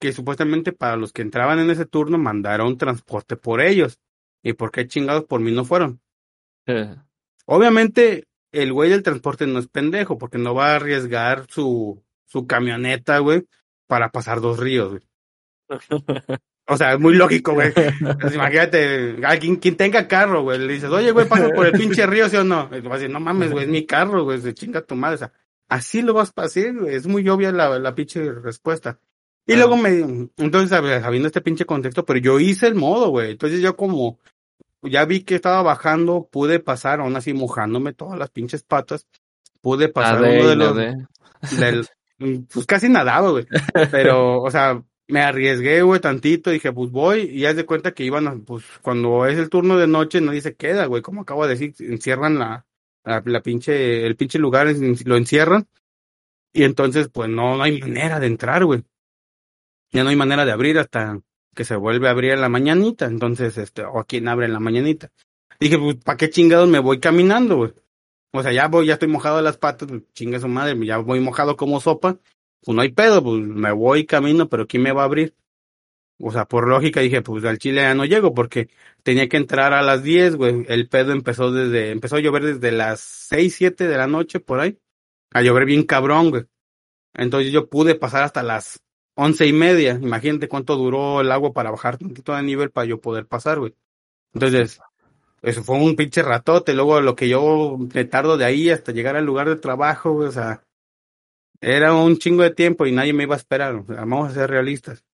que 0.00 0.14
supuestamente 0.14 0.72
para 0.72 0.96
los 0.96 1.12
que 1.12 1.20
entraban 1.20 1.58
en 1.58 1.68
ese 1.68 1.84
turno 1.84 2.16
mandaron 2.16 2.78
transporte 2.78 3.36
por 3.36 3.60
ellos. 3.60 4.00
¿Y 4.42 4.54
por 4.54 4.70
qué 4.70 4.88
chingados 4.88 5.24
por 5.24 5.40
mí 5.40 5.52
no 5.52 5.66
fueron? 5.66 6.00
Eh, 6.64 6.96
Obviamente 7.44 8.26
el 8.52 8.72
güey 8.72 8.88
del 8.88 9.02
transporte 9.02 9.46
no 9.46 9.58
es 9.58 9.68
pendejo 9.68 10.16
porque 10.16 10.38
no 10.38 10.54
va 10.54 10.72
a 10.72 10.76
arriesgar 10.76 11.44
su, 11.50 12.02
su 12.24 12.46
camioneta, 12.46 13.18
güey, 13.18 13.46
para 13.86 14.12
pasar 14.12 14.40
dos 14.40 14.58
ríos, 14.58 14.92
güey. 14.92 15.11
O 16.68 16.76
sea, 16.76 16.92
es 16.94 17.00
muy 17.00 17.14
lógico, 17.14 17.52
güey. 17.54 17.72
Pues 18.20 18.34
imagínate, 18.34 19.16
alguien 19.24 19.56
quien 19.56 19.76
tenga 19.76 20.06
carro, 20.06 20.42
güey, 20.42 20.58
le 20.58 20.74
dices, 20.74 20.90
oye, 20.90 21.10
güey, 21.10 21.26
pasa 21.26 21.48
por 21.50 21.66
el 21.66 21.72
pinche 21.72 22.06
río, 22.06 22.28
¿sí 22.28 22.36
o 22.36 22.44
no? 22.44 22.68
Y 22.72 22.80
va 22.80 22.94
a 22.94 22.98
decir, 22.98 23.10
no 23.10 23.20
mames, 23.20 23.50
güey, 23.50 23.64
es 23.64 23.70
mi 23.70 23.84
carro, 23.84 24.24
güey, 24.24 24.40
se 24.40 24.54
chinga 24.54 24.80
tu 24.82 24.94
madre. 24.94 25.16
O 25.16 25.18
sea, 25.18 25.32
así 25.68 26.02
lo 26.02 26.14
vas 26.14 26.32
a 26.36 26.42
hacer, 26.42 26.74
güey. 26.74 26.94
Es 26.94 27.06
muy 27.06 27.28
obvia 27.28 27.50
la, 27.52 27.78
la 27.78 27.94
pinche 27.94 28.30
respuesta. 28.32 28.98
Y 29.46 29.54
Ah. 29.54 29.56
luego 29.56 29.76
me, 29.76 30.28
entonces, 30.36 30.70
sabiendo 30.70 31.26
este 31.26 31.40
pinche 31.40 31.64
contexto, 31.64 32.04
pero 32.04 32.20
yo 32.20 32.38
hice 32.38 32.68
el 32.68 32.74
modo, 32.76 33.08
güey. 33.10 33.32
Entonces 33.32 33.60
yo 33.60 33.74
como, 33.76 34.18
ya 34.82 35.04
vi 35.04 35.24
que 35.24 35.34
estaba 35.34 35.62
bajando, 35.62 36.28
pude 36.30 36.60
pasar, 36.60 37.00
aún 37.00 37.16
así 37.16 37.32
mojándome 37.32 37.92
todas 37.92 38.18
las 38.18 38.30
pinches 38.30 38.62
patas, 38.62 39.06
pude 39.60 39.88
pasar 39.88 40.20
nadé 40.20 40.38
uno 40.40 40.48
de 40.48 40.56
los, 40.56 40.76
del, 41.58 41.88
pues 42.52 42.66
casi 42.66 42.88
nadaba, 42.88 43.30
güey. 43.30 43.46
Pero, 43.90 44.40
o 44.42 44.50
sea, 44.50 44.80
me 45.08 45.20
arriesgué, 45.20 45.82
güey, 45.82 46.00
tantito, 46.00 46.50
dije, 46.50 46.72
pues 46.72 46.90
voy, 46.90 47.22
y 47.22 47.44
haz 47.46 47.56
de 47.56 47.66
cuenta 47.66 47.92
que 47.92 48.04
iban 48.04 48.28
a, 48.28 48.36
pues, 48.36 48.64
cuando 48.82 49.26
es 49.26 49.38
el 49.38 49.50
turno 49.50 49.76
de 49.76 49.86
noche, 49.86 50.20
nadie 50.20 50.40
se 50.40 50.54
queda, 50.54 50.86
güey, 50.86 51.02
como 51.02 51.22
acabo 51.22 51.46
de 51.46 51.56
decir, 51.56 51.74
encierran 51.80 52.38
la, 52.38 52.66
la, 53.04 53.42
pinche, 53.42 54.06
el 54.06 54.16
pinche 54.16 54.38
lugar, 54.38 54.68
lo 55.04 55.16
encierran, 55.16 55.66
y 56.52 56.64
entonces, 56.64 57.08
pues, 57.08 57.28
no, 57.28 57.56
no 57.56 57.62
hay 57.62 57.80
manera 57.80 58.20
de 58.20 58.26
entrar, 58.26 58.64
güey. 58.64 58.84
Ya 59.90 60.04
no 60.04 60.10
hay 60.10 60.16
manera 60.16 60.44
de 60.44 60.52
abrir 60.52 60.78
hasta 60.78 61.20
que 61.54 61.64
se 61.64 61.76
vuelve 61.76 62.08
a 62.08 62.12
abrir 62.12 62.32
en 62.32 62.40
la 62.40 62.48
mañanita, 62.48 63.06
entonces, 63.06 63.58
este, 63.58 63.84
o 63.84 63.98
a 63.98 64.04
quien 64.04 64.28
abre 64.28 64.46
en 64.46 64.52
la 64.52 64.60
mañanita. 64.60 65.10
Dije, 65.60 65.78
pues, 65.78 65.96
¿para 65.96 66.16
qué 66.16 66.30
chingados 66.30 66.68
me 66.68 66.78
voy 66.78 67.00
caminando, 67.00 67.56
güey? 67.56 67.74
O 68.32 68.42
sea, 68.42 68.52
ya 68.52 68.68
voy, 68.68 68.86
ya 68.86 68.94
estoy 68.94 69.08
mojado 69.08 69.36
de 69.36 69.42
las 69.42 69.58
patas, 69.58 69.88
pues, 69.88 70.02
chinga 70.14 70.40
su 70.40 70.48
madre, 70.48 70.78
ya 70.86 70.98
voy 70.98 71.20
mojado 71.20 71.56
como 71.56 71.80
sopa, 71.80 72.18
pues 72.64 72.74
no 72.76 72.82
hay 72.82 72.90
pedo, 72.92 73.22
pues 73.22 73.42
me 73.42 73.72
voy 73.72 74.06
camino, 74.06 74.48
pero 74.48 74.66
¿quién 74.66 74.82
me 74.82 74.92
va 74.92 75.02
a 75.02 75.06
abrir? 75.06 75.34
O 76.18 76.30
sea, 76.30 76.46
por 76.46 76.68
lógica 76.68 77.00
dije, 77.00 77.20
pues 77.22 77.44
al 77.44 77.58
Chile 77.58 77.82
ya 77.82 77.94
no 77.94 78.04
llego, 78.04 78.32
porque 78.32 78.68
tenía 79.02 79.28
que 79.28 79.36
entrar 79.36 79.72
a 79.72 79.82
las 79.82 80.04
10, 80.04 80.36
güey. 80.36 80.64
El 80.68 80.88
pedo 80.88 81.12
empezó 81.12 81.50
desde, 81.50 81.90
empezó 81.90 82.16
a 82.16 82.20
llover 82.20 82.44
desde 82.44 82.70
las 82.70 83.00
6, 83.00 83.54
7 83.56 83.88
de 83.88 83.96
la 83.96 84.06
noche, 84.06 84.38
por 84.38 84.60
ahí. 84.60 84.78
A 85.32 85.42
llover 85.42 85.64
bien 85.64 85.82
cabrón, 85.84 86.30
güey. 86.30 86.44
Entonces 87.14 87.52
yo 87.52 87.68
pude 87.68 87.96
pasar 87.96 88.22
hasta 88.22 88.42
las 88.44 88.80
once 89.14 89.46
y 89.46 89.52
media. 89.52 89.98
Imagínate 90.00 90.48
cuánto 90.48 90.76
duró 90.76 91.20
el 91.20 91.32
agua 91.32 91.52
para 91.52 91.72
bajar 91.72 91.98
tantito 91.98 92.34
de 92.34 92.42
nivel 92.44 92.70
para 92.70 92.86
yo 92.86 93.00
poder 93.00 93.26
pasar, 93.26 93.58
güey. 93.58 93.74
Entonces, 94.32 94.80
eso 95.42 95.64
fue 95.64 95.76
un 95.76 95.96
pinche 95.96 96.22
ratote. 96.22 96.72
Luego 96.74 97.00
lo 97.00 97.16
que 97.16 97.28
yo 97.28 97.76
me 97.94 98.04
tardo 98.04 98.36
de 98.36 98.44
ahí 98.44 98.70
hasta 98.70 98.92
llegar 98.92 99.16
al 99.16 99.26
lugar 99.26 99.48
de 99.48 99.56
trabajo, 99.56 100.12
güey, 100.12 100.28
o 100.28 100.32
sea, 100.32 100.62
era 101.62 101.94
un 101.94 102.18
chingo 102.18 102.42
de 102.42 102.50
tiempo 102.50 102.86
y 102.86 102.92
nadie 102.92 103.12
me 103.12 103.22
iba 103.22 103.36
a 103.36 103.38
esperar. 103.38 103.84
vamos 103.86 104.30
a 104.30 104.34
ser 104.34 104.50
realistas. 104.50 105.04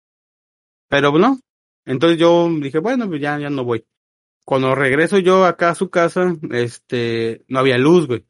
Pero 0.89 1.13
no. 1.19 1.39
Entonces 1.85 2.19
yo 2.19 2.49
dije, 2.61 2.79
bueno, 2.79 3.07
pues 3.07 3.21
ya, 3.21 3.39
ya 3.39 3.51
no 3.51 3.65
voy. 3.65 3.87
Cuando 4.47 4.75
regreso 4.75 5.19
yo 5.19 5.45
acá 5.45 5.71
a 5.71 5.75
su 5.75 5.91
casa, 5.91 6.35
este, 6.51 7.45
no 7.49 7.59
había 7.59 7.77
luz, 7.77 8.07
güey. 8.07 8.27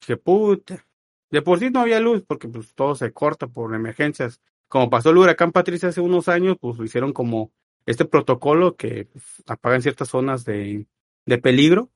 Dije, 0.00 0.16
puta. 0.16 0.84
De 1.30 1.40
por 1.40 1.60
sí 1.60 1.70
no 1.70 1.80
había 1.80 2.00
luz, 2.00 2.24
porque 2.26 2.48
pues 2.48 2.74
todo 2.74 2.96
se 2.96 3.12
corta 3.12 3.46
por 3.46 3.74
emergencias. 3.74 4.40
Como 4.68 4.90
pasó 4.90 5.10
el 5.10 5.18
huracán 5.18 5.52
Patricia 5.52 5.88
hace 5.90 6.00
unos 6.00 6.28
años, 6.28 6.56
pues 6.60 6.78
hicieron 6.80 7.12
como 7.12 7.52
este 7.86 8.04
protocolo 8.04 8.76
que 8.76 9.06
pues, 9.06 9.24
apagan 9.46 9.82
ciertas 9.82 10.08
zonas 10.08 10.44
de, 10.44 10.86
de 11.26 11.38
peligro. 11.38 11.90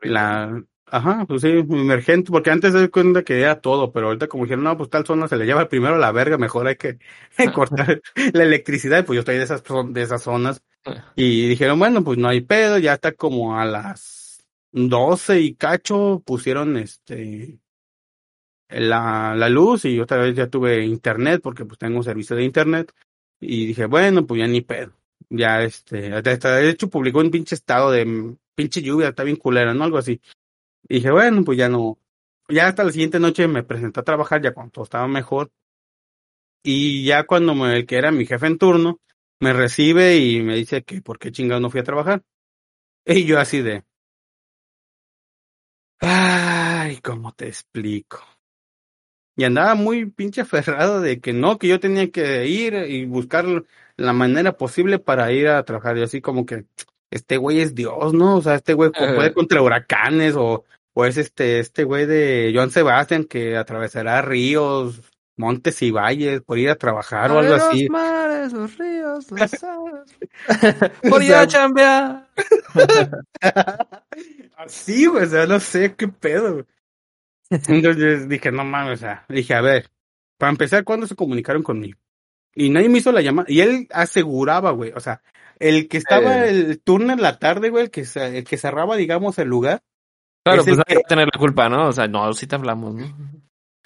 La, 0.00 0.64
ajá, 0.92 1.24
pues 1.26 1.40
sí, 1.40 1.48
emergente, 1.48 2.30
porque 2.30 2.50
antes 2.50 2.74
se 2.74 2.90
cuenta 2.90 3.24
que 3.24 3.40
era 3.40 3.60
todo, 3.60 3.92
pero 3.92 4.08
ahorita 4.08 4.28
como 4.28 4.44
dijeron, 4.44 4.64
no, 4.64 4.76
pues 4.76 4.90
tal 4.90 5.06
zona 5.06 5.26
se 5.26 5.36
le 5.36 5.46
lleva 5.46 5.68
primero 5.68 5.94
a 5.94 5.98
la 5.98 6.12
verga, 6.12 6.36
mejor 6.36 6.66
hay 6.66 6.76
que 6.76 6.98
cortar 7.54 8.02
la 8.34 8.42
electricidad, 8.42 9.04
pues 9.04 9.16
yo 9.16 9.20
estoy 9.20 9.36
de 9.36 9.44
esas, 9.44 9.62
de 9.88 10.02
esas 10.02 10.22
zonas. 10.22 10.62
Y 11.16 11.48
dijeron, 11.48 11.78
bueno, 11.78 12.04
pues 12.04 12.18
no 12.18 12.28
hay 12.28 12.42
pedo, 12.42 12.76
ya 12.78 12.94
está 12.94 13.12
como 13.12 13.58
a 13.58 13.64
las 13.64 14.44
12 14.72 15.40
y 15.40 15.54
cacho 15.54 16.22
pusieron 16.26 16.76
este 16.76 17.58
la, 18.68 19.34
la 19.36 19.48
luz 19.48 19.84
y 19.84 20.00
otra 20.00 20.18
vez 20.18 20.34
ya 20.34 20.48
tuve 20.48 20.84
internet 20.84 21.40
porque 21.42 21.64
pues 21.64 21.78
tengo 21.78 22.02
servicio 22.02 22.36
de 22.36 22.44
internet 22.44 22.92
y 23.40 23.66
dije, 23.66 23.86
bueno, 23.86 24.26
pues 24.26 24.40
ya 24.40 24.46
ni 24.46 24.60
pedo. 24.60 24.92
Ya 25.30 25.62
este, 25.62 26.12
hasta 26.12 26.56
de 26.56 26.70
hecho 26.70 26.88
publicó 26.90 27.20
un 27.20 27.30
pinche 27.30 27.54
estado 27.54 27.90
de 27.90 28.04
mm, 28.04 28.36
pinche 28.54 28.82
lluvia, 28.82 29.08
está 29.08 29.24
bien 29.24 29.36
culera, 29.36 29.74
¿no? 29.74 29.84
Algo 29.84 29.98
así. 29.98 30.20
Y 30.92 30.96
dije, 30.96 31.10
bueno, 31.10 31.42
pues 31.42 31.56
ya 31.56 31.70
no. 31.70 31.98
Ya 32.50 32.68
hasta 32.68 32.84
la 32.84 32.92
siguiente 32.92 33.18
noche 33.18 33.48
me 33.48 33.62
presenté 33.62 34.00
a 34.00 34.02
trabajar 34.02 34.42
ya 34.42 34.52
cuando 34.52 34.72
todo 34.72 34.84
estaba 34.84 35.08
mejor. 35.08 35.50
Y 36.62 37.06
ya 37.06 37.24
cuando 37.24 37.54
me, 37.54 37.74
el 37.78 37.86
que 37.86 37.96
era 37.96 38.12
mi 38.12 38.26
jefe 38.26 38.46
en 38.46 38.58
turno, 38.58 39.00
me 39.40 39.54
recibe 39.54 40.18
y 40.18 40.42
me 40.42 40.54
dice 40.54 40.82
que 40.82 41.00
por 41.00 41.18
qué 41.18 41.32
chingado 41.32 41.62
no 41.62 41.70
fui 41.70 41.80
a 41.80 41.84
trabajar. 41.84 42.22
Y 43.06 43.24
yo 43.24 43.40
así 43.40 43.62
de. 43.62 43.84
Ay, 46.00 46.98
¿cómo 47.00 47.32
te 47.32 47.48
explico? 47.48 48.20
Y 49.34 49.44
andaba 49.44 49.74
muy 49.74 50.10
pinche 50.10 50.42
aferrado 50.42 51.00
de 51.00 51.20
que 51.22 51.32
no, 51.32 51.56
que 51.56 51.68
yo 51.68 51.80
tenía 51.80 52.10
que 52.10 52.46
ir 52.48 52.74
y 52.74 53.06
buscar 53.06 53.46
la 53.96 54.12
manera 54.12 54.58
posible 54.58 54.98
para 54.98 55.32
ir 55.32 55.48
a 55.48 55.64
trabajar. 55.64 55.96
Y 55.96 56.02
así 56.02 56.20
como 56.20 56.44
que 56.44 56.66
este 57.10 57.38
güey 57.38 57.60
es 57.60 57.74
Dios, 57.74 58.12
¿no? 58.12 58.36
O 58.36 58.42
sea, 58.42 58.56
este 58.56 58.74
güey 58.74 58.90
puede 58.90 59.32
contra 59.32 59.62
huracanes 59.62 60.34
o, 60.36 60.66
o 60.94 61.04
es 61.04 61.16
este, 61.16 61.58
este 61.60 61.84
güey 61.84 62.06
de 62.06 62.52
Joan 62.54 62.70
Sebastián 62.70 63.24
que 63.24 63.56
atravesará 63.56 64.22
ríos, 64.22 65.00
montes 65.36 65.80
y 65.82 65.90
valles 65.90 66.42
por 66.42 66.58
ir 66.58 66.70
a 66.70 66.76
trabajar 66.76 67.30
o 67.32 67.38
algo 67.38 67.54
así. 67.54 67.84
Los 67.84 67.90
mares, 67.90 68.52
los 68.52 68.78
ríos. 68.78 69.26
O 71.04 71.08
Por 71.08 71.22
ir 71.22 71.34
a 71.34 71.46
chambear. 71.46 72.28
Así, 74.56 75.06
güey, 75.06 75.24
o 75.24 75.28
sea, 75.28 75.46
no 75.46 75.60
sé 75.60 75.94
qué 75.96 76.08
pedo. 76.08 76.66
Entonces 77.50 78.28
dije, 78.28 78.50
no 78.52 78.64
mames, 78.64 78.94
o 78.94 78.96
sea, 78.96 79.24
dije, 79.28 79.54
a 79.54 79.60
ver, 79.60 79.90
para 80.38 80.50
empezar, 80.50 80.84
¿cuándo 80.84 81.06
se 81.06 81.16
comunicaron 81.16 81.62
conmigo? 81.62 81.98
Y 82.54 82.70
nadie 82.70 82.88
me 82.88 82.98
hizo 82.98 83.12
la 83.12 83.20
llamada. 83.22 83.46
Y 83.50 83.60
él 83.60 83.88
aseguraba, 83.90 84.70
güey, 84.72 84.92
o 84.94 85.00
sea, 85.00 85.22
el 85.58 85.88
que 85.88 85.98
estaba 85.98 86.46
Eh. 86.46 86.50
el 86.50 86.80
turno 86.80 87.12
en 87.12 87.22
la 87.22 87.38
tarde, 87.38 87.70
güey, 87.70 87.84
el 87.84 87.90
que, 87.90 88.04
el 88.16 88.44
que 88.44 88.56
cerraba, 88.56 88.96
digamos, 88.96 89.38
el 89.38 89.48
lugar. 89.48 89.82
Claro, 90.44 90.64
pues 90.64 90.78
que- 90.86 90.94
hay 90.94 90.96
que 90.98 91.08
tener 91.08 91.28
la 91.32 91.38
culpa, 91.38 91.68
¿no? 91.68 91.88
O 91.88 91.92
sea, 91.92 92.06
no, 92.08 92.32
sí 92.32 92.46
te 92.46 92.54
hablamos, 92.56 92.94
¿no? 92.94 93.06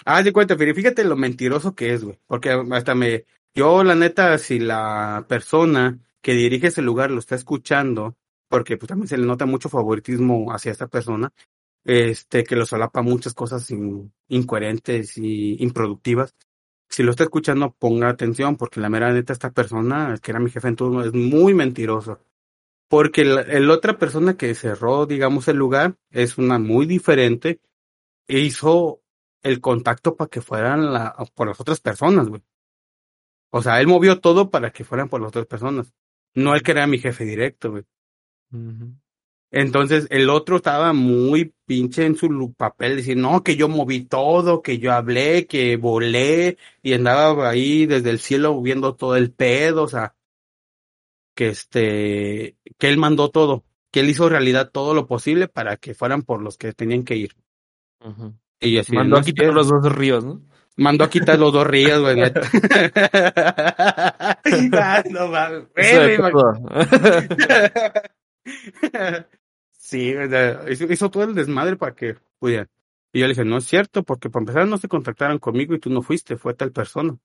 Ah, 0.05 0.23
de 0.23 0.33
cuenta, 0.33 0.57
pero 0.57 0.75
fíjate 0.75 1.05
lo 1.05 1.16
mentiroso 1.16 1.75
que 1.75 1.92
es, 1.92 2.05
güey. 2.05 2.19
Porque 2.27 2.51
hasta 2.73 2.95
me, 2.95 3.25
yo 3.55 3.83
la 3.83 3.95
neta, 3.95 4.38
si 4.38 4.59
la 4.59 5.25
persona 5.29 5.99
que 6.23 6.33
dirige 6.35 6.69
ese 6.69 6.83
lugar 6.83 7.11
lo 7.11 7.19
está 7.19 7.35
escuchando, 7.35 8.16
porque 8.49 8.77
pues 8.77 8.88
también 8.88 9.09
se 9.09 9.19
le 9.19 9.27
nota 9.27 9.47
mucho 9.47 9.69
favoritismo 9.69 10.53
hacia 10.53 10.73
esta 10.73 10.87
persona, 10.87 11.33
este, 11.85 12.45
que 12.45 12.57
lo 12.57 12.66
solapa 12.66 13.03
muchas 13.03 13.35
cosas 13.35 13.71
in- 13.71 14.12
incoherentes 14.29 15.19
y 15.19 15.62
improductivas. 15.62 16.35
Si 16.88 17.03
lo 17.03 17.11
está 17.11 17.25
escuchando, 17.25 17.75
ponga 17.77 18.09
atención, 18.09 18.57
porque 18.57 18.81
la 18.81 18.88
mera 18.88 19.12
neta, 19.12 19.33
esta 19.33 19.51
persona, 19.51 20.16
que 20.23 20.31
era 20.31 20.40
mi 20.40 20.51
jefe 20.51 20.69
en 20.69 20.77
turno, 20.77 21.03
es 21.03 21.12
muy 21.12 21.53
mentiroso. 21.53 22.21
Porque 22.88 23.25
la, 23.25 23.42
el 23.42 23.70
otra 23.70 23.99
persona 23.99 24.37
que 24.37 24.55
cerró, 24.55 25.07
digamos, 25.07 25.49
el 25.49 25.57
lugar, 25.57 25.96
es 26.11 26.38
una 26.38 26.59
muy 26.59 26.87
diferente, 26.87 27.61
e 28.29 28.40
hizo 28.40 29.03
el 29.42 29.61
contacto 29.61 30.16
para 30.16 30.29
que 30.29 30.40
fueran 30.40 30.92
la, 30.92 31.14
por 31.35 31.49
las 31.49 31.61
otras 31.61 31.81
personas, 31.81 32.29
güey. 32.29 32.42
O 33.51 33.62
sea, 33.62 33.81
él 33.81 33.87
movió 33.87 34.20
todo 34.20 34.51
para 34.51 34.72
que 34.72 34.84
fueran 34.84 35.09
por 35.09 35.20
las 35.20 35.28
otras 35.28 35.47
personas. 35.47 35.93
No 36.34 36.55
el 36.55 36.62
que 36.62 36.72
era 36.72 36.87
mi 36.87 36.99
jefe 36.99 37.24
directo, 37.24 37.70
güey. 37.70 37.84
Entonces 39.51 40.09
el 40.11 40.28
otro 40.30 40.57
estaba 40.57 40.93
muy 40.93 41.55
pinche 41.64 42.05
en 42.05 42.16
su 42.16 42.53
papel, 42.55 42.97
decir, 42.97 43.16
no, 43.16 43.43
que 43.43 43.57
yo 43.57 43.68
moví 43.68 44.05
todo, 44.05 44.62
que 44.62 44.78
yo 44.78 44.93
hablé, 44.93 45.47
que 45.47 45.76
volé, 45.76 46.59
y 46.82 46.95
andaba 46.95 47.49
ahí 47.49 47.87
desde 47.87 48.11
el 48.11 48.18
cielo 48.18 48.61
viendo 48.61 48.97
todo 48.97 49.16
el 49.16 49.32
pedo, 49.32 49.84
o 49.84 49.89
sea, 49.89 50.16
que 51.37 51.49
este, 51.49 52.57
que 52.78 52.89
él 52.89 52.99
mandó 52.99 53.30
todo, 53.30 53.62
que 53.93 54.01
él 54.01 54.09
hizo 54.09 54.28
realidad 54.28 54.70
todo 54.72 54.95
lo 54.95 55.07
posible 55.07 55.47
para 55.47 55.76
que 55.76 55.95
fueran 55.95 56.22
por 56.22 56.43
los 56.43 56.57
que 56.57 56.72
tenían 56.72 57.05
que 57.05 57.14
ir. 57.14 57.37
Y 58.59 58.78
así, 58.78 58.95
Mandó 58.95 59.16
no 59.16 59.20
a 59.20 59.24
quitar 59.24 59.53
los 59.53 59.68
dos 59.68 59.95
ríos, 59.95 60.24
¿no? 60.24 60.41
Mandó 60.76 61.05
a 61.05 61.11
quitar 61.11 61.39
los 61.39 61.53
dos 61.53 61.66
ríos, 61.66 62.01
güey. 62.01 62.20
Ah, 64.72 65.03
no 65.11 65.30
todo. 66.30 66.55
sí, 69.72 70.14
hizo 70.89 71.11
todo 71.11 71.24
el 71.24 71.34
desmadre 71.34 71.76
para 71.76 71.95
que 71.95 72.16
pudieran. 72.39 72.68
Y 73.12 73.20
yo 73.20 73.26
le 73.26 73.32
dije, 73.32 73.45
no 73.45 73.59
es 73.59 73.66
cierto, 73.66 74.03
porque 74.05 74.30
para 74.30 74.43
empezar 74.43 74.66
no 74.66 74.78
se 74.78 74.89
contactaron 74.89 75.39
conmigo 75.39 75.74
y 75.74 75.80
tú 75.80 75.91
no 75.91 76.03
fuiste, 76.03 76.37
fue 76.37 76.55
tal 76.55 76.72
persona. 76.72 77.16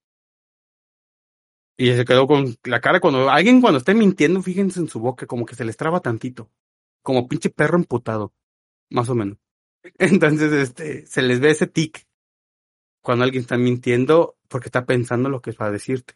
Y 1.77 1.93
se 1.93 2.05
quedó 2.05 2.27
con 2.27 2.55
la 2.63 2.81
cara 2.81 2.99
cuando 2.99 3.29
alguien 3.29 3.61
cuando 3.61 3.79
esté 3.79 3.93
mintiendo, 3.93 4.41
fíjense 4.41 4.79
en 4.79 4.87
su 4.87 4.99
boca, 4.99 5.25
como 5.25 5.45
que 5.45 5.55
se 5.55 5.65
les 5.65 5.77
traba 5.77 6.01
tantito, 6.01 6.51
como 7.01 7.27
pinche 7.27 7.49
perro 7.49 7.77
emputado, 7.77 8.33
más 8.89 9.09
o 9.09 9.15
menos. 9.15 9.37
Entonces, 9.97 10.51
este, 10.51 11.05
se 11.05 11.21
les 11.21 11.39
ve 11.39 11.51
ese 11.51 11.67
tic 11.67 12.05
cuando 13.01 13.23
alguien 13.23 13.41
está 13.41 13.57
mintiendo 13.57 14.37
porque 14.47 14.67
está 14.67 14.85
pensando 14.85 15.29
lo 15.29 15.41
que 15.41 15.51
va 15.53 15.67
a 15.67 15.71
decirte. 15.71 16.15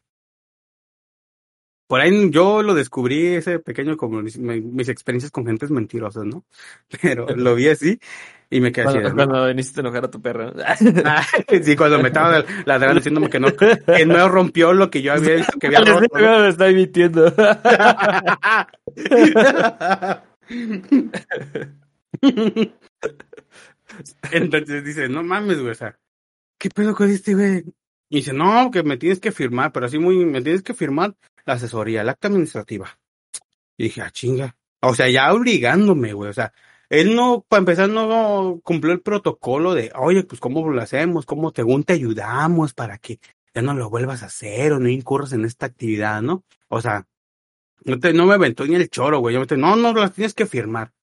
Por 1.87 2.01
ahí 2.01 2.31
yo 2.31 2.63
lo 2.63 2.73
descubrí, 2.73 3.27
ese 3.35 3.59
pequeño, 3.59 3.95
como 3.95 4.21
mis 4.21 4.89
experiencias 4.89 5.31
con 5.31 5.45
gentes 5.45 5.69
mentirosas, 5.69 6.25
¿no? 6.25 6.43
Pero 7.01 7.27
lo 7.35 7.53
vi 7.55 7.67
así 7.69 7.99
y 8.49 8.61
me 8.61 8.71
quedé 8.71 8.85
Cuando, 8.85 9.01
así. 9.01 9.09
¿no? 9.09 9.15
cuando 9.15 9.47
viniste 9.47 9.79
a 9.79 9.81
enojar 9.81 10.05
a 10.05 10.11
tu 10.11 10.21
perro. 10.21 10.53
Ah, 10.63 10.75
sí, 11.63 11.75
cuando 11.75 11.99
me 11.99 12.07
estaba 12.07 12.43
ladrando 12.65 12.95
diciéndome 12.95 13.29
que 13.29 13.39
no, 13.39 13.49
que 13.55 14.05
no 14.05 14.29
rompió 14.29 14.73
lo 14.73 14.89
que 14.89 15.01
yo 15.01 15.13
había 15.13 15.35
visto 15.35 15.59
que 15.59 15.67
había 15.67 15.79
roto. 15.85 16.19
¿no? 16.19 16.39
me 16.39 16.49
está 16.49 16.67
mintiendo. 16.69 17.33
Entonces 24.31 24.83
dice, 24.83 25.07
no 25.07 25.23
mames, 25.23 25.59
güey, 25.59 25.71
o 25.71 25.75
sea, 25.75 25.97
¿qué 26.57 26.69
pedo 26.69 26.95
con 26.95 27.09
este, 27.09 27.35
güey? 27.35 27.63
Y 28.09 28.17
dice, 28.17 28.33
no, 28.33 28.71
que 28.71 28.83
me 28.83 28.97
tienes 28.97 29.19
que 29.19 29.31
firmar, 29.31 29.71
pero 29.71 29.85
así 29.87 29.99
muy, 29.99 30.25
me 30.25 30.41
tienes 30.41 30.61
que 30.63 30.73
firmar 30.73 31.15
la 31.45 31.53
asesoría, 31.53 32.01
el 32.01 32.09
acta 32.09 32.27
administrativa. 32.27 32.99
Y 33.77 33.85
dije, 33.85 34.01
ah, 34.01 34.11
chinga. 34.11 34.55
O 34.81 34.93
sea, 34.93 35.09
ya 35.09 35.33
obligándome, 35.33 36.13
güey, 36.13 36.29
o 36.29 36.33
sea, 36.33 36.53
él 36.89 37.15
no, 37.15 37.45
para 37.47 37.59
empezar, 37.59 37.89
no 37.89 38.59
cumplió 38.63 38.93
el 38.93 39.01
protocolo 39.01 39.73
de, 39.73 39.91
oye, 39.95 40.23
pues, 40.23 40.39
¿cómo 40.39 40.69
lo 40.69 40.81
hacemos? 40.81 41.25
¿Cómo 41.25 41.51
según 41.55 41.83
te 41.83 41.93
ayudamos 41.93 42.73
para 42.73 42.97
que 42.97 43.19
ya 43.53 43.61
no 43.61 43.73
lo 43.73 43.89
vuelvas 43.89 44.21
a 44.23 44.27
hacer 44.27 44.73
o 44.73 44.79
no 44.79 44.89
incurras 44.89 45.33
en 45.33 45.45
esta 45.45 45.65
actividad, 45.65 46.21
¿no? 46.21 46.43
O 46.67 46.81
sea, 46.81 47.07
no, 47.83 47.99
te, 47.99 48.13
no 48.13 48.25
me 48.25 48.35
aventó 48.35 48.65
ni 48.65 48.75
el 48.75 48.89
choro, 48.89 49.19
güey. 49.19 49.33
Yo 49.33 49.39
me 49.39 49.45
dije, 49.45 49.57
no, 49.57 49.75
no, 49.75 49.93
las 49.93 50.13
tienes 50.13 50.33
que 50.33 50.45
firmar. 50.45 50.93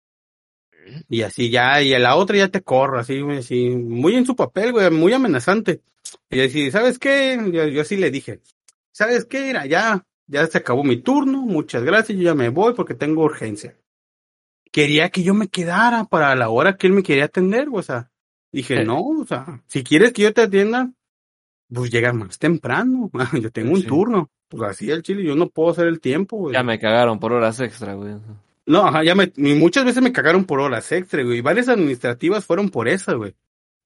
Y 1.08 1.22
así 1.22 1.50
ya, 1.50 1.80
y 1.82 1.94
a 1.94 1.98
la 1.98 2.16
otra 2.16 2.36
ya 2.36 2.48
te 2.48 2.62
corro, 2.62 2.98
así, 2.98 3.20
así, 3.38 3.70
muy 3.70 4.16
en 4.16 4.26
su 4.26 4.34
papel, 4.36 4.72
güey, 4.72 4.90
muy 4.90 5.12
amenazante. 5.12 5.80
Y 6.30 6.40
así, 6.40 6.70
¿sabes 6.70 6.98
qué? 6.98 7.38
Yo, 7.52 7.66
yo 7.66 7.84
sí 7.84 7.96
le 7.96 8.10
dije, 8.10 8.40
¿sabes 8.90 9.24
qué? 9.24 9.46
Mira, 9.46 9.66
ya, 9.66 10.04
ya 10.32 10.46
se 10.46 10.58
acabó 10.58 10.82
mi 10.82 10.96
turno, 10.96 11.42
muchas 11.42 11.82
gracias, 11.84 12.16
yo 12.18 12.24
ya 12.24 12.34
me 12.34 12.48
voy 12.48 12.74
porque 12.74 12.94
tengo 12.94 13.22
urgencia. 13.22 13.76
Quería 14.70 15.10
que 15.10 15.22
yo 15.22 15.34
me 15.34 15.48
quedara 15.48 16.04
para 16.04 16.34
la 16.34 16.48
hora 16.48 16.76
que 16.76 16.86
él 16.86 16.94
me 16.94 17.02
quería 17.02 17.26
atender, 17.26 17.68
o 17.70 17.82
sea, 17.82 18.10
dije, 18.50 18.78
Sí. 18.78 18.84
no, 18.84 19.00
o 19.06 19.26
sea, 19.26 19.62
si 19.66 19.84
quieres 19.84 20.12
que 20.12 20.22
yo 20.22 20.32
te 20.32 20.42
atienda, 20.42 20.90
pues 21.72 21.90
llega 21.90 22.12
más 22.12 22.38
temprano, 22.38 23.10
yo 23.46 23.52
tengo 23.52 23.72
un 23.72 23.82
Sí. 23.82 23.86
turno. 23.86 24.30
Pues 24.48 24.62
así 24.70 24.90
el 24.90 25.02
chile, 25.02 25.24
yo 25.24 25.34
no 25.34 25.48
puedo 25.48 25.70
hacer 25.70 25.86
el 25.86 26.00
tiempo, 26.00 26.36
güey. 26.36 26.54
ya 26.54 26.62
me 26.62 26.78
cagaron 26.78 27.18
por 27.18 27.32
horas 27.32 27.58
extra, 27.60 27.94
güey. 27.94 28.14
No, 28.66 28.86
ajá, 28.86 29.02
ya 29.02 29.14
me, 29.14 29.32
y 29.36 29.54
muchas 29.54 29.84
veces 29.84 30.02
me 30.02 30.12
cagaron 30.12 30.44
por 30.44 30.60
horas 30.60 30.90
extra, 30.92 31.22
güey. 31.22 31.38
Y 31.38 31.40
varias 31.40 31.68
administrativas 31.68 32.44
fueron 32.44 32.68
por 32.70 32.86
esa, 32.88 33.14
güey. 33.14 33.34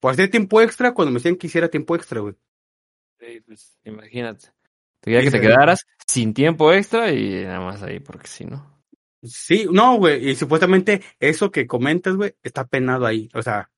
Por 0.00 0.12
hacer 0.12 0.28
tiempo 0.30 0.60
extra 0.60 0.92
cuando 0.92 1.12
me 1.12 1.18
decían 1.18 1.36
que 1.36 1.46
hiciera 1.46 1.68
tiempo 1.68 1.94
extra, 1.96 2.20
güey. 2.20 2.34
Sí, 3.20 3.40
pues, 3.46 3.78
imagínate. 3.84 4.48
Te 5.00 5.10
quería 5.12 5.22
que 5.22 5.30
te 5.30 5.40
quedaras 5.40 5.86
sin 6.06 6.34
tiempo 6.34 6.72
extra 6.72 7.12
y 7.12 7.44
nada 7.44 7.60
más 7.60 7.82
ahí, 7.82 8.00
porque 8.00 8.26
si 8.28 8.44
no. 8.44 8.76
Sí, 9.22 9.66
no, 9.70 9.96
güey. 9.96 10.30
Y 10.30 10.36
supuestamente 10.36 11.02
eso 11.18 11.50
que 11.50 11.66
comentas, 11.66 12.16
güey, 12.16 12.34
está 12.42 12.66
penado 12.66 13.06
ahí. 13.06 13.28
O 13.34 13.42
sea, 13.42 13.70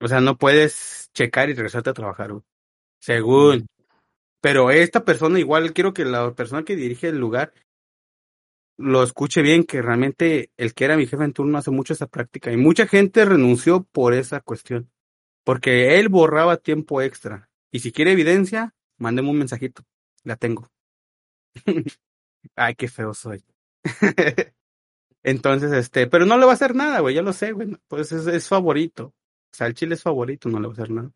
o 0.00 0.08
sea, 0.08 0.20
no 0.20 0.36
puedes 0.36 1.10
checar 1.14 1.48
y 1.48 1.54
regresarte 1.54 1.90
a 1.90 1.94
trabajar, 1.94 2.32
güey. 2.32 2.44
Según. 3.00 3.66
Pero 4.40 4.70
esta 4.72 5.04
persona, 5.04 5.38
igual 5.38 5.72
quiero 5.72 5.94
que 5.94 6.04
la 6.04 6.34
persona 6.34 6.64
que 6.64 6.74
dirige 6.76 7.08
el 7.08 7.18
lugar 7.18 7.52
lo 8.76 9.04
escuche 9.04 9.42
bien, 9.42 9.64
que 9.64 9.80
realmente 9.80 10.50
el 10.56 10.74
que 10.74 10.84
era 10.84 10.96
mi 10.96 11.06
jefe 11.06 11.22
en 11.22 11.32
turno 11.32 11.58
hace 11.58 11.70
mucho 11.70 11.92
esa 11.92 12.08
práctica. 12.08 12.50
Y 12.50 12.56
mucha 12.56 12.86
gente 12.88 13.24
renunció 13.24 13.84
por 13.84 14.14
esa 14.14 14.40
cuestión. 14.40 14.90
Porque 15.44 15.98
él 15.98 16.08
borraba 16.08 16.56
tiempo 16.56 17.00
extra. 17.00 17.50
Y 17.70 17.80
si 17.80 17.92
quiere 17.92 18.12
evidencia, 18.12 18.74
mándeme 18.98 19.30
un 19.30 19.38
mensajito. 19.38 19.84
La 20.24 20.36
tengo. 20.36 20.68
Ay, 22.56 22.74
qué 22.74 22.88
feo 22.88 23.14
soy. 23.14 23.42
Entonces, 25.24 25.72
este, 25.72 26.06
pero 26.08 26.26
no 26.26 26.36
le 26.36 26.44
va 26.46 26.52
a 26.52 26.54
hacer 26.54 26.74
nada, 26.74 27.00
güey, 27.00 27.14
ya 27.14 27.22
lo 27.22 27.32
sé, 27.32 27.52
güey. 27.52 27.76
Pues 27.88 28.12
es, 28.12 28.26
es 28.26 28.48
favorito. 28.48 29.06
O 29.06 29.54
sea, 29.54 29.66
el 29.66 29.74
chile 29.74 29.94
es 29.94 30.02
favorito, 30.02 30.48
no 30.48 30.58
le 30.60 30.66
va 30.66 30.72
a 30.72 30.74
hacer 30.74 30.90
nada. 30.90 31.10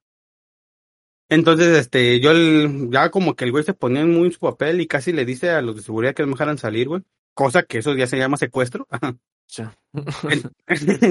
Entonces, 1.29 1.77
este, 1.77 2.21
yo 2.21 2.31
el- 2.31 2.89
ya 2.91 3.11
como 3.11 3.35
que 3.35 3.45
el 3.45 3.51
güey 3.51 3.65
se 3.65 3.75
ponía 3.75 4.05
muy 4.07 4.27
en 4.27 4.33
su 4.33 4.39
papel 4.39 4.81
y 4.81 4.87
casi 4.87 5.13
le 5.13 5.25
dice 5.25 5.51
a 5.51 5.61
los 5.63 5.75
de 5.77 5.83
seguridad 5.83 6.15
que 6.15 6.23
no 6.23 6.29
me 6.29 6.33
dejaran 6.35 6.59
salir, 6.59 6.89
güey. 6.89 7.03
Cosa 7.35 7.65
que 7.65 7.79
eso 7.79 7.95
ya 7.95 8.07
se 8.07 8.17
llama 8.19 8.37
secuestro. 8.37 8.87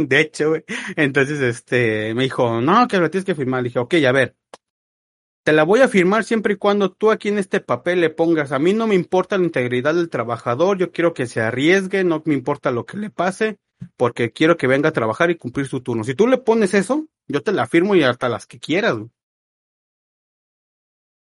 De 0.07 0.19
hecho, 0.21 0.49
güey. 0.49 0.63
Entonces, 0.95 1.41
este, 1.41 2.13
me 2.13 2.23
dijo, 2.23 2.61
no, 2.61 2.87
que 2.87 2.97
lo 2.97 3.09
tienes 3.09 3.25
que 3.25 3.35
firmar. 3.35 3.61
Le 3.63 3.69
dije, 3.69 3.79
ok, 3.79 3.93
a 4.07 4.11
ver. 4.13 4.35
Te 5.45 5.53
la 5.53 5.61
voy 5.61 5.81
a 5.81 5.87
firmar 5.87 6.23
siempre 6.23 6.53
y 6.53 6.57
cuando 6.57 6.91
tú 6.91 7.11
aquí 7.11 7.29
en 7.29 7.37
este 7.37 7.59
papel 7.59 8.01
le 8.01 8.09
pongas, 8.09 8.51
a 8.51 8.57
mí 8.57 8.73
no 8.73 8.87
me 8.87 8.95
importa 8.95 9.37
la 9.37 9.43
integridad 9.43 9.93
del 9.93 10.09
trabajador, 10.09 10.79
yo 10.79 10.91
quiero 10.91 11.13
que 11.13 11.27
se 11.27 11.39
arriesgue, 11.39 12.03
no 12.03 12.23
me 12.25 12.33
importa 12.33 12.71
lo 12.71 12.87
que 12.87 12.97
le 12.97 13.11
pase, 13.11 13.59
porque 13.95 14.31
quiero 14.31 14.57
que 14.57 14.65
venga 14.65 14.89
a 14.89 14.91
trabajar 14.91 15.29
y 15.29 15.37
cumplir 15.37 15.67
su 15.67 15.81
turno. 15.81 16.03
Si 16.03 16.15
tú 16.15 16.25
le 16.25 16.39
pones 16.39 16.73
eso, 16.73 17.07
yo 17.27 17.43
te 17.43 17.51
la 17.51 17.67
firmo 17.67 17.93
y 17.93 18.01
hasta 18.01 18.27
las 18.27 18.47
que 18.47 18.57
quieras. 18.57 18.95
güey. 18.95 19.11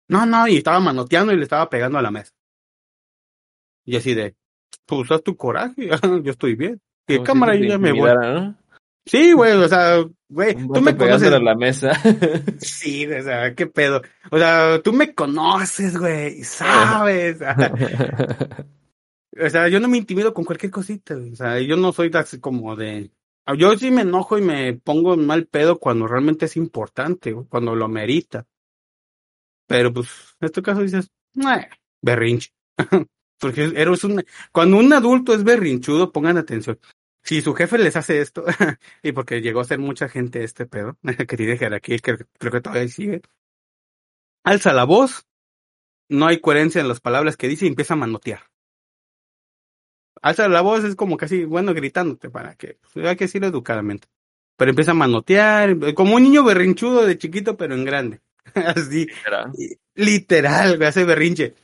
No, 0.07 0.25
no, 0.25 0.47
y 0.47 0.57
estaba 0.57 0.79
manoteando 0.79 1.31
y 1.31 1.37
le 1.37 1.43
estaba 1.43 1.69
pegando 1.69 1.99
a 1.99 2.01
la 2.01 2.09
mesa. 2.09 2.33
Y 3.85 3.97
así 3.97 4.15
de, 4.15 4.35
pues 4.87 5.11
haz 5.11 5.21
tu 5.21 5.37
coraje, 5.37 5.89
yo 6.23 6.31
estoy 6.31 6.55
bien. 6.55 6.81
Y 7.07 7.21
cámara, 7.21 7.53
yo 7.53 7.65
ya 7.65 7.77
me 7.77 7.91
voy. 7.91 8.09
Sí, 9.07 9.33
güey, 9.33 9.53
o 9.53 9.67
sea, 9.67 10.05
güey, 10.29 10.53
tú 10.55 10.81
me 10.81 10.95
conoces. 10.95 11.31
a 11.31 11.39
la 11.39 11.55
mesa. 11.55 11.91
Sí, 12.59 13.05
o 13.07 13.23
sea, 13.23 13.55
qué 13.55 13.67
pedo. 13.67 14.01
O 14.31 14.37
sea, 14.37 14.81
tú 14.83 14.93
me 14.93 15.13
conoces, 15.13 15.97
güey, 15.97 16.39
y 16.39 16.43
sabes. 16.43 17.39
o 19.39 19.49
sea, 19.49 19.67
yo 19.67 19.79
no 19.79 19.87
me 19.87 19.97
intimido 19.97 20.33
con 20.33 20.45
cualquier 20.45 20.71
cosita, 20.71 21.15
güey. 21.15 21.31
O 21.31 21.35
sea, 21.35 21.59
yo 21.59 21.77
no 21.77 21.91
soy 21.93 22.11
así 22.13 22.39
como 22.39 22.75
de. 22.75 23.11
Yo 23.57 23.77
sí 23.77 23.91
me 23.91 24.01
enojo 24.01 24.37
y 24.37 24.41
me 24.41 24.73
pongo 24.73 25.13
en 25.13 25.25
mal 25.25 25.45
pedo 25.45 25.79
cuando 25.79 26.05
realmente 26.05 26.45
es 26.45 26.57
importante, 26.57 27.31
güey, 27.31 27.47
cuando 27.47 27.75
lo 27.75 27.87
merita. 27.87 28.45
Pero 29.67 29.93
pues, 29.93 30.09
en 30.41 30.45
este 30.45 30.61
caso 30.61 30.81
dices, 30.81 31.09
"Nah, 31.33 31.63
berrinche. 32.01 32.51
Porque 33.39 33.71
eres 33.75 34.03
un. 34.03 34.23
Cuando 34.51 34.77
un 34.77 34.91
adulto 34.91 35.33
es 35.33 35.43
berrinchudo, 35.43 36.11
pongan 36.11 36.37
atención. 36.37 36.79
Si 37.27 37.41
su 37.41 37.53
jefe 37.53 37.77
les 37.77 37.97
hace 37.97 38.21
esto, 38.21 38.45
y 39.03 39.11
porque 39.11 39.41
llegó 39.41 39.59
a 39.59 39.65
ser 39.65 39.79
mucha 39.79 40.07
gente 40.07 40.45
este 40.45 40.65
pedo, 40.65 40.97
que 41.27 41.35
tiene 41.37 41.57
jerarquía, 41.57 41.97
que 41.97 42.15
creo 42.39 42.51
que 42.53 42.61
todavía 42.61 42.87
sigue, 42.87 43.21
alza 44.45 44.71
la 44.71 44.85
voz, 44.85 45.27
no 46.07 46.27
hay 46.27 46.39
coherencia 46.39 46.79
en 46.79 46.87
las 46.87 47.01
palabras 47.01 47.35
que 47.35 47.49
dice 47.49 47.65
y 47.65 47.67
empieza 47.67 47.95
a 47.95 47.97
manotear. 47.97 48.43
Alza 50.21 50.47
la 50.47 50.61
voz 50.61 50.85
es 50.85 50.95
como 50.95 51.17
casi, 51.17 51.43
bueno, 51.43 51.73
gritándote 51.73 52.29
para 52.29 52.55
que, 52.55 52.79
pues, 52.93 53.05
hay 53.05 53.17
que 53.17 53.25
decirlo 53.25 53.47
educadamente. 53.47 54.07
Pero 54.55 54.69
empieza 54.69 54.91
a 54.91 54.95
manotear, 54.95 55.93
como 55.95 56.15
un 56.15 56.23
niño 56.23 56.45
berrinchudo 56.45 57.05
de 57.05 57.17
chiquito, 57.17 57.57
pero 57.57 57.75
en 57.75 57.83
grande. 57.83 58.21
Así, 58.55 59.05
Era- 59.25 59.51
literal, 59.95 60.81
hace 60.81 61.03
berrinche. 61.03 61.55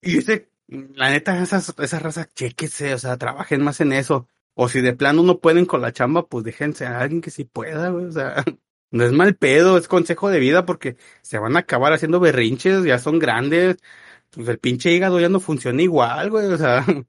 Y 0.00 0.16
ese, 0.16 0.48
la 0.66 1.10
neta, 1.10 1.42
esas, 1.42 1.74
esa 1.78 1.98
raza, 1.98 2.26
chequese, 2.34 2.94
o 2.94 2.98
sea, 2.98 3.18
trabajen 3.18 3.62
más 3.62 3.82
en 3.82 3.92
eso. 3.92 4.28
O 4.54 4.68
si 4.68 4.80
de 4.80 4.92
plano 4.94 5.22
no 5.22 5.38
pueden 5.40 5.66
con 5.66 5.82
la 5.82 5.92
chamba, 5.92 6.26
pues 6.26 6.44
déjense 6.44 6.86
a 6.86 7.00
alguien 7.00 7.20
que 7.20 7.30
sí 7.30 7.44
pueda, 7.44 7.90
güey, 7.90 8.06
o 8.06 8.12
sea, 8.12 8.36
no 8.90 9.04
es 9.04 9.12
mal 9.12 9.34
pedo, 9.36 9.76
es 9.76 9.88
consejo 9.88 10.30
de 10.30 10.38
vida 10.38 10.64
porque 10.64 10.96
se 11.22 11.38
van 11.38 11.56
a 11.56 11.60
acabar 11.60 11.92
haciendo 11.92 12.20
berrinches, 12.20 12.84
ya 12.84 12.98
son 12.98 13.18
grandes, 13.18 13.76
pues 14.30 14.48
el 14.48 14.58
pinche 14.58 14.92
hígado 14.92 15.20
ya 15.20 15.28
no 15.28 15.40
funciona 15.40 15.82
igual, 15.82 16.30
güey, 16.30 16.46
o 16.46 16.58
sea, 16.58 16.84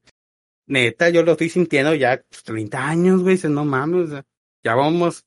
neta, 0.67 1.09
yo 1.09 1.23
lo 1.23 1.33
estoy 1.33 1.49
sintiendo 1.49 1.93
ya 1.93 2.23
pues, 2.29 2.43
30 2.43 2.87
años, 2.87 3.21
güey, 3.21 3.35
dices, 3.35 3.51
no 3.51 3.65
mames, 3.65 4.05
o 4.05 4.07
sea, 4.07 4.25
ya 4.63 4.73
vamos 4.73 5.23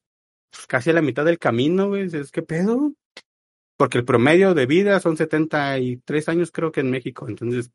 pues, 0.50 0.66
casi 0.66 0.90
a 0.90 0.94
la 0.94 1.02
mitad 1.02 1.24
del 1.24 1.38
camino, 1.38 1.88
güey, 1.88 2.04
dices, 2.04 2.32
¿qué 2.32 2.42
pedo? 2.42 2.94
Porque 3.76 3.98
el 3.98 4.04
promedio 4.04 4.54
de 4.54 4.66
vida 4.66 4.98
son 4.98 5.16
73 5.16 6.28
años 6.28 6.50
creo 6.50 6.72
que 6.72 6.80
en 6.80 6.90
México, 6.90 7.28
entonces 7.28 7.70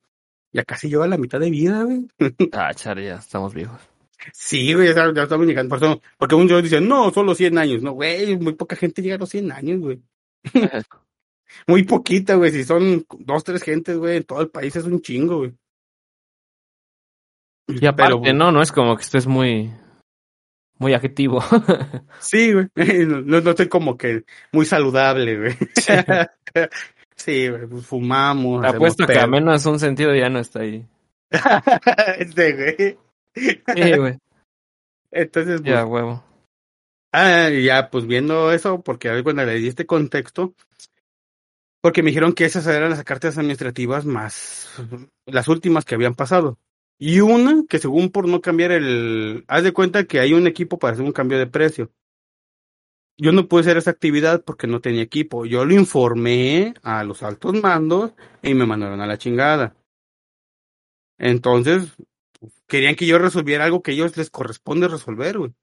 ya 0.51 0.65
casi 0.65 0.89
lleva 0.89 1.07
la 1.07 1.17
mitad 1.17 1.39
de 1.39 1.49
vida, 1.49 1.83
güey. 1.83 2.07
Ah, 2.51 2.73
chale, 2.73 3.05
ya 3.05 3.15
estamos 3.15 3.53
viejos. 3.53 3.92
Sí, 4.31 4.73
güey, 4.73 4.93
ya, 4.93 5.11
ya 5.13 5.23
estamos 5.23 5.45
llegando, 5.45 5.75
por 5.75 5.83
eso, 5.83 6.01
porque 6.17 6.35
muchos 6.35 6.63
dicen, 6.63 6.87
no, 6.87 7.11
solo 7.11 7.35
100 7.35 7.57
años, 7.57 7.81
no, 7.81 7.91
güey, 7.91 8.37
muy 8.37 8.53
poca 8.53 8.75
gente 8.75 9.01
llega 9.01 9.15
a 9.15 9.19
los 9.19 9.29
100 9.29 9.51
años, 9.51 9.79
güey. 9.81 10.01
Muy 11.67 11.83
poquita, 11.83 12.33
güey, 12.33 12.51
si 12.51 12.63
son 12.63 13.05
dos, 13.19 13.43
tres 13.43 13.61
gentes, 13.61 13.97
güey, 13.97 14.17
en 14.17 14.23
todo 14.23 14.41
el 14.41 14.49
país 14.49 14.75
es 14.75 14.85
un 14.85 15.01
chingo, 15.01 15.37
güey. 15.37 15.53
Y 17.67 17.85
aparte, 17.85 18.15
Pero, 18.21 18.33
no, 18.35 18.51
no 18.51 18.61
es 18.61 18.71
como 18.71 18.95
que 18.95 19.03
estés 19.03 19.27
muy, 19.27 19.71
Muy 20.77 20.93
adjetivo. 20.93 21.41
Sí, 22.19 22.53
güey. 22.53 22.67
No, 23.07 23.41
no 23.41 23.49
estoy 23.51 23.69
como 23.69 23.97
que 23.97 24.25
muy 24.51 24.65
saludable, 24.65 25.37
güey. 25.37 25.57
Sí, 27.15 27.47
güey. 27.47 27.67
Pues 27.67 27.85
fumamos. 27.85 28.61
Te 28.61 28.67
apuesto 28.67 29.05
que 29.05 29.13
a 29.13 29.21
pedo. 29.21 29.27
menos 29.27 29.65
un 29.65 29.79
sentido 29.79 30.13
ya 30.13 30.29
no 30.29 30.39
está 30.39 30.61
ahí. 30.61 30.85
Este, 32.17 32.53
güey. 32.53 32.97
Sí, 33.35 33.61
güey. 33.97 34.17
Entonces, 35.11 35.61
pues, 35.61 35.73
Ya, 35.73 35.85
huevo. 35.85 36.23
Ah, 37.11 37.49
ya, 37.49 37.91
pues 37.91 38.07
viendo 38.07 38.51
eso, 38.51 38.81
porque 38.81 39.09
a 39.09 39.13
ver, 39.13 39.23
cuando 39.23 39.45
le 39.45 39.55
di 39.55 39.67
este 39.67 39.85
contexto, 39.85 40.55
porque 41.79 42.01
me 42.01 42.09
dijeron 42.09 42.33
que 42.33 42.45
esas 42.45 42.65
eran 42.65 42.89
las 42.89 43.03
cartas 43.03 43.37
administrativas 43.37 44.05
más, 44.05 44.67
las 45.25 45.47
últimas 45.47 45.85
que 45.85 45.95
habían 45.95 46.15
pasado. 46.15 46.57
Y 46.97 47.19
una 47.19 47.65
que 47.67 47.79
según 47.79 48.09
por 48.09 48.27
no 48.27 48.41
cambiar 48.41 48.71
el, 48.71 49.43
haz 49.47 49.63
de 49.63 49.73
cuenta 49.73 50.05
que 50.05 50.19
hay 50.19 50.33
un 50.33 50.47
equipo 50.47 50.79
para 50.79 50.93
hacer 50.93 51.05
un 51.05 51.11
cambio 51.11 51.37
de 51.37 51.47
precio. 51.47 51.91
Yo 53.17 53.31
no 53.31 53.47
pude 53.47 53.61
hacer 53.61 53.77
esa 53.77 53.91
actividad 53.91 54.43
porque 54.43 54.65
no 54.65 54.81
tenía 54.81 55.03
equipo. 55.03 55.45
Yo 55.45 55.65
lo 55.65 55.73
informé 55.75 56.73
a 56.81 57.03
los 57.03 57.21
altos 57.21 57.53
mandos 57.61 58.13
y 58.41 58.53
me 58.55 58.65
mandaron 58.65 59.01
a 59.01 59.07
la 59.07 59.17
chingada. 59.17 59.75
Entonces, 61.19 61.95
querían 62.73 62.95
que 62.95 63.05
yo 63.05 63.19
resolviera 63.19 63.65
algo 63.65 63.83
que 63.83 63.91
ellos 63.91 64.17
les 64.17 64.31
corresponde 64.31 64.87
resolver, 64.87 65.37
güey. 65.37 65.53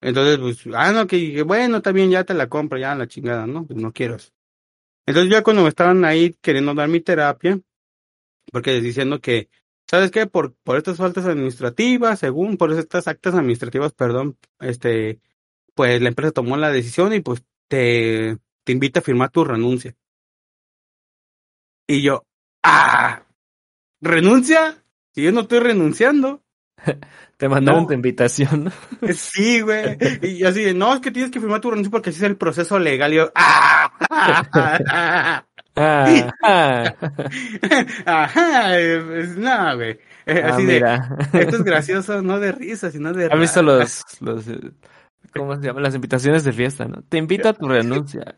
Entonces, 0.00 0.38
pues, 0.38 0.72
ah, 0.72 0.92
no, 0.92 1.08
que 1.08 1.42
bueno, 1.42 1.82
bien, 1.92 2.12
ya 2.12 2.22
te 2.22 2.32
la 2.32 2.48
compro, 2.48 2.78
ya 2.78 2.94
la 2.94 3.08
chingada, 3.08 3.44
¿no? 3.44 3.66
Pues 3.66 3.76
no 3.76 3.92
quiero. 3.92 4.18
Entonces 5.04 5.32
ya 5.32 5.42
cuando 5.42 5.64
me 5.64 5.68
estaban 5.68 6.04
ahí 6.04 6.36
queriendo 6.40 6.74
dar 6.74 6.88
mi 6.88 7.00
terapia, 7.00 7.60
porque 8.52 8.80
diciendo 8.80 9.20
que, 9.20 9.48
¿sabes 9.90 10.12
qué? 10.12 10.28
Por, 10.28 10.54
por 10.62 10.76
estas 10.76 10.98
faltas 10.98 11.26
administrativas, 11.26 12.20
según, 12.20 12.56
por 12.56 12.70
estas 12.72 13.08
actas 13.08 13.34
administrativas, 13.34 13.94
perdón, 13.94 14.38
este, 14.60 15.18
pues 15.74 16.00
la 16.00 16.08
empresa 16.10 16.30
tomó 16.30 16.56
la 16.56 16.70
decisión 16.70 17.12
y 17.12 17.20
pues 17.20 17.42
te, 17.66 18.38
te 18.62 18.70
invita 18.70 19.00
a 19.00 19.02
firmar 19.02 19.30
tu 19.30 19.42
renuncia. 19.44 19.96
Y 21.88 22.02
yo, 22.02 22.24
ah, 22.62 23.26
¿renuncia? 24.00 24.85
Si 25.16 25.22
yo 25.22 25.32
no 25.32 25.40
estoy 25.40 25.60
renunciando. 25.60 26.42
Te 27.38 27.48
mandaron 27.48 27.82
No. 27.82 27.86
tu 27.88 27.94
invitación. 27.94 28.70
Sí, 29.14 29.60
güey. 29.62 29.96
Y 30.22 30.44
así, 30.44 30.62
de, 30.62 30.74
no, 30.74 30.92
es 30.94 31.00
que 31.00 31.10
tienes 31.10 31.30
que 31.32 31.40
firmar 31.40 31.60
tu 31.62 31.70
renuncia 31.70 31.90
porque 31.90 32.10
así 32.10 32.18
es 32.18 32.24
el 32.24 32.36
proceso 32.36 32.78
legal. 32.78 33.12
Y 33.14 33.16
yo, 33.16 33.32
¡ah! 33.34 33.90
Ah, 35.78 36.32
ah. 36.42 36.94
Ajá, 38.06 38.78
eh, 38.80 39.02
pues, 39.06 39.36
no, 39.36 39.76
güey. 39.76 39.90
Eh, 40.26 40.42
Ah, 40.44 40.54
así 40.54 40.64
de, 40.64 40.74
mira. 40.74 41.16
esto 41.34 41.56
es 41.56 41.62
gracioso, 41.64 42.22
no 42.22 42.38
de 42.40 42.52
risa, 42.52 42.90
sino 42.90 43.12
de 43.12 43.26
¿Has 43.26 43.38
visto 43.40 43.62
los, 43.62 44.02
los, 44.20 44.48
eh, 44.48 44.58
cómo 45.34 45.54
se 45.56 45.62
llaman? 45.66 45.82
Las 45.82 45.94
invitaciones 45.94 46.44
de 46.44 46.52
fiesta, 46.54 46.86
¿no? 46.86 47.02
Te 47.08 47.18
invito 47.18 47.48
a 47.50 47.52
tu 47.52 47.68
renuncia. 47.68 48.36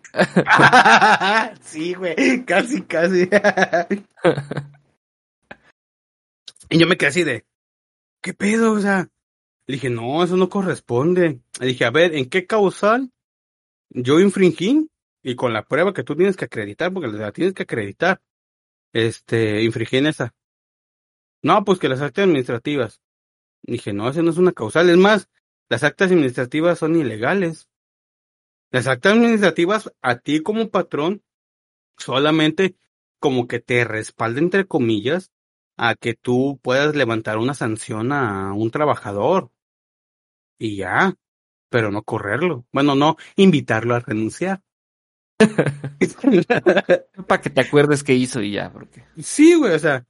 sí, 1.61 1.95
güey, 1.95 2.45
casi, 2.45 2.83
casi. 2.83 3.29
Y 6.71 6.79
yo 6.79 6.87
me 6.87 6.97
quedé 6.97 7.09
así 7.09 7.25
de, 7.25 7.47
¿qué 8.21 8.35
pedo? 8.35 8.73
O 8.73 8.81
sea, 8.81 9.11
le 9.66 9.75
dije, 9.75 9.91
no, 9.91 10.23
eso 10.23 10.37
no 10.37 10.49
corresponde. 10.49 11.41
Le 11.61 11.66
dije, 11.66 11.85
a 11.85 11.91
ver, 11.91 12.14
¿en 12.14 12.29
qué 12.29 12.47
causal 12.47 13.12
yo 13.91 14.21
infringí? 14.21 14.91
Y 15.23 15.35
con 15.35 15.53
la 15.53 15.66
prueba 15.66 15.93
que 15.93 16.05
tú 16.05 16.16
tienes 16.16 16.37
que 16.37 16.47
acreditar, 16.47 16.93
porque 16.93 17.09
la 17.09 17.33
tienes 17.33 17.55
que 17.55 17.64
acreditar, 17.64 18.23
este, 18.93 19.62
infringí 19.62 19.99
en 19.99 20.07
esa. 20.07 20.35
No, 21.43 21.64
pues 21.64 21.79
que 21.79 21.89
las 21.89 22.01
actas 22.01 22.25
administrativas. 22.25 23.01
Dije, 23.62 23.93
no, 23.93 24.09
esa 24.09 24.23
no 24.23 24.31
es 24.31 24.39
una 24.39 24.53
causal. 24.53 24.89
Es 24.91 24.97
más, 24.97 25.29
las 25.69 25.85
actas 25.85 26.11
administrativas 26.11 26.79
son 26.79 26.97
ilegales. 26.97 27.69
Las 28.71 28.87
actas 28.87 29.14
administrativas 29.14 29.93
a 30.03 30.19
ti 30.19 30.43
como 30.43 30.71
patrón 30.71 31.23
solamente 31.97 32.77
como 33.19 33.49
que 33.49 33.61
te 33.61 33.85
respalda 33.85 34.41
entre 34.41 34.66
comillas 34.66 35.33
a 35.79 35.95
que 35.95 36.14
tú 36.14 36.59
puedas 36.62 36.95
levantar 36.95 37.39
una 37.39 37.55
sanción 37.55 38.12
a 38.12 38.53
un 38.53 38.70
trabajador 38.70 39.51
y 40.59 40.76
ya, 40.76 41.14
pero 41.70 41.91
no 41.91 42.03
correrlo. 42.03 42.66
Bueno, 42.72 42.95
no 42.95 43.16
invitarlo 43.37 43.95
a 43.95 44.01
renunciar. 44.01 44.62
Para 47.29 47.41
que 47.41 47.51
te 47.51 47.61
acuerdes 47.61 48.03
qué 48.03 48.14
hizo 48.14 48.43
y 48.43 48.53
ya, 48.53 48.72
porque. 48.72 49.05
Sí, 49.22 49.55
güey, 49.55 49.72
o 49.72 49.79
sea, 49.79 50.05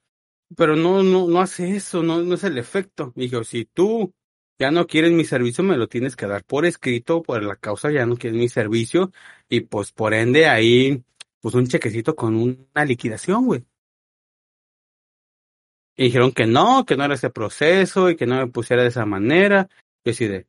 pero 0.56 0.74
no, 0.74 1.02
no, 1.02 1.28
no 1.28 1.40
hace 1.40 1.76
eso, 1.76 2.02
no, 2.02 2.22
no 2.22 2.34
es 2.34 2.44
el 2.44 2.56
efecto. 2.56 3.12
Dijo, 3.14 3.44
si 3.44 3.66
tú 3.66 4.14
ya 4.58 4.70
no 4.70 4.86
quieres 4.86 5.12
mi 5.12 5.24
servicio, 5.24 5.62
me 5.64 5.76
lo 5.76 5.88
tienes 5.88 6.16
que 6.16 6.26
dar 6.26 6.44
por 6.44 6.64
escrito, 6.64 7.22
por 7.22 7.42
la 7.42 7.56
causa 7.56 7.90
ya 7.90 8.06
no 8.06 8.16
quieres 8.16 8.38
mi 8.38 8.48
servicio, 8.48 9.12
y 9.48 9.60
pues 9.60 9.92
por 9.92 10.14
ende 10.14 10.46
ahí, 10.46 11.04
pues 11.40 11.54
un 11.54 11.66
chequecito 11.66 12.16
con 12.16 12.34
una 12.36 12.84
liquidación, 12.86 13.44
güey. 13.46 13.64
Y 15.98 16.04
dijeron 16.04 16.30
que 16.30 16.46
no, 16.46 16.86
que 16.86 16.96
no 16.96 17.04
era 17.04 17.14
ese 17.14 17.28
proceso 17.28 18.08
y 18.08 18.14
que 18.14 18.24
no 18.24 18.36
me 18.36 18.46
pusiera 18.46 18.82
de 18.82 18.88
esa 18.88 19.04
manera. 19.04 19.68
Yo 20.04 20.12
así 20.12 20.28
de, 20.28 20.46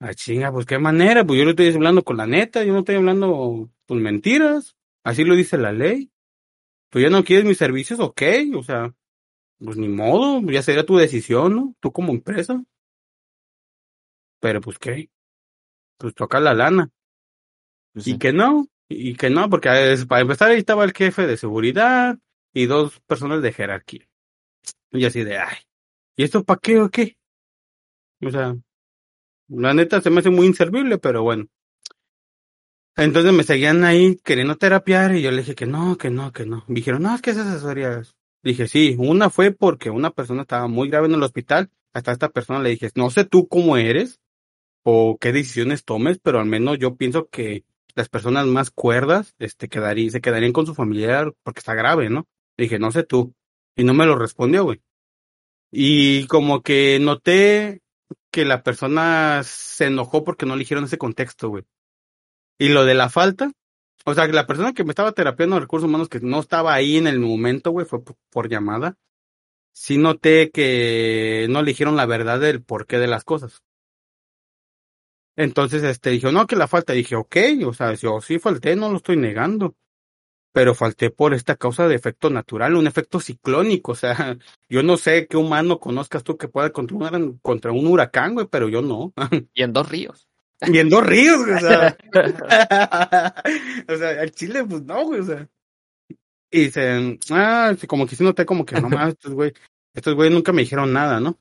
ah, 0.00 0.14
chinga, 0.14 0.50
pues 0.50 0.64
qué 0.64 0.78
manera, 0.78 1.26
pues 1.26 1.38
yo 1.38 1.44
le 1.44 1.50
estoy 1.50 1.68
hablando 1.74 2.02
con 2.02 2.16
la 2.16 2.26
neta, 2.26 2.64
yo 2.64 2.72
no 2.72 2.78
estoy 2.78 2.94
hablando, 2.94 3.70
pues 3.84 4.00
mentiras. 4.00 4.76
Así 5.04 5.24
lo 5.24 5.34
dice 5.34 5.58
la 5.58 5.72
ley. 5.72 6.10
Tú 6.88 7.00
ya 7.00 7.10
no 7.10 7.22
quieres 7.22 7.44
mis 7.44 7.58
servicios, 7.58 8.00
ok, 8.00 8.22
o 8.56 8.62
sea, 8.62 8.94
pues 9.58 9.76
ni 9.76 9.88
modo, 9.88 10.40
ya 10.50 10.62
sería 10.62 10.86
tu 10.86 10.96
decisión, 10.96 11.54
¿no? 11.54 11.74
Tú 11.80 11.92
como 11.92 12.10
empresa. 12.10 12.64
Pero 14.40 14.62
pues 14.62 14.78
qué, 14.78 15.10
pues 15.98 16.14
toca 16.14 16.40
la 16.40 16.54
lana. 16.54 16.90
pues, 17.92 18.06
Y 18.06 18.12
sí. 18.12 18.18
que 18.18 18.32
no, 18.32 18.68
y 18.88 19.16
que 19.16 19.28
no, 19.28 19.50
porque 19.50 19.68
para 20.08 20.22
empezar 20.22 20.50
ahí 20.50 20.58
estaba 20.58 20.84
el 20.84 20.94
jefe 20.94 21.26
de 21.26 21.36
seguridad 21.36 22.18
y 22.54 22.64
dos 22.64 23.00
personas 23.00 23.42
de 23.42 23.52
jerarquía. 23.52 24.08
Y 24.94 25.04
así 25.04 25.24
de, 25.24 25.38
ay, 25.38 25.56
¿y 26.16 26.22
esto 26.22 26.44
para 26.44 26.60
qué 26.60 26.80
o 26.80 26.88
qué? 26.88 27.18
O 28.22 28.30
sea, 28.30 28.56
la 29.48 29.74
neta 29.74 30.00
se 30.00 30.08
me 30.08 30.20
hace 30.20 30.30
muy 30.30 30.46
inservible, 30.46 30.98
pero 30.98 31.22
bueno. 31.22 31.46
Entonces 32.96 33.32
me 33.32 33.42
seguían 33.42 33.82
ahí 33.84 34.16
queriendo 34.22 34.56
terapiar 34.56 35.16
y 35.16 35.22
yo 35.22 35.32
le 35.32 35.38
dije 35.38 35.56
que 35.56 35.66
no, 35.66 35.98
que 35.98 36.10
no, 36.10 36.32
que 36.32 36.46
no. 36.46 36.64
Me 36.68 36.76
dijeron, 36.76 37.02
no, 37.02 37.14
es 37.14 37.22
que 37.22 37.30
esas 37.30 37.48
asesorías. 37.48 38.14
Dije, 38.44 38.68
sí, 38.68 38.94
una 38.98 39.30
fue 39.30 39.50
porque 39.50 39.90
una 39.90 40.10
persona 40.10 40.42
estaba 40.42 40.68
muy 40.68 40.88
grave 40.88 41.08
en 41.08 41.14
el 41.14 41.22
hospital. 41.22 41.70
Hasta 41.92 42.12
esta 42.12 42.28
persona 42.28 42.60
le 42.60 42.70
dije, 42.70 42.90
no 42.94 43.10
sé 43.10 43.24
tú 43.24 43.48
cómo 43.48 43.76
eres 43.76 44.20
o 44.84 45.18
qué 45.20 45.32
decisiones 45.32 45.84
tomes, 45.84 46.20
pero 46.22 46.38
al 46.38 46.46
menos 46.46 46.78
yo 46.78 46.94
pienso 46.94 47.28
que 47.28 47.64
las 47.96 48.08
personas 48.08 48.46
más 48.46 48.70
cuerdas 48.70 49.34
este, 49.38 49.68
se 50.10 50.20
quedarían 50.20 50.52
con 50.52 50.66
su 50.66 50.74
familiar 50.74 51.34
porque 51.42 51.60
está 51.60 51.74
grave, 51.74 52.10
¿no? 52.10 52.28
Dije, 52.56 52.78
no 52.78 52.92
sé 52.92 53.02
tú. 53.02 53.34
Y 53.76 53.84
no 53.84 53.94
me 53.94 54.06
lo 54.06 54.16
respondió, 54.16 54.64
güey. 54.64 54.80
Y 55.70 56.26
como 56.28 56.62
que 56.62 56.98
noté 57.00 57.82
que 58.30 58.44
la 58.44 58.62
persona 58.62 59.42
se 59.44 59.86
enojó 59.86 60.24
porque 60.24 60.46
no 60.46 60.54
le 60.54 60.60
dijeron 60.60 60.84
ese 60.84 60.98
contexto, 60.98 61.48
güey. 61.48 61.64
Y 62.58 62.68
lo 62.68 62.84
de 62.84 62.94
la 62.94 63.10
falta, 63.10 63.52
o 64.04 64.14
sea, 64.14 64.26
que 64.26 64.32
la 64.32 64.46
persona 64.46 64.72
que 64.74 64.84
me 64.84 64.90
estaba 64.90 65.12
terapiando 65.12 65.58
recursos 65.58 65.88
humanos 65.88 66.08
que 66.08 66.20
no 66.20 66.40
estaba 66.40 66.74
ahí 66.74 66.96
en 66.96 67.06
el 67.06 67.18
momento, 67.20 67.70
güey, 67.70 67.86
fue 67.86 68.02
por, 68.04 68.48
llamada. 68.48 68.96
Sí 69.72 69.98
noté 69.98 70.50
que 70.50 71.46
no 71.50 71.62
le 71.62 71.70
dijeron 71.72 71.96
la 71.96 72.06
verdad 72.06 72.40
del 72.40 72.62
porqué 72.62 72.98
de 72.98 73.08
las 73.08 73.24
cosas. 73.24 73.62
Entonces, 75.36 75.82
este, 75.82 76.10
dijo, 76.10 76.30
no, 76.30 76.46
que 76.46 76.56
la 76.56 76.68
falta. 76.68 76.92
Dije, 76.92 77.16
ok, 77.16 77.36
o 77.66 77.72
sea, 77.72 77.94
yo 77.94 78.20
sí 78.20 78.38
falté, 78.38 78.76
no 78.76 78.90
lo 78.90 78.98
estoy 78.98 79.16
negando. 79.16 79.74
Pero 80.54 80.72
falté 80.76 81.10
por 81.10 81.34
esta 81.34 81.56
causa 81.56 81.88
de 81.88 81.96
efecto 81.96 82.30
natural, 82.30 82.76
un 82.76 82.86
efecto 82.86 83.18
ciclónico. 83.18 83.92
O 83.92 83.96
sea, 83.96 84.38
yo 84.68 84.84
no 84.84 84.96
sé 84.96 85.26
qué 85.26 85.36
humano 85.36 85.80
conozcas 85.80 86.22
tú 86.22 86.36
que 86.38 86.46
pueda 86.46 86.70
contra 86.70 86.96
un, 86.96 87.38
contra 87.42 87.72
un 87.72 87.86
huracán, 87.88 88.34
güey, 88.34 88.46
pero 88.48 88.68
yo 88.68 88.80
no. 88.80 89.12
Y 89.52 89.62
en 89.62 89.72
dos 89.72 89.88
ríos. 89.88 90.28
Y 90.60 90.78
en 90.78 90.88
dos 90.88 91.04
ríos, 91.04 91.44
güey, 91.44 91.56
o 91.56 91.60
sea. 91.60 91.96
o 93.88 93.96
sea, 93.96 94.20
al 94.20 94.30
Chile, 94.30 94.64
pues 94.64 94.82
no, 94.82 95.04
güey, 95.04 95.20
o 95.20 95.24
sea. 95.24 95.48
Y 96.52 96.66
dicen, 96.66 97.18
ah, 97.30 97.74
como 97.88 98.06
que 98.06 98.14
sí 98.14 98.22
noté 98.22 98.46
como 98.46 98.64
que 98.64 98.80
no 98.80 98.88
más, 98.88 99.08
estos 99.08 99.34
güey, 99.34 99.52
estos 99.92 100.14
güey 100.14 100.30
nunca 100.30 100.52
me 100.52 100.62
dijeron 100.62 100.92
nada, 100.92 101.18
¿no? 101.18 101.36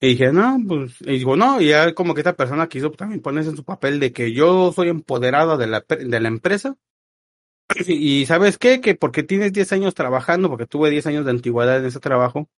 Y 0.00 0.08
dije, 0.08 0.32
no, 0.32 0.58
pues, 0.66 0.96
y 1.02 1.18
digo, 1.18 1.36
no, 1.36 1.60
y 1.60 1.68
ya 1.68 1.92
como 1.92 2.14
que 2.14 2.20
esta 2.20 2.34
persona 2.34 2.68
quiso 2.68 2.90
también 2.90 3.20
ponerse 3.20 3.50
en 3.50 3.56
su 3.56 3.64
papel 3.64 4.00
de 4.00 4.14
que 4.14 4.32
yo 4.32 4.72
soy 4.72 4.88
empoderado 4.88 5.58
de 5.58 5.66
la, 5.66 5.80
de 5.86 6.20
la 6.20 6.28
empresa. 6.28 6.78
Y, 7.86 8.20
y 8.20 8.26
¿sabes 8.26 8.58
qué? 8.58 8.80
Que 8.80 8.94
porque 8.94 9.22
tienes 9.22 9.52
10 9.52 9.72
años 9.72 9.94
trabajando, 9.94 10.48
porque 10.48 10.66
tuve 10.66 10.90
10 10.90 11.06
años 11.06 11.24
de 11.24 11.30
antigüedad 11.30 11.78
en 11.78 11.86
ese 11.86 12.00
trabajo. 12.00 12.48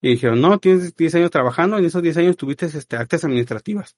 Y 0.00 0.10
dijeron, 0.10 0.40
no, 0.40 0.58
tienes 0.58 0.94
10 0.94 1.14
años 1.16 1.30
trabajando, 1.30 1.76
y 1.76 1.80
en 1.80 1.86
esos 1.86 2.02
10 2.02 2.16
años 2.18 2.36
tuviste 2.36 2.66
este, 2.66 2.96
actas 2.96 3.24
administrativas. 3.24 3.96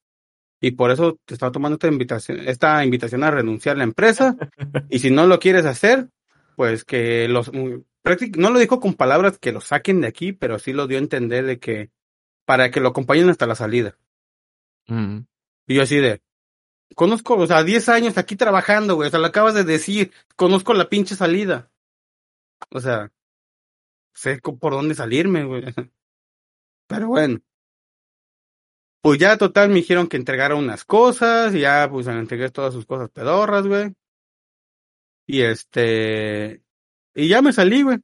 Y 0.60 0.72
por 0.72 0.90
eso 0.90 1.18
te 1.24 1.34
estaba 1.34 1.52
tomando 1.52 1.74
esta 1.74 1.88
invitación, 1.88 2.40
esta 2.40 2.84
invitación 2.84 3.22
a 3.22 3.30
renunciar 3.30 3.76
a 3.76 3.78
la 3.78 3.84
empresa. 3.84 4.36
y 4.90 4.98
si 4.98 5.10
no 5.10 5.26
lo 5.26 5.38
quieres 5.38 5.64
hacer, 5.66 6.08
pues 6.56 6.84
que 6.84 7.28
los, 7.28 7.52
no 7.52 8.50
lo 8.50 8.58
dijo 8.58 8.80
con 8.80 8.94
palabras 8.94 9.38
que 9.38 9.52
lo 9.52 9.60
saquen 9.60 10.00
de 10.00 10.08
aquí, 10.08 10.32
pero 10.32 10.58
sí 10.58 10.72
lo 10.72 10.86
dio 10.86 10.98
a 10.98 11.02
entender 11.02 11.44
de 11.44 11.58
que, 11.58 11.90
para 12.44 12.70
que 12.70 12.80
lo 12.80 12.88
acompañen 12.88 13.28
hasta 13.28 13.46
la 13.46 13.54
salida. 13.54 13.96
Mm. 14.88 15.18
Y 15.66 15.74
yo 15.74 15.82
así 15.82 15.98
de, 15.98 16.22
conozco, 16.94 17.36
o 17.36 17.46
sea, 17.46 17.62
10 17.64 17.88
años 17.88 18.18
aquí 18.18 18.36
trabajando, 18.36 18.94
güey, 18.94 19.08
o 19.08 19.10
sea, 19.10 19.20
lo 19.20 19.26
acabas 19.26 19.54
de 19.54 19.64
decir, 19.64 20.12
conozco 20.36 20.74
la 20.74 20.88
pinche 20.88 21.14
salida. 21.14 21.70
O 22.70 22.80
sea, 22.80 23.10
sé 24.14 24.40
por 24.40 24.72
dónde 24.72 24.94
salirme, 24.94 25.44
güey. 25.44 25.64
Pero 26.88 27.08
bueno. 27.08 27.40
Pues 29.00 29.18
ya 29.20 29.36
total 29.38 29.68
me 29.68 29.76
dijeron 29.76 30.08
que 30.08 30.16
entregara 30.16 30.56
unas 30.56 30.84
cosas, 30.84 31.54
y 31.54 31.60
ya 31.60 31.88
pues 31.88 32.06
entregué 32.08 32.50
todas 32.50 32.74
sus 32.74 32.84
cosas 32.84 33.10
pedorras, 33.10 33.66
güey. 33.66 33.94
Y 35.26 35.42
este, 35.42 36.62
y 37.14 37.28
ya 37.28 37.42
me 37.42 37.52
salí, 37.52 37.82
güey. 37.82 37.98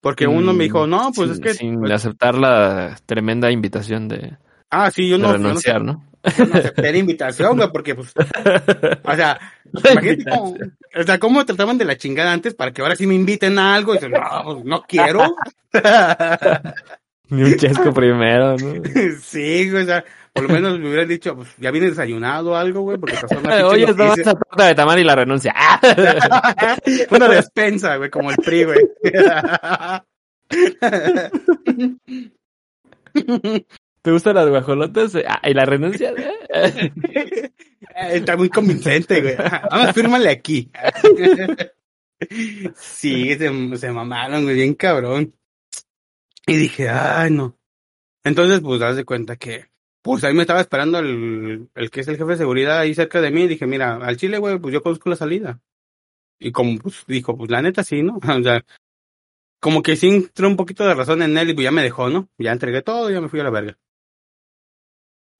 Porque 0.00 0.26
uno 0.26 0.52
me 0.52 0.64
dijo, 0.64 0.86
no, 0.86 1.12
pues 1.14 1.30
sin, 1.30 1.32
es 1.32 1.40
que, 1.40 1.54
Sin 1.54 1.80
pues, 1.80 1.92
aceptar 1.92 2.36
la 2.36 2.98
tremenda 3.06 3.50
invitación 3.50 4.08
de, 4.08 4.36
ah, 4.68 4.90
sí, 4.90 5.08
yo 5.08 5.16
de 5.16 5.22
no, 5.22 5.28
no 5.28 5.32
renunciar, 5.34 5.82
¿no? 5.82 6.04
Yo 6.36 6.46
no 6.46 6.54
acepté 6.58 6.92
la 6.92 6.98
invitación, 6.98 7.56
güey, 7.56 7.70
porque 7.70 7.94
pues, 7.94 8.12
o 9.02 9.14
sea, 9.14 9.38
imagínate 9.72 10.24
cómo, 10.24 10.56
o 10.96 11.02
sea, 11.02 11.18
cómo 11.18 11.44
trataban 11.44 11.78
de 11.78 11.84
la 11.84 11.96
chingada 11.96 12.32
antes 12.32 12.54
para 12.54 12.72
que 12.72 12.82
ahora 12.82 12.96
sí 12.96 13.06
me 13.06 13.14
inviten 13.14 13.58
a 13.58 13.74
algo 13.74 13.94
y 13.94 13.98
dicen, 13.98 14.12
no, 14.12 14.42
pues, 14.44 14.64
no 14.64 14.82
quiero. 14.82 15.36
Ni 17.28 17.42
un 17.42 17.56
chesco 17.56 17.92
primero, 17.92 18.56
¿no? 18.56 18.82
sí, 19.22 19.70
güey, 19.70 19.82
o 19.82 19.86
sea, 19.86 20.04
por 20.32 20.44
lo 20.44 20.48
menos 20.50 20.78
me 20.78 20.88
hubieran 20.88 21.08
dicho, 21.08 21.36
pues, 21.36 21.48
ya 21.58 21.70
vienes 21.70 21.90
desayunado 21.90 22.52
o 22.52 22.56
algo, 22.56 22.82
güey, 22.82 22.98
porque 22.98 23.16
estás 23.16 23.30
una 23.32 23.66
Oye, 23.66 23.84
estaba 23.84 24.08
noticia. 24.08 24.22
esa 24.22 24.34
torta 24.34 24.66
de 24.66 24.74
tamal 24.74 24.98
y 24.98 25.04
la 25.04 25.14
renuncia. 25.14 25.54
una 27.10 27.28
despensa, 27.28 27.96
güey, 27.96 28.10
como 28.10 28.30
el 28.30 28.36
PRI, 28.36 28.64
güey. 28.64 28.78
¿Te 34.04 34.12
gustan 34.12 34.34
las 34.34 34.50
guajolotas? 34.50 35.14
Ah, 35.26 35.40
¿Y 35.48 35.54
la 35.54 35.64
renuncia? 35.64 36.12
Está 38.12 38.36
muy 38.36 38.50
convincente, 38.50 39.22
güey. 39.22 39.34
Vamos, 39.70 39.92
fírmale 39.94 40.28
aquí. 40.28 40.70
Sí, 42.76 43.34
se, 43.34 43.76
se 43.76 43.90
mamaron, 43.90 44.44
güey, 44.44 44.54
bien 44.54 44.74
cabrón. 44.74 45.34
Y 46.46 46.56
dije, 46.56 46.88
ay, 46.88 47.30
no. 47.30 47.58
Entonces, 48.22 48.60
pues, 48.60 48.80
haz 48.80 48.96
de 48.96 49.04
cuenta 49.04 49.36
que, 49.36 49.66
pues, 50.00 50.24
ahí 50.24 50.32
me 50.32 50.42
estaba 50.42 50.60
esperando 50.60 51.00
el, 51.00 51.68
el 51.74 51.90
que 51.90 52.00
es 52.00 52.08
el 52.08 52.16
jefe 52.16 52.30
de 52.30 52.36
seguridad 52.38 52.78
ahí 52.78 52.94
cerca 52.94 53.20
de 53.20 53.30
mí. 53.30 53.42
Y 53.42 53.48
dije, 53.48 53.66
mira, 53.66 53.96
al 53.96 54.16
Chile, 54.16 54.38
güey, 54.38 54.58
pues 54.58 54.72
yo 54.72 54.82
conozco 54.82 55.10
la 55.10 55.16
salida. 55.16 55.60
Y 56.38 56.52
como, 56.52 56.78
pues, 56.78 57.04
dijo, 57.06 57.36
pues, 57.36 57.50
la 57.50 57.60
neta 57.60 57.82
sí, 57.82 58.02
¿no? 58.02 58.18
O 58.38 58.42
sea, 58.42 58.64
como 59.60 59.82
que 59.82 59.96
sí 59.96 60.08
entró 60.08 60.48
un 60.48 60.56
poquito 60.56 60.86
de 60.86 60.94
razón 60.94 61.20
en 61.22 61.36
él 61.36 61.50
y 61.50 61.54
pues 61.54 61.64
ya 61.64 61.72
me 61.72 61.82
dejó, 61.82 62.08
¿no? 62.08 62.28
Ya 62.38 62.52
entregué 62.52 62.80
todo, 62.80 63.10
ya 63.10 63.20
me 63.20 63.28
fui 63.28 63.40
a 63.40 63.44
la 63.44 63.50
verga. 63.50 63.78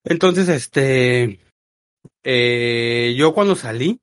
Entonces, 0.05 0.49
este, 0.49 1.41
eh, 2.23 3.15
yo 3.17 3.33
cuando 3.35 3.57
salí, 3.57 4.01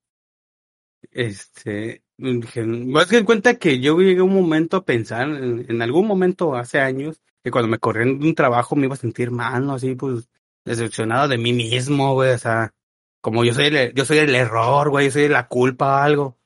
este, 1.12 2.04
dije, 2.18 2.64
vas 2.66 3.12
a 3.12 3.16
dar 3.16 3.26
cuenta 3.26 3.56
que 3.56 3.80
yo 3.80 4.00
llegué 4.00 4.22
un 4.22 4.34
momento 4.34 4.78
a 4.78 4.86
pensar, 4.86 5.30
en, 5.30 5.66
en 5.70 5.82
algún 5.82 6.08
momento 6.08 6.56
hace 6.56 6.80
años, 6.80 7.22
que 7.44 7.52
cuando 7.52 7.70
me 7.70 7.80
corrían 7.80 8.20
de 8.20 8.28
un 8.28 8.36
trabajo 8.36 8.76
me 8.76 8.86
iba 8.86 8.96
a 8.96 8.98
sentir 8.98 9.32
mal, 9.32 9.66
¿no? 9.66 9.74
Así, 9.74 9.96
pues, 9.96 10.30
decepcionado 10.66 11.28
de 11.28 11.38
mí 11.38 11.54
mismo, 11.54 12.14
güey, 12.14 12.32
o 12.32 12.38
sea, 12.38 12.74
como 13.22 13.44
yo 13.44 13.54
soy 13.54 13.66
el, 13.68 13.94
yo 13.94 14.06
soy 14.06 14.20
el 14.20 14.36
error, 14.36 14.90
güey, 14.90 15.08
yo 15.08 15.12
soy 15.12 15.28
la 15.28 15.48
culpa 15.48 15.86
o 15.86 15.98
algo. 15.98 16.38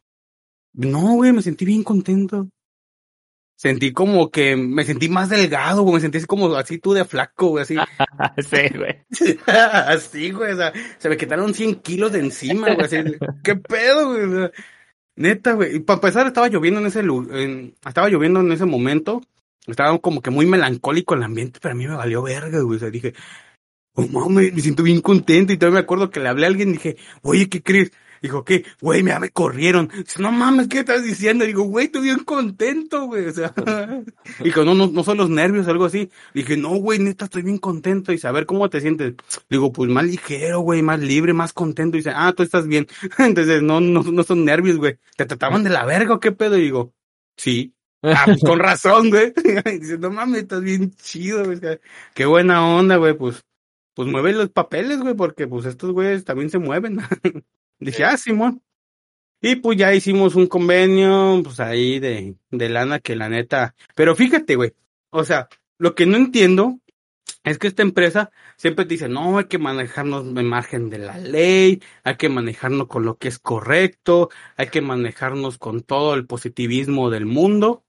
No, 0.74 1.14
güey, 1.16 1.32
me 1.32 1.42
sentí 1.42 1.66
bien 1.66 1.84
contento. 1.84 2.50
Sentí 3.58 3.94
como 3.94 4.32
que 4.32 4.58
me 4.58 4.84
sentí 4.84 5.08
más 5.08 5.30
delgado, 5.30 5.84
güey, 5.84 5.96
me 5.96 6.02
sentí 6.02 6.18
así 6.18 6.28
como 6.28 6.54
así 6.56 6.78
tú 6.78 6.94
de 6.94 7.06
flaco, 7.06 7.48
güey, 7.48 7.64
así. 7.64 7.76
sí, 8.38 8.78
güey. 8.78 9.06
así, 9.48 10.32
güey, 10.32 10.52
o 10.54 10.58
sea, 10.58 10.74
se 10.98 11.10
me 11.10 11.16
quitaron 11.18 11.54
100 11.54 11.76
kilos 11.76 12.12
de 12.12 12.20
encima, 12.20 12.74
güey, 12.74 12.86
así, 12.86 12.98
¿qué 13.44 13.56
pedo, 13.56 14.10
güey? 14.10 14.24
O 14.24 14.36
sea, 14.36 14.52
neta, 15.16 15.54
güey, 15.54 15.78
y 15.78 15.80
para 15.80 15.96
empezar 15.98 16.28
estaba 16.28 16.50
lloviendo 16.50 16.82
en 16.82 16.88
ese, 16.88 17.00
en- 17.00 17.76
estaba 17.86 18.10
lloviendo 18.10 18.42
en 18.42 18.52
ese 18.52 18.66
momento, 18.66 19.22
estaba 19.68 19.98
como 20.00 20.22
que 20.22 20.32
muy 20.32 20.46
melancólico 20.46 21.16
el 21.16 21.24
ambiente, 21.24 21.60
pero 21.62 21.72
a 21.74 21.78
mí 21.78 21.88
me 21.88 21.96
valió 21.96 22.22
verga, 22.24 22.60
güey, 22.60 22.76
o 22.76 22.80
sea, 22.80 22.90
dije, 22.90 23.14
oh 23.94 24.08
mames, 24.08 24.54
me 24.54 24.62
siento 24.62 24.84
bien 24.84 25.00
contento, 25.00 25.54
y 25.54 25.58
todavía 25.58 25.80
me 25.80 25.84
acuerdo 25.84 26.10
que 26.10 26.20
le 26.20 26.28
hablé 26.28 26.46
a 26.46 26.50
alguien 26.50 26.70
y 26.70 26.74
dije, 26.74 26.98
oye, 27.22 27.48
¿qué 27.48 27.64
crees? 27.64 27.92
Dijo, 28.26 28.44
¿qué? 28.44 28.66
Güey, 28.82 29.04
me 29.04 29.30
corrieron. 29.30 29.88
Dice, 29.96 30.20
no 30.20 30.32
mames, 30.32 30.68
¿qué 30.68 30.80
estás 30.80 31.04
diciendo? 31.04 31.46
Digo, 31.46 31.62
güey, 31.66 31.86
estoy 31.86 32.02
bien 32.02 32.24
contento, 32.24 33.06
güey. 33.06 33.28
O 33.28 33.32
sea, 33.32 33.54
dijo, 34.44 34.66
no, 34.66 34.74
no, 34.74 34.88
no 34.88 35.04
son 35.04 35.18
los 35.18 35.30
nervios 35.30 35.68
algo 35.68 35.86
así. 35.86 36.10
Dije, 36.34 36.58
no, 36.58 36.70
güey, 36.70 36.98
neta, 36.98 37.26
estoy 37.26 37.44
bien 37.44 37.60
contento. 37.60 38.12
Dice, 38.12 38.28
a 38.28 38.32
ver, 38.32 38.48
¿cómo 38.48 38.68
te 38.68 38.82
sientes? 38.82 39.14
Digo, 39.48 39.72
pues 39.72 39.92
más 39.92 40.06
ligero, 40.06 40.62
güey, 40.62 40.82
más 40.82 41.00
libre, 41.02 41.34
más 41.34 41.54
contento. 41.54 41.98
Dice, 41.98 42.14
ah, 42.16 42.34
tú 42.36 42.42
estás 42.42 42.66
bien. 42.66 42.88
Entonces, 43.20 43.62
no, 43.62 43.80
no, 43.80 44.02
no 44.02 44.24
son 44.24 44.44
nervios, 44.44 44.78
güey. 44.78 44.98
¿Te 45.16 45.28
trataban 45.28 45.64
de 45.64 45.70
la 45.70 45.86
verga 45.86 46.16
o 46.16 46.20
qué 46.20 46.32
pedo? 46.32 46.58
Y 46.58 46.62
digo, 46.62 46.96
sí. 47.38 47.76
Ah, 48.02 48.24
pues 48.26 48.42
con 48.42 48.58
razón, 48.72 49.12
güey. 49.12 49.34
Dice, 49.80 50.00
no 50.00 50.10
mames, 50.10 50.42
estás 50.42 50.64
bien 50.64 50.96
chido, 50.96 51.46
güey. 51.46 51.60
Qué 52.16 52.26
buena 52.26 52.68
onda, 52.76 52.96
güey, 52.96 53.16
pues. 53.16 53.46
Pues 53.94 54.10
mueve 54.10 54.34
los 54.34 54.50
papeles, 54.50 55.00
güey, 55.00 55.14
porque 55.14 55.48
pues 55.48 55.66
estos 55.66 55.92
güeyes 55.92 56.26
también 56.26 56.50
se 56.50 56.58
mueven. 56.58 56.98
Dije, 57.80 58.04
ah, 58.04 58.18
Simón. 58.18 58.62
Y 59.42 59.58
pues 59.58 59.78
ya 59.78 59.94
hicimos 59.94 60.36
un 60.36 60.48
convenio, 60.48 61.42
pues 61.44 61.60
ahí 61.60 62.00
de, 62.00 62.36
de 62.50 62.70
lana 62.70 63.00
que 63.00 63.16
la 63.16 63.30
neta. 63.30 63.76
Pero 63.96 64.16
fíjate, 64.16 64.56
güey. 64.56 64.74
O 65.12 65.24
sea, 65.24 65.50
lo 65.78 65.94
que 65.94 66.06
no 66.06 66.18
entiendo 66.18 66.80
es 67.44 67.60
que 67.60 67.68
esta 67.68 67.84
empresa 67.84 68.32
siempre 68.58 68.86
te 68.86 68.96
dice, 68.96 69.08
no, 69.08 69.38
hay 69.38 69.46
que 69.46 69.60
manejarnos 69.60 70.26
en 70.26 70.48
margen 70.48 70.90
de 70.90 70.98
la 70.98 71.18
ley, 71.20 71.82
hay 72.04 72.16
que 72.18 72.30
manejarnos 72.30 72.88
con 72.88 73.06
lo 73.06 73.18
que 73.18 73.28
es 73.28 73.40
correcto, 73.40 74.30
hay 74.58 74.68
que 74.68 74.82
manejarnos 74.82 75.58
con 75.60 75.82
todo 75.82 76.16
el 76.16 76.26
positivismo 76.26 77.10
del 77.10 77.26
mundo. 77.26 77.84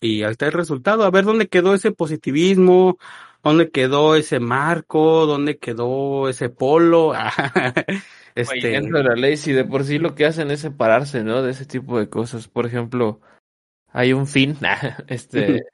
Y 0.00 0.22
ahí 0.22 0.32
está 0.32 0.46
el 0.46 0.52
resultado. 0.52 1.04
A 1.04 1.10
ver 1.10 1.24
dónde 1.24 1.48
quedó 1.48 1.74
ese 1.74 1.92
positivismo, 1.92 2.98
dónde 3.44 3.70
quedó 3.70 4.16
ese 4.16 4.40
marco, 4.40 5.26
dónde 5.26 5.58
quedó 5.58 6.28
ese 6.28 6.48
polo. 6.48 7.12
Este, 8.40 8.68
dentro 8.68 8.98
de 8.98 9.04
la 9.04 9.14
ley, 9.14 9.36
si 9.36 9.52
de 9.52 9.64
por 9.64 9.84
sí 9.84 9.98
lo 9.98 10.14
que 10.14 10.26
hacen 10.26 10.50
es 10.50 10.60
separarse, 10.60 11.22
¿no? 11.24 11.42
De 11.42 11.52
ese 11.52 11.66
tipo 11.66 11.98
de 11.98 12.08
cosas. 12.08 12.48
Por 12.48 12.66
ejemplo, 12.66 13.20
hay 13.88 14.12
un 14.12 14.26
fin, 14.26 14.56
este, 15.08 15.64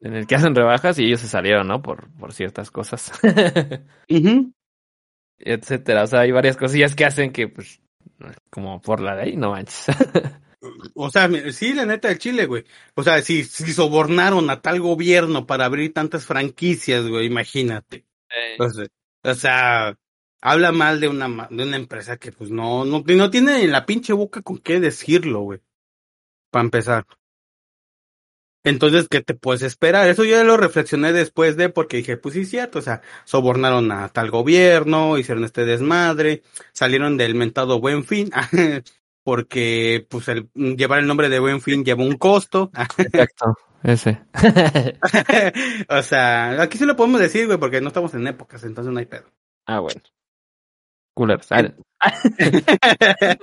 en 0.00 0.14
el 0.14 0.26
que 0.26 0.34
hacen 0.34 0.54
rebajas 0.54 0.98
y 0.98 1.04
ellos 1.04 1.20
se 1.20 1.28
salieron, 1.28 1.68
¿no? 1.68 1.82
Por, 1.82 2.10
por 2.18 2.32
ciertas 2.32 2.70
cosas, 2.70 3.12
ujú. 4.10 4.52
etcétera. 5.38 6.04
O 6.04 6.06
sea, 6.06 6.20
hay 6.20 6.32
varias 6.32 6.56
cosillas 6.56 6.94
que 6.94 7.04
hacen 7.04 7.32
que, 7.32 7.48
pues, 7.48 7.80
como 8.50 8.80
por 8.80 9.00
la 9.00 9.14
ley, 9.16 9.36
no 9.36 9.50
manches. 9.50 9.86
O 10.94 11.10
sea, 11.10 11.28
sí, 11.52 11.74
la 11.74 11.84
neta 11.84 12.08
del 12.08 12.18
Chile, 12.18 12.46
güey. 12.46 12.64
O 12.94 13.02
sea, 13.04 13.20
si, 13.22 13.44
si 13.44 13.72
sobornaron 13.72 14.48
a 14.50 14.60
tal 14.62 14.80
gobierno 14.80 15.46
para 15.46 15.66
abrir 15.66 15.92
tantas 15.92 16.26
franquicias, 16.26 17.06
güey, 17.06 17.26
imagínate. 17.26 18.04
O 18.58 18.68
sea, 18.68 18.86
o 19.22 19.34
sea, 19.34 19.98
habla 20.46 20.70
mal 20.70 21.00
de 21.00 21.08
una, 21.08 21.48
de 21.50 21.64
una 21.64 21.76
empresa 21.76 22.18
que 22.18 22.30
pues 22.30 22.50
no, 22.50 22.84
no, 22.84 23.02
no 23.04 23.30
tiene 23.30 23.64
en 23.64 23.72
la 23.72 23.84
pinche 23.84 24.12
boca 24.12 24.42
con 24.42 24.58
qué 24.58 24.78
decirlo, 24.78 25.40
güey. 25.40 25.60
Para 26.52 26.64
empezar. 26.64 27.04
Entonces, 28.62 29.08
¿qué 29.08 29.22
te 29.22 29.34
puedes 29.34 29.62
esperar? 29.62 30.08
Eso 30.08 30.24
yo 30.24 30.36
ya 30.36 30.44
lo 30.44 30.56
reflexioné 30.56 31.12
después 31.12 31.56
de, 31.56 31.68
porque 31.68 31.96
dije, 31.96 32.16
pues 32.16 32.34
sí, 32.34 32.42
es 32.42 32.50
cierto, 32.50 32.78
o 32.78 32.82
sea, 32.82 33.02
sobornaron 33.24 33.90
a 33.90 34.08
tal 34.08 34.30
gobierno, 34.30 35.18
hicieron 35.18 35.42
este 35.44 35.64
desmadre, 35.64 36.42
salieron 36.72 37.16
del 37.16 37.34
mentado 37.34 37.80
Buen 37.80 38.04
Fin, 38.04 38.30
porque 39.24 40.06
pues 40.08 40.28
el 40.28 40.48
llevar 40.54 41.00
el 41.00 41.08
nombre 41.08 41.28
de 41.28 41.40
Buen 41.40 41.60
Fin 41.60 41.84
lleva 41.84 42.04
un 42.04 42.18
costo. 42.18 42.70
Exacto, 42.98 43.56
ese. 43.82 44.20
o 45.88 46.02
sea, 46.02 46.62
aquí 46.62 46.78
sí 46.78 46.84
lo 46.84 46.94
podemos 46.94 47.20
decir, 47.20 47.46
güey, 47.46 47.58
porque 47.58 47.80
no 47.80 47.88
estamos 47.88 48.14
en 48.14 48.28
épocas, 48.28 48.62
entonces 48.62 48.92
no 48.92 49.00
hay 49.00 49.06
pedo. 49.06 49.26
ah, 49.66 49.80
bueno. 49.80 50.00
Ah, 52.00 52.12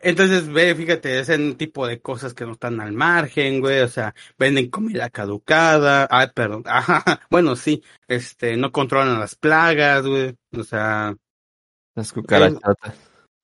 Entonces, 0.00 0.48
ve, 0.48 0.74
fíjate, 0.76 1.18
ese 1.18 1.54
tipo 1.54 1.86
de 1.86 2.00
cosas 2.00 2.32
que 2.32 2.44
no 2.44 2.52
están 2.52 2.80
al 2.80 2.92
margen, 2.92 3.60
güey, 3.60 3.80
o 3.80 3.88
sea, 3.88 4.14
venden 4.38 4.70
comida 4.70 5.10
caducada, 5.10 6.06
ah, 6.08 6.30
perdón, 6.32 6.62
ajá, 6.66 7.20
bueno, 7.30 7.56
sí, 7.56 7.82
este, 8.06 8.56
no 8.56 8.70
controlan 8.70 9.18
las 9.18 9.34
plagas, 9.34 10.06
güey, 10.06 10.36
o 10.56 10.62
sea, 10.62 11.16
las 11.96 12.12
cucarachotas. 12.12 12.94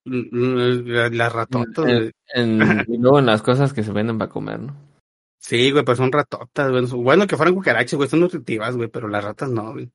mm, 0.05 0.87
las 1.11 1.33
ratotas, 1.33 2.13
En- 2.33 2.61
y 2.87 2.97
luego 2.97 3.19
en 3.19 3.25
las 3.25 3.41
cosas 3.41 3.73
que 3.73 3.83
se 3.83 3.91
venden 3.91 4.17
para 4.17 4.31
comer, 4.31 4.61
¿no? 4.61 4.75
Sí, 5.41 5.71
güey, 5.71 5.83
pues 5.83 5.97
son 5.97 6.11
ratotas, 6.11 6.71
güey. 6.71 6.85
Bueno, 7.03 7.27
que 7.27 7.35
fueran 7.35 7.53
cucarachas, 7.53 7.95
güey, 7.97 8.09
son 8.09 8.21
nutritivas, 8.21 8.75
güey, 8.75 8.87
pero 8.87 9.07
las 9.09 9.23
ratas 9.23 9.49
no, 9.51 9.73
güey. 9.73 9.91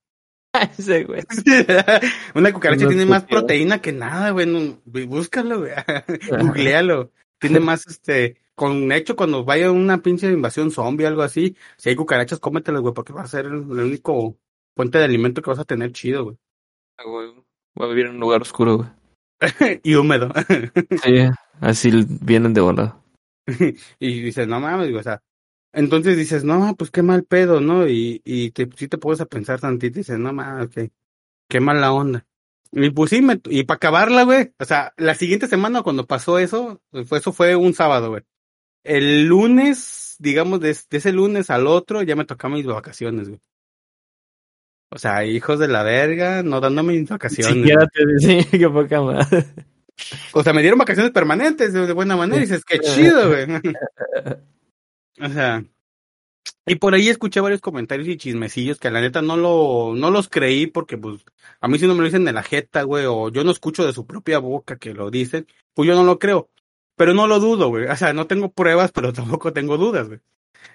ese, 0.78 1.04
güey. 1.04 1.22
Una 2.34 2.52
cucaracha 2.52 2.88
tiene 2.88 3.06
más 3.06 3.24
proteína 3.24 3.80
que 3.80 3.92
nada, 3.92 4.30
güey. 4.30 4.46
No, 4.46 4.80
búscalo, 4.84 5.60
güey. 5.60 5.72
Googlealo. 6.30 7.10
Tiene 7.38 7.60
más, 7.60 7.86
este, 7.86 8.36
con 8.54 8.92
hecho, 8.92 9.16
cuando 9.16 9.44
vaya 9.44 9.70
una 9.70 10.02
pinche 10.02 10.30
invasión 10.30 10.70
zombie 10.70 11.06
o 11.06 11.08
algo 11.08 11.22
así, 11.22 11.56
si 11.76 11.88
hay 11.88 11.96
cucarachas, 11.96 12.38
cómetelas, 12.38 12.82
güey, 12.82 12.92
porque 12.92 13.12
va 13.12 13.22
a 13.22 13.26
ser 13.26 13.46
el, 13.46 13.54
el 13.54 13.80
único 13.80 14.36
fuente 14.76 14.98
de 14.98 15.04
alimento 15.04 15.40
que 15.40 15.50
vas 15.50 15.58
a 15.58 15.64
tener 15.64 15.92
chido, 15.92 16.24
güey. 16.24 16.36
Ah, 16.98 17.04
güey, 17.06 17.32
Voy 17.74 17.86
a 17.86 17.90
vivir 17.90 18.06
en 18.06 18.12
un 18.12 18.20
lugar 18.20 18.42
oscuro, 18.42 18.76
güey. 18.76 19.80
y 19.82 19.94
húmedo. 19.94 20.30
Sí, 21.02 21.30
así 21.60 21.90
vienen 22.20 22.52
de 22.52 22.60
volada. 22.60 23.02
y 23.98 24.20
dices, 24.20 24.46
no 24.46 24.60
mames, 24.60 24.90
güey, 24.90 25.00
o 25.00 25.02
sea, 25.02 25.22
entonces 25.72 26.16
dices, 26.16 26.44
no, 26.44 26.74
pues 26.76 26.90
qué 26.90 27.02
mal 27.02 27.24
pedo, 27.24 27.60
¿no? 27.60 27.88
Y, 27.88 28.20
y 28.24 28.50
te, 28.50 28.68
sí 28.76 28.88
te 28.88 28.98
puedes 28.98 29.20
a 29.20 29.26
pensar 29.26 29.60
tantito 29.60 29.98
y 29.98 30.02
dices, 30.02 30.18
no 30.18 30.32
mames, 30.32 30.68
qué, 30.68 30.90
qué 31.48 31.60
mala 31.60 31.92
onda. 31.92 32.26
Y 32.72 32.90
pues 32.90 33.10
sí, 33.10 33.20
me, 33.22 33.40
y 33.46 33.64
para 33.64 33.76
acabarla, 33.76 34.22
güey, 34.24 34.52
o 34.58 34.64
sea, 34.64 34.92
la 34.96 35.14
siguiente 35.14 35.48
semana 35.48 35.82
cuando 35.82 36.06
pasó 36.06 36.38
eso, 36.38 36.80
fue, 37.06 37.18
eso 37.18 37.32
fue 37.32 37.56
un 37.56 37.74
sábado, 37.74 38.10
güey. 38.10 38.22
El 38.84 39.26
lunes, 39.26 40.16
digamos, 40.18 40.60
de, 40.60 40.68
de 40.68 40.98
ese 40.98 41.12
lunes 41.12 41.50
al 41.50 41.66
otro, 41.66 42.02
ya 42.02 42.16
me 42.16 42.24
tocaban 42.24 42.56
mis 42.56 42.66
vacaciones, 42.66 43.28
güey. 43.28 43.40
O 44.92 44.98
sea, 44.98 45.24
hijos 45.24 45.58
de 45.60 45.68
la 45.68 45.84
verga, 45.84 46.42
no 46.42 46.60
dándome 46.60 46.94
mis 46.94 47.08
vacaciones. 47.08 47.54
Siquiera 47.54 47.86
te 47.86 48.06
decía 48.06 48.44
qué 48.50 48.68
poca 48.68 49.00
madre. 49.00 49.46
O 50.32 50.42
sea, 50.42 50.52
me 50.52 50.62
dieron 50.62 50.78
vacaciones 50.78 51.12
permanentes 51.12 51.72
de, 51.72 51.86
de 51.86 51.92
buena 51.92 52.16
manera 52.16 52.38
y 52.38 52.46
dices, 52.46 52.64
qué 52.64 52.78
chido, 52.80 53.28
güey. 53.28 53.46
o 55.22 55.28
sea, 55.28 55.64
y 56.66 56.76
por 56.76 56.94
ahí 56.94 57.08
escuché 57.08 57.40
varios 57.40 57.60
comentarios 57.60 58.08
y 58.08 58.16
chismecillos 58.16 58.78
que 58.78 58.90
la 58.90 59.00
neta 59.00 59.22
no 59.22 59.36
lo, 59.36 59.94
no 59.96 60.10
los 60.10 60.28
creí 60.28 60.66
porque 60.66 60.96
pues 60.98 61.24
a 61.60 61.68
mí 61.68 61.78
si 61.78 61.86
no 61.86 61.94
me 61.94 62.00
lo 62.00 62.04
dicen 62.06 62.24
de 62.24 62.32
la 62.32 62.42
jeta, 62.42 62.82
güey, 62.82 63.06
o 63.06 63.30
yo 63.30 63.44
no 63.44 63.50
escucho 63.50 63.86
de 63.86 63.92
su 63.92 64.06
propia 64.06 64.38
boca 64.38 64.76
que 64.78 64.94
lo 64.94 65.10
dicen, 65.10 65.46
pues 65.74 65.88
yo 65.88 65.94
no 65.94 66.04
lo 66.04 66.18
creo. 66.18 66.48
Pero 66.96 67.14
no 67.14 67.26
lo 67.26 67.40
dudo, 67.40 67.68
güey. 67.70 67.86
O 67.86 67.96
sea, 67.96 68.12
no 68.12 68.26
tengo 68.26 68.52
pruebas, 68.52 68.92
pero 68.94 69.12
tampoco 69.12 69.52
tengo 69.52 69.78
dudas, 69.78 70.08
güey. 70.08 70.20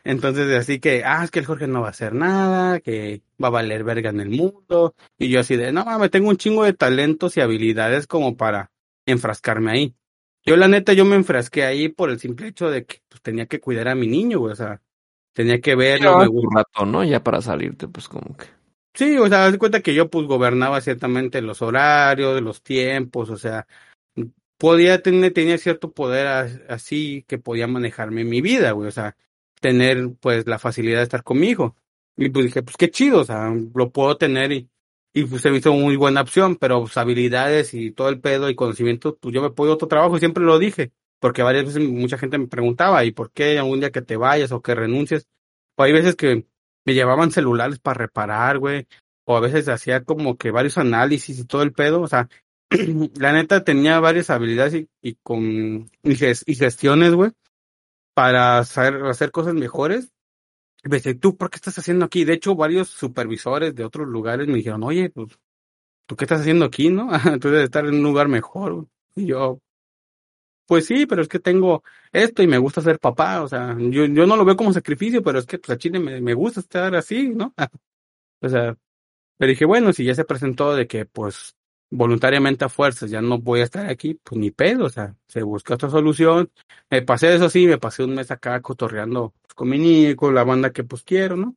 Entonces, 0.04 0.54
así 0.56 0.80
que, 0.80 1.04
ah, 1.06 1.24
es 1.24 1.32
que 1.32 1.40
el 1.40 1.46
Jorge 1.46 1.68
no 1.68 1.82
va 1.82 1.88
a 1.88 1.92
hacer 1.92 2.14
nada, 2.14 2.80
que 2.80 3.22
va 3.44 3.50
a 3.50 3.52
valer 3.52 3.84
verga 3.84 4.10
en 4.10 4.22
el 4.22 4.30
mundo. 4.30 4.96
Y 5.18 5.30
yo 5.30 5.40
así 5.42 5.56
de, 5.56 5.72
no 5.72 5.86
mames, 5.86 6.12
tengo 6.12 6.30
un 6.30 6.38
chingo 6.38 6.64
de 6.64 6.74
talentos 6.74 7.38
y 7.38 7.42
habilidades 7.42 8.08
como 8.08 8.36
para 8.38 8.72
enfrascarme 9.06 9.72
ahí. 9.72 9.96
Yo 10.46 10.58
la 10.58 10.68
neta, 10.68 10.94
yo 10.94 11.06
me 11.06 11.16
enfrasqué 11.16 11.64
ahí 11.64 11.90
por 11.90 12.10
el 12.10 12.20
simple 12.20 12.48
hecho 12.48 12.70
de 12.70 12.86
que 12.86 13.02
pues, 13.10 13.22
tenía 13.22 13.48
que 13.48 13.60
cuidar 13.60 13.88
a 13.88 13.96
mi 13.96 14.08
niño, 14.08 14.40
güey. 14.40 14.54
O 14.54 14.56
sea, 14.56 14.82
tenía 15.34 15.60
que 15.60 15.76
verlo. 15.76 16.18
me 16.20 16.28
un 16.28 16.56
rato, 16.56 16.86
¿no? 16.86 17.04
Ya 17.04 17.24
para 17.24 17.42
salirte, 17.42 17.88
pues 17.88 18.08
como 18.08 18.36
que. 18.38 18.46
Sí, 18.94 19.18
o 19.18 19.28
sea, 19.28 19.52
de 19.52 19.58
cuenta 19.58 19.82
que 19.82 19.94
yo 19.94 20.10
pues 20.10 20.26
gobernaba 20.26 20.80
ciertamente 20.80 21.42
los 21.42 21.62
horarios, 21.62 22.42
los 22.42 22.62
tiempos, 22.62 23.30
o 23.30 23.38
sea, 23.38 23.68
podía 24.58 25.02
tener, 25.02 25.34
tenía 25.34 25.58
cierto 25.58 25.92
poder 25.92 26.28
as- 26.28 26.62
así 26.70 27.24
que 27.28 27.38
podía 27.38 27.68
manejarme 27.68 28.24
mi 28.24 28.42
vida, 28.42 28.72
güey, 28.72 28.88
o 28.88 28.92
sea, 28.92 29.18
tener 29.60 30.12
pues 30.20 30.48
la 30.48 30.60
facilidad 30.60 31.00
de 31.00 31.04
estar 31.04 31.24
con 31.24 31.40
mi 31.40 31.50
hijo. 31.50 31.76
Y 32.18 32.30
pues 32.30 32.46
dije, 32.46 32.64
pues 32.64 32.78
qué 32.78 32.90
chido, 32.90 33.22
o 33.22 33.26
sea, 33.26 33.54
lo 33.74 33.92
puedo 33.92 34.18
tener 34.18 34.52
y, 34.54 34.70
y 35.16 35.24
pues 35.24 35.42
se 35.42 35.50
me 35.50 35.58
hizo 35.60 35.74
muy 35.74 35.96
buena 35.96 36.22
opción, 36.22 36.58
pero 36.58 36.82
pues, 36.82 36.98
habilidades 36.98 37.74
y 37.74 37.92
todo 37.92 38.10
el 38.10 38.20
pedo 38.20 38.50
y 38.50 38.56
conocimiento, 38.56 39.16
pues 39.18 39.34
yo 39.34 39.42
me 39.42 39.50
puedo 39.50 39.74
otro 39.74 39.88
trabajo 39.88 40.18
y 40.18 40.20
siempre 40.20 40.44
lo 40.44 40.60
dije, 40.60 40.92
porque 41.22 41.42
varias 41.42 41.66
veces 41.66 41.88
mucha 41.90 42.18
gente 42.18 42.38
me 42.38 42.48
preguntaba, 42.48 43.06
¿y 43.06 43.12
por 43.12 43.32
qué 43.32 43.58
algún 43.58 43.80
día 43.80 43.92
que 43.92 44.02
te 44.02 44.18
vayas 44.18 44.52
o 44.52 44.62
que 44.62 44.76
renuncies? 44.76 45.26
O 45.78 45.84
hay 45.84 45.94
veces 45.94 46.18
que 46.18 46.46
me 46.86 46.94
llevaban 46.94 47.32
celulares 47.32 47.80
para 47.80 48.00
reparar, 48.00 48.60
güey, 48.60 48.88
o 49.24 49.38
a 49.38 49.40
veces 49.40 49.70
hacía 49.70 50.04
como 50.04 50.38
que 50.38 50.52
varios 50.52 50.78
análisis 50.78 51.40
y 51.40 51.46
todo 51.46 51.64
el 51.64 51.72
pedo, 51.72 52.02
o 52.02 52.08
sea, 52.10 52.28
la 53.16 53.32
neta 53.32 53.64
tenía 53.64 54.02
varias 54.02 54.30
habilidades 54.30 54.74
y, 54.74 54.90
y 55.02 55.16
con 55.24 55.90
y, 56.04 56.12
y 56.46 56.56
gestiones, 56.56 57.14
güey, 57.14 57.32
para 58.14 58.58
hacer, 58.60 58.96
hacer 59.06 59.32
cosas 59.32 59.54
mejores. 59.54 60.12
Y 60.86 60.90
me 60.90 60.98
dice, 60.98 61.16
¿tú 61.16 61.36
por 61.36 61.50
qué 61.50 61.56
estás 61.58 61.78
haciendo 61.80 62.06
aquí? 62.06 62.26
De 62.26 62.34
hecho, 62.34 62.56
varios 62.56 62.90
supervisores 62.90 63.74
de 63.76 63.84
otros 63.84 64.08
lugares 64.08 64.48
me 64.48 64.56
dijeron, 64.56 64.84
oye, 64.84 65.10
pues, 65.10 65.38
¿tú 66.08 66.16
qué 66.16 66.26
estás 66.26 66.42
haciendo 66.42 66.66
aquí, 66.66 66.90
no? 66.90 67.10
Tú 67.42 67.50
debes 67.50 67.66
estar 67.66 67.86
en 67.86 67.96
un 67.96 68.04
lugar 68.04 68.28
mejor. 68.28 68.74
güey". 68.76 68.88
Y 69.16 69.28
yo, 69.28 69.60
pues 70.68 70.86
sí, 70.86 71.06
pero 71.06 71.22
es 71.22 71.28
que 71.28 71.40
tengo 71.40 71.84
esto 72.12 72.42
y 72.44 72.48
me 72.48 72.58
gusta 72.58 72.82
ser 72.82 73.00
papá, 73.00 73.44
o 73.44 73.48
sea, 73.48 73.76
yo, 73.80 74.06
yo 74.06 74.26
no 74.26 74.36
lo 74.36 74.46
veo 74.46 74.56
como 74.56 74.74
sacrificio, 74.74 75.22
pero 75.24 75.40
es 75.40 75.46
que 75.46 75.60
pues 75.60 75.70
a 75.72 75.78
Chile 75.78 76.00
me, 76.00 76.22
me 76.22 76.34
gusta 76.34 76.60
estar 76.60 76.96
así, 76.96 77.30
¿no? 77.30 77.54
o 78.42 78.50
sea, 78.50 78.76
pero 79.38 79.50
dije, 79.50 79.66
bueno, 79.66 79.94
si 79.94 80.06
ya 80.06 80.16
se 80.16 80.26
presentó 80.26 80.76
de 80.76 80.88
que 80.88 81.06
pues 81.06 81.56
voluntariamente 81.92 82.66
a 82.66 82.70
fuerzas 82.70 83.12
ya 83.12 83.22
no 83.22 83.40
voy 83.40 83.62
a 83.62 83.66
estar 83.66 83.88
aquí, 83.90 84.20
pues 84.24 84.40
ni 84.40 84.52
pedo, 84.52 84.86
o 84.86 84.90
sea, 84.90 85.16
se 85.28 85.44
busca 85.44 85.76
otra 85.76 85.90
solución. 85.90 86.52
Me 86.90 87.02
pasé 87.04 87.36
eso 87.36 87.50
sí, 87.50 87.68
me 87.68 87.78
pasé 87.80 88.04
un 88.04 88.16
mes 88.16 88.32
acá 88.32 88.62
cotorreando 88.62 89.34
con 89.56 89.70
mi 89.70 89.80
niño, 89.80 90.16
con 90.16 90.36
la 90.36 90.44
banda 90.44 90.72
que 90.72 90.84
pues 90.84 91.04
quiero, 91.04 91.38
¿no? 91.38 91.56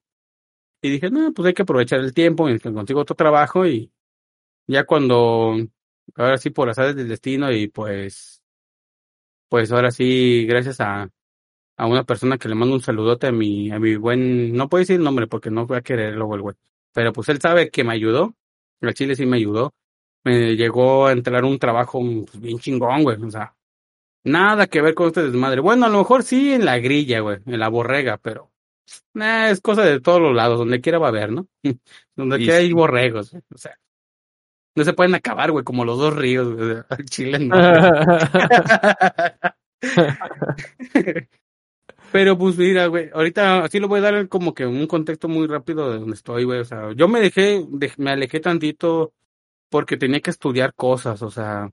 Y 0.82 0.90
dije, 0.90 1.10
no, 1.10 1.32
pues 1.34 1.46
hay 1.48 1.54
que 1.54 1.62
aprovechar 1.62 2.00
el 2.00 2.14
tiempo, 2.14 2.48
y 2.48 2.58
que 2.58 2.72
consigo 2.72 3.00
otro 3.00 3.16
trabajo 3.16 3.66
y 3.66 3.92
ya 4.68 4.84
cuando, 4.86 5.56
ahora 6.16 6.38
sí 6.38 6.50
por 6.50 6.70
azares 6.70 6.96
del 6.96 7.08
destino 7.08 7.52
y 7.52 7.68
pues 7.68 8.42
pues 9.48 9.72
ahora 9.72 9.90
sí, 9.90 10.46
gracias 10.46 10.80
a, 10.80 11.08
a 11.76 11.86
una 11.86 12.04
persona 12.04 12.38
que 12.38 12.48
le 12.48 12.54
mando 12.54 12.74
un 12.74 12.82
saludote 12.82 13.28
a 13.28 13.32
mi, 13.32 13.70
a 13.70 13.78
mi 13.78 13.96
buen, 13.96 14.52
no 14.54 14.68
puedo 14.68 14.80
decir 14.80 14.96
el 14.96 15.04
nombre 15.04 15.26
porque 15.26 15.50
no 15.50 15.66
voy 15.66 15.78
a 15.78 15.82
quererlo, 15.82 16.34
el 16.34 16.42
güey, 16.42 16.56
pero 16.92 17.12
pues 17.12 17.28
él 17.30 17.40
sabe 17.40 17.70
que 17.70 17.84
me 17.84 17.94
ayudó, 17.94 18.36
el 18.80 18.94
Chile 18.94 19.16
sí 19.16 19.26
me 19.26 19.38
ayudó, 19.38 19.74
me 20.24 20.56
llegó 20.56 21.06
a 21.06 21.12
entrar 21.12 21.44
un 21.44 21.58
trabajo 21.58 22.00
pues, 22.00 22.40
bien 22.40 22.58
chingón, 22.58 23.04
güey, 23.04 23.22
o 23.22 23.30
sea, 23.30 23.56
nada 24.24 24.66
que 24.66 24.82
ver 24.82 24.94
con 24.94 25.08
este 25.08 25.22
desmadre. 25.22 25.60
Bueno, 25.60 25.86
a 25.86 25.88
lo 25.88 25.98
mejor 25.98 26.22
sí 26.22 26.52
en 26.52 26.64
la 26.64 26.78
grilla, 26.78 27.20
güey, 27.20 27.38
en 27.46 27.58
la 27.58 27.68
borrega, 27.68 28.18
pero 28.18 28.50
nah, 29.14 29.50
es 29.50 29.60
cosa 29.60 29.84
de 29.84 30.00
todos 30.00 30.20
los 30.20 30.34
lados, 30.34 30.58
donde 30.58 30.80
quiera 30.80 30.98
va 30.98 31.06
a 31.06 31.10
haber, 31.10 31.32
¿no? 31.32 31.46
donde 32.16 32.38
quiera 32.38 32.56
hay 32.56 32.72
borregos, 32.72 33.30
güey, 33.30 33.42
o 33.54 33.58
sea. 33.58 33.76
No 34.76 34.84
se 34.84 34.92
pueden 34.92 35.14
acabar, 35.16 35.50
güey, 35.50 35.64
como 35.64 35.84
los 35.84 35.98
dos 35.98 36.14
ríos, 36.14 36.54
güey. 36.54 36.76
Al 36.88 37.04
Chile 37.06 37.38
no. 37.40 37.56
Pero 42.12 42.38
pues 42.38 42.56
mira, 42.56 42.86
güey, 42.86 43.10
ahorita 43.12 43.64
así 43.64 43.80
lo 43.80 43.88
voy 43.88 43.98
a 43.98 44.02
dar 44.02 44.28
como 44.28 44.54
que 44.54 44.64
un 44.66 44.86
contexto 44.86 45.28
muy 45.28 45.46
rápido 45.46 45.90
de 45.90 45.98
donde 45.98 46.14
estoy, 46.14 46.44
güey. 46.44 46.60
O 46.60 46.64
sea, 46.64 46.92
yo 46.92 47.08
me 47.08 47.20
dejé, 47.20 47.64
de- 47.68 47.92
me 47.98 48.10
alejé 48.12 48.40
tantito 48.40 49.12
porque 49.68 49.96
tenía 49.96 50.20
que 50.20 50.30
estudiar 50.30 50.74
cosas, 50.74 51.20
o 51.22 51.30
sea, 51.30 51.70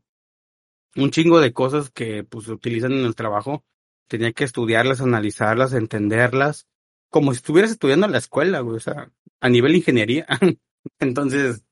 un 0.96 1.12
chingo 1.12 1.40
de 1.40 1.54
cosas 1.54 1.90
que 1.92 2.24
pues 2.24 2.46
se 2.46 2.52
utilizan 2.54 2.94
en 2.94 3.06
el 3.06 3.16
trabajo. 3.16 3.64
Tenía 4.08 4.34
que 4.34 4.44
estudiarlas, 4.44 5.02
analizarlas, 5.02 5.74
entenderlas, 5.74 6.68
como 7.10 7.32
si 7.34 7.38
estuvieras 7.38 7.72
estudiando 7.72 8.06
en 8.06 8.12
la 8.14 8.20
escuela, 8.20 8.60
güey, 8.62 8.78
o 8.78 8.80
sea, 8.80 9.12
a 9.42 9.50
nivel 9.50 9.76
ingeniería. 9.76 10.28
Entonces, 11.00 11.66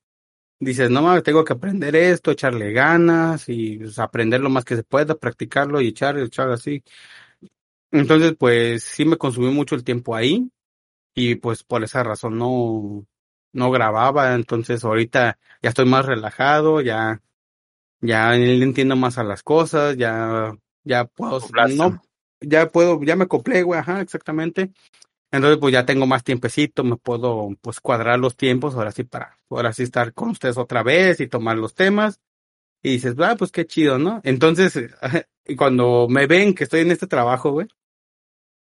dices, 0.59 0.89
no 0.89 1.01
mames, 1.01 1.23
tengo 1.23 1.45
que 1.45 1.53
aprender 1.53 1.95
esto, 1.95 2.31
echarle 2.31 2.71
ganas 2.73 3.49
y 3.49 3.77
pues, 3.79 3.99
aprender 3.99 4.41
lo 4.41 4.49
más 4.49 4.65
que 4.65 4.75
se 4.75 4.83
pueda, 4.83 5.15
practicarlo 5.15 5.81
y 5.81 5.89
echar, 5.89 6.17
echar 6.19 6.49
así. 6.51 6.83
Entonces, 7.91 8.35
pues 8.37 8.83
sí 8.83 9.05
me 9.05 9.17
consumió 9.17 9.51
mucho 9.51 9.75
el 9.75 9.83
tiempo 9.83 10.15
ahí 10.15 10.49
y 11.15 11.35
pues 11.35 11.63
por 11.63 11.83
esa 11.83 12.03
razón 12.03 12.37
no, 12.37 13.05
no 13.53 13.71
grababa. 13.71 14.35
Entonces 14.35 14.83
ahorita 14.83 15.39
ya 15.61 15.69
estoy 15.69 15.85
más 15.85 16.05
relajado, 16.05 16.81
ya, 16.81 17.21
ya 18.03 18.35
entiendo 18.35 18.95
más 18.95 19.17
a 19.17 19.23
las 19.23 19.43
cosas, 19.43 19.97
ya, 19.97 20.53
ya 20.83 21.05
puedo, 21.05 21.37
Acoplaste. 21.37 21.77
no, 21.77 22.01
ya 22.41 22.67
puedo, 22.69 23.01
ya 23.03 23.15
me 23.15 23.23
acoplé, 23.23 23.63
güey, 23.63 23.79
ajá, 23.79 24.01
exactamente. 24.01 24.71
Entonces, 25.31 25.57
pues 25.59 25.73
ya 25.73 25.85
tengo 25.85 26.05
más 26.05 26.23
tiempecito, 26.23 26.83
me 26.83 26.97
puedo 26.97 27.49
pues 27.61 27.79
cuadrar 27.79 28.19
los 28.19 28.35
tiempos, 28.35 28.75
ahora 28.75 28.91
sí 28.91 29.03
para, 29.03 29.39
ahora 29.49 29.73
sí 29.73 29.83
estar 29.83 30.13
con 30.13 30.31
ustedes 30.31 30.57
otra 30.57 30.83
vez 30.83 31.19
y 31.21 31.27
tomar 31.27 31.57
los 31.57 31.73
temas. 31.73 32.19
Y 32.83 32.91
dices, 32.91 33.15
ah, 33.19 33.35
pues 33.37 33.51
qué 33.51 33.65
chido, 33.65 33.97
¿no? 33.97 34.21
Entonces, 34.23 34.77
y 35.45 35.55
cuando 35.55 36.07
me 36.09 36.27
ven 36.27 36.53
que 36.53 36.65
estoy 36.65 36.81
en 36.81 36.91
este 36.91 37.07
trabajo, 37.07 37.51
güey, 37.51 37.67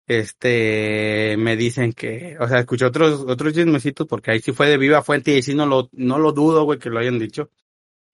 este, 0.06 1.36
me 1.38 1.56
dicen 1.56 1.92
que, 1.92 2.36
o 2.40 2.48
sea, 2.48 2.60
escuché 2.60 2.84
otros, 2.84 3.24
otros 3.26 3.54
chismecitos 3.54 4.06
porque 4.06 4.32
ahí 4.32 4.40
sí 4.40 4.52
fue 4.52 4.68
de 4.68 4.76
viva 4.78 5.02
fuente 5.02 5.30
y 5.30 5.34
ahí 5.36 5.42
sí 5.42 5.54
no 5.54 5.66
lo, 5.66 5.88
no 5.92 6.18
lo 6.18 6.32
dudo, 6.32 6.64
güey, 6.64 6.78
que 6.78 6.90
lo 6.90 6.98
hayan 7.00 7.18
dicho. 7.18 7.50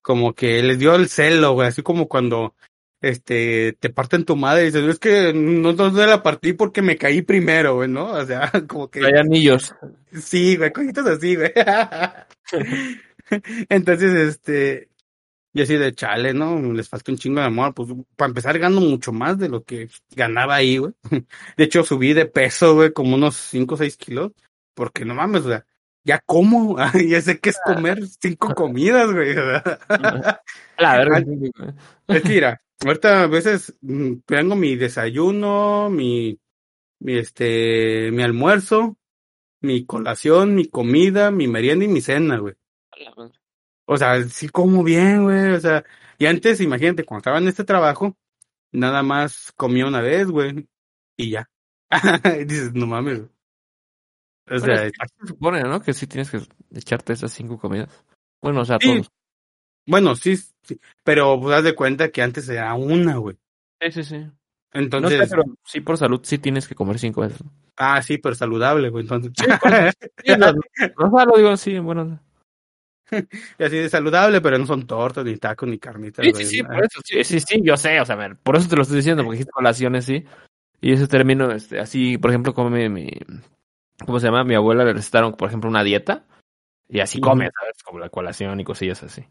Como 0.07 0.34
que 0.34 0.62
les 0.62 0.78
dio 0.78 0.94
el 0.94 1.09
celo, 1.09 1.54
güey, 1.54 1.66
así 1.66 1.82
como 1.82 2.07
cuando, 2.07 2.54
este, 3.00 3.76
te 3.80 3.90
parten 3.90 4.24
tu 4.24 4.36
madre 4.36 4.62
y 4.62 4.66
dices, 4.66 4.84
es 4.84 5.00
que 5.00 5.32
no, 5.34 5.72
no 5.72 5.90
la 5.90 6.22
partí 6.22 6.52
porque 6.52 6.80
me 6.80 6.96
caí 6.96 7.22
primero, 7.22 7.74
güey, 7.74 7.88
¿no? 7.88 8.12
O 8.12 8.24
sea, 8.24 8.52
como 8.68 8.88
que. 8.88 9.04
Hay 9.04 9.14
anillos. 9.18 9.74
Sí, 10.12 10.57
güey, 10.57 10.72
cositas 10.72 11.09
así, 11.09 11.34
güey. 11.34 11.50
Entonces, 13.68 14.14
este, 14.14 14.90
yo 15.52 15.64
así 15.64 15.74
de 15.74 15.92
chale, 15.92 16.32
¿no? 16.32 16.72
Les 16.72 16.88
falta 16.88 17.11
un 17.11 17.18
chingo 17.18 17.40
de 17.40 17.46
amor. 17.46 17.74
Pues, 17.74 17.88
para 18.14 18.28
empezar, 18.28 18.57
gano 18.61 18.80
mucho 18.80 19.11
más 19.11 19.40
de 19.40 19.48
lo 19.48 19.64
que 19.64 19.88
ganaba 20.14 20.54
ahí, 20.54 20.78
güey. 20.78 20.92
De 21.57 21.64
hecho, 21.64 21.82
subí 21.82 22.12
de 22.12 22.26
peso, 22.26 22.76
güey, 22.76 22.92
como 22.92 23.16
unos 23.16 23.34
5 23.34 23.74
o 23.74 23.78
6 23.78 23.96
kilos. 23.96 24.30
Porque 24.72 25.04
no 25.04 25.16
mames, 25.16 25.46
o 25.46 25.48
sea, 25.48 25.66
ya 26.07 26.20
como, 26.24 26.76
ya 27.09 27.20
sé 27.20 27.40
que 27.40 27.50
es 27.50 27.59
comer 27.64 28.07
cinco 28.07 28.54
comidas, 28.54 29.12
güey. 29.12 29.34
La 30.78 30.98
verga. 30.98 31.24
Es 32.09 32.22
que 32.22 32.28
mira, 32.28 32.61
Ahorita 32.84 33.22
a 33.22 33.26
veces 33.26 33.74
mm, 33.80 34.16
tengo 34.26 34.54
mi 34.54 34.76
desayuno, 34.76 35.88
mi, 35.90 36.38
mi 37.00 37.18
este, 37.18 38.11
mi 38.12 38.22
almuerzo, 38.22 38.96
mi 39.61 39.86
colación, 39.86 40.54
mi 40.54 40.68
comida, 40.68 41.30
mi 41.30 41.48
merienda 41.48 41.84
y 41.86 41.88
mi 41.88 42.00
cena, 42.00 42.38
güey. 42.38 42.54
O 43.86 43.96
sea, 43.96 44.22
sí 44.24 44.48
como 44.48 44.84
bien, 44.84 45.24
güey. 45.24 45.52
O 45.52 45.61
sea, 45.61 45.84
y 46.18 46.26
antes, 46.26 46.61
imagínate, 46.61 47.04
cuando 47.04 47.20
estaba 47.20 47.38
en 47.38 47.48
este 47.48 47.64
trabajo, 47.64 48.16
nada 48.72 49.02
más 49.02 49.52
comía 49.57 49.86
una 49.86 50.02
vez, 50.02 50.28
güey. 50.28 50.68
Y 51.16 51.30
ya. 51.30 51.48
Y 52.40 52.44
dices, 52.44 52.74
no 52.74 52.86
mames. 52.86 53.22
O 54.51 54.59
sea, 54.59 54.90
que 54.90 54.92
se 55.20 55.26
supone, 55.26 55.62
¿no? 55.62 55.80
Que 55.80 55.92
sí 55.92 56.07
tienes 56.07 56.30
que 56.30 56.40
echarte 56.74 57.12
esas 57.12 57.32
cinco 57.32 57.59
comidas. 57.59 57.88
Bueno, 58.42 58.61
o 58.61 58.64
sea, 58.64 58.78
Sí. 58.80 58.92
todos. 58.94 59.11
bueno, 59.86 60.14
sí, 60.14 60.36
sí. 60.36 60.78
Pero 61.05 61.40
pues 61.40 61.57
haz 61.57 61.64
de 61.64 61.74
cuenta 61.74 62.11
que 62.11 62.22
antes 62.22 62.49
era 62.49 62.72
una, 62.74 63.16
güey. 63.16 63.36
Sí, 63.80 63.90
sí, 63.92 64.05
sí. 64.05 64.18
No 64.18 64.32
Entonces, 64.72 65.18
sé, 65.20 65.26
pero 65.28 65.44
sí 65.64 65.80
por 65.80 65.97
salud 65.97 66.20
sí 66.22 66.38
tienes 66.38 66.66
que 66.68 66.74
comer 66.74 66.99
cinco 66.99 67.22
veces. 67.22 67.42
¿no? 67.44 67.51
ah, 67.78 68.01
sí, 68.03 68.18
pero 68.18 68.34
saludable, 68.34 68.88
güey. 68.90 69.03
Entonces, 69.03 69.32
Sí, 69.36 70.32
no, 70.38 70.53
no, 70.53 70.61
o 70.97 71.16
sea, 71.16 71.24
lo 71.26 71.36
digo 71.36 71.49
así, 71.51 71.78
bueno. 71.78 72.20
y 73.59 73.62
así 73.64 73.76
de 73.76 73.88
saludable, 73.88 74.40
pero 74.40 74.59
no 74.59 74.66
son 74.66 74.86
tortas, 74.86 75.24
ni 75.24 75.36
tacos, 75.36 75.68
ni 75.68 75.78
carnitas, 75.78 76.24
Sí, 76.24 76.32
güey. 76.32 76.44
sí, 76.44 76.57
sí, 76.57 76.62
por 76.62 76.84
eso, 76.84 77.01
sí, 77.05 77.24
sí, 77.24 77.40
sí, 77.40 77.61
yo 77.62 77.76
sé, 77.76 78.01
o 78.01 78.05
sea, 78.05 78.14
a 78.16 78.18
ver, 78.18 78.36
por 78.36 78.57
eso 78.57 78.68
te 78.68 78.76
lo 78.76 78.82
estoy 78.82 78.97
diciendo, 78.99 79.22
porque 79.22 79.36
dijiste 79.36 79.53
colaciones, 79.53 80.05
sí. 80.05 80.24
Y 80.80 80.92
ese 80.92 81.07
término, 81.07 81.51
este, 81.53 81.78
así, 81.78 82.18
por 82.18 82.30
ejemplo, 82.30 82.53
come 82.55 82.88
mi, 82.88 83.09
¿cómo 84.05 84.20
se 84.20 84.26
llama? 84.26 84.44
Mi 84.44 84.55
abuela 84.55 84.84
le 84.84 84.92
recetaron, 84.92 85.34
por 85.34 85.49
ejemplo, 85.49 85.70
una 85.70 85.84
dieta, 85.84 86.24
y 86.88 87.01
así 87.01 87.20
come, 87.20 87.51
¿sabes? 87.59 87.82
Como 87.84 87.99
la 87.99 88.09
colación 88.09 88.61
y 88.61 88.64
cosillas 88.64 89.03
así. 89.03 89.24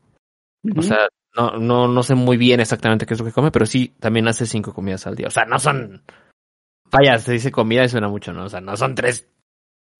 O 0.75 0.81
sea, 0.81 1.07
no, 1.35 1.57
no, 1.57 1.87
no 1.87 2.03
sé 2.03 2.15
muy 2.15 2.37
bien 2.37 2.59
exactamente 2.59 3.05
qué 3.05 3.13
es 3.13 3.19
lo 3.19 3.25
que 3.25 3.31
come, 3.31 3.51
pero 3.51 3.65
sí, 3.65 3.93
también 3.99 4.27
hace 4.27 4.45
cinco 4.45 4.73
comidas 4.73 5.05
al 5.05 5.15
día. 5.15 5.27
O 5.27 5.31
sea, 5.31 5.45
no 5.45 5.59
son, 5.59 6.03
vaya, 6.91 7.17
se 7.19 7.33
dice 7.33 7.51
comida 7.51 7.83
y 7.83 7.89
suena 7.89 8.07
mucho, 8.07 8.33
¿no? 8.33 8.45
O 8.45 8.49
sea, 8.49 8.61
no 8.61 8.75
son 8.75 8.95
tres 8.95 9.27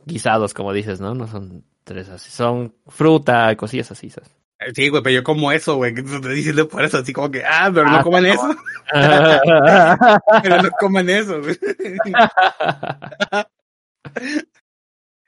guisados, 0.05 0.53
como 0.53 0.73
dices, 0.73 0.99
¿no? 0.99 1.13
No 1.13 1.27
son 1.27 1.63
tres 1.83 2.09
así, 2.09 2.31
son 2.31 2.73
fruta 2.87 3.51
y 3.51 3.55
cosillas 3.55 3.91
así, 3.91 4.09
¿sabes? 4.09 4.31
Sí, 4.73 4.89
güey, 4.89 5.03
pero 5.03 5.15
yo 5.15 5.23
como 5.23 5.51
eso, 5.51 5.75
güey. 5.75 5.93
que 5.93 6.01
te 6.01 6.15
estoy 6.15 6.35
diciendo 6.35 6.67
por 6.67 6.83
eso, 6.83 6.97
así 6.97 7.13
como 7.13 7.29
que, 7.29 7.43
ah, 7.45 7.69
pero 7.73 7.85
no 7.87 7.97
Ah, 7.97 8.03
coman 8.03 8.25
eso. 8.25 8.49
pero 10.43 10.61
no 10.63 10.69
coman 10.79 11.09
eso, 11.09 11.41
güey. 11.41 11.57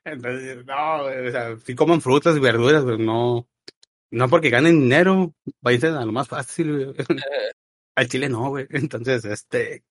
Entonces, 0.03 0.65
no, 0.65 1.03
o 1.03 1.31
sea, 1.31 1.57
sí 1.57 1.75
coman 1.75 2.01
frutas 2.01 2.37
y 2.37 2.39
verduras, 2.39 2.83
pero 2.85 2.97
no, 2.97 3.47
no 4.11 4.29
porque 4.29 4.49
ganen 4.49 4.81
dinero, 4.81 5.33
vayan 5.61 5.95
a 5.95 6.05
lo 6.05 6.11
más 6.11 6.27
fácil, 6.27 6.93
güey. 6.93 6.95
Al 7.95 8.07
chile 8.07 8.29
no, 8.29 8.49
güey. 8.49 8.67
Entonces, 8.69 9.25
este, 9.25 9.83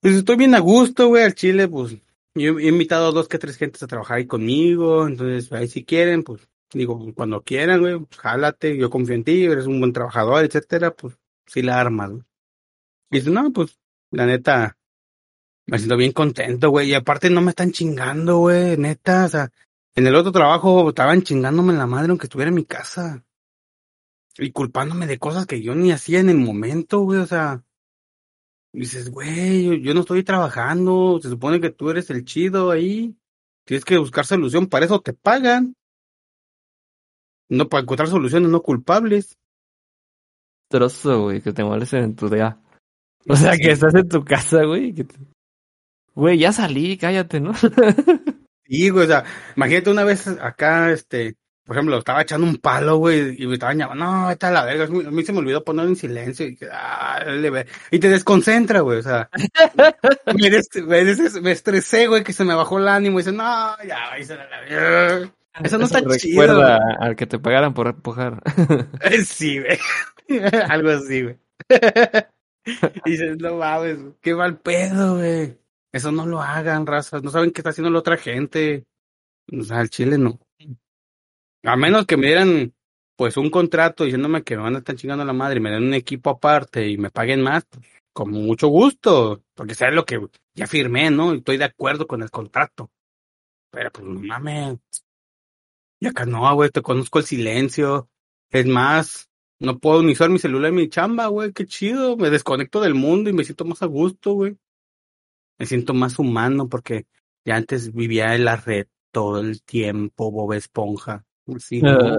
pues 0.00 0.14
estoy 0.16 0.36
bien 0.36 0.54
a 0.54 0.60
gusto, 0.60 1.08
güey, 1.08 1.24
al 1.24 1.34
chile, 1.34 1.68
pues, 1.68 1.96
yo 2.34 2.58
he 2.58 2.68
invitado 2.68 3.08
a 3.08 3.12
dos 3.12 3.28
que 3.28 3.38
tres 3.38 3.56
gentes 3.56 3.82
a 3.82 3.86
trabajar 3.86 4.16
ahí 4.18 4.26
conmigo, 4.26 5.06
entonces, 5.06 5.52
ahí 5.52 5.68
si 5.68 5.84
quieren, 5.84 6.22
pues, 6.22 6.48
digo, 6.72 7.12
cuando 7.14 7.42
quieran, 7.42 7.80
güey, 7.80 7.98
pues, 8.00 8.18
jálate, 8.18 8.76
yo 8.78 8.88
confío 8.88 9.14
en 9.14 9.24
ti, 9.24 9.44
eres 9.44 9.66
un 9.66 9.78
buen 9.78 9.92
trabajador, 9.92 10.44
etcétera, 10.44 10.94
pues, 10.94 11.18
sí 11.46 11.62
la 11.62 11.80
armas, 11.80 12.10
güey. 12.12 12.22
Y 13.10 13.18
dice, 13.18 13.30
no, 13.30 13.52
pues, 13.52 13.78
la 14.10 14.26
neta, 14.26 14.78
me 15.70 15.78
siento 15.78 15.96
bien 15.96 16.12
contento, 16.12 16.70
güey. 16.70 16.90
Y 16.90 16.94
aparte 16.94 17.30
no 17.30 17.40
me 17.40 17.50
están 17.50 17.72
chingando, 17.72 18.38
güey, 18.38 18.76
neta. 18.76 19.24
O 19.26 19.28
sea, 19.28 19.50
en 19.94 20.06
el 20.06 20.14
otro 20.14 20.32
trabajo 20.32 20.88
estaban 20.88 21.22
chingándome 21.22 21.72
en 21.72 21.78
la 21.78 21.86
madre 21.86 22.10
aunque 22.10 22.26
estuviera 22.26 22.48
en 22.48 22.54
mi 22.56 22.64
casa. 22.64 23.24
Y 24.38 24.52
culpándome 24.52 25.06
de 25.06 25.18
cosas 25.18 25.46
que 25.46 25.62
yo 25.62 25.74
ni 25.74 25.92
hacía 25.92 26.20
en 26.20 26.30
el 26.30 26.38
momento, 26.38 27.00
güey. 27.00 27.20
O 27.20 27.26
sea, 27.26 27.62
dices, 28.72 29.10
güey, 29.10 29.64
yo, 29.64 29.74
yo 29.74 29.94
no 29.94 30.00
estoy 30.00 30.22
trabajando. 30.24 31.18
Se 31.22 31.28
supone 31.28 31.60
que 31.60 31.70
tú 31.70 31.90
eres 31.90 32.10
el 32.10 32.24
chido 32.24 32.70
ahí. 32.70 33.16
Tienes 33.64 33.84
que 33.84 33.98
buscar 33.98 34.26
solución. 34.26 34.66
Para 34.66 34.86
eso 34.86 35.00
te 35.00 35.12
pagan. 35.12 35.76
No 37.48 37.68
para 37.68 37.82
encontrar 37.82 38.08
soluciones 38.08 38.48
no 38.50 38.62
culpables. 38.62 39.36
Trozo, 40.68 41.24
güey, 41.24 41.40
que 41.42 41.52
te 41.52 41.64
molesten 41.64 42.04
en 42.04 42.16
tu 42.16 42.28
día. 42.28 42.60
O 43.28 43.36
sea, 43.36 43.56
que 43.56 43.72
estás 43.72 43.94
en 43.94 44.08
tu 44.08 44.24
casa, 44.24 44.64
güey. 44.64 44.86
y 44.86 44.94
que 44.94 45.04
te- 45.04 45.18
Güey, 46.14 46.38
ya 46.38 46.52
salí, 46.52 46.96
cállate, 46.96 47.40
¿no? 47.40 47.52
Sí, 48.64 48.88
güey, 48.88 49.04
o 49.04 49.08
sea, 49.08 49.24
imagínate 49.56 49.90
una 49.90 50.04
vez 50.04 50.28
acá, 50.28 50.92
este, 50.92 51.34
por 51.64 51.74
ejemplo, 51.74 51.98
estaba 51.98 52.22
echando 52.22 52.46
un 52.46 52.56
palo, 52.58 52.98
güey, 52.98 53.34
y 53.42 53.46
me 53.48 53.54
estaba 53.54 53.74
llamando, 53.74 54.04
no, 54.04 54.30
está 54.30 54.52
la 54.52 54.64
verga, 54.64 54.84
a 54.84 55.10
mí 55.10 55.24
se 55.24 55.32
me 55.32 55.40
olvidó 55.40 55.64
poner 55.64 55.86
en 55.86 55.96
silencio, 55.96 56.46
y, 56.46 56.54
que, 56.54 56.68
ah, 56.72 57.18
y 57.90 57.98
te 57.98 58.08
desconcentra, 58.08 58.80
güey, 58.82 59.00
o 59.00 59.02
sea, 59.02 59.28
me, 60.38 60.50
des- 60.50 60.68
me 60.86 61.04
des- 61.04 61.42
me 61.42 61.50
estresé, 61.50 62.06
güey, 62.06 62.22
que 62.22 62.32
se 62.32 62.44
me 62.44 62.54
bajó 62.54 62.78
el 62.78 62.86
ánimo, 62.86 63.18
y 63.18 63.22
dice, 63.22 63.32
no, 63.32 63.42
ya, 63.84 64.16
la 64.16 64.60
verga. 64.60 65.32
Eso 65.64 65.76
no 65.78 65.86
está 65.86 66.00
me 66.02 66.16
chido. 66.16 66.40
recuerda 66.40 66.78
al 67.00 67.16
que 67.16 67.26
te 67.26 67.40
pagaran 67.40 67.74
por 67.74 67.88
empujar. 67.88 68.40
güey. 68.56 69.24
Sí, 69.26 69.58
güey, 69.58 69.78
algo 70.68 70.90
así, 70.90 71.22
güey. 71.22 71.38
y 73.04 73.10
dices, 73.10 73.36
no 73.38 73.56
mames, 73.56 73.98
qué 74.20 74.32
mal 74.36 74.58
pedo, 74.58 75.16
güey. 75.16 75.58
Eso 75.92 76.12
no 76.12 76.26
lo 76.26 76.40
hagan, 76.40 76.86
razas, 76.86 77.22
no 77.22 77.30
saben 77.30 77.50
qué 77.50 77.60
está 77.60 77.70
haciendo 77.70 77.90
la 77.90 77.98
otra 77.98 78.16
gente. 78.16 78.84
O 79.52 79.62
sea, 79.62 79.80
al 79.80 79.90
chile 79.90 80.18
no. 80.18 80.38
A 81.64 81.76
menos 81.76 82.06
que 82.06 82.16
me 82.16 82.28
dieran, 82.28 82.72
pues, 83.16 83.36
un 83.36 83.50
contrato 83.50 84.04
diciéndome 84.04 84.44
que 84.44 84.56
me 84.56 84.62
van 84.62 84.76
a 84.76 84.78
estar 84.78 84.96
chingando 84.96 85.24
la 85.24 85.32
madre 85.32 85.58
y 85.58 85.60
me 85.60 85.70
den 85.70 85.84
un 85.84 85.94
equipo 85.94 86.30
aparte 86.30 86.88
y 86.88 86.96
me 86.96 87.10
paguen 87.10 87.42
más, 87.42 87.64
pues, 87.66 87.86
con 88.12 88.30
mucho 88.30 88.68
gusto. 88.68 89.42
Porque 89.54 89.74
sé 89.74 89.90
lo 89.90 90.04
que 90.04 90.20
ya 90.54 90.66
firmé, 90.66 91.10
¿no? 91.10 91.34
Y 91.34 91.38
estoy 91.38 91.58
de 91.58 91.64
acuerdo 91.64 92.06
con 92.06 92.22
el 92.22 92.30
contrato. 92.30 92.90
Pero, 93.70 93.90
pues, 93.90 94.06
no 94.06 94.20
mames. 94.20 94.78
Y 96.00 96.06
acá 96.06 96.24
no, 96.24 96.54
güey, 96.54 96.70
te 96.70 96.82
conozco 96.82 97.18
el 97.18 97.26
silencio. 97.26 98.08
Es 98.50 98.66
más, 98.66 99.28
no 99.58 99.78
puedo 99.78 100.02
ni 100.02 100.12
usar 100.12 100.30
mi 100.30 100.38
celular 100.38 100.70
en 100.70 100.76
mi 100.76 100.88
chamba, 100.88 101.26
güey, 101.26 101.52
qué 101.52 101.66
chido. 101.66 102.16
Me 102.16 102.30
desconecto 102.30 102.80
del 102.80 102.94
mundo 102.94 103.28
y 103.28 103.32
me 103.32 103.44
siento 103.44 103.64
más 103.64 103.82
a 103.82 103.86
gusto, 103.86 104.32
güey. 104.32 104.56
Me 105.60 105.66
siento 105.66 105.92
más 105.92 106.18
humano 106.18 106.70
porque 106.70 107.06
ya 107.44 107.56
antes 107.56 107.92
vivía 107.92 108.34
en 108.34 108.46
la 108.46 108.56
red 108.56 108.86
todo 109.12 109.40
el 109.40 109.62
tiempo, 109.62 110.30
Bob 110.30 110.54
Esponja. 110.54 111.26
Sí, 111.58 111.82
no, 111.82 112.18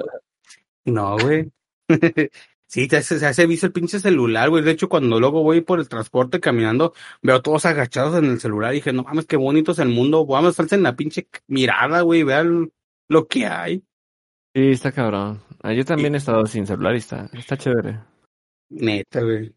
no, 0.86 1.18
güey. 1.18 1.52
Sí, 2.72 2.88
te 2.88 2.96
hace, 2.96 3.20
se 3.20 3.26
hace 3.26 3.48
vicio 3.48 3.66
el 3.66 3.74
pinche 3.74 4.00
celular, 4.00 4.50
güey. 4.50 4.64
De 4.64 4.72
hecho, 4.72 4.88
cuando 4.88 5.20
luego 5.20 5.44
voy 5.44 5.60
por 5.60 5.82
el 5.82 5.90
transporte 5.90 6.40
caminando, 6.40 6.94
veo 7.22 7.42
todos 7.42 7.66
agachados 7.66 8.18
en 8.18 8.24
el 8.24 8.40
celular 8.40 8.72
y 8.72 8.76
dije, 8.76 8.94
no 8.94 9.04
mames, 9.04 9.26
qué 9.26 9.36
bonito 9.36 9.74
es 9.74 9.80
el 9.80 9.90
mundo. 9.90 10.26
Vamos 10.26 10.58
a 10.58 10.74
en 10.74 10.84
la 10.84 10.96
pinche 10.96 11.28
mirada, 11.48 12.00
güey, 12.00 12.24
vean 12.24 12.72
lo 13.10 13.28
que 13.28 13.46
hay. 13.46 13.84
Sí, 14.56 14.72
está 14.72 14.94
cabrón. 14.94 15.44
Ah, 15.62 15.74
Yo 15.74 15.84
también 15.84 16.16
he 16.16 16.18
estado 16.18 16.46
sin 16.46 16.66
celular 16.66 16.96
y 16.96 17.00
está, 17.00 17.30
está 17.34 17.58
chévere. 17.58 18.00
Neta, 18.70 19.22
güey. 19.22 19.54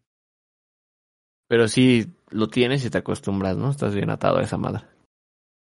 Pero 1.47 1.69
sí, 1.69 2.05
lo 2.31 2.47
tienes 2.47 2.85
y 2.85 2.89
te 2.89 2.97
acostumbras, 2.97 3.57
¿no? 3.57 3.71
Estás 3.71 3.93
bien 3.95 4.09
atado 4.09 4.37
a 4.37 4.43
esa 4.43 4.57
madre. 4.57 4.83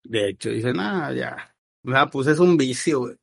De 0.04 0.30
hecho, 0.30 0.50
dice, 0.50 0.72
nah, 0.72 1.12
ya. 1.12 1.54
Ah, 1.86 2.08
pues 2.10 2.26
es 2.28 2.38
un 2.38 2.56
vicio, 2.56 3.00
güey. 3.00 3.16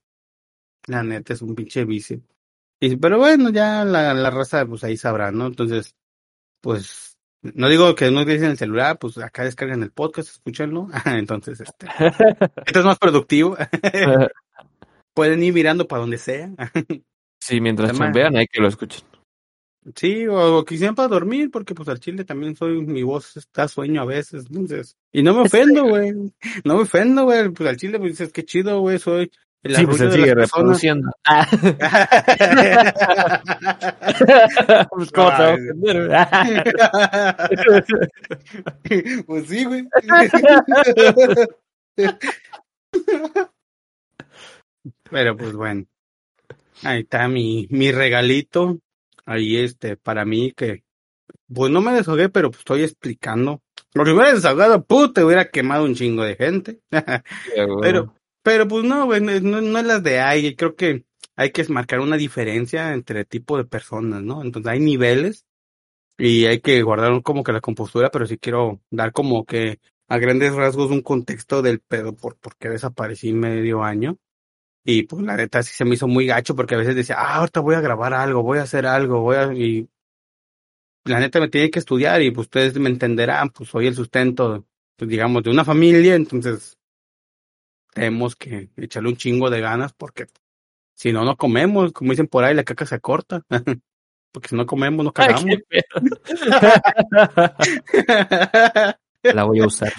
La 0.87 1.03
neta 1.03 1.33
es 1.33 1.41
un 1.41 1.55
pinche 1.55 1.83
vicio. 1.85 2.21
Y, 2.79 2.95
pero 2.97 3.17
bueno, 3.17 3.49
ya 3.49 3.83
la, 3.85 4.13
la 4.13 4.29
raza, 4.29 4.65
pues 4.65 4.83
ahí 4.83 4.97
sabrá, 4.97 5.31
¿no? 5.31 5.47
Entonces, 5.47 5.95
pues, 6.61 7.17
no 7.41 7.69
digo 7.69 7.93
que 7.95 8.11
no 8.11 8.21
utilicen 8.21 8.51
el 8.51 8.57
celular, 8.57 8.97
pues 8.99 9.17
acá 9.17 9.43
descargan 9.43 9.83
el 9.83 9.91
podcast, 9.91 10.29
escúchenlo. 10.29 10.87
Entonces, 11.05 11.61
este, 11.61 11.87
esto 12.65 12.79
es 12.79 12.85
más 12.85 12.99
productivo. 12.99 13.57
Pueden 15.13 15.43
ir 15.43 15.53
mirando 15.53 15.87
para 15.87 16.01
donde 16.01 16.17
sea. 16.17 16.51
Sí, 17.39 17.61
mientras 17.61 17.97
chambean 17.97 18.35
hay 18.35 18.47
que 18.47 18.59
lo 18.59 18.67
escuchen. 18.67 19.05
Sí, 19.93 20.27
o, 20.27 20.57
o 20.57 20.65
quisieran 20.65 20.95
para 20.95 21.09
dormir, 21.09 21.51
porque 21.51 21.75
pues 21.75 21.87
al 21.89 21.99
chile 21.99 22.25
también 22.25 22.55
soy, 22.55 22.81
mi 22.81 23.03
voz 23.03 23.37
está 23.37 23.67
sueño 23.67 24.01
a 24.01 24.05
veces, 24.05 24.45
entonces. 24.47 24.97
Y 25.11 25.21
no 25.21 25.35
me 25.35 25.41
ofendo, 25.41 25.83
güey. 25.83 26.11
No 26.63 26.75
me 26.75 26.81
ofendo, 26.81 27.25
güey. 27.25 27.49
Pues 27.49 27.69
al 27.69 27.77
chile, 27.77 27.99
pues 27.99 28.13
dices, 28.13 28.33
qué 28.33 28.43
chido, 28.43 28.79
güey, 28.79 28.97
soy 28.97 29.29
el 29.65 29.75
Sí, 29.75 29.85
pues 29.87 29.97
se 29.97 30.11
sigue 30.11 30.35
reproduciendo. 30.35 31.09
Ah, 31.23 31.47
pues 34.91 35.11
cómo 35.11 35.29
te 35.29 35.43
a 35.43 35.57
pues 39.25 39.47
sí, 39.47 39.65
güey. 39.65 39.87
Pero 45.09 45.35
pues 45.35 45.53
bueno. 45.53 45.87
Ahí 46.83 47.01
está 47.01 47.27
mi, 47.27 47.65
mi 47.71 47.91
regalito. 47.91 48.77
Ahí 49.25 49.57
este, 49.57 49.97
para 49.97 50.25
mí 50.25 50.51
que, 50.51 50.83
pues 51.53 51.71
no 51.71 51.81
me 51.81 51.93
desahogué, 51.93 52.29
pero 52.29 52.49
pues 52.49 52.59
estoy 52.59 52.83
explicando. 52.83 53.61
Lo 53.93 54.03
que 54.03 54.11
hubiera 54.11 54.33
desahogado, 54.33 54.83
puta, 54.85 55.25
hubiera 55.25 55.49
quemado 55.49 55.85
un 55.85 55.95
chingo 55.95 56.23
de 56.23 56.35
gente. 56.35 56.81
Pero, 57.81 58.13
pero 58.43 58.67
pues 58.67 58.83
no, 58.83 59.05
güey, 59.05 59.21
no, 59.21 59.39
no 59.39 59.61
no 59.61 59.79
es 59.79 59.85
las 59.85 60.03
de 60.03 60.19
ahí. 60.19 60.55
Creo 60.55 60.75
que 60.75 61.05
hay 61.35 61.51
que 61.51 61.63
marcar 61.69 61.99
una 61.99 62.17
diferencia 62.17 62.93
entre 62.93 63.25
tipo 63.25 63.57
de 63.57 63.65
personas, 63.65 64.21
¿no? 64.21 64.43
Entonces 64.43 64.71
hay 64.71 64.79
niveles 64.79 65.45
y 66.17 66.45
hay 66.45 66.59
que 66.59 66.81
guardar 66.83 67.21
como 67.23 67.43
que 67.43 67.53
la 67.53 67.61
compostura, 67.61 68.11
pero 68.11 68.27
sí 68.27 68.37
quiero 68.37 68.81
dar 68.91 69.11
como 69.11 69.45
que 69.45 69.79
a 70.07 70.17
grandes 70.17 70.53
rasgos 70.53 70.91
un 70.91 71.01
contexto 71.01 71.61
del 71.61 71.79
pedo 71.79 72.15
por, 72.15 72.37
por 72.37 72.55
qué 72.57 72.69
desaparecí 72.69 73.33
medio 73.33 73.83
año. 73.83 74.17
Y 74.87 75.03
pues 75.03 75.23
la 75.23 75.35
neta 75.35 75.63
sí 75.63 75.73
se 75.73 75.83
me 75.83 75.95
hizo 75.95 76.07
muy 76.07 76.27
gacho 76.27 76.55
porque 76.55 76.75
a 76.75 76.77
veces 76.77 76.95
decía, 76.95 77.15
ah, 77.17 77.37
ahorita 77.37 77.59
voy 77.59 77.73
a 77.73 77.81
grabar 77.81 78.13
algo, 78.13 78.43
voy 78.43 78.59
a 78.59 78.63
hacer 78.63 78.85
algo, 78.85 79.21
voy 79.21 79.35
a... 79.35 79.51
Y 79.51 79.89
la 81.05 81.19
neta 81.19 81.39
me 81.39 81.49
tiene 81.49 81.71
que 81.71 81.79
estudiar 81.79 82.21
y 82.21 82.29
pues 82.29 82.45
ustedes 82.45 82.77
me 82.77 82.89
entenderán, 82.89 83.49
pues 83.49 83.69
soy 83.69 83.87
el 83.87 83.95
sustento, 83.95 84.63
pues 84.95 85.09
digamos, 85.09 85.41
de 85.43 85.49
una 85.49 85.65
familia, 85.65 86.13
entonces 86.13 86.77
tenemos 87.93 88.35
que 88.35 88.69
echarle 88.77 89.09
un 89.09 89.17
chingo 89.17 89.49
de 89.49 89.59
ganas 89.59 89.91
porque 89.93 90.27
si 90.93 91.11
no, 91.11 91.25
no 91.25 91.35
comemos, 91.35 91.91
como 91.91 92.11
dicen 92.11 92.27
por 92.27 92.43
ahí, 92.43 92.53
la 92.53 92.63
caca 92.63 92.85
se 92.85 92.99
corta. 92.99 93.41
porque 94.31 94.49
si 94.49 94.55
no 94.55 94.65
comemos, 94.65 95.03
no 95.03 95.13
cagamos. 95.13 95.45
la 99.23 99.43
voy 99.45 99.61
a 99.61 99.65
usar. 99.65 99.93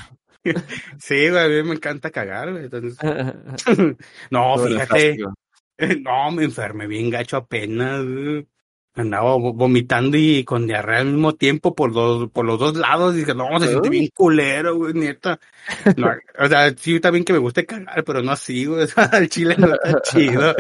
Sí, 0.99 1.29
güey, 1.29 1.45
a 1.45 1.49
mí 1.49 1.69
me 1.69 1.75
encanta 1.75 2.11
cagar, 2.11 2.53
güey. 2.53 2.65
Entonces... 2.65 2.99
no, 4.31 4.59
fíjate. 4.59 5.19
No, 5.79 6.31
me 6.31 6.45
enfermé 6.45 6.87
bien 6.87 7.11
gacho 7.11 7.37
apenas. 7.37 8.03
Andaba 8.95 9.37
vomitando 9.37 10.17
y 10.17 10.43
con 10.43 10.67
diarrea 10.67 11.01
al 11.01 11.09
mismo 11.09 11.35
tiempo 11.35 11.75
por 11.75 11.95
los, 11.95 12.31
por 12.31 12.47
los 12.47 12.59
dos 12.59 12.77
lados. 12.77 13.15
Dije, 13.15 13.35
no, 13.35 13.61
se 13.61 13.69
siente 13.69 13.91
bien 13.91 14.09
culero, 14.15 14.75
güey, 14.75 14.95
neta. 14.95 15.39
o 16.39 16.47
sea, 16.49 16.75
sí, 16.75 16.99
también 16.99 17.27
que 17.27 17.35
me 17.35 17.41
guste 17.41 17.67
cagar, 17.67 18.03
pero 18.05 18.23
no 18.23 18.33
así, 18.33 18.65
güey. 18.65 18.87
el 19.13 19.29
chile 19.29 19.55
no 19.59 19.75
está 19.75 20.01
chido. 20.01 20.55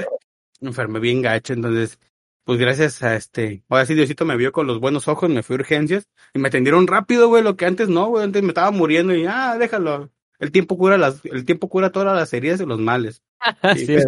Me 0.60 0.68
enfermé 0.68 1.00
bien 1.00 1.22
gacho, 1.22 1.54
entonces 1.54 1.98
pues 2.46 2.60
gracias 2.60 3.02
a 3.02 3.16
este, 3.16 3.64
ahora 3.68 3.86
sí 3.86 3.94
Diosito 3.94 4.24
me 4.24 4.36
vio 4.36 4.52
con 4.52 4.68
los 4.68 4.78
buenos 4.78 5.08
ojos, 5.08 5.28
me 5.28 5.42
fui 5.42 5.54
a 5.54 5.58
urgencias 5.58 6.08
y 6.32 6.38
me 6.38 6.46
atendieron 6.46 6.86
rápido, 6.86 7.26
güey, 7.26 7.42
lo 7.42 7.56
que 7.56 7.66
antes 7.66 7.88
no, 7.88 8.06
güey, 8.06 8.22
antes 8.22 8.40
me 8.40 8.50
estaba 8.50 8.70
muriendo 8.70 9.16
y 9.16 9.26
ah, 9.26 9.56
déjalo. 9.58 10.12
El 10.38 10.52
tiempo 10.52 10.78
cura 10.78 10.96
las, 10.96 11.24
el 11.24 11.44
tiempo 11.44 11.68
cura 11.68 11.90
todas 11.90 12.16
las 12.16 12.32
heridas 12.32 12.60
y 12.60 12.66
los 12.66 12.78
males. 12.78 13.20
y, 13.76 13.86
pues, 13.86 14.06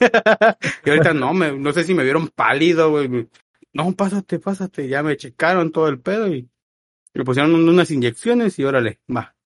y 0.86 0.88
ahorita 0.90 1.12
no, 1.12 1.34
me, 1.34 1.52
no 1.52 1.70
sé 1.74 1.84
si 1.84 1.92
me 1.92 2.02
vieron 2.02 2.28
pálido, 2.28 2.90
güey. 2.92 3.28
No, 3.74 3.92
pásate, 3.92 4.38
pásate, 4.38 4.88
ya 4.88 5.02
me 5.02 5.18
checaron 5.18 5.70
todo 5.70 5.88
el 5.88 6.00
pedo 6.00 6.28
y 6.28 6.48
me 7.12 7.24
pusieron 7.24 7.54
unas 7.68 7.90
inyecciones 7.90 8.58
y 8.58 8.64
órale, 8.64 9.00
va. 9.14 9.36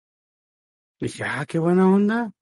dije, 1.01 1.25
ah, 1.25 1.45
qué 1.49 1.59
buena 1.59 1.89
onda. 1.89 2.33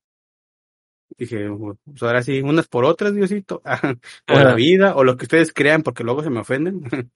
Dije, 1.16 1.48
pues 1.84 2.02
ahora 2.02 2.22
sí, 2.22 2.40
unas 2.42 2.68
por 2.68 2.84
otras, 2.84 3.14
Diosito, 3.14 3.62
por 4.26 4.42
la 4.42 4.54
vida, 4.54 4.94
o 4.94 5.04
lo 5.04 5.16
que 5.16 5.24
ustedes 5.24 5.52
crean, 5.52 5.82
porque 5.82 6.04
luego 6.04 6.22
se 6.22 6.30
me 6.30 6.40
ofenden, 6.40 6.82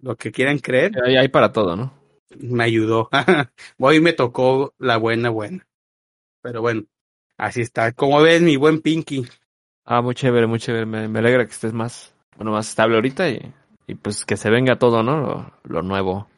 lo 0.00 0.16
que 0.16 0.30
quieran 0.30 0.58
creer. 0.58 0.92
Ahí 1.04 1.16
hay 1.16 1.28
para 1.28 1.52
todo, 1.52 1.76
¿no? 1.76 1.92
Me 2.38 2.64
ayudó. 2.64 3.10
Hoy 3.78 4.00
me 4.00 4.12
tocó 4.12 4.74
la 4.78 4.96
buena, 4.96 5.30
buena. 5.30 5.66
Pero 6.40 6.60
bueno, 6.60 6.84
así 7.36 7.60
está. 7.60 7.92
Como 7.92 8.22
ves, 8.22 8.40
mi 8.40 8.56
buen 8.56 8.80
Pinky. 8.80 9.26
Ah, 9.84 10.00
muy 10.00 10.14
chévere, 10.14 10.46
muy 10.46 10.58
chévere. 10.58 10.86
Me, 10.86 11.18
alegra 11.18 11.44
que 11.44 11.52
estés 11.52 11.72
más, 11.72 12.14
bueno, 12.36 12.52
más 12.52 12.68
estable 12.68 12.94
ahorita 12.94 13.28
y, 13.28 13.52
y 13.86 13.94
pues 13.96 14.24
que 14.24 14.36
se 14.36 14.50
venga 14.50 14.78
todo, 14.78 15.02
¿no? 15.02 15.20
Lo, 15.20 15.52
lo 15.64 15.82
nuevo. 15.82 16.28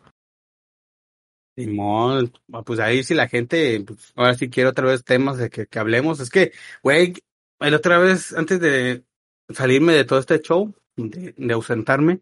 Simón, 1.56 2.32
pues 2.64 2.80
ahí 2.80 3.04
si 3.04 3.14
la 3.14 3.28
gente, 3.28 3.80
pues 3.86 4.12
ahora 4.16 4.34
sí 4.34 4.50
quiero 4.50 4.70
otra 4.70 4.86
vez 4.86 5.04
temas 5.04 5.38
de 5.38 5.50
que, 5.50 5.66
que 5.66 5.78
hablemos. 5.78 6.20
Es 6.20 6.30
que, 6.30 6.52
güey, 6.82 7.14
la 7.60 7.76
otra 7.76 7.98
vez, 7.98 8.32
antes 8.32 8.58
de 8.60 9.04
salirme 9.50 9.92
de 9.92 10.04
todo 10.04 10.18
este 10.18 10.40
show, 10.40 10.74
de, 10.96 11.34
de 11.36 11.54
ausentarme, 11.54 12.20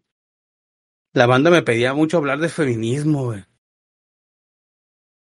la 1.13 1.25
banda 1.25 1.49
me 1.49 1.63
pedía 1.63 1.93
mucho 1.93 2.17
hablar 2.17 2.39
de 2.39 2.49
feminismo, 2.49 3.25
güey. 3.25 3.43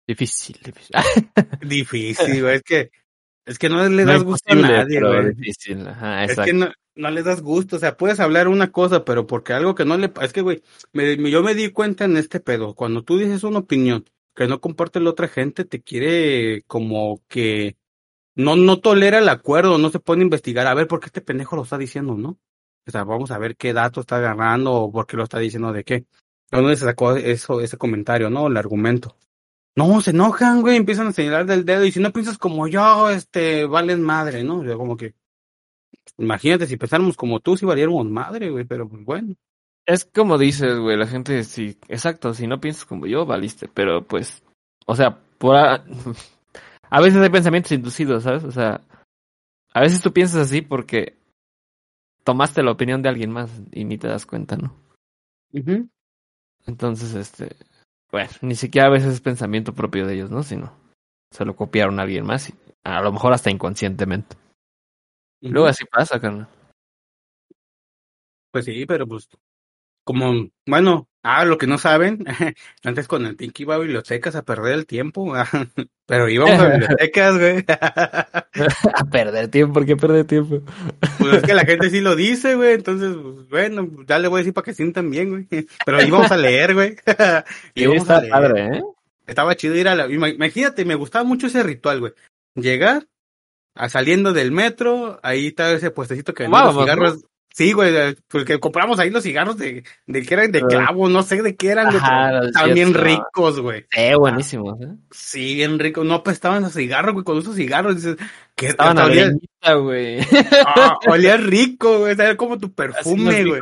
Difícil, 0.07 0.57
difícil. 0.63 0.95
difícil, 1.61 2.41
güey. 2.41 2.55
Es 2.55 2.63
que, 2.63 2.91
es 3.45 3.59
que 3.59 3.69
no 3.69 3.87
le 3.87 4.05
das 4.05 4.23
gusto 4.23 4.53
a 4.53 4.55
nadie, 4.55 5.01
güey. 5.01 5.33
Difícil. 5.33 5.87
Ajá, 5.87 6.23
es 6.23 6.37
que 6.37 6.53
no, 6.53 6.71
no 6.97 7.11
le 7.11 7.23
das 7.23 7.41
gusto, 7.41 7.77
o 7.77 7.79
sea, 7.79 7.97
puedes 7.97 8.19
hablar 8.19 8.47
una 8.47 8.71
cosa, 8.71 9.05
pero 9.05 9.27
porque 9.27 9.53
algo 9.53 9.75
que 9.75 9.85
no 9.85 9.97
le... 9.97 10.11
Es 10.21 10.33
que, 10.33 10.41
güey, 10.41 10.63
me, 10.93 11.17
yo 11.29 11.43
me 11.43 11.55
di 11.55 11.71
cuenta 11.71 12.05
en 12.05 12.17
este 12.17 12.39
pedo, 12.39 12.75
cuando 12.75 13.03
tú 13.03 13.17
dices 13.17 13.43
una 13.43 13.59
opinión 13.59 14.05
que 14.35 14.47
no 14.47 14.61
comparte 14.61 14.99
la 14.99 15.09
otra 15.11 15.27
gente, 15.27 15.65
te 15.65 15.81
quiere 15.81 16.63
como 16.67 17.21
que 17.27 17.77
no, 18.35 18.55
no 18.55 18.79
tolera 18.79 19.19
el 19.19 19.29
acuerdo, 19.29 19.77
no 19.77 19.89
se 19.89 19.99
pone 19.99 20.21
a 20.21 20.25
investigar, 20.25 20.67
a 20.67 20.73
ver 20.75 20.87
por 20.87 20.99
qué 20.99 21.07
este 21.07 21.21
pendejo 21.21 21.55
lo 21.55 21.63
está 21.63 21.77
diciendo, 21.77 22.15
¿no? 22.15 22.37
O 22.87 22.91
sea, 22.91 23.03
vamos 23.03 23.31
a 23.31 23.37
ver 23.37 23.57
qué 23.57 23.73
dato 23.73 24.01
está 24.01 24.17
agarrando 24.17 24.73
o 24.73 24.91
por 24.91 25.07
qué 25.07 25.17
lo 25.17 25.23
está 25.23 25.39
diciendo 25.39 25.73
de 25.73 25.83
qué. 25.83 26.05
¿Dónde 26.51 26.75
se 26.75 26.85
sacó 26.85 27.15
eso, 27.15 27.61
ese 27.61 27.77
comentario, 27.77 28.29
no? 28.29 28.47
El 28.47 28.57
argumento. 28.57 29.17
No, 29.75 30.01
se 30.01 30.11
enojan, 30.11 30.61
güey, 30.61 30.77
empiezan 30.77 31.07
a 31.07 31.11
señalar 31.11 31.45
del 31.45 31.65
dedo 31.65 31.83
y 31.85 31.91
si 31.91 31.99
no 31.99 32.13
piensas 32.13 32.37
como 32.37 32.67
yo, 32.67 33.09
este, 33.09 33.65
valen 33.65 34.01
madre, 34.01 34.43
¿no? 34.43 34.63
Yo 34.63 34.77
como 34.77 34.97
que, 34.97 35.13
Imagínate 36.17 36.65
si 36.65 36.77
pensáramos 36.77 37.15
como 37.15 37.39
tú, 37.39 37.57
si 37.57 37.65
valiéramos 37.65 38.07
madre, 38.07 38.49
güey, 38.49 38.65
pero 38.65 38.87
pues 38.89 39.03
bueno. 39.05 39.35
Es 39.85 40.05
como 40.05 40.37
dices, 40.37 40.77
güey, 40.79 40.97
la 40.97 41.07
gente, 41.07 41.43
sí, 41.43 41.77
exacto, 41.87 42.33
si 42.33 42.47
no 42.47 42.59
piensas 42.59 42.85
como 42.85 43.05
yo, 43.05 43.25
valiste, 43.25 43.69
pero 43.73 44.05
pues, 44.05 44.43
o 44.85 44.95
sea, 44.95 45.19
por 45.37 45.55
a... 45.55 45.85
a 46.89 47.01
veces 47.01 47.21
hay 47.21 47.29
pensamientos 47.29 47.71
inducidos, 47.71 48.23
¿sabes? 48.23 48.43
O 48.43 48.51
sea, 48.51 48.81
a 49.73 49.81
veces 49.81 50.01
tú 50.01 50.11
piensas 50.11 50.41
así 50.41 50.61
porque 50.61 51.17
tomaste 52.23 52.63
la 52.63 52.71
opinión 52.71 53.01
de 53.01 53.09
alguien 53.09 53.31
más 53.31 53.49
y 53.71 53.85
ni 53.85 53.97
te 53.97 54.07
das 54.07 54.25
cuenta, 54.25 54.57
¿no? 54.57 54.75
Entonces, 56.65 57.13
este, 57.13 57.55
bueno, 58.11 58.29
ni 58.41 58.55
siquiera 58.55 58.87
a 58.87 58.91
veces 58.91 59.13
es 59.13 59.21
pensamiento 59.21 59.73
propio 59.73 60.05
de 60.05 60.15
ellos, 60.15 60.31
¿no? 60.31 60.43
Sino 60.43 60.73
se 61.31 61.45
lo 61.45 61.55
copiaron 61.55 61.99
a 61.99 62.03
alguien 62.03 62.25
más 62.25 62.49
y 62.49 62.55
a 62.83 63.01
lo 63.01 63.11
mejor 63.11 63.33
hasta 63.33 63.51
inconscientemente. 63.51 64.35
Luego 65.41 65.67
así 65.67 65.85
pasa, 65.85 66.19
carnal. 66.19 66.47
Pues 68.51 68.65
sí, 68.65 68.85
pero 68.85 69.07
pues, 69.07 69.29
como, 70.03 70.49
bueno, 70.65 71.07
ah, 71.21 71.45
lo 71.45 71.57
que 71.57 71.67
no 71.67 71.77
saben, 71.77 72.23
antes 72.83 73.07
con 73.07 73.25
el 73.25 73.35
Pinky 73.35 73.63
iba 73.63 73.75
a 73.75 73.79
bibliotecas 73.79 74.35
a 74.35 74.43
perder 74.43 74.73
el 74.73 74.85
tiempo, 74.85 75.33
pero 76.05 76.29
íbamos 76.29 76.59
a 76.59 76.69
bibliotecas, 76.69 77.37
güey. 77.37 77.65
a 77.67 79.03
perder 79.11 79.49
tiempo, 79.49 79.73
¿por 79.73 79.85
qué 79.85 79.95
perder 79.95 80.25
tiempo? 80.25 80.61
pues 81.19 81.33
es 81.35 81.43
que 81.43 81.53
la 81.53 81.65
gente 81.65 81.89
sí 81.89 81.99
lo 81.99 82.15
dice, 82.15 82.55
güey, 82.55 82.73
entonces, 82.73 83.15
pues, 83.21 83.49
bueno, 83.49 83.89
ya 84.07 84.17
le 84.17 84.27
voy 84.27 84.37
a 84.37 84.41
decir 84.41 84.53
para 84.53 84.65
que 84.65 84.73
sientan 84.73 85.11
bien, 85.11 85.29
güey. 85.29 85.67
Pero 85.85 86.01
íbamos 86.01 86.31
a 86.31 86.37
leer, 86.37 86.73
güey. 86.73 86.95
íbamos 87.75 88.09
a 88.09 88.21
leer. 88.21 88.31
Padre, 88.31 88.77
¿eh? 88.77 88.81
Estaba 89.27 89.55
chido 89.55 89.75
ir 89.75 89.89
a 89.89 89.95
la, 89.95 90.07
imagínate, 90.07 90.85
me 90.85 90.95
gustaba 90.95 91.25
mucho 91.25 91.47
ese 91.47 91.61
ritual, 91.61 91.99
güey. 91.99 92.13
Llegar, 92.55 93.05
saliendo 93.89 94.33
del 94.33 94.51
metro, 94.51 95.19
ahí 95.23 95.47
está 95.47 95.71
ese 95.71 95.91
puestecito 95.91 96.33
que 96.33 96.43
vende 96.43 96.57
los 96.57 96.75
cigarros. 96.75 97.19
Sí, 97.57 97.71
güey, 97.71 97.91
porque 98.27 98.59
compramos 98.59 98.99
ahí 98.99 99.09
los 99.09 99.23
cigarros 99.23 99.57
de, 99.57 99.83
de 100.05 100.21
que 100.23 100.33
eran 100.35 100.51
de 100.51 100.61
clavo, 100.61 101.09
no 101.09 101.23
sé 101.23 101.41
de 101.41 101.55
qué 101.55 101.69
eran, 101.69 101.87
estaban 101.87 102.75
bien 102.75 102.93
ricos, 102.93 103.59
güey. 103.59 103.87
Eh, 103.95 104.13
buenísimos, 104.15 104.79
¿eh? 104.79 104.93
Sí, 105.09 105.55
bien 105.55 105.79
ricos. 105.79 106.05
No 106.05 106.21
estaban 106.27 106.65
a 106.65 106.69
cigarros, 106.69 107.13
güey, 107.13 107.25
con 107.25 107.39
esos 107.39 107.55
cigarros 107.55 107.95
dices, 107.95 108.15
que 108.53 108.67
estaban 108.67 108.99
a 108.99 109.07
leñita, 109.07 109.73
güey. 109.73 110.19
Ah, 110.67 110.99
olía 111.07 111.37
rico, 111.37 111.97
güey, 111.97 112.13
era 112.13 112.37
como 112.37 112.59
tu 112.59 112.71
perfume, 112.71 113.43
güey. 113.43 113.61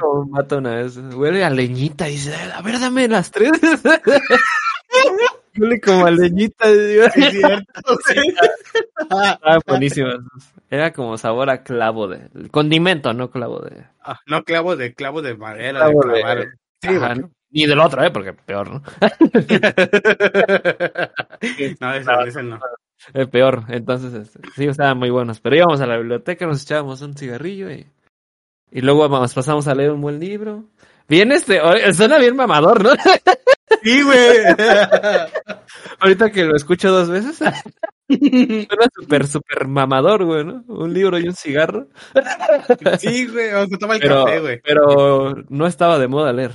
Una 0.51 0.75
vez, 0.75 0.97
huele 0.97 1.45
a 1.45 1.49
leñita, 1.49 2.07
dice, 2.07 2.35
a 2.35 2.61
ver, 2.61 2.81
dame 2.81 3.07
las 3.07 3.31
tres. 3.31 3.51
Huele 5.57 5.79
como 5.79 6.05
a 6.05 6.11
leñita. 6.11 6.65
Sí, 7.13 7.21
cierto. 7.31 7.97
Ah, 9.09 9.59
buenísimo. 9.65 10.09
Era 10.69 10.93
como 10.93 11.17
sabor 11.17 11.49
a 11.49 11.63
clavo 11.63 12.07
de... 12.07 12.49
Condimento, 12.51 13.13
no 13.13 13.29
clavo 13.29 13.59
de... 13.59 13.85
Ah, 14.01 14.19
no 14.27 14.43
clavo 14.43 14.75
de 14.75 14.93
clavo 14.93 15.21
de 15.21 15.35
madera, 15.35 15.87
de 15.87 15.93
clavar. 15.93 16.47
Sí, 16.81 16.89
Ni 17.51 17.65
del 17.65 17.79
otro, 17.79 18.03
¿eh? 18.03 18.11
Porque 18.11 18.33
peor, 18.33 18.69
¿no? 18.69 18.81
no, 21.79 21.93
ese, 21.93 22.43
no. 22.43 22.59
Es 23.13 23.27
peor. 23.27 23.63
Entonces, 23.69 24.13
este, 24.13 24.39
sí, 24.55 24.65
estaban 24.65 24.97
muy 24.97 25.09
buenos. 25.09 25.39
Pero 25.39 25.55
íbamos 25.55 25.81
a 25.81 25.87
la 25.87 25.97
biblioteca, 25.97 26.45
nos 26.45 26.63
echábamos 26.63 27.01
un 27.01 27.15
cigarrillo 27.15 27.71
y... 27.71 27.87
Y 28.71 28.81
luego 28.81 29.07
nos 29.07 29.33
pasamos 29.33 29.67
a 29.67 29.75
leer 29.75 29.91
un 29.91 30.01
buen 30.01 30.19
libro. 30.19 30.65
Bien 31.07 31.31
este, 31.31 31.61
suena 31.93 32.17
bien 32.17 32.35
mamador, 32.35 32.83
¿no? 32.83 32.89
Sí, 33.83 34.01
güey. 34.03 34.17
Ahorita 35.99 36.31
que 36.31 36.45
lo 36.45 36.55
escucho 36.55 36.91
dos 36.91 37.09
veces. 37.09 37.37
Suena 38.07 38.87
súper, 38.93 39.27
súper 39.27 39.67
mamador, 39.67 40.25
güey, 40.25 40.45
¿no? 40.45 40.63
Un 40.67 40.93
libro 40.93 41.17
y 41.17 41.27
un 41.27 41.35
cigarro. 41.35 41.87
Sí, 42.99 43.27
güey, 43.27 43.53
o 43.53 43.65
se 43.67 43.77
toma 43.77 43.95
el 43.95 44.01
café, 44.01 44.39
güey. 44.39 44.61
Pero 44.63 45.33
no 45.49 45.65
estaba 45.65 45.97
de 45.97 46.07
moda 46.07 46.33
leer. 46.33 46.51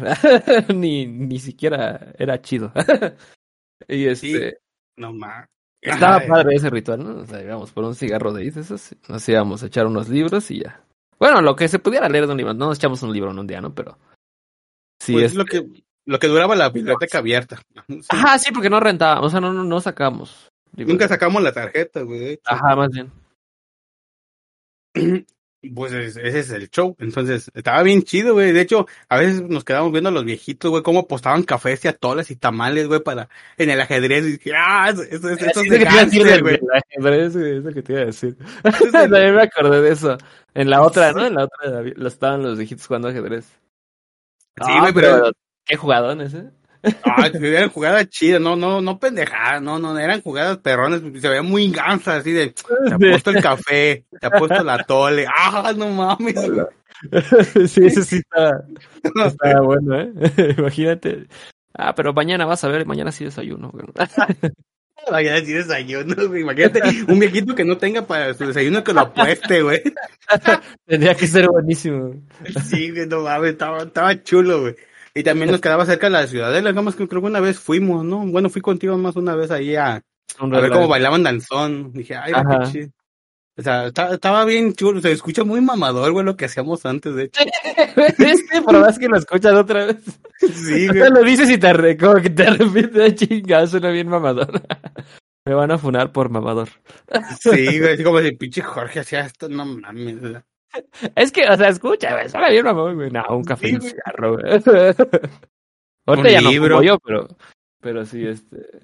ni, 0.75 1.07
ni 1.07 1.39
siquiera 1.39 2.13
era 2.19 2.41
chido. 2.41 2.73
y 3.89 4.07
este. 4.07 4.59
no 4.97 5.13
más. 5.13 5.49
Estaba 5.83 6.21
padre 6.27 6.57
ese 6.57 6.69
ritual, 6.69 7.03
¿no? 7.03 7.23
O 7.23 7.27
sea, 7.27 7.43
íbamos 7.43 7.73
por 7.73 7.85
un 7.85 7.95
cigarro 7.95 8.33
de 8.33 8.47
esos, 8.47 8.95
nos 9.09 9.29
íbamos 9.29 9.63
a 9.63 9.67
echar 9.67 9.87
unos 9.87 10.09
libros 10.09 10.51
y 10.51 10.61
ya. 10.61 10.85
Bueno, 11.19 11.41
lo 11.41 11.57
que 11.57 11.69
se 11.69 11.79
pudiera 11.79 12.09
leer 12.09 12.27
de 12.27 12.33
un 12.33 12.39
libro, 12.39 12.55
no 12.55 12.67
nos 12.67 12.79
echamos 12.79 13.03
un 13.03 13.13
libro 13.13 13.31
en 13.31 13.39
un 13.39 13.47
día, 13.47 13.61
¿no? 13.61 13.75
Pero. 13.75 13.99
Sí, 15.01 15.15
pues 15.15 15.27
es 15.27 15.35
lo 15.35 15.47
que 15.47 15.67
lo 16.11 16.19
que 16.19 16.27
duraba 16.27 16.57
la 16.57 16.69
biblioteca 16.71 17.19
abierta. 17.19 17.63
Sí. 17.89 18.01
Ajá, 18.09 18.39
sí, 18.39 18.51
porque 18.53 18.69
no 18.69 18.81
rentábamos, 18.81 19.27
o 19.27 19.31
sea, 19.31 19.41
no, 19.41 19.53
no, 19.53 19.63
no 19.63 19.81
sacamos. 19.81 20.51
Nunca 20.77 21.07
sacamos 21.07 21.43
la 21.43 21.53
tarjeta, 21.53 22.03
güey. 22.03 22.41
Ajá, 22.45 22.75
más 22.75 22.91
bien. 22.91 23.13
Pues 25.75 25.93
es- 25.93 26.17
ese 26.17 26.39
es 26.39 26.51
el 26.53 26.71
show. 26.71 26.97
Entonces, 27.01 27.51
estaba 27.53 27.83
bien 27.83 28.03
chido, 28.03 28.33
güey. 28.33 28.51
De 28.51 28.63
hecho, 28.63 28.87
a 29.11 29.19
veces 29.19 29.43
nos 29.43 29.63
quedábamos 29.63 29.93
viendo 29.93 30.09
a 30.09 30.13
los 30.13 30.25
viejitos, 30.25 30.71
güey, 30.71 30.83
cómo 30.83 31.07
postaban 31.07 31.43
cafés 31.43 31.85
y 31.85 31.89
atoles 31.89 32.31
y 32.31 32.37
tamales, 32.37 32.89
güey, 32.89 33.01
para, 33.03 33.29
en 33.59 33.69
el 33.69 33.79
ajedrez. 33.79 34.25
Y 34.25 34.33
dije, 34.39 34.53
ah, 34.57 34.89
eso, 34.89 35.03
eso, 35.03 35.29
eso, 35.29 35.61
es 35.61 35.69
de 35.71 35.79
que 35.79 35.85
te 35.85 35.93
iba 35.93 36.01
a 36.01 36.05
decir 36.07 36.25
gánster, 36.25 36.27
del- 36.27 36.41
güey. 36.43 36.61
ajedrez, 36.73 37.37
güey, 37.37 37.57
es 37.59 37.65
lo 37.65 37.73
que 37.75 37.83
te 37.83 37.93
iba 37.93 38.01
a 38.01 38.05
decir. 38.07 38.37
También 38.93 39.35
me 39.35 39.43
acordé 39.43 39.83
de 39.83 39.91
eso. 39.93 40.17
En 40.55 40.71
la 40.71 40.81
otra, 40.81 41.13
¿no? 41.13 41.27
En 41.27 41.35
la 41.35 41.45
otra 41.45 41.83
estaban 42.09 42.43
los 42.43 42.57
viejitos 42.57 42.87
jugando 42.87 43.09
ajedrez. 43.09 43.45
Sí, 44.65 44.73
güey, 44.81 44.95
pero- 44.95 45.31
Qué 45.71 45.77
jugadón 45.77 46.21
ese. 46.21 46.47
Ah, 47.05 47.31
eran 47.33 47.69
jugadas 47.69 48.09
chidas, 48.09 48.41
no, 48.41 48.57
no, 48.57 48.81
no 48.81 48.99
pendejadas, 48.99 49.63
no, 49.63 49.79
no, 49.79 49.97
eran 49.97 50.21
jugadas 50.21 50.59
perrones, 50.59 51.01
se 51.21 51.29
veían 51.29 51.47
muy 51.47 51.71
gansas, 51.71 52.21
así 52.21 52.33
de, 52.33 52.49
te 52.49 52.95
apuesto 52.95 53.31
el 53.31 53.41
café, 53.41 54.05
te 54.19 54.27
apuesto 54.27 54.65
la 54.65 54.83
tole, 54.83 55.27
ah, 55.29 55.73
no 55.77 55.91
mames. 55.91 56.41
sí, 57.71 57.87
ese 57.87 58.05
sí 58.05 58.17
estaba, 58.17 58.65
estaba 59.27 59.61
bueno, 59.61 60.01
¿eh? 60.01 60.13
Imagínate. 60.59 61.29
Ah, 61.73 61.95
pero 61.95 62.13
mañana 62.13 62.47
vas 62.47 62.65
a 62.65 62.69
ver, 62.69 62.85
mañana 62.85 63.13
sí 63.13 63.25
desayuno. 63.25 63.71
güey. 63.71 63.87
Vaya 65.09 65.33
a 65.33 65.35
decir 65.37 65.57
desayuno, 65.57 66.29
güey. 66.29 66.43
Imagínate 66.43 66.83
un 67.07 67.19
viejito 67.21 67.55
que 67.55 67.65
no 67.65 67.79
tenga 67.79 68.07
para 68.07 68.35
su 68.35 68.47
desayuno 68.47 68.83
que 68.83 68.93
lo 68.93 69.01
apueste, 69.03 69.63
güey. 69.63 69.83
Tendría 70.85 71.15
que 71.15 71.29
ser 71.29 71.47
buenísimo. 71.49 72.17
Sí, 72.65 72.91
güey, 72.91 73.07
no 73.07 73.23
mames, 73.23 73.53
estaba, 73.53 73.85
estaba 73.85 74.23
chulo, 74.23 74.63
güey. 74.63 74.77
Y 75.15 75.23
también 75.23 75.51
nos 75.51 75.61
quedaba 75.61 75.87
cerca 75.87 76.07
de 76.07 76.13
la 76.13 76.27
ciudadela, 76.27 76.71
digamos 76.71 76.95
que 76.95 77.09
creo 77.09 77.21
que 77.21 77.27
una 77.29 77.41
vez 77.41 77.59
fuimos, 77.59 78.05
¿no? 78.05 78.25
Bueno, 78.27 78.49
fui 78.49 78.63
contigo 78.63 78.97
más 78.97 79.17
una 79.17 79.35
vez 79.35 79.51
ahí 79.51 79.75
a, 79.77 79.95
a 80.39 80.47
ver 80.47 80.71
cómo 80.71 80.89
bailaban 80.89 81.23
danzón. 81.23 81.93
Dije, 81.93 82.15
ay, 82.17 82.33
qué 82.33 82.73
chido. 82.73 82.89
O 83.57 83.63
sea, 83.63 83.89
estaba 83.89 84.45
bien 84.47 84.73
chulo, 84.73 85.03
se 85.03 85.13
escucha 85.13 85.45
muy 85.45 85.61
mamador, 85.61 86.13
güey, 86.13 86.25
lo 86.25 86.37
que 86.37 86.47
hacíamos 86.47 86.87
antes, 86.87 87.15
de 87.15 87.25
hecho. 87.25 87.43
Este, 88.19 88.63
por 88.63 88.79
más 88.81 88.99
que 88.99 89.09
lo 89.09 89.19
escuchas 89.19 89.53
otra 89.53 89.87
vez. 89.87 89.97
Sí, 90.39 90.89
O 90.89 90.93
güey. 90.93 91.01
sea, 91.01 91.11
lo 91.11 91.23
dices 91.23 91.51
y 91.51 91.59
te 91.59 91.97
como 91.99 92.15
que 92.15 92.31
te 92.31 92.43
arrepientes 92.47 92.93
de 92.95 93.15
chingazo, 93.15 93.67
suena 93.73 93.91
bien 93.91 94.09
mamador. 94.09 94.51
Me 95.45 95.55
van 95.55 95.71
a 95.73 95.79
funar 95.79 96.13
por 96.13 96.31
mamador. 96.31 96.69
Sí, 97.41 97.79
güey, 97.81 97.95
así 97.95 98.05
como 98.05 98.21
si 98.21 98.33
pinche 98.33 98.63
Jorge 98.63 99.01
hacía 99.01 99.21
esto, 99.21 99.49
no 99.49 99.65
mames. 99.67 100.17
Es 101.17 101.33
que, 101.33 101.49
o 101.49 101.57
sea, 101.57 101.69
escucha, 101.69 102.13
güey, 102.13 102.29
suena 102.29 102.49
bien 102.49 102.65
mamador, 102.65 102.95
güey. 102.95 103.11
No, 103.11 103.25
un 103.31 103.45
café 103.45 103.67
Sí, 103.69 103.73
y 103.73 103.77
un 103.77 103.83
cigarro, 103.83 104.35
güey. 104.35 104.45
Ahorita 106.07 106.29
Un 106.29 106.35
ya 106.35 106.41
no 106.41 106.51
libro. 106.51 106.77
fumo 106.77 106.87
yo, 106.87 106.99
pero, 106.99 107.29
pero 107.81 108.07
sí, 108.07 108.27
este. 108.27 108.81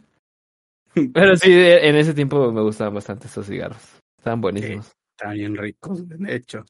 Pero 1.12 1.36
sí, 1.36 1.52
en 1.52 1.96
ese 1.96 2.14
tiempo 2.14 2.50
me 2.52 2.62
gustaban 2.62 2.94
bastante 2.94 3.26
esos 3.26 3.46
cigarros. 3.46 3.82
Estaban 4.18 4.40
buenísimos. 4.40 4.92
Estaban 5.12 5.36
bien 5.36 5.56
ricos, 5.56 6.08
de 6.08 6.34
hecho. 6.34 6.64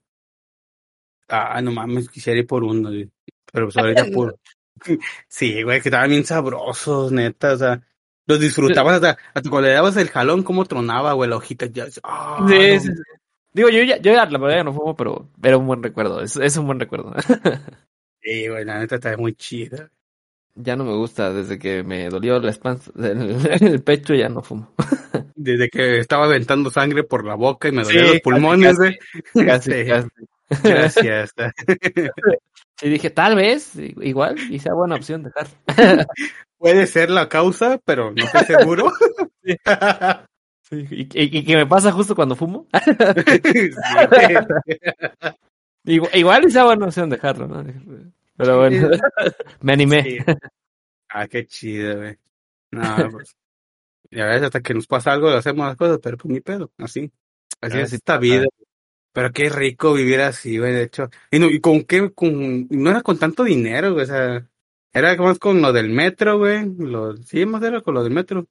Ah, 1.28 1.60
no 1.60 1.72
mames, 1.72 2.08
quisiera 2.08 2.38
ir 2.38 2.46
por 2.46 2.62
uno, 2.64 2.88
güey. 2.90 3.10
Pero 3.52 3.66
pues 3.66 3.76
ahorita 3.76 4.06
por... 4.14 4.38
Sí, 5.28 5.62
güey, 5.62 5.80
que 5.80 5.88
estaban 5.88 6.10
bien 6.10 6.24
sabrosos, 6.24 7.12
neta, 7.12 7.52
o 7.54 7.56
sea... 7.56 7.82
Los 8.28 8.40
disfrutabas 8.40 8.94
hasta, 8.96 9.16
hasta 9.34 9.48
cuando 9.48 9.68
le 9.68 9.74
dabas 9.74 9.96
el 9.96 10.08
jalón, 10.08 10.42
cómo 10.42 10.64
tronaba, 10.64 11.12
güey, 11.12 11.30
la 11.30 11.36
hojita. 11.36 11.66
Ya, 11.66 11.86
ah, 12.02 12.44
Sí, 12.48 12.54
no 12.54 12.80
sí, 12.80 12.88
sí. 12.88 13.02
Digo, 13.56 13.70
yo 13.70 13.82
ya, 13.82 13.96
yo 13.96 14.12
ya 14.12 14.26
la 14.26 14.38
verdad 14.38 14.58
ya 14.58 14.64
no 14.64 14.74
fumo, 14.74 14.94
pero 14.94 15.30
era 15.42 15.56
un 15.56 15.66
buen 15.66 15.82
recuerdo. 15.82 16.20
Es, 16.20 16.36
es 16.36 16.56
un 16.58 16.66
buen 16.66 16.78
recuerdo. 16.78 17.14
Sí, 18.22 18.48
güey, 18.48 18.64
la 18.64 18.80
neta 18.80 18.96
está 18.96 19.16
muy 19.16 19.34
chida. 19.34 19.88
ya 20.56 20.74
no 20.74 20.84
me 20.84 20.94
gusta. 20.96 21.32
Desde 21.32 21.58
que 21.58 21.84
me 21.84 22.08
dolió 22.08 22.40
la 22.40 22.50
espalda, 22.50 22.82
el, 22.98 23.38
el 23.62 23.82
pecho, 23.82 24.14
ya 24.14 24.28
no 24.28 24.42
fumo. 24.42 24.74
Desde 25.36 25.68
que 25.70 26.00
estaba 26.00 26.24
aventando 26.24 26.70
sangre 26.70 27.04
por 27.04 27.24
la 27.24 27.36
boca 27.36 27.68
y 27.68 27.72
me 27.72 27.84
Sí, 27.84 27.92
dolían 27.94 28.12
los 28.14 28.20
pulmones, 28.22 28.76
güey. 28.76 28.98
Casi, 29.46 29.70
Sí, 29.72 29.86
casi. 29.86 30.08
Gracias. 30.62 31.32
Sí, 32.78 32.88
dije, 32.90 33.10
tal 33.10 33.36
vez, 33.36 33.72
igual, 33.76 34.36
y 34.50 34.58
sea 34.58 34.74
buena 34.74 34.96
opción 34.96 35.22
dejar. 35.22 35.46
Puede 36.58 36.86
ser 36.86 37.10
la 37.10 37.28
causa, 37.28 37.78
pero 37.84 38.12
no 38.12 38.24
estoy 38.24 38.44
seguro. 38.56 38.92
Sí, 40.68 40.84
y, 40.90 41.02
y- 41.02 41.38
y 41.38 41.44
que 41.44 41.54
me 41.56 41.66
pasa 41.66 41.92
justo 41.92 42.14
cuando 42.16 42.34
fumo. 42.34 42.66
Igual, 45.84 46.10
igual 46.14 46.44
y 46.46 46.50
sea 46.50 46.64
buena 46.64 46.86
opción 46.86 47.08
dejarlo, 47.08 47.46
¿no? 47.46 47.64
Pero 48.36 48.58
bueno, 48.58 48.90
me 49.60 49.72
animé. 49.72 50.02
Sí. 50.02 50.18
Ah, 51.08 51.28
qué 51.28 51.46
chido, 51.46 51.96
güey. 51.98 52.16
No, 52.72 52.82
pues. 53.12 53.36
Y 54.10 54.20
a 54.20 54.26
veces 54.26 54.42
hasta 54.44 54.60
que 54.60 54.74
nos 54.74 54.86
pasa 54.86 55.12
algo 55.12 55.28
hacemos 55.28 55.66
las 55.66 55.76
cosas, 55.76 55.98
pero 56.02 56.16
pues 56.16 56.32
ni 56.32 56.40
pedo, 56.40 56.72
así. 56.78 57.10
Así 57.60 57.78
Ah, 57.78 57.82
es 57.82 57.92
esta 57.92 58.18
vida. 58.18 58.44
Pero 59.12 59.32
qué 59.32 59.48
rico 59.48 59.94
vivir 59.94 60.20
así, 60.20 60.58
güey, 60.58 60.72
de 60.72 60.82
hecho. 60.82 61.08
Y, 61.30 61.38
no, 61.38 61.46
y 61.46 61.60
con 61.60 61.84
qué, 61.84 62.12
con, 62.12 62.66
no 62.68 62.90
era 62.90 63.02
con 63.02 63.18
tanto 63.18 63.44
dinero, 63.44 63.92
güey, 63.92 64.04
o 64.04 64.06
sea, 64.06 64.46
era 64.92 65.16
más 65.16 65.38
con 65.38 65.62
lo 65.62 65.72
del 65.72 65.88
metro, 65.90 66.38
güey. 66.38 66.66
Lo, 66.78 67.16
sí, 67.18 67.46
más 67.46 67.62
era 67.62 67.80
con 67.80 67.94
lo 67.94 68.02
del 68.02 68.12
metro. 68.12 68.46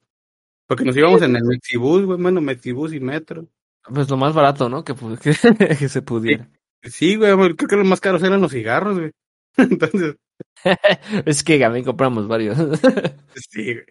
Porque 0.66 0.84
nos 0.84 0.96
íbamos 0.96 1.22
en 1.22 1.36
el 1.36 1.44
Mexibus, 1.44 2.04
güey, 2.04 2.20
bueno, 2.20 2.40
Mexibus 2.40 2.92
y 2.92 3.00
metro. 3.00 3.46
Pues 3.82 4.10
lo 4.10 4.16
más 4.16 4.34
barato, 4.34 4.68
¿no? 4.68 4.84
Que, 4.84 4.94
que, 4.94 5.32
que 5.78 5.88
se 5.88 6.02
pudiera. 6.02 6.48
Sí, 6.82 7.16
güey, 7.16 7.32
creo 7.54 7.68
que 7.68 7.76
los 7.76 7.86
más 7.86 8.00
caros 8.00 8.22
eran 8.22 8.40
los 8.40 8.52
cigarros, 8.52 8.98
güey. 8.98 9.12
Entonces, 9.56 10.16
Es 11.26 11.42
que 11.44 11.58
también 11.58 11.84
compramos 11.84 12.26
varios. 12.28 12.56
Sí, 13.50 13.74
güey. 13.74 13.84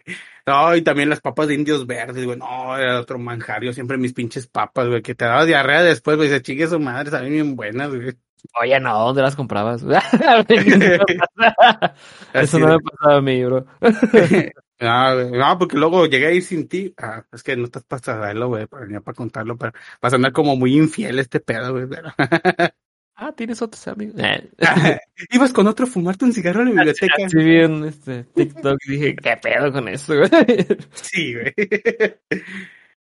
No, 0.46 0.76
y 0.76 0.82
también 0.82 1.10
las 1.10 1.22
papas 1.22 1.48
de 1.48 1.56
indios 1.56 1.88
verdes, 1.88 2.26
güey. 2.26 2.38
No, 2.38 2.78
era 2.78 3.00
otro 3.00 3.18
manjar. 3.18 3.64
Yo 3.64 3.74
siempre 3.74 3.98
mis 3.98 4.14
pinches 4.14 4.48
papas, 4.48 4.88
güey, 4.88 5.02
que 5.02 5.16
te 5.16 5.26
daba 5.26 5.46
diarrea 5.46 5.82
después, 5.84 6.18
güey. 6.18 6.30
Se 6.30 6.42
chingue 6.42 6.68
su 6.68 6.80
madre, 6.80 7.12
saben 7.12 7.34
bien 7.34 7.56
buenas, 7.56 7.90
güey. 7.90 8.14
Oye, 8.62 8.80
no, 8.80 8.94
¿dónde 9.00 9.24
las 9.24 9.36
comprabas? 9.36 9.82
Eso 12.34 12.60
no 12.60 12.68
me 12.68 12.80
pasaba 12.80 13.18
a 13.18 13.22
mí, 13.22 13.44
bro. 13.44 13.66
No, 14.80 15.14
güey, 15.16 15.32
no, 15.32 15.58
porque 15.58 15.78
luego 15.78 16.06
llegué 16.06 16.28
a 16.28 16.32
ir 16.32 16.44
sin 16.44 16.68
ti. 16.68 16.94
Ah, 16.98 17.24
es 17.32 17.44
que 17.44 17.56
no 17.56 17.64
estás 17.66 17.84
para 17.86 18.02
saberlo, 18.04 18.48
güey, 18.50 18.68
para 18.68 18.86
venir 18.86 19.02
para 19.02 19.16
contarlo, 19.16 19.58
pero 19.58 19.72
vas 20.02 20.12
a 20.14 20.16
andar 20.18 20.34
como 20.34 20.56
muy 20.58 20.76
infiel 20.76 21.20
este 21.20 21.40
pedo, 21.40 21.72
güey. 21.74 21.88
pero- 21.88 22.12
Ah, 23.18 23.32
tienes 23.32 23.62
otros 23.62 23.88
amigos. 23.88 24.16
Eh. 24.18 24.50
Ibas 25.32 25.54
con 25.54 25.66
otro 25.68 25.86
a 25.86 25.90
fumarte 25.90 26.26
un 26.26 26.34
cigarro 26.34 26.64
en 26.64 26.76
la 26.76 26.84
biblioteca. 26.84 27.30
Sí, 27.30 27.38
vi 27.38 27.60
un 27.64 27.86
este, 27.86 28.26
TikTok 28.26 28.78
y 28.88 28.92
dije, 28.92 29.16
¿qué 29.16 29.38
pedo 29.42 29.72
con 29.72 29.88
esto, 29.88 30.16
güey? 30.18 30.30
Sí, 30.94 31.34
güey. 31.34 31.54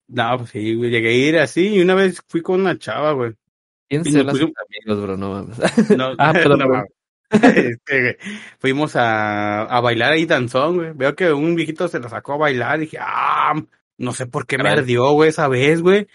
No, 0.09 0.37
pues 0.37 0.51
sí, 0.51 0.75
güey. 0.75 0.91
Llegué 0.91 1.09
a 1.09 1.13
ir 1.13 1.39
así 1.39 1.69
y 1.77 1.81
una 1.81 1.95
vez 1.95 2.21
fui 2.29 2.43
con 2.43 2.61
una 2.61 2.77
chava, 2.79 3.13
güey. 3.13 3.33
¿Quién 3.89 4.05
se 4.05 4.23
pusimos- 4.23 4.53
amigos, 4.87 5.03
bro? 5.03 5.17
No 5.17 5.31
mames. 5.33 5.59
No, 5.97 6.13
Ah, 6.19 6.33
perdón, 6.35 6.59
no. 6.59 6.85
Este, 7.43 8.19
fuimos 8.59 8.97
a, 8.97 9.63
a 9.63 9.81
bailar 9.81 10.13
ahí 10.13 10.27
danzón, 10.27 10.77
güey. 10.77 10.93
Veo 10.95 11.15
que 11.15 11.33
un 11.33 11.55
viejito 11.55 11.89
se 11.89 12.01
la 12.01 12.09
sacó 12.09 12.35
a 12.35 12.39
bailar 12.39 12.79
y 12.79 12.83
dije, 12.83 12.99
ah, 13.01 13.55
no 13.99 14.13
sé 14.13 14.27
por 14.27 14.47
qué 14.47 14.59
me 14.59 14.69
ardió, 14.71 15.13
güey, 15.13 15.31
esa 15.31 15.49
vez, 15.49 15.83
güey. 15.83 16.07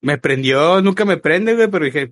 Me 0.00 0.18
prendió, 0.18 0.80
nunca 0.80 1.04
me 1.04 1.16
prende, 1.16 1.54
güey, 1.54 1.68
pero 1.68 1.84
dije, 1.84 2.10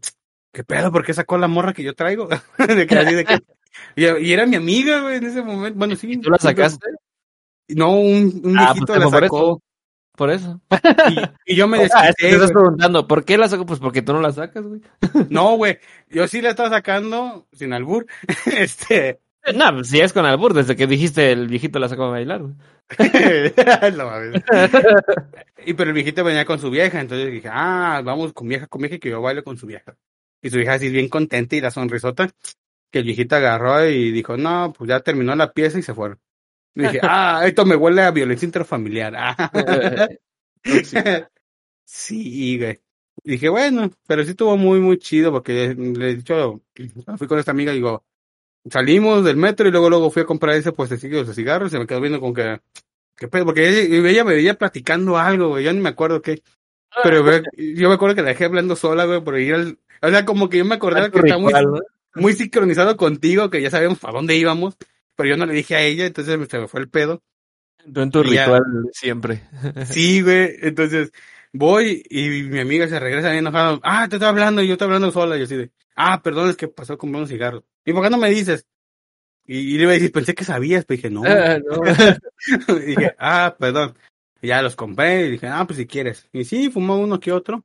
¿qué 0.53 0.65
pedo? 0.65 0.91
¿Por 0.91 1.05
qué 1.05 1.15
sacó 1.15 1.39
la 1.39 1.49
morra 1.49 1.73
que 1.73 1.83
yo 1.83 1.95
traigo? 1.95 2.29
de 2.59 2.87
que 2.87 2.99
así 2.99 3.15
de 3.15 3.25
que... 3.25 3.39
Y, 3.95 4.07
y 4.07 4.33
era 4.33 4.47
mi 4.47 4.57
amiga, 4.57 5.03
güey, 5.03 5.17
en 5.17 5.25
ese 5.25 5.43
momento. 5.43 5.79
Bueno, 5.79 5.97
sí. 5.97 6.17
¿Tú 6.19 6.31
la 6.31 6.39
sacaste? 6.39 6.87
No, 7.69 7.91
un, 7.99 8.41
un 8.45 8.59
Ah, 8.59 8.73
viejito 8.73 8.87
pues, 8.87 8.99
la 8.99 9.05
como 9.05 9.11
por 9.11 9.23
sacó. 9.25 9.63
Por 10.17 10.31
eso. 10.31 10.61
Y, 11.47 11.53
y 11.53 11.57
yo 11.57 11.69
me 11.69 11.77
te 11.79 11.85
desquité, 11.85 12.31
estás 12.31 12.51
preguntando, 12.51 13.07
¿por 13.07 13.25
qué 13.25 13.37
la 13.37 13.49
saco? 13.49 13.67
Pues 13.67 13.79
porque 13.79 14.03
tú 14.03 14.13
no 14.15 14.21
la 14.21 14.33
sacas, 14.33 14.67
güey. 14.67 14.81
No, 15.31 15.57
güey, 15.57 15.79
yo 16.09 16.27
sí 16.27 16.41
la 16.41 16.51
estaba 16.51 16.71
sacando 16.71 17.47
sin 17.53 17.73
albur. 17.73 18.07
este... 18.47 19.21
No, 19.55 19.73
pues 19.75 19.91
si 19.91 20.01
es 20.01 20.13
con 20.13 20.27
albur, 20.27 20.55
desde 20.55 20.75
que 20.75 20.89
dijiste 20.89 21.31
el 21.31 21.47
viejito 21.47 21.79
la 21.79 21.89
sacó 21.89 22.05
a 22.05 22.11
bailar, 22.11 22.43
güey. 22.43 22.55
No 23.97 24.11
y 25.65 25.75
pero 25.75 25.91
el 25.91 25.95
viejito 25.95 26.25
venía 26.25 26.45
con 26.45 26.59
su 26.59 26.69
vieja, 26.69 27.01
entonces 27.01 27.31
dije, 27.31 27.49
ah, 27.53 28.03
vamos 28.05 28.33
con 28.33 28.49
vieja, 28.49 28.67
con 28.67 28.81
vieja 28.81 28.97
y 28.97 28.99
que 28.99 29.11
yo 29.11 29.23
baile 29.23 29.45
con 29.45 29.57
su 29.57 29.67
vieja. 29.67 29.97
Y 30.43 30.51
su 30.51 30.57
vieja 30.57 30.75
así 30.75 30.89
bien 30.89 31.09
contenta 31.09 31.55
y 31.55 31.61
la 31.61 31.71
sonrisota, 31.71 32.29
que 32.91 32.99
el 32.99 33.05
viejito 33.05 33.37
agarró 33.37 33.87
y 33.87 34.11
dijo, 34.11 34.37
no, 34.37 34.73
pues 34.77 34.89
ya 34.89 34.99
terminó 35.01 35.37
la 35.37 35.53
pieza 35.53 35.79
y 35.79 35.83
se 35.83 35.95
fueron. 35.95 36.19
Y 36.77 36.83
dije, 36.83 37.01
ah, 37.03 37.43
esto 37.47 37.65
me 37.65 37.75
huele 37.75 38.03
a 38.03 38.11
violencia 38.11 38.45
intrafamiliar. 38.47 39.15
Ah. 39.17 40.09
sí, 41.85 42.59
güey. 42.59 42.81
Y 43.25 43.31
dije, 43.33 43.49
bueno, 43.49 43.91
pero 44.07 44.23
sí 44.23 44.31
estuvo 44.31 44.57
muy, 44.59 44.79
muy 44.79 44.99
chido 44.99 45.33
porque 45.33 45.75
le 45.75 46.11
he 46.11 46.17
dicho, 46.17 46.61
fui 47.17 47.27
con 47.27 47.39
esta 47.39 47.51
amiga 47.51 47.73
y 47.73 47.77
digo, 47.77 48.05
salimos 48.71 49.25
del 49.25 49.37
metro 49.37 49.67
y 49.67 49.71
luego 49.71 49.89
luego 49.89 50.11
fui 50.11 50.23
a 50.23 50.27
comprar 50.27 50.55
ese 50.55 50.73
puestecillo 50.73 51.25
de 51.25 51.33
cigarros 51.35 51.69
y 51.69 51.73
se 51.73 51.79
me 51.79 51.87
quedó 51.87 52.01
viendo 52.01 52.21
con 52.21 52.35
que, 52.35 52.61
¿qué 53.17 53.27
pedo? 53.27 53.47
Porque 53.47 53.69
ella, 53.69 54.09
ella 54.11 54.25
me 54.25 54.35
veía 54.35 54.55
platicando 54.55 55.17
algo, 55.17 55.49
güey, 55.49 55.65
yo 55.65 55.73
ni 55.73 55.81
me 55.81 55.89
acuerdo 55.89 56.21
qué. 56.21 56.43
Pero 57.03 57.25
güey, 57.25 57.43
yo 57.75 57.89
me 57.89 57.95
acuerdo 57.95 58.15
que 58.15 58.23
la 58.23 58.29
dejé 58.29 58.45
hablando 58.45 58.77
sola, 58.77 59.07
güey, 59.07 59.23
por 59.23 59.39
ir 59.41 59.55
al, 59.55 59.79
o 60.03 60.11
sea, 60.11 60.27
como 60.27 60.51
que 60.51 60.59
yo 60.59 60.65
me 60.67 60.75
acordaba 60.75 61.11
que 61.11 61.19
estaba 61.19 61.41
muy, 61.41 61.53
muy 62.15 62.35
sincronizado 62.35 62.97
contigo, 62.97 63.49
que 63.49 63.63
ya 63.63 63.71
sabíamos 63.71 63.99
para 63.99 64.15
dónde 64.15 64.37
íbamos. 64.37 64.77
Pero 65.17 65.29
yo 65.31 65.37
no 65.37 65.47
le 65.47 65.55
dije 65.55 65.75
a 65.75 65.83
ella, 65.83 66.07
entonces 66.07 66.39
se 66.49 66.59
me 66.59 66.69
fue 66.69 66.81
el 66.81 66.89
pedo. 66.89 67.23
Tú 67.93 68.01
en 68.01 68.11
tu 68.11 68.23
Y 68.25 68.35
ya. 68.35 68.45
ritual 68.45 68.63
siempre. 68.93 69.43
Sí, 69.87 70.21
güey, 70.23 70.57
entonces 70.63 71.13
voy 71.53 72.03
y 72.09 72.29
mi 72.43 72.61
amiga 72.61 72.89
se 72.89 72.99
regresa 73.01 73.31
bien 73.31 73.41
enojada. 73.47 73.79
Ah, 73.83 74.07
te 74.09 74.17
estoy 74.17 74.29
hablando 74.29 74.63
y 74.63 74.67
yo 74.69 74.75
estoy 74.75 74.87
hablando 74.87 75.11
sola. 75.11 75.37
Y 75.37 75.41
yo 75.41 75.45
así 75.45 75.57
de, 75.57 75.71
ah, 75.97 76.23
perdón, 76.23 76.51
es 76.51 76.57
que 76.57 76.69
pasó 76.69 76.95
a 76.95 76.99
comprar 76.99 77.21
unos 77.21 77.31
cigarros. 77.31 77.65
¿Y 77.85 77.93
por 77.93 78.03
qué 78.03 78.11
no 78.11 78.19
me 78.19 78.31
dices? 78.31 78.67
Y, 79.47 79.59
y 79.59 79.77
le 79.77 79.85
iba 79.85 79.93
a 79.93 79.95
decir, 79.95 80.13
pensé 80.13 80.35
que 80.35 80.45
sabías, 80.45 80.85
pero 80.85 80.97
dije, 80.97 81.11
no. 81.11 81.23
Ah, 81.27 81.59
no. 81.59 82.77
y 82.83 82.87
dije, 82.87 83.15
ah, 83.19 83.57
perdón. 83.59 83.95
Y 84.43 84.49
ya 84.49 84.63
los 84.63 84.77
compré 84.77 85.27
y 85.27 85.31
dije, 85.33 85.47
ah, 85.47 85.65
pues 85.67 85.79
si 85.79 85.87
quieres. 85.87 86.29
Y 86.33 86.45
sí, 86.45 86.71
fumó 86.71 86.99
uno 86.99 87.21
que 87.21 87.33
otro. 87.33 87.65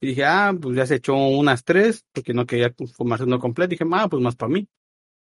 Y 0.00 0.08
dije, 0.08 0.24
ah, 0.24 0.52
pues 0.60 0.76
ya 0.76 0.86
se 0.86 0.96
echó 0.96 1.14
unas 1.14 1.64
tres, 1.64 2.04
porque 2.12 2.32
no 2.34 2.46
quería 2.46 2.74
fumarse 2.96 3.24
uno 3.24 3.38
completo. 3.38 3.70
dije, 3.70 3.84
ah, 3.92 4.08
pues 4.08 4.22
más 4.22 4.34
para 4.36 4.50
mí. 4.52 4.66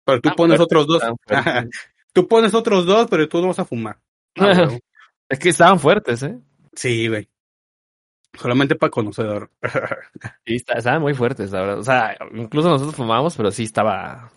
Pero 0.09 0.21
tú 0.23 0.29
Tan 0.31 0.37
pones 0.37 0.59
otros 0.61 0.87
dos. 0.87 1.03
tú 2.15 2.27
pones 2.27 2.55
otros 2.55 2.87
dos, 2.87 3.07
pero 3.11 3.29
tú 3.29 3.41
no 3.43 3.49
vas 3.49 3.59
a 3.59 3.65
fumar. 3.67 3.99
Ah, 4.37 4.45
bueno. 4.55 4.79
Es 5.29 5.39
que 5.39 5.51
estaban 5.51 5.79
fuertes, 5.79 6.23
¿eh? 6.23 6.39
Sí, 6.75 7.09
güey. 7.09 7.29
Solamente 8.35 8.75
para 8.75 8.91
conocedor. 8.91 9.51
Sí, 10.47 10.55
está- 10.57 10.79
estaban 10.79 11.03
muy 11.03 11.13
fuertes, 11.13 11.51
la 11.51 11.61
verdad. 11.61 11.79
O 11.79 11.85
sea, 11.85 12.17
incluso 12.33 12.71
nosotros 12.71 12.97
fumábamos, 12.97 13.37
pero 13.37 13.51
sí 13.51 13.65
estaba. 13.65 14.31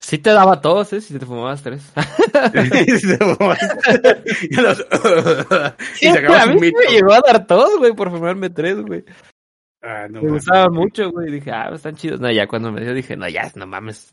Sí 0.00 0.18
te 0.18 0.30
daba 0.30 0.60
tos, 0.60 0.92
¿eh? 0.92 1.00
Si 1.00 1.18
te 1.18 1.26
fumabas 1.26 1.60
tres. 1.62 1.82
y 4.48 4.54
los- 4.60 4.86
y 6.00 6.06
a 6.08 6.14
sacabas 6.14 6.46
mí 6.48 6.52
un 6.54 6.58
sí 6.60 6.66
mito. 6.66 6.78
me 6.78 6.86
llegó 6.92 7.12
a 7.12 7.20
dar 7.20 7.46
tos, 7.46 7.78
güey, 7.78 7.92
por 7.94 8.10
fumarme 8.10 8.50
tres, 8.50 8.80
güey. 8.80 9.04
Ah, 9.80 10.08
no 10.08 10.20
Me 10.22 10.28
mames. 10.28 10.32
gustaba 10.44 10.68
mucho, 10.70 11.10
güey. 11.10 11.30
Dije, 11.30 11.50
ah, 11.52 11.70
están 11.74 11.94
chidos. 11.96 12.20
No, 12.20 12.30
ya 12.30 12.46
cuando 12.48 12.72
me 12.72 12.80
dio, 12.82 12.92
dije, 12.94 13.16
no, 13.16 13.28
ya, 13.28 13.50
no 13.54 13.66
mames. 13.66 14.10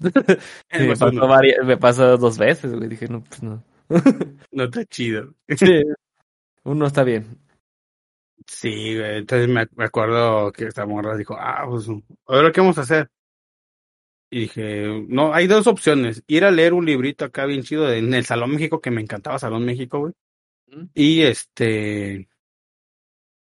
Es 0.69 0.79
me, 0.81 0.87
pasó 0.89 1.07
uno. 1.07 1.27
varias- 1.27 1.65
me 1.65 1.77
pasó 1.77 2.17
dos 2.17 2.37
veces, 2.37 2.73
güey. 2.73 2.87
Dije, 2.89 3.07
no, 3.07 3.23
pues 3.23 3.41
no. 3.43 3.63
No 4.51 4.63
está 4.65 4.85
chido. 4.85 5.33
Sí. 5.57 5.81
Uno 6.63 6.87
está 6.87 7.03
bien. 7.03 7.25
Sí, 8.47 8.95
güey. 8.97 9.17
Entonces 9.17 9.47
me, 9.47 9.65
me 9.75 9.85
acuerdo 9.85 10.51
que 10.51 10.65
esta 10.67 10.85
morra 10.85 11.17
dijo, 11.17 11.35
ah, 11.39 11.65
pues, 11.67 11.87
a 12.27 12.35
ver 12.41 12.51
qué 12.51 12.61
vamos 12.61 12.77
a 12.77 12.81
hacer. 12.81 13.09
Y 14.29 14.41
dije, 14.41 15.05
no, 15.07 15.33
hay 15.33 15.47
dos 15.47 15.65
opciones. 15.67 16.23
Ir 16.27 16.45
a 16.45 16.51
leer 16.51 16.73
un 16.73 16.85
librito 16.85 17.25
acá 17.25 17.45
bien 17.45 17.63
chido 17.63 17.91
en 17.91 18.13
el 18.13 18.25
Salón 18.25 18.51
México, 18.51 18.81
que 18.81 18.91
me 18.91 19.01
encantaba 19.01 19.39
Salón 19.39 19.65
México, 19.65 19.99
güey. 19.99 20.13
¿Mm? 20.67 20.85
Y 20.93 21.21
este, 21.23 22.27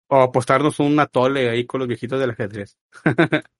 o 0.07 0.21
apostarnos 0.21 0.79
un 0.79 0.99
atole 0.99 1.49
ahí 1.49 1.65
con 1.65 1.79
los 1.79 1.87
viejitos 1.87 2.19
del 2.19 2.31
ajedrez. 2.31 2.77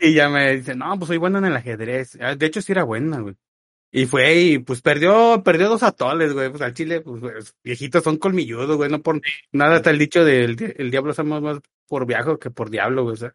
Y 0.00 0.14
ya 0.14 0.28
me 0.28 0.56
dice, 0.56 0.74
no, 0.74 0.96
pues 0.98 1.08
soy 1.08 1.16
buena 1.16 1.38
en 1.38 1.46
el 1.46 1.56
ajedrez. 1.56 2.18
Ah, 2.20 2.34
De 2.34 2.46
hecho, 2.46 2.60
sí 2.60 2.72
era 2.72 2.84
buena, 2.84 3.20
güey. 3.20 3.34
Y 3.90 4.04
fue 4.06 4.34
y 4.38 4.58
pues 4.58 4.82
perdió, 4.82 5.42
perdió 5.42 5.68
dos 5.68 5.82
atoles, 5.82 6.34
güey. 6.34 6.50
Pues 6.50 6.60
al 6.60 6.74
chile, 6.74 7.00
pues 7.00 7.54
viejitos 7.64 8.04
son 8.04 8.18
colmilludos, 8.18 8.76
güey. 8.76 8.90
No 8.90 9.00
por 9.00 9.20
nada 9.52 9.76
está 9.76 9.90
el 9.90 9.98
dicho 9.98 10.24
del 10.24 10.56
di- 10.56 10.72
el 10.76 10.90
diablo 10.90 11.12
es 11.12 11.18
más, 11.24 11.40
más 11.40 11.58
por 11.86 12.04
viejo 12.06 12.38
que 12.38 12.50
por 12.50 12.68
diablo, 12.70 13.04
güey. 13.04 13.14
O 13.14 13.16
sea, 13.16 13.34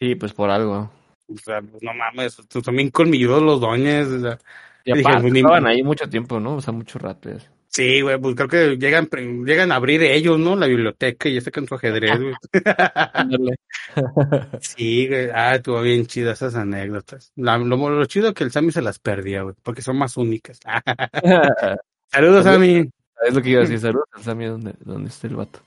Sí, 0.00 0.14
pues 0.14 0.32
por 0.32 0.50
algo. 0.50 0.90
o 1.28 1.36
sea, 1.38 1.60
pues, 1.60 1.82
no 1.82 1.92
mames, 1.94 2.38
son 2.48 2.76
bien 2.76 2.90
colmilludos 2.90 3.42
los 3.42 3.60
doñes. 3.60 4.06
O 4.08 4.20
sea, 4.20 4.38
Y 4.84 4.92
aparte, 4.92 5.20
pues, 5.22 5.34
estaban 5.34 5.66
ahí 5.66 5.82
mucho 5.82 6.08
tiempo, 6.08 6.40
¿no? 6.40 6.56
O 6.56 6.60
sea, 6.62 6.72
mucho 6.72 6.98
rato. 6.98 7.30
ya. 7.30 7.38
Sí, 7.76 8.00
güey, 8.00 8.18
pues 8.18 8.34
creo 8.34 8.48
que 8.48 8.76
llegan, 8.78 9.06
llegan 9.44 9.70
a 9.70 9.74
abrir 9.76 10.02
ellos, 10.02 10.38
¿no? 10.38 10.56
La 10.56 10.66
biblioteca 10.66 11.28
y 11.28 11.34
ya 11.34 11.40
sacan 11.42 11.66
su 11.66 11.74
ajedrez, 11.74 12.18
güey. 12.18 12.34
Sí, 14.60 15.08
güey. 15.08 15.28
Ah, 15.32 15.56
estuvo 15.56 15.80
bien 15.82 16.06
chidas 16.06 16.38
esas 16.40 16.54
anécdotas. 16.54 17.32
La- 17.36 17.58
lo, 17.58 17.76
lo 17.76 18.06
chido 18.06 18.32
que 18.32 18.44
el 18.44 18.50
Sammy 18.50 18.72
se 18.72 18.80
las 18.82 18.98
perdía, 18.98 19.42
güey, 19.42 19.54
porque 19.62 19.82
son 19.82 19.98
más 19.98 20.16
únicas. 20.16 20.58
Saludos, 22.10 22.44
Sammy. 22.44 22.90
es 23.26 23.34
lo 23.34 23.42
que 23.42 23.50
iba 23.50 23.60
a 23.60 23.62
decir. 23.64 23.78
Saludos 23.78 24.08
al 24.12 24.22
Sammy, 24.22 24.46
¿dónde, 24.46 24.74
dónde 24.80 25.10
está 25.10 25.26
el 25.26 25.36
vato? 25.36 25.60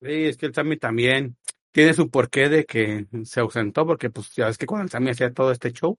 Sí, 0.00 0.24
es 0.24 0.36
que 0.36 0.46
el 0.46 0.54
Sammy 0.54 0.76
también 0.76 1.36
tiene 1.72 1.94
su 1.94 2.08
porqué 2.08 2.48
de 2.48 2.64
que 2.64 3.06
se 3.24 3.40
ausentó, 3.40 3.84
porque 3.86 4.10
pues 4.10 4.32
ya 4.34 4.46
ves 4.46 4.58
que 4.58 4.66
cuando 4.66 4.84
el 4.84 4.90
Sammy 4.90 5.10
hacía 5.10 5.32
todo 5.32 5.50
este 5.50 5.72
show, 5.72 5.98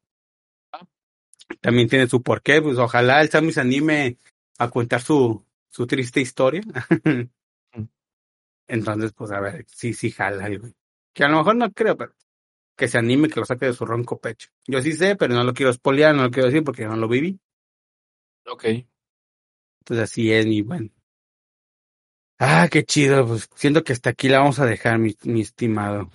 también 1.62 1.90
tiene 1.90 2.08
su 2.08 2.22
porqué, 2.22 2.62
pues 2.62 2.78
ojalá 2.78 3.22
el 3.22 3.30
Sammy 3.30 3.52
se 3.52 3.62
anime 3.62 4.18
a 4.58 4.70
contar 4.70 5.02
su, 5.02 5.46
su 5.70 5.88
triste 5.88 6.22
historia. 6.22 6.62
Entonces, 8.68 9.14
pues 9.14 9.32
a 9.32 9.40
ver, 9.40 9.66
sí, 9.68 9.94
sí 9.94 10.12
jala, 10.12 10.48
güey. 10.50 10.74
Que 11.14 11.24
a 11.24 11.28
lo 11.28 11.38
mejor 11.38 11.56
no 11.56 11.72
creo, 11.72 11.98
pero 11.98 12.14
que 12.76 12.88
se 12.88 12.98
anime, 12.98 13.30
que 13.30 13.40
lo 13.40 13.46
saque 13.46 13.68
de 13.68 13.74
su 13.74 13.86
ronco 13.86 14.20
pecho. 14.20 14.50
Yo 14.66 14.82
sí 14.82 14.94
sé, 14.94 15.16
pero 15.16 15.34
no 15.34 15.44
lo 15.44 15.54
quiero 15.54 15.72
spoilear, 15.72 16.16
no 16.16 16.24
lo 16.24 16.32
quiero 16.32 16.48
decir 16.48 16.64
porque 16.64 16.86
no 16.86 16.96
lo 16.96 17.08
viví. 17.08 17.40
Ok. 18.48 18.66
Entonces 19.80 20.04
así 20.04 20.32
es, 20.32 20.46
mi 20.46 20.62
bueno. 20.62 20.90
Ah, 22.40 22.68
qué 22.72 22.84
chido, 22.84 23.28
pues 23.28 23.50
siento 23.56 23.84
que 23.84 23.94
hasta 23.94 24.10
aquí 24.10 24.28
la 24.28 24.40
vamos 24.40 24.60
a 24.60 24.66
dejar, 24.66 24.98
mi, 24.98 25.16
mi 25.24 25.42
estimado. 25.42 26.10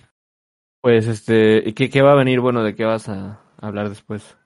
Pues, 0.81 1.07
este, 1.07 1.63
¿y 1.69 1.73
qué, 1.73 1.89
qué 1.89 2.03
va 2.03 2.13
a 2.13 2.17
venir? 2.17 2.41
Bueno, 2.41 2.63
¿de 2.63 2.75
qué 2.75 2.85
vas 2.85 3.09
a 3.09 3.41
hablar 3.57 3.89
después? 3.89 4.37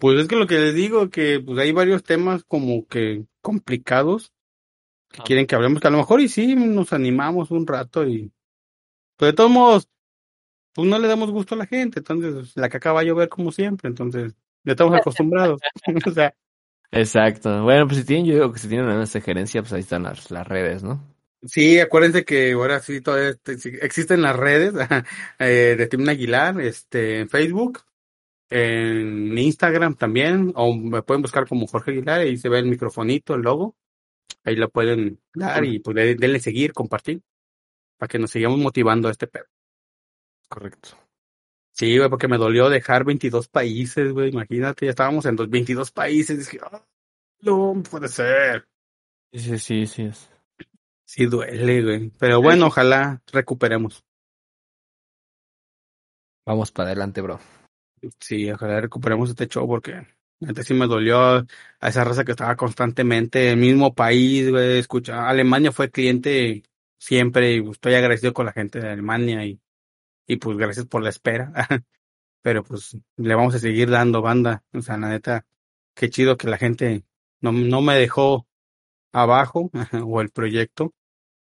Pues 0.00 0.18
es 0.18 0.28
que 0.28 0.36
lo 0.36 0.46
que 0.46 0.58
les 0.58 0.74
digo, 0.74 1.10
que 1.10 1.40
pues 1.40 1.58
hay 1.58 1.72
varios 1.72 2.02
temas 2.02 2.44
como 2.44 2.86
que 2.86 3.24
complicados 3.42 4.32
que 5.10 5.20
Ah. 5.20 5.24
quieren 5.26 5.46
que 5.46 5.54
hablemos, 5.54 5.80
que 5.80 5.88
a 5.88 5.90
lo 5.90 5.98
mejor 5.98 6.20
y 6.20 6.28
sí 6.28 6.56
nos 6.56 6.92
animamos 6.92 7.50
un 7.50 7.66
rato 7.66 8.06
y... 8.06 8.32
Pero 9.18 9.32
de 9.32 9.36
todos 9.36 9.50
modos, 9.50 9.88
pues 10.72 10.88
no 10.88 10.98
le 10.98 11.06
damos 11.06 11.30
gusto 11.30 11.54
a 11.54 11.58
la 11.58 11.66
gente, 11.66 12.00
entonces 12.00 12.56
la 12.56 12.68
caca 12.70 12.92
va 12.92 13.00
a 13.00 13.04
llover 13.04 13.28
como 13.28 13.52
siempre, 13.52 13.88
entonces 13.88 14.32
ya 14.64 14.72
estamos 14.72 14.96
acostumbrados. 14.98 15.60
o 16.06 16.10
sea, 16.10 16.34
Exacto. 16.92 17.62
Bueno, 17.62 17.86
pues 17.86 17.98
si 18.00 18.04
tienen, 18.04 18.26
yo 18.26 18.34
digo 18.34 18.52
que 18.52 18.58
si 18.58 18.68
tienen 18.68 18.86
una 18.86 19.06
sugerencia, 19.06 19.62
pues 19.62 19.72
ahí 19.72 19.80
están 19.80 20.02
las, 20.02 20.30
las 20.30 20.46
redes, 20.46 20.82
¿no? 20.82 21.02
sí, 21.44 21.80
acuérdense 21.80 22.24
que 22.24 22.52
ahora 22.52 22.80
sí 22.80 23.00
todavía 23.00 23.30
este, 23.30 23.54
existen 23.84 24.22
las 24.22 24.36
redes 24.36 24.74
eh, 25.38 25.74
de 25.76 25.86
Tim 25.88 26.08
Aguilar, 26.08 26.60
este, 26.60 27.20
en 27.20 27.28
Facebook, 27.28 27.80
en 28.52 29.36
Instagram 29.38 29.94
también, 29.96 30.52
o 30.56 30.74
me 30.74 31.02
pueden 31.02 31.22
buscar 31.22 31.48
como 31.48 31.66
Jorge 31.66 31.92
Aguilar, 31.92 32.20
ahí 32.20 32.36
se 32.36 32.48
ve 32.48 32.58
el 32.58 32.66
microfonito, 32.66 33.34
el 33.34 33.42
logo, 33.42 33.76
ahí 34.44 34.56
lo 34.56 34.68
pueden 34.70 35.20
dar 35.34 35.64
y 35.64 35.78
pues 35.80 35.94
de- 35.96 36.14
denle 36.16 36.38
seguir, 36.40 36.72
compartir, 36.72 37.22
para 37.98 38.08
que 38.08 38.18
nos 38.18 38.30
sigamos 38.30 38.58
motivando 38.58 39.08
a 39.08 39.10
este 39.12 39.26
pedo. 39.26 39.46
Correcto. 40.48 40.90
Sí, 41.74 41.96
güey, 41.96 42.10
porque 42.10 42.28
me 42.28 42.36
dolió 42.36 42.68
dejar 42.68 43.04
22 43.04 43.48
países, 43.48 44.12
güey, 44.12 44.28
imagínate, 44.30 44.84
ya 44.86 44.90
estábamos 44.90 45.24
en 45.24 45.36
los 45.36 45.48
22 45.48 45.90
países, 45.90 46.38
dije, 46.38 46.58
"Ah, 46.62 46.84
no 47.40 47.82
puede 47.90 48.08
ser. 48.08 48.68
Sí, 49.32 49.38
sí, 49.40 49.58
sí, 49.58 49.86
sí. 49.86 50.02
es. 50.02 50.28
Sí 51.06 51.26
duele, 51.26 51.82
güey, 51.82 52.10
pero 52.18 52.40
bueno, 52.42 52.66
ojalá 52.66 53.22
recuperemos. 53.32 54.04
Vamos 56.46 56.72
para 56.72 56.88
adelante, 56.90 57.20
bro. 57.20 57.38
Sí, 58.20 58.50
ojalá 58.50 58.80
recuperemos 58.80 59.30
este 59.30 59.46
show 59.46 59.66
porque 59.66 60.06
antes 60.40 60.66
sí 60.66 60.74
me 60.74 60.86
dolió 60.86 61.20
a 61.20 61.46
esa 61.88 62.04
raza 62.04 62.24
que 62.24 62.32
estaba 62.32 62.56
constantemente 62.56 63.44
en 63.46 63.50
el 63.50 63.56
mismo 63.58 63.94
país, 63.94 64.50
güey, 64.50 64.78
escucha, 64.78 65.28
Alemania 65.28 65.70
fue 65.72 65.90
cliente 65.90 66.62
siempre 66.98 67.54
y 67.56 67.70
estoy 67.70 67.94
agradecido 67.94 68.32
con 68.32 68.46
la 68.46 68.52
gente 68.52 68.80
de 68.80 68.90
Alemania 68.90 69.44
y, 69.44 69.60
y 70.26 70.36
pues 70.36 70.56
gracias 70.58 70.86
por 70.86 71.02
la 71.02 71.10
espera. 71.10 71.52
Pero 72.42 72.64
pues 72.64 72.96
le 73.16 73.34
vamos 73.36 73.54
a 73.54 73.58
seguir 73.60 73.90
dando 73.90 74.22
banda, 74.22 74.64
o 74.72 74.82
sea, 74.82 74.96
la 74.98 75.08
neta, 75.10 75.46
qué 75.94 76.10
chido 76.10 76.36
que 76.36 76.48
la 76.48 76.58
gente 76.58 77.04
no, 77.40 77.52
no 77.52 77.82
me 77.82 77.94
dejó 77.96 78.48
abajo 79.12 79.70
o 80.04 80.20
el 80.20 80.30
proyecto 80.30 80.94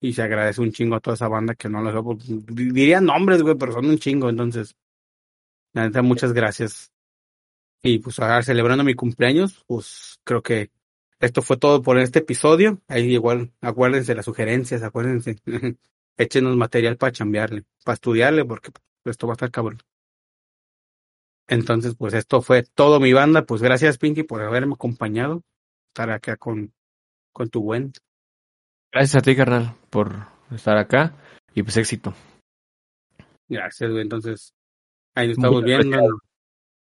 y 0.00 0.14
se 0.14 0.22
agradece 0.22 0.60
un 0.60 0.72
chingo 0.72 0.96
a 0.96 1.00
toda 1.00 1.14
esa 1.14 1.28
banda 1.28 1.54
que 1.54 1.68
no 1.68 1.82
lo 1.82 1.90
dejó, 1.92 2.04
pues, 2.16 2.28
diría 2.48 3.00
nombres, 3.00 3.42
güey, 3.42 3.56
pero 3.56 3.72
son 3.72 3.86
un 3.86 3.98
chingo, 3.98 4.28
entonces 4.30 4.76
la 5.72 5.86
neta, 5.86 6.02
muchas 6.02 6.32
gracias. 6.32 6.92
Y 7.82 7.98
pues 7.98 8.18
ahora 8.20 8.42
celebrando 8.42 8.84
mi 8.84 8.94
cumpleaños, 8.94 9.64
pues 9.66 10.20
creo 10.24 10.42
que 10.42 10.70
esto 11.18 11.42
fue 11.42 11.56
todo 11.56 11.82
por 11.82 11.98
este 11.98 12.20
episodio. 12.20 12.80
Ahí 12.88 13.12
igual, 13.12 13.52
acuérdense 13.60 14.14
las 14.14 14.24
sugerencias, 14.24 14.82
acuérdense. 14.82 15.36
Échenos 16.16 16.56
material 16.56 16.96
para 16.96 17.12
chambearle, 17.12 17.64
para 17.84 17.94
estudiarle, 17.94 18.44
porque 18.44 18.70
esto 19.04 19.26
va 19.26 19.32
a 19.32 19.34
estar 19.34 19.50
cabrón. 19.50 19.78
Entonces, 21.48 21.94
pues 21.96 22.14
esto 22.14 22.42
fue 22.42 22.62
todo 22.62 23.00
mi 23.00 23.12
banda. 23.12 23.44
Pues 23.44 23.62
gracias, 23.62 23.98
Pinky, 23.98 24.22
por 24.22 24.42
haberme 24.42 24.74
acompañado. 24.74 25.42
Estar 25.88 26.10
acá 26.10 26.36
con, 26.36 26.72
con 27.32 27.50
tu 27.50 27.62
buen. 27.62 27.92
Gracias 28.92 29.16
a 29.16 29.22
ti, 29.22 29.34
carnal, 29.34 29.76
por 29.90 30.26
estar 30.50 30.76
acá 30.76 31.14
y 31.54 31.62
pues 31.62 31.76
éxito. 31.76 32.14
Gracias, 33.48 33.90
güey. 33.90 34.02
Entonces, 34.02 34.54
ahí 35.14 35.28
nos 35.28 35.38
estamos 35.38 35.62
viendo. 35.62 36.20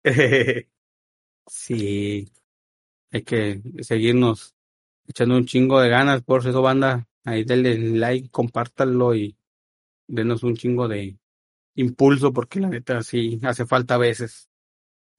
sí, 1.47 2.31
hay 3.11 3.23
que 3.23 3.61
seguirnos 3.81 4.55
echando 5.07 5.37
un 5.37 5.45
chingo 5.45 5.79
de 5.79 5.89
ganas 5.89 6.23
por 6.23 6.47
eso, 6.47 6.61
banda. 6.61 7.07
Ahí 7.25 7.43
denle 7.43 7.77
like, 7.77 8.29
compártanlo 8.29 9.15
y 9.15 9.37
denos 10.07 10.43
un 10.43 10.55
chingo 10.55 10.87
de 10.87 11.17
impulso 11.75 12.33
porque 12.33 12.59
la 12.59 12.69
neta 12.69 13.01
sí 13.01 13.39
hace 13.43 13.65
falta 13.65 13.95
a 13.95 13.99
veces. 13.99 14.49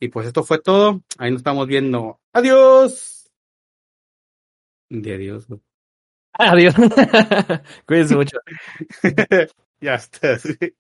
Y 0.01 0.09
pues 0.09 0.27
esto 0.27 0.43
fue 0.45 0.61
todo. 0.61 1.03
Ahí 1.19 1.31
nos 1.31 1.41
estamos 1.41 1.67
viendo. 1.67 2.21
Adiós. 2.33 3.31
De 4.91 5.15
adiós. 5.15 5.47
güey. 5.47 5.61
Adiós. 6.35 6.75
Cuídense 7.87 8.17
mucho. 8.17 8.39
ya 9.81 9.95
estás. 9.95 10.45
güey. 10.45 10.75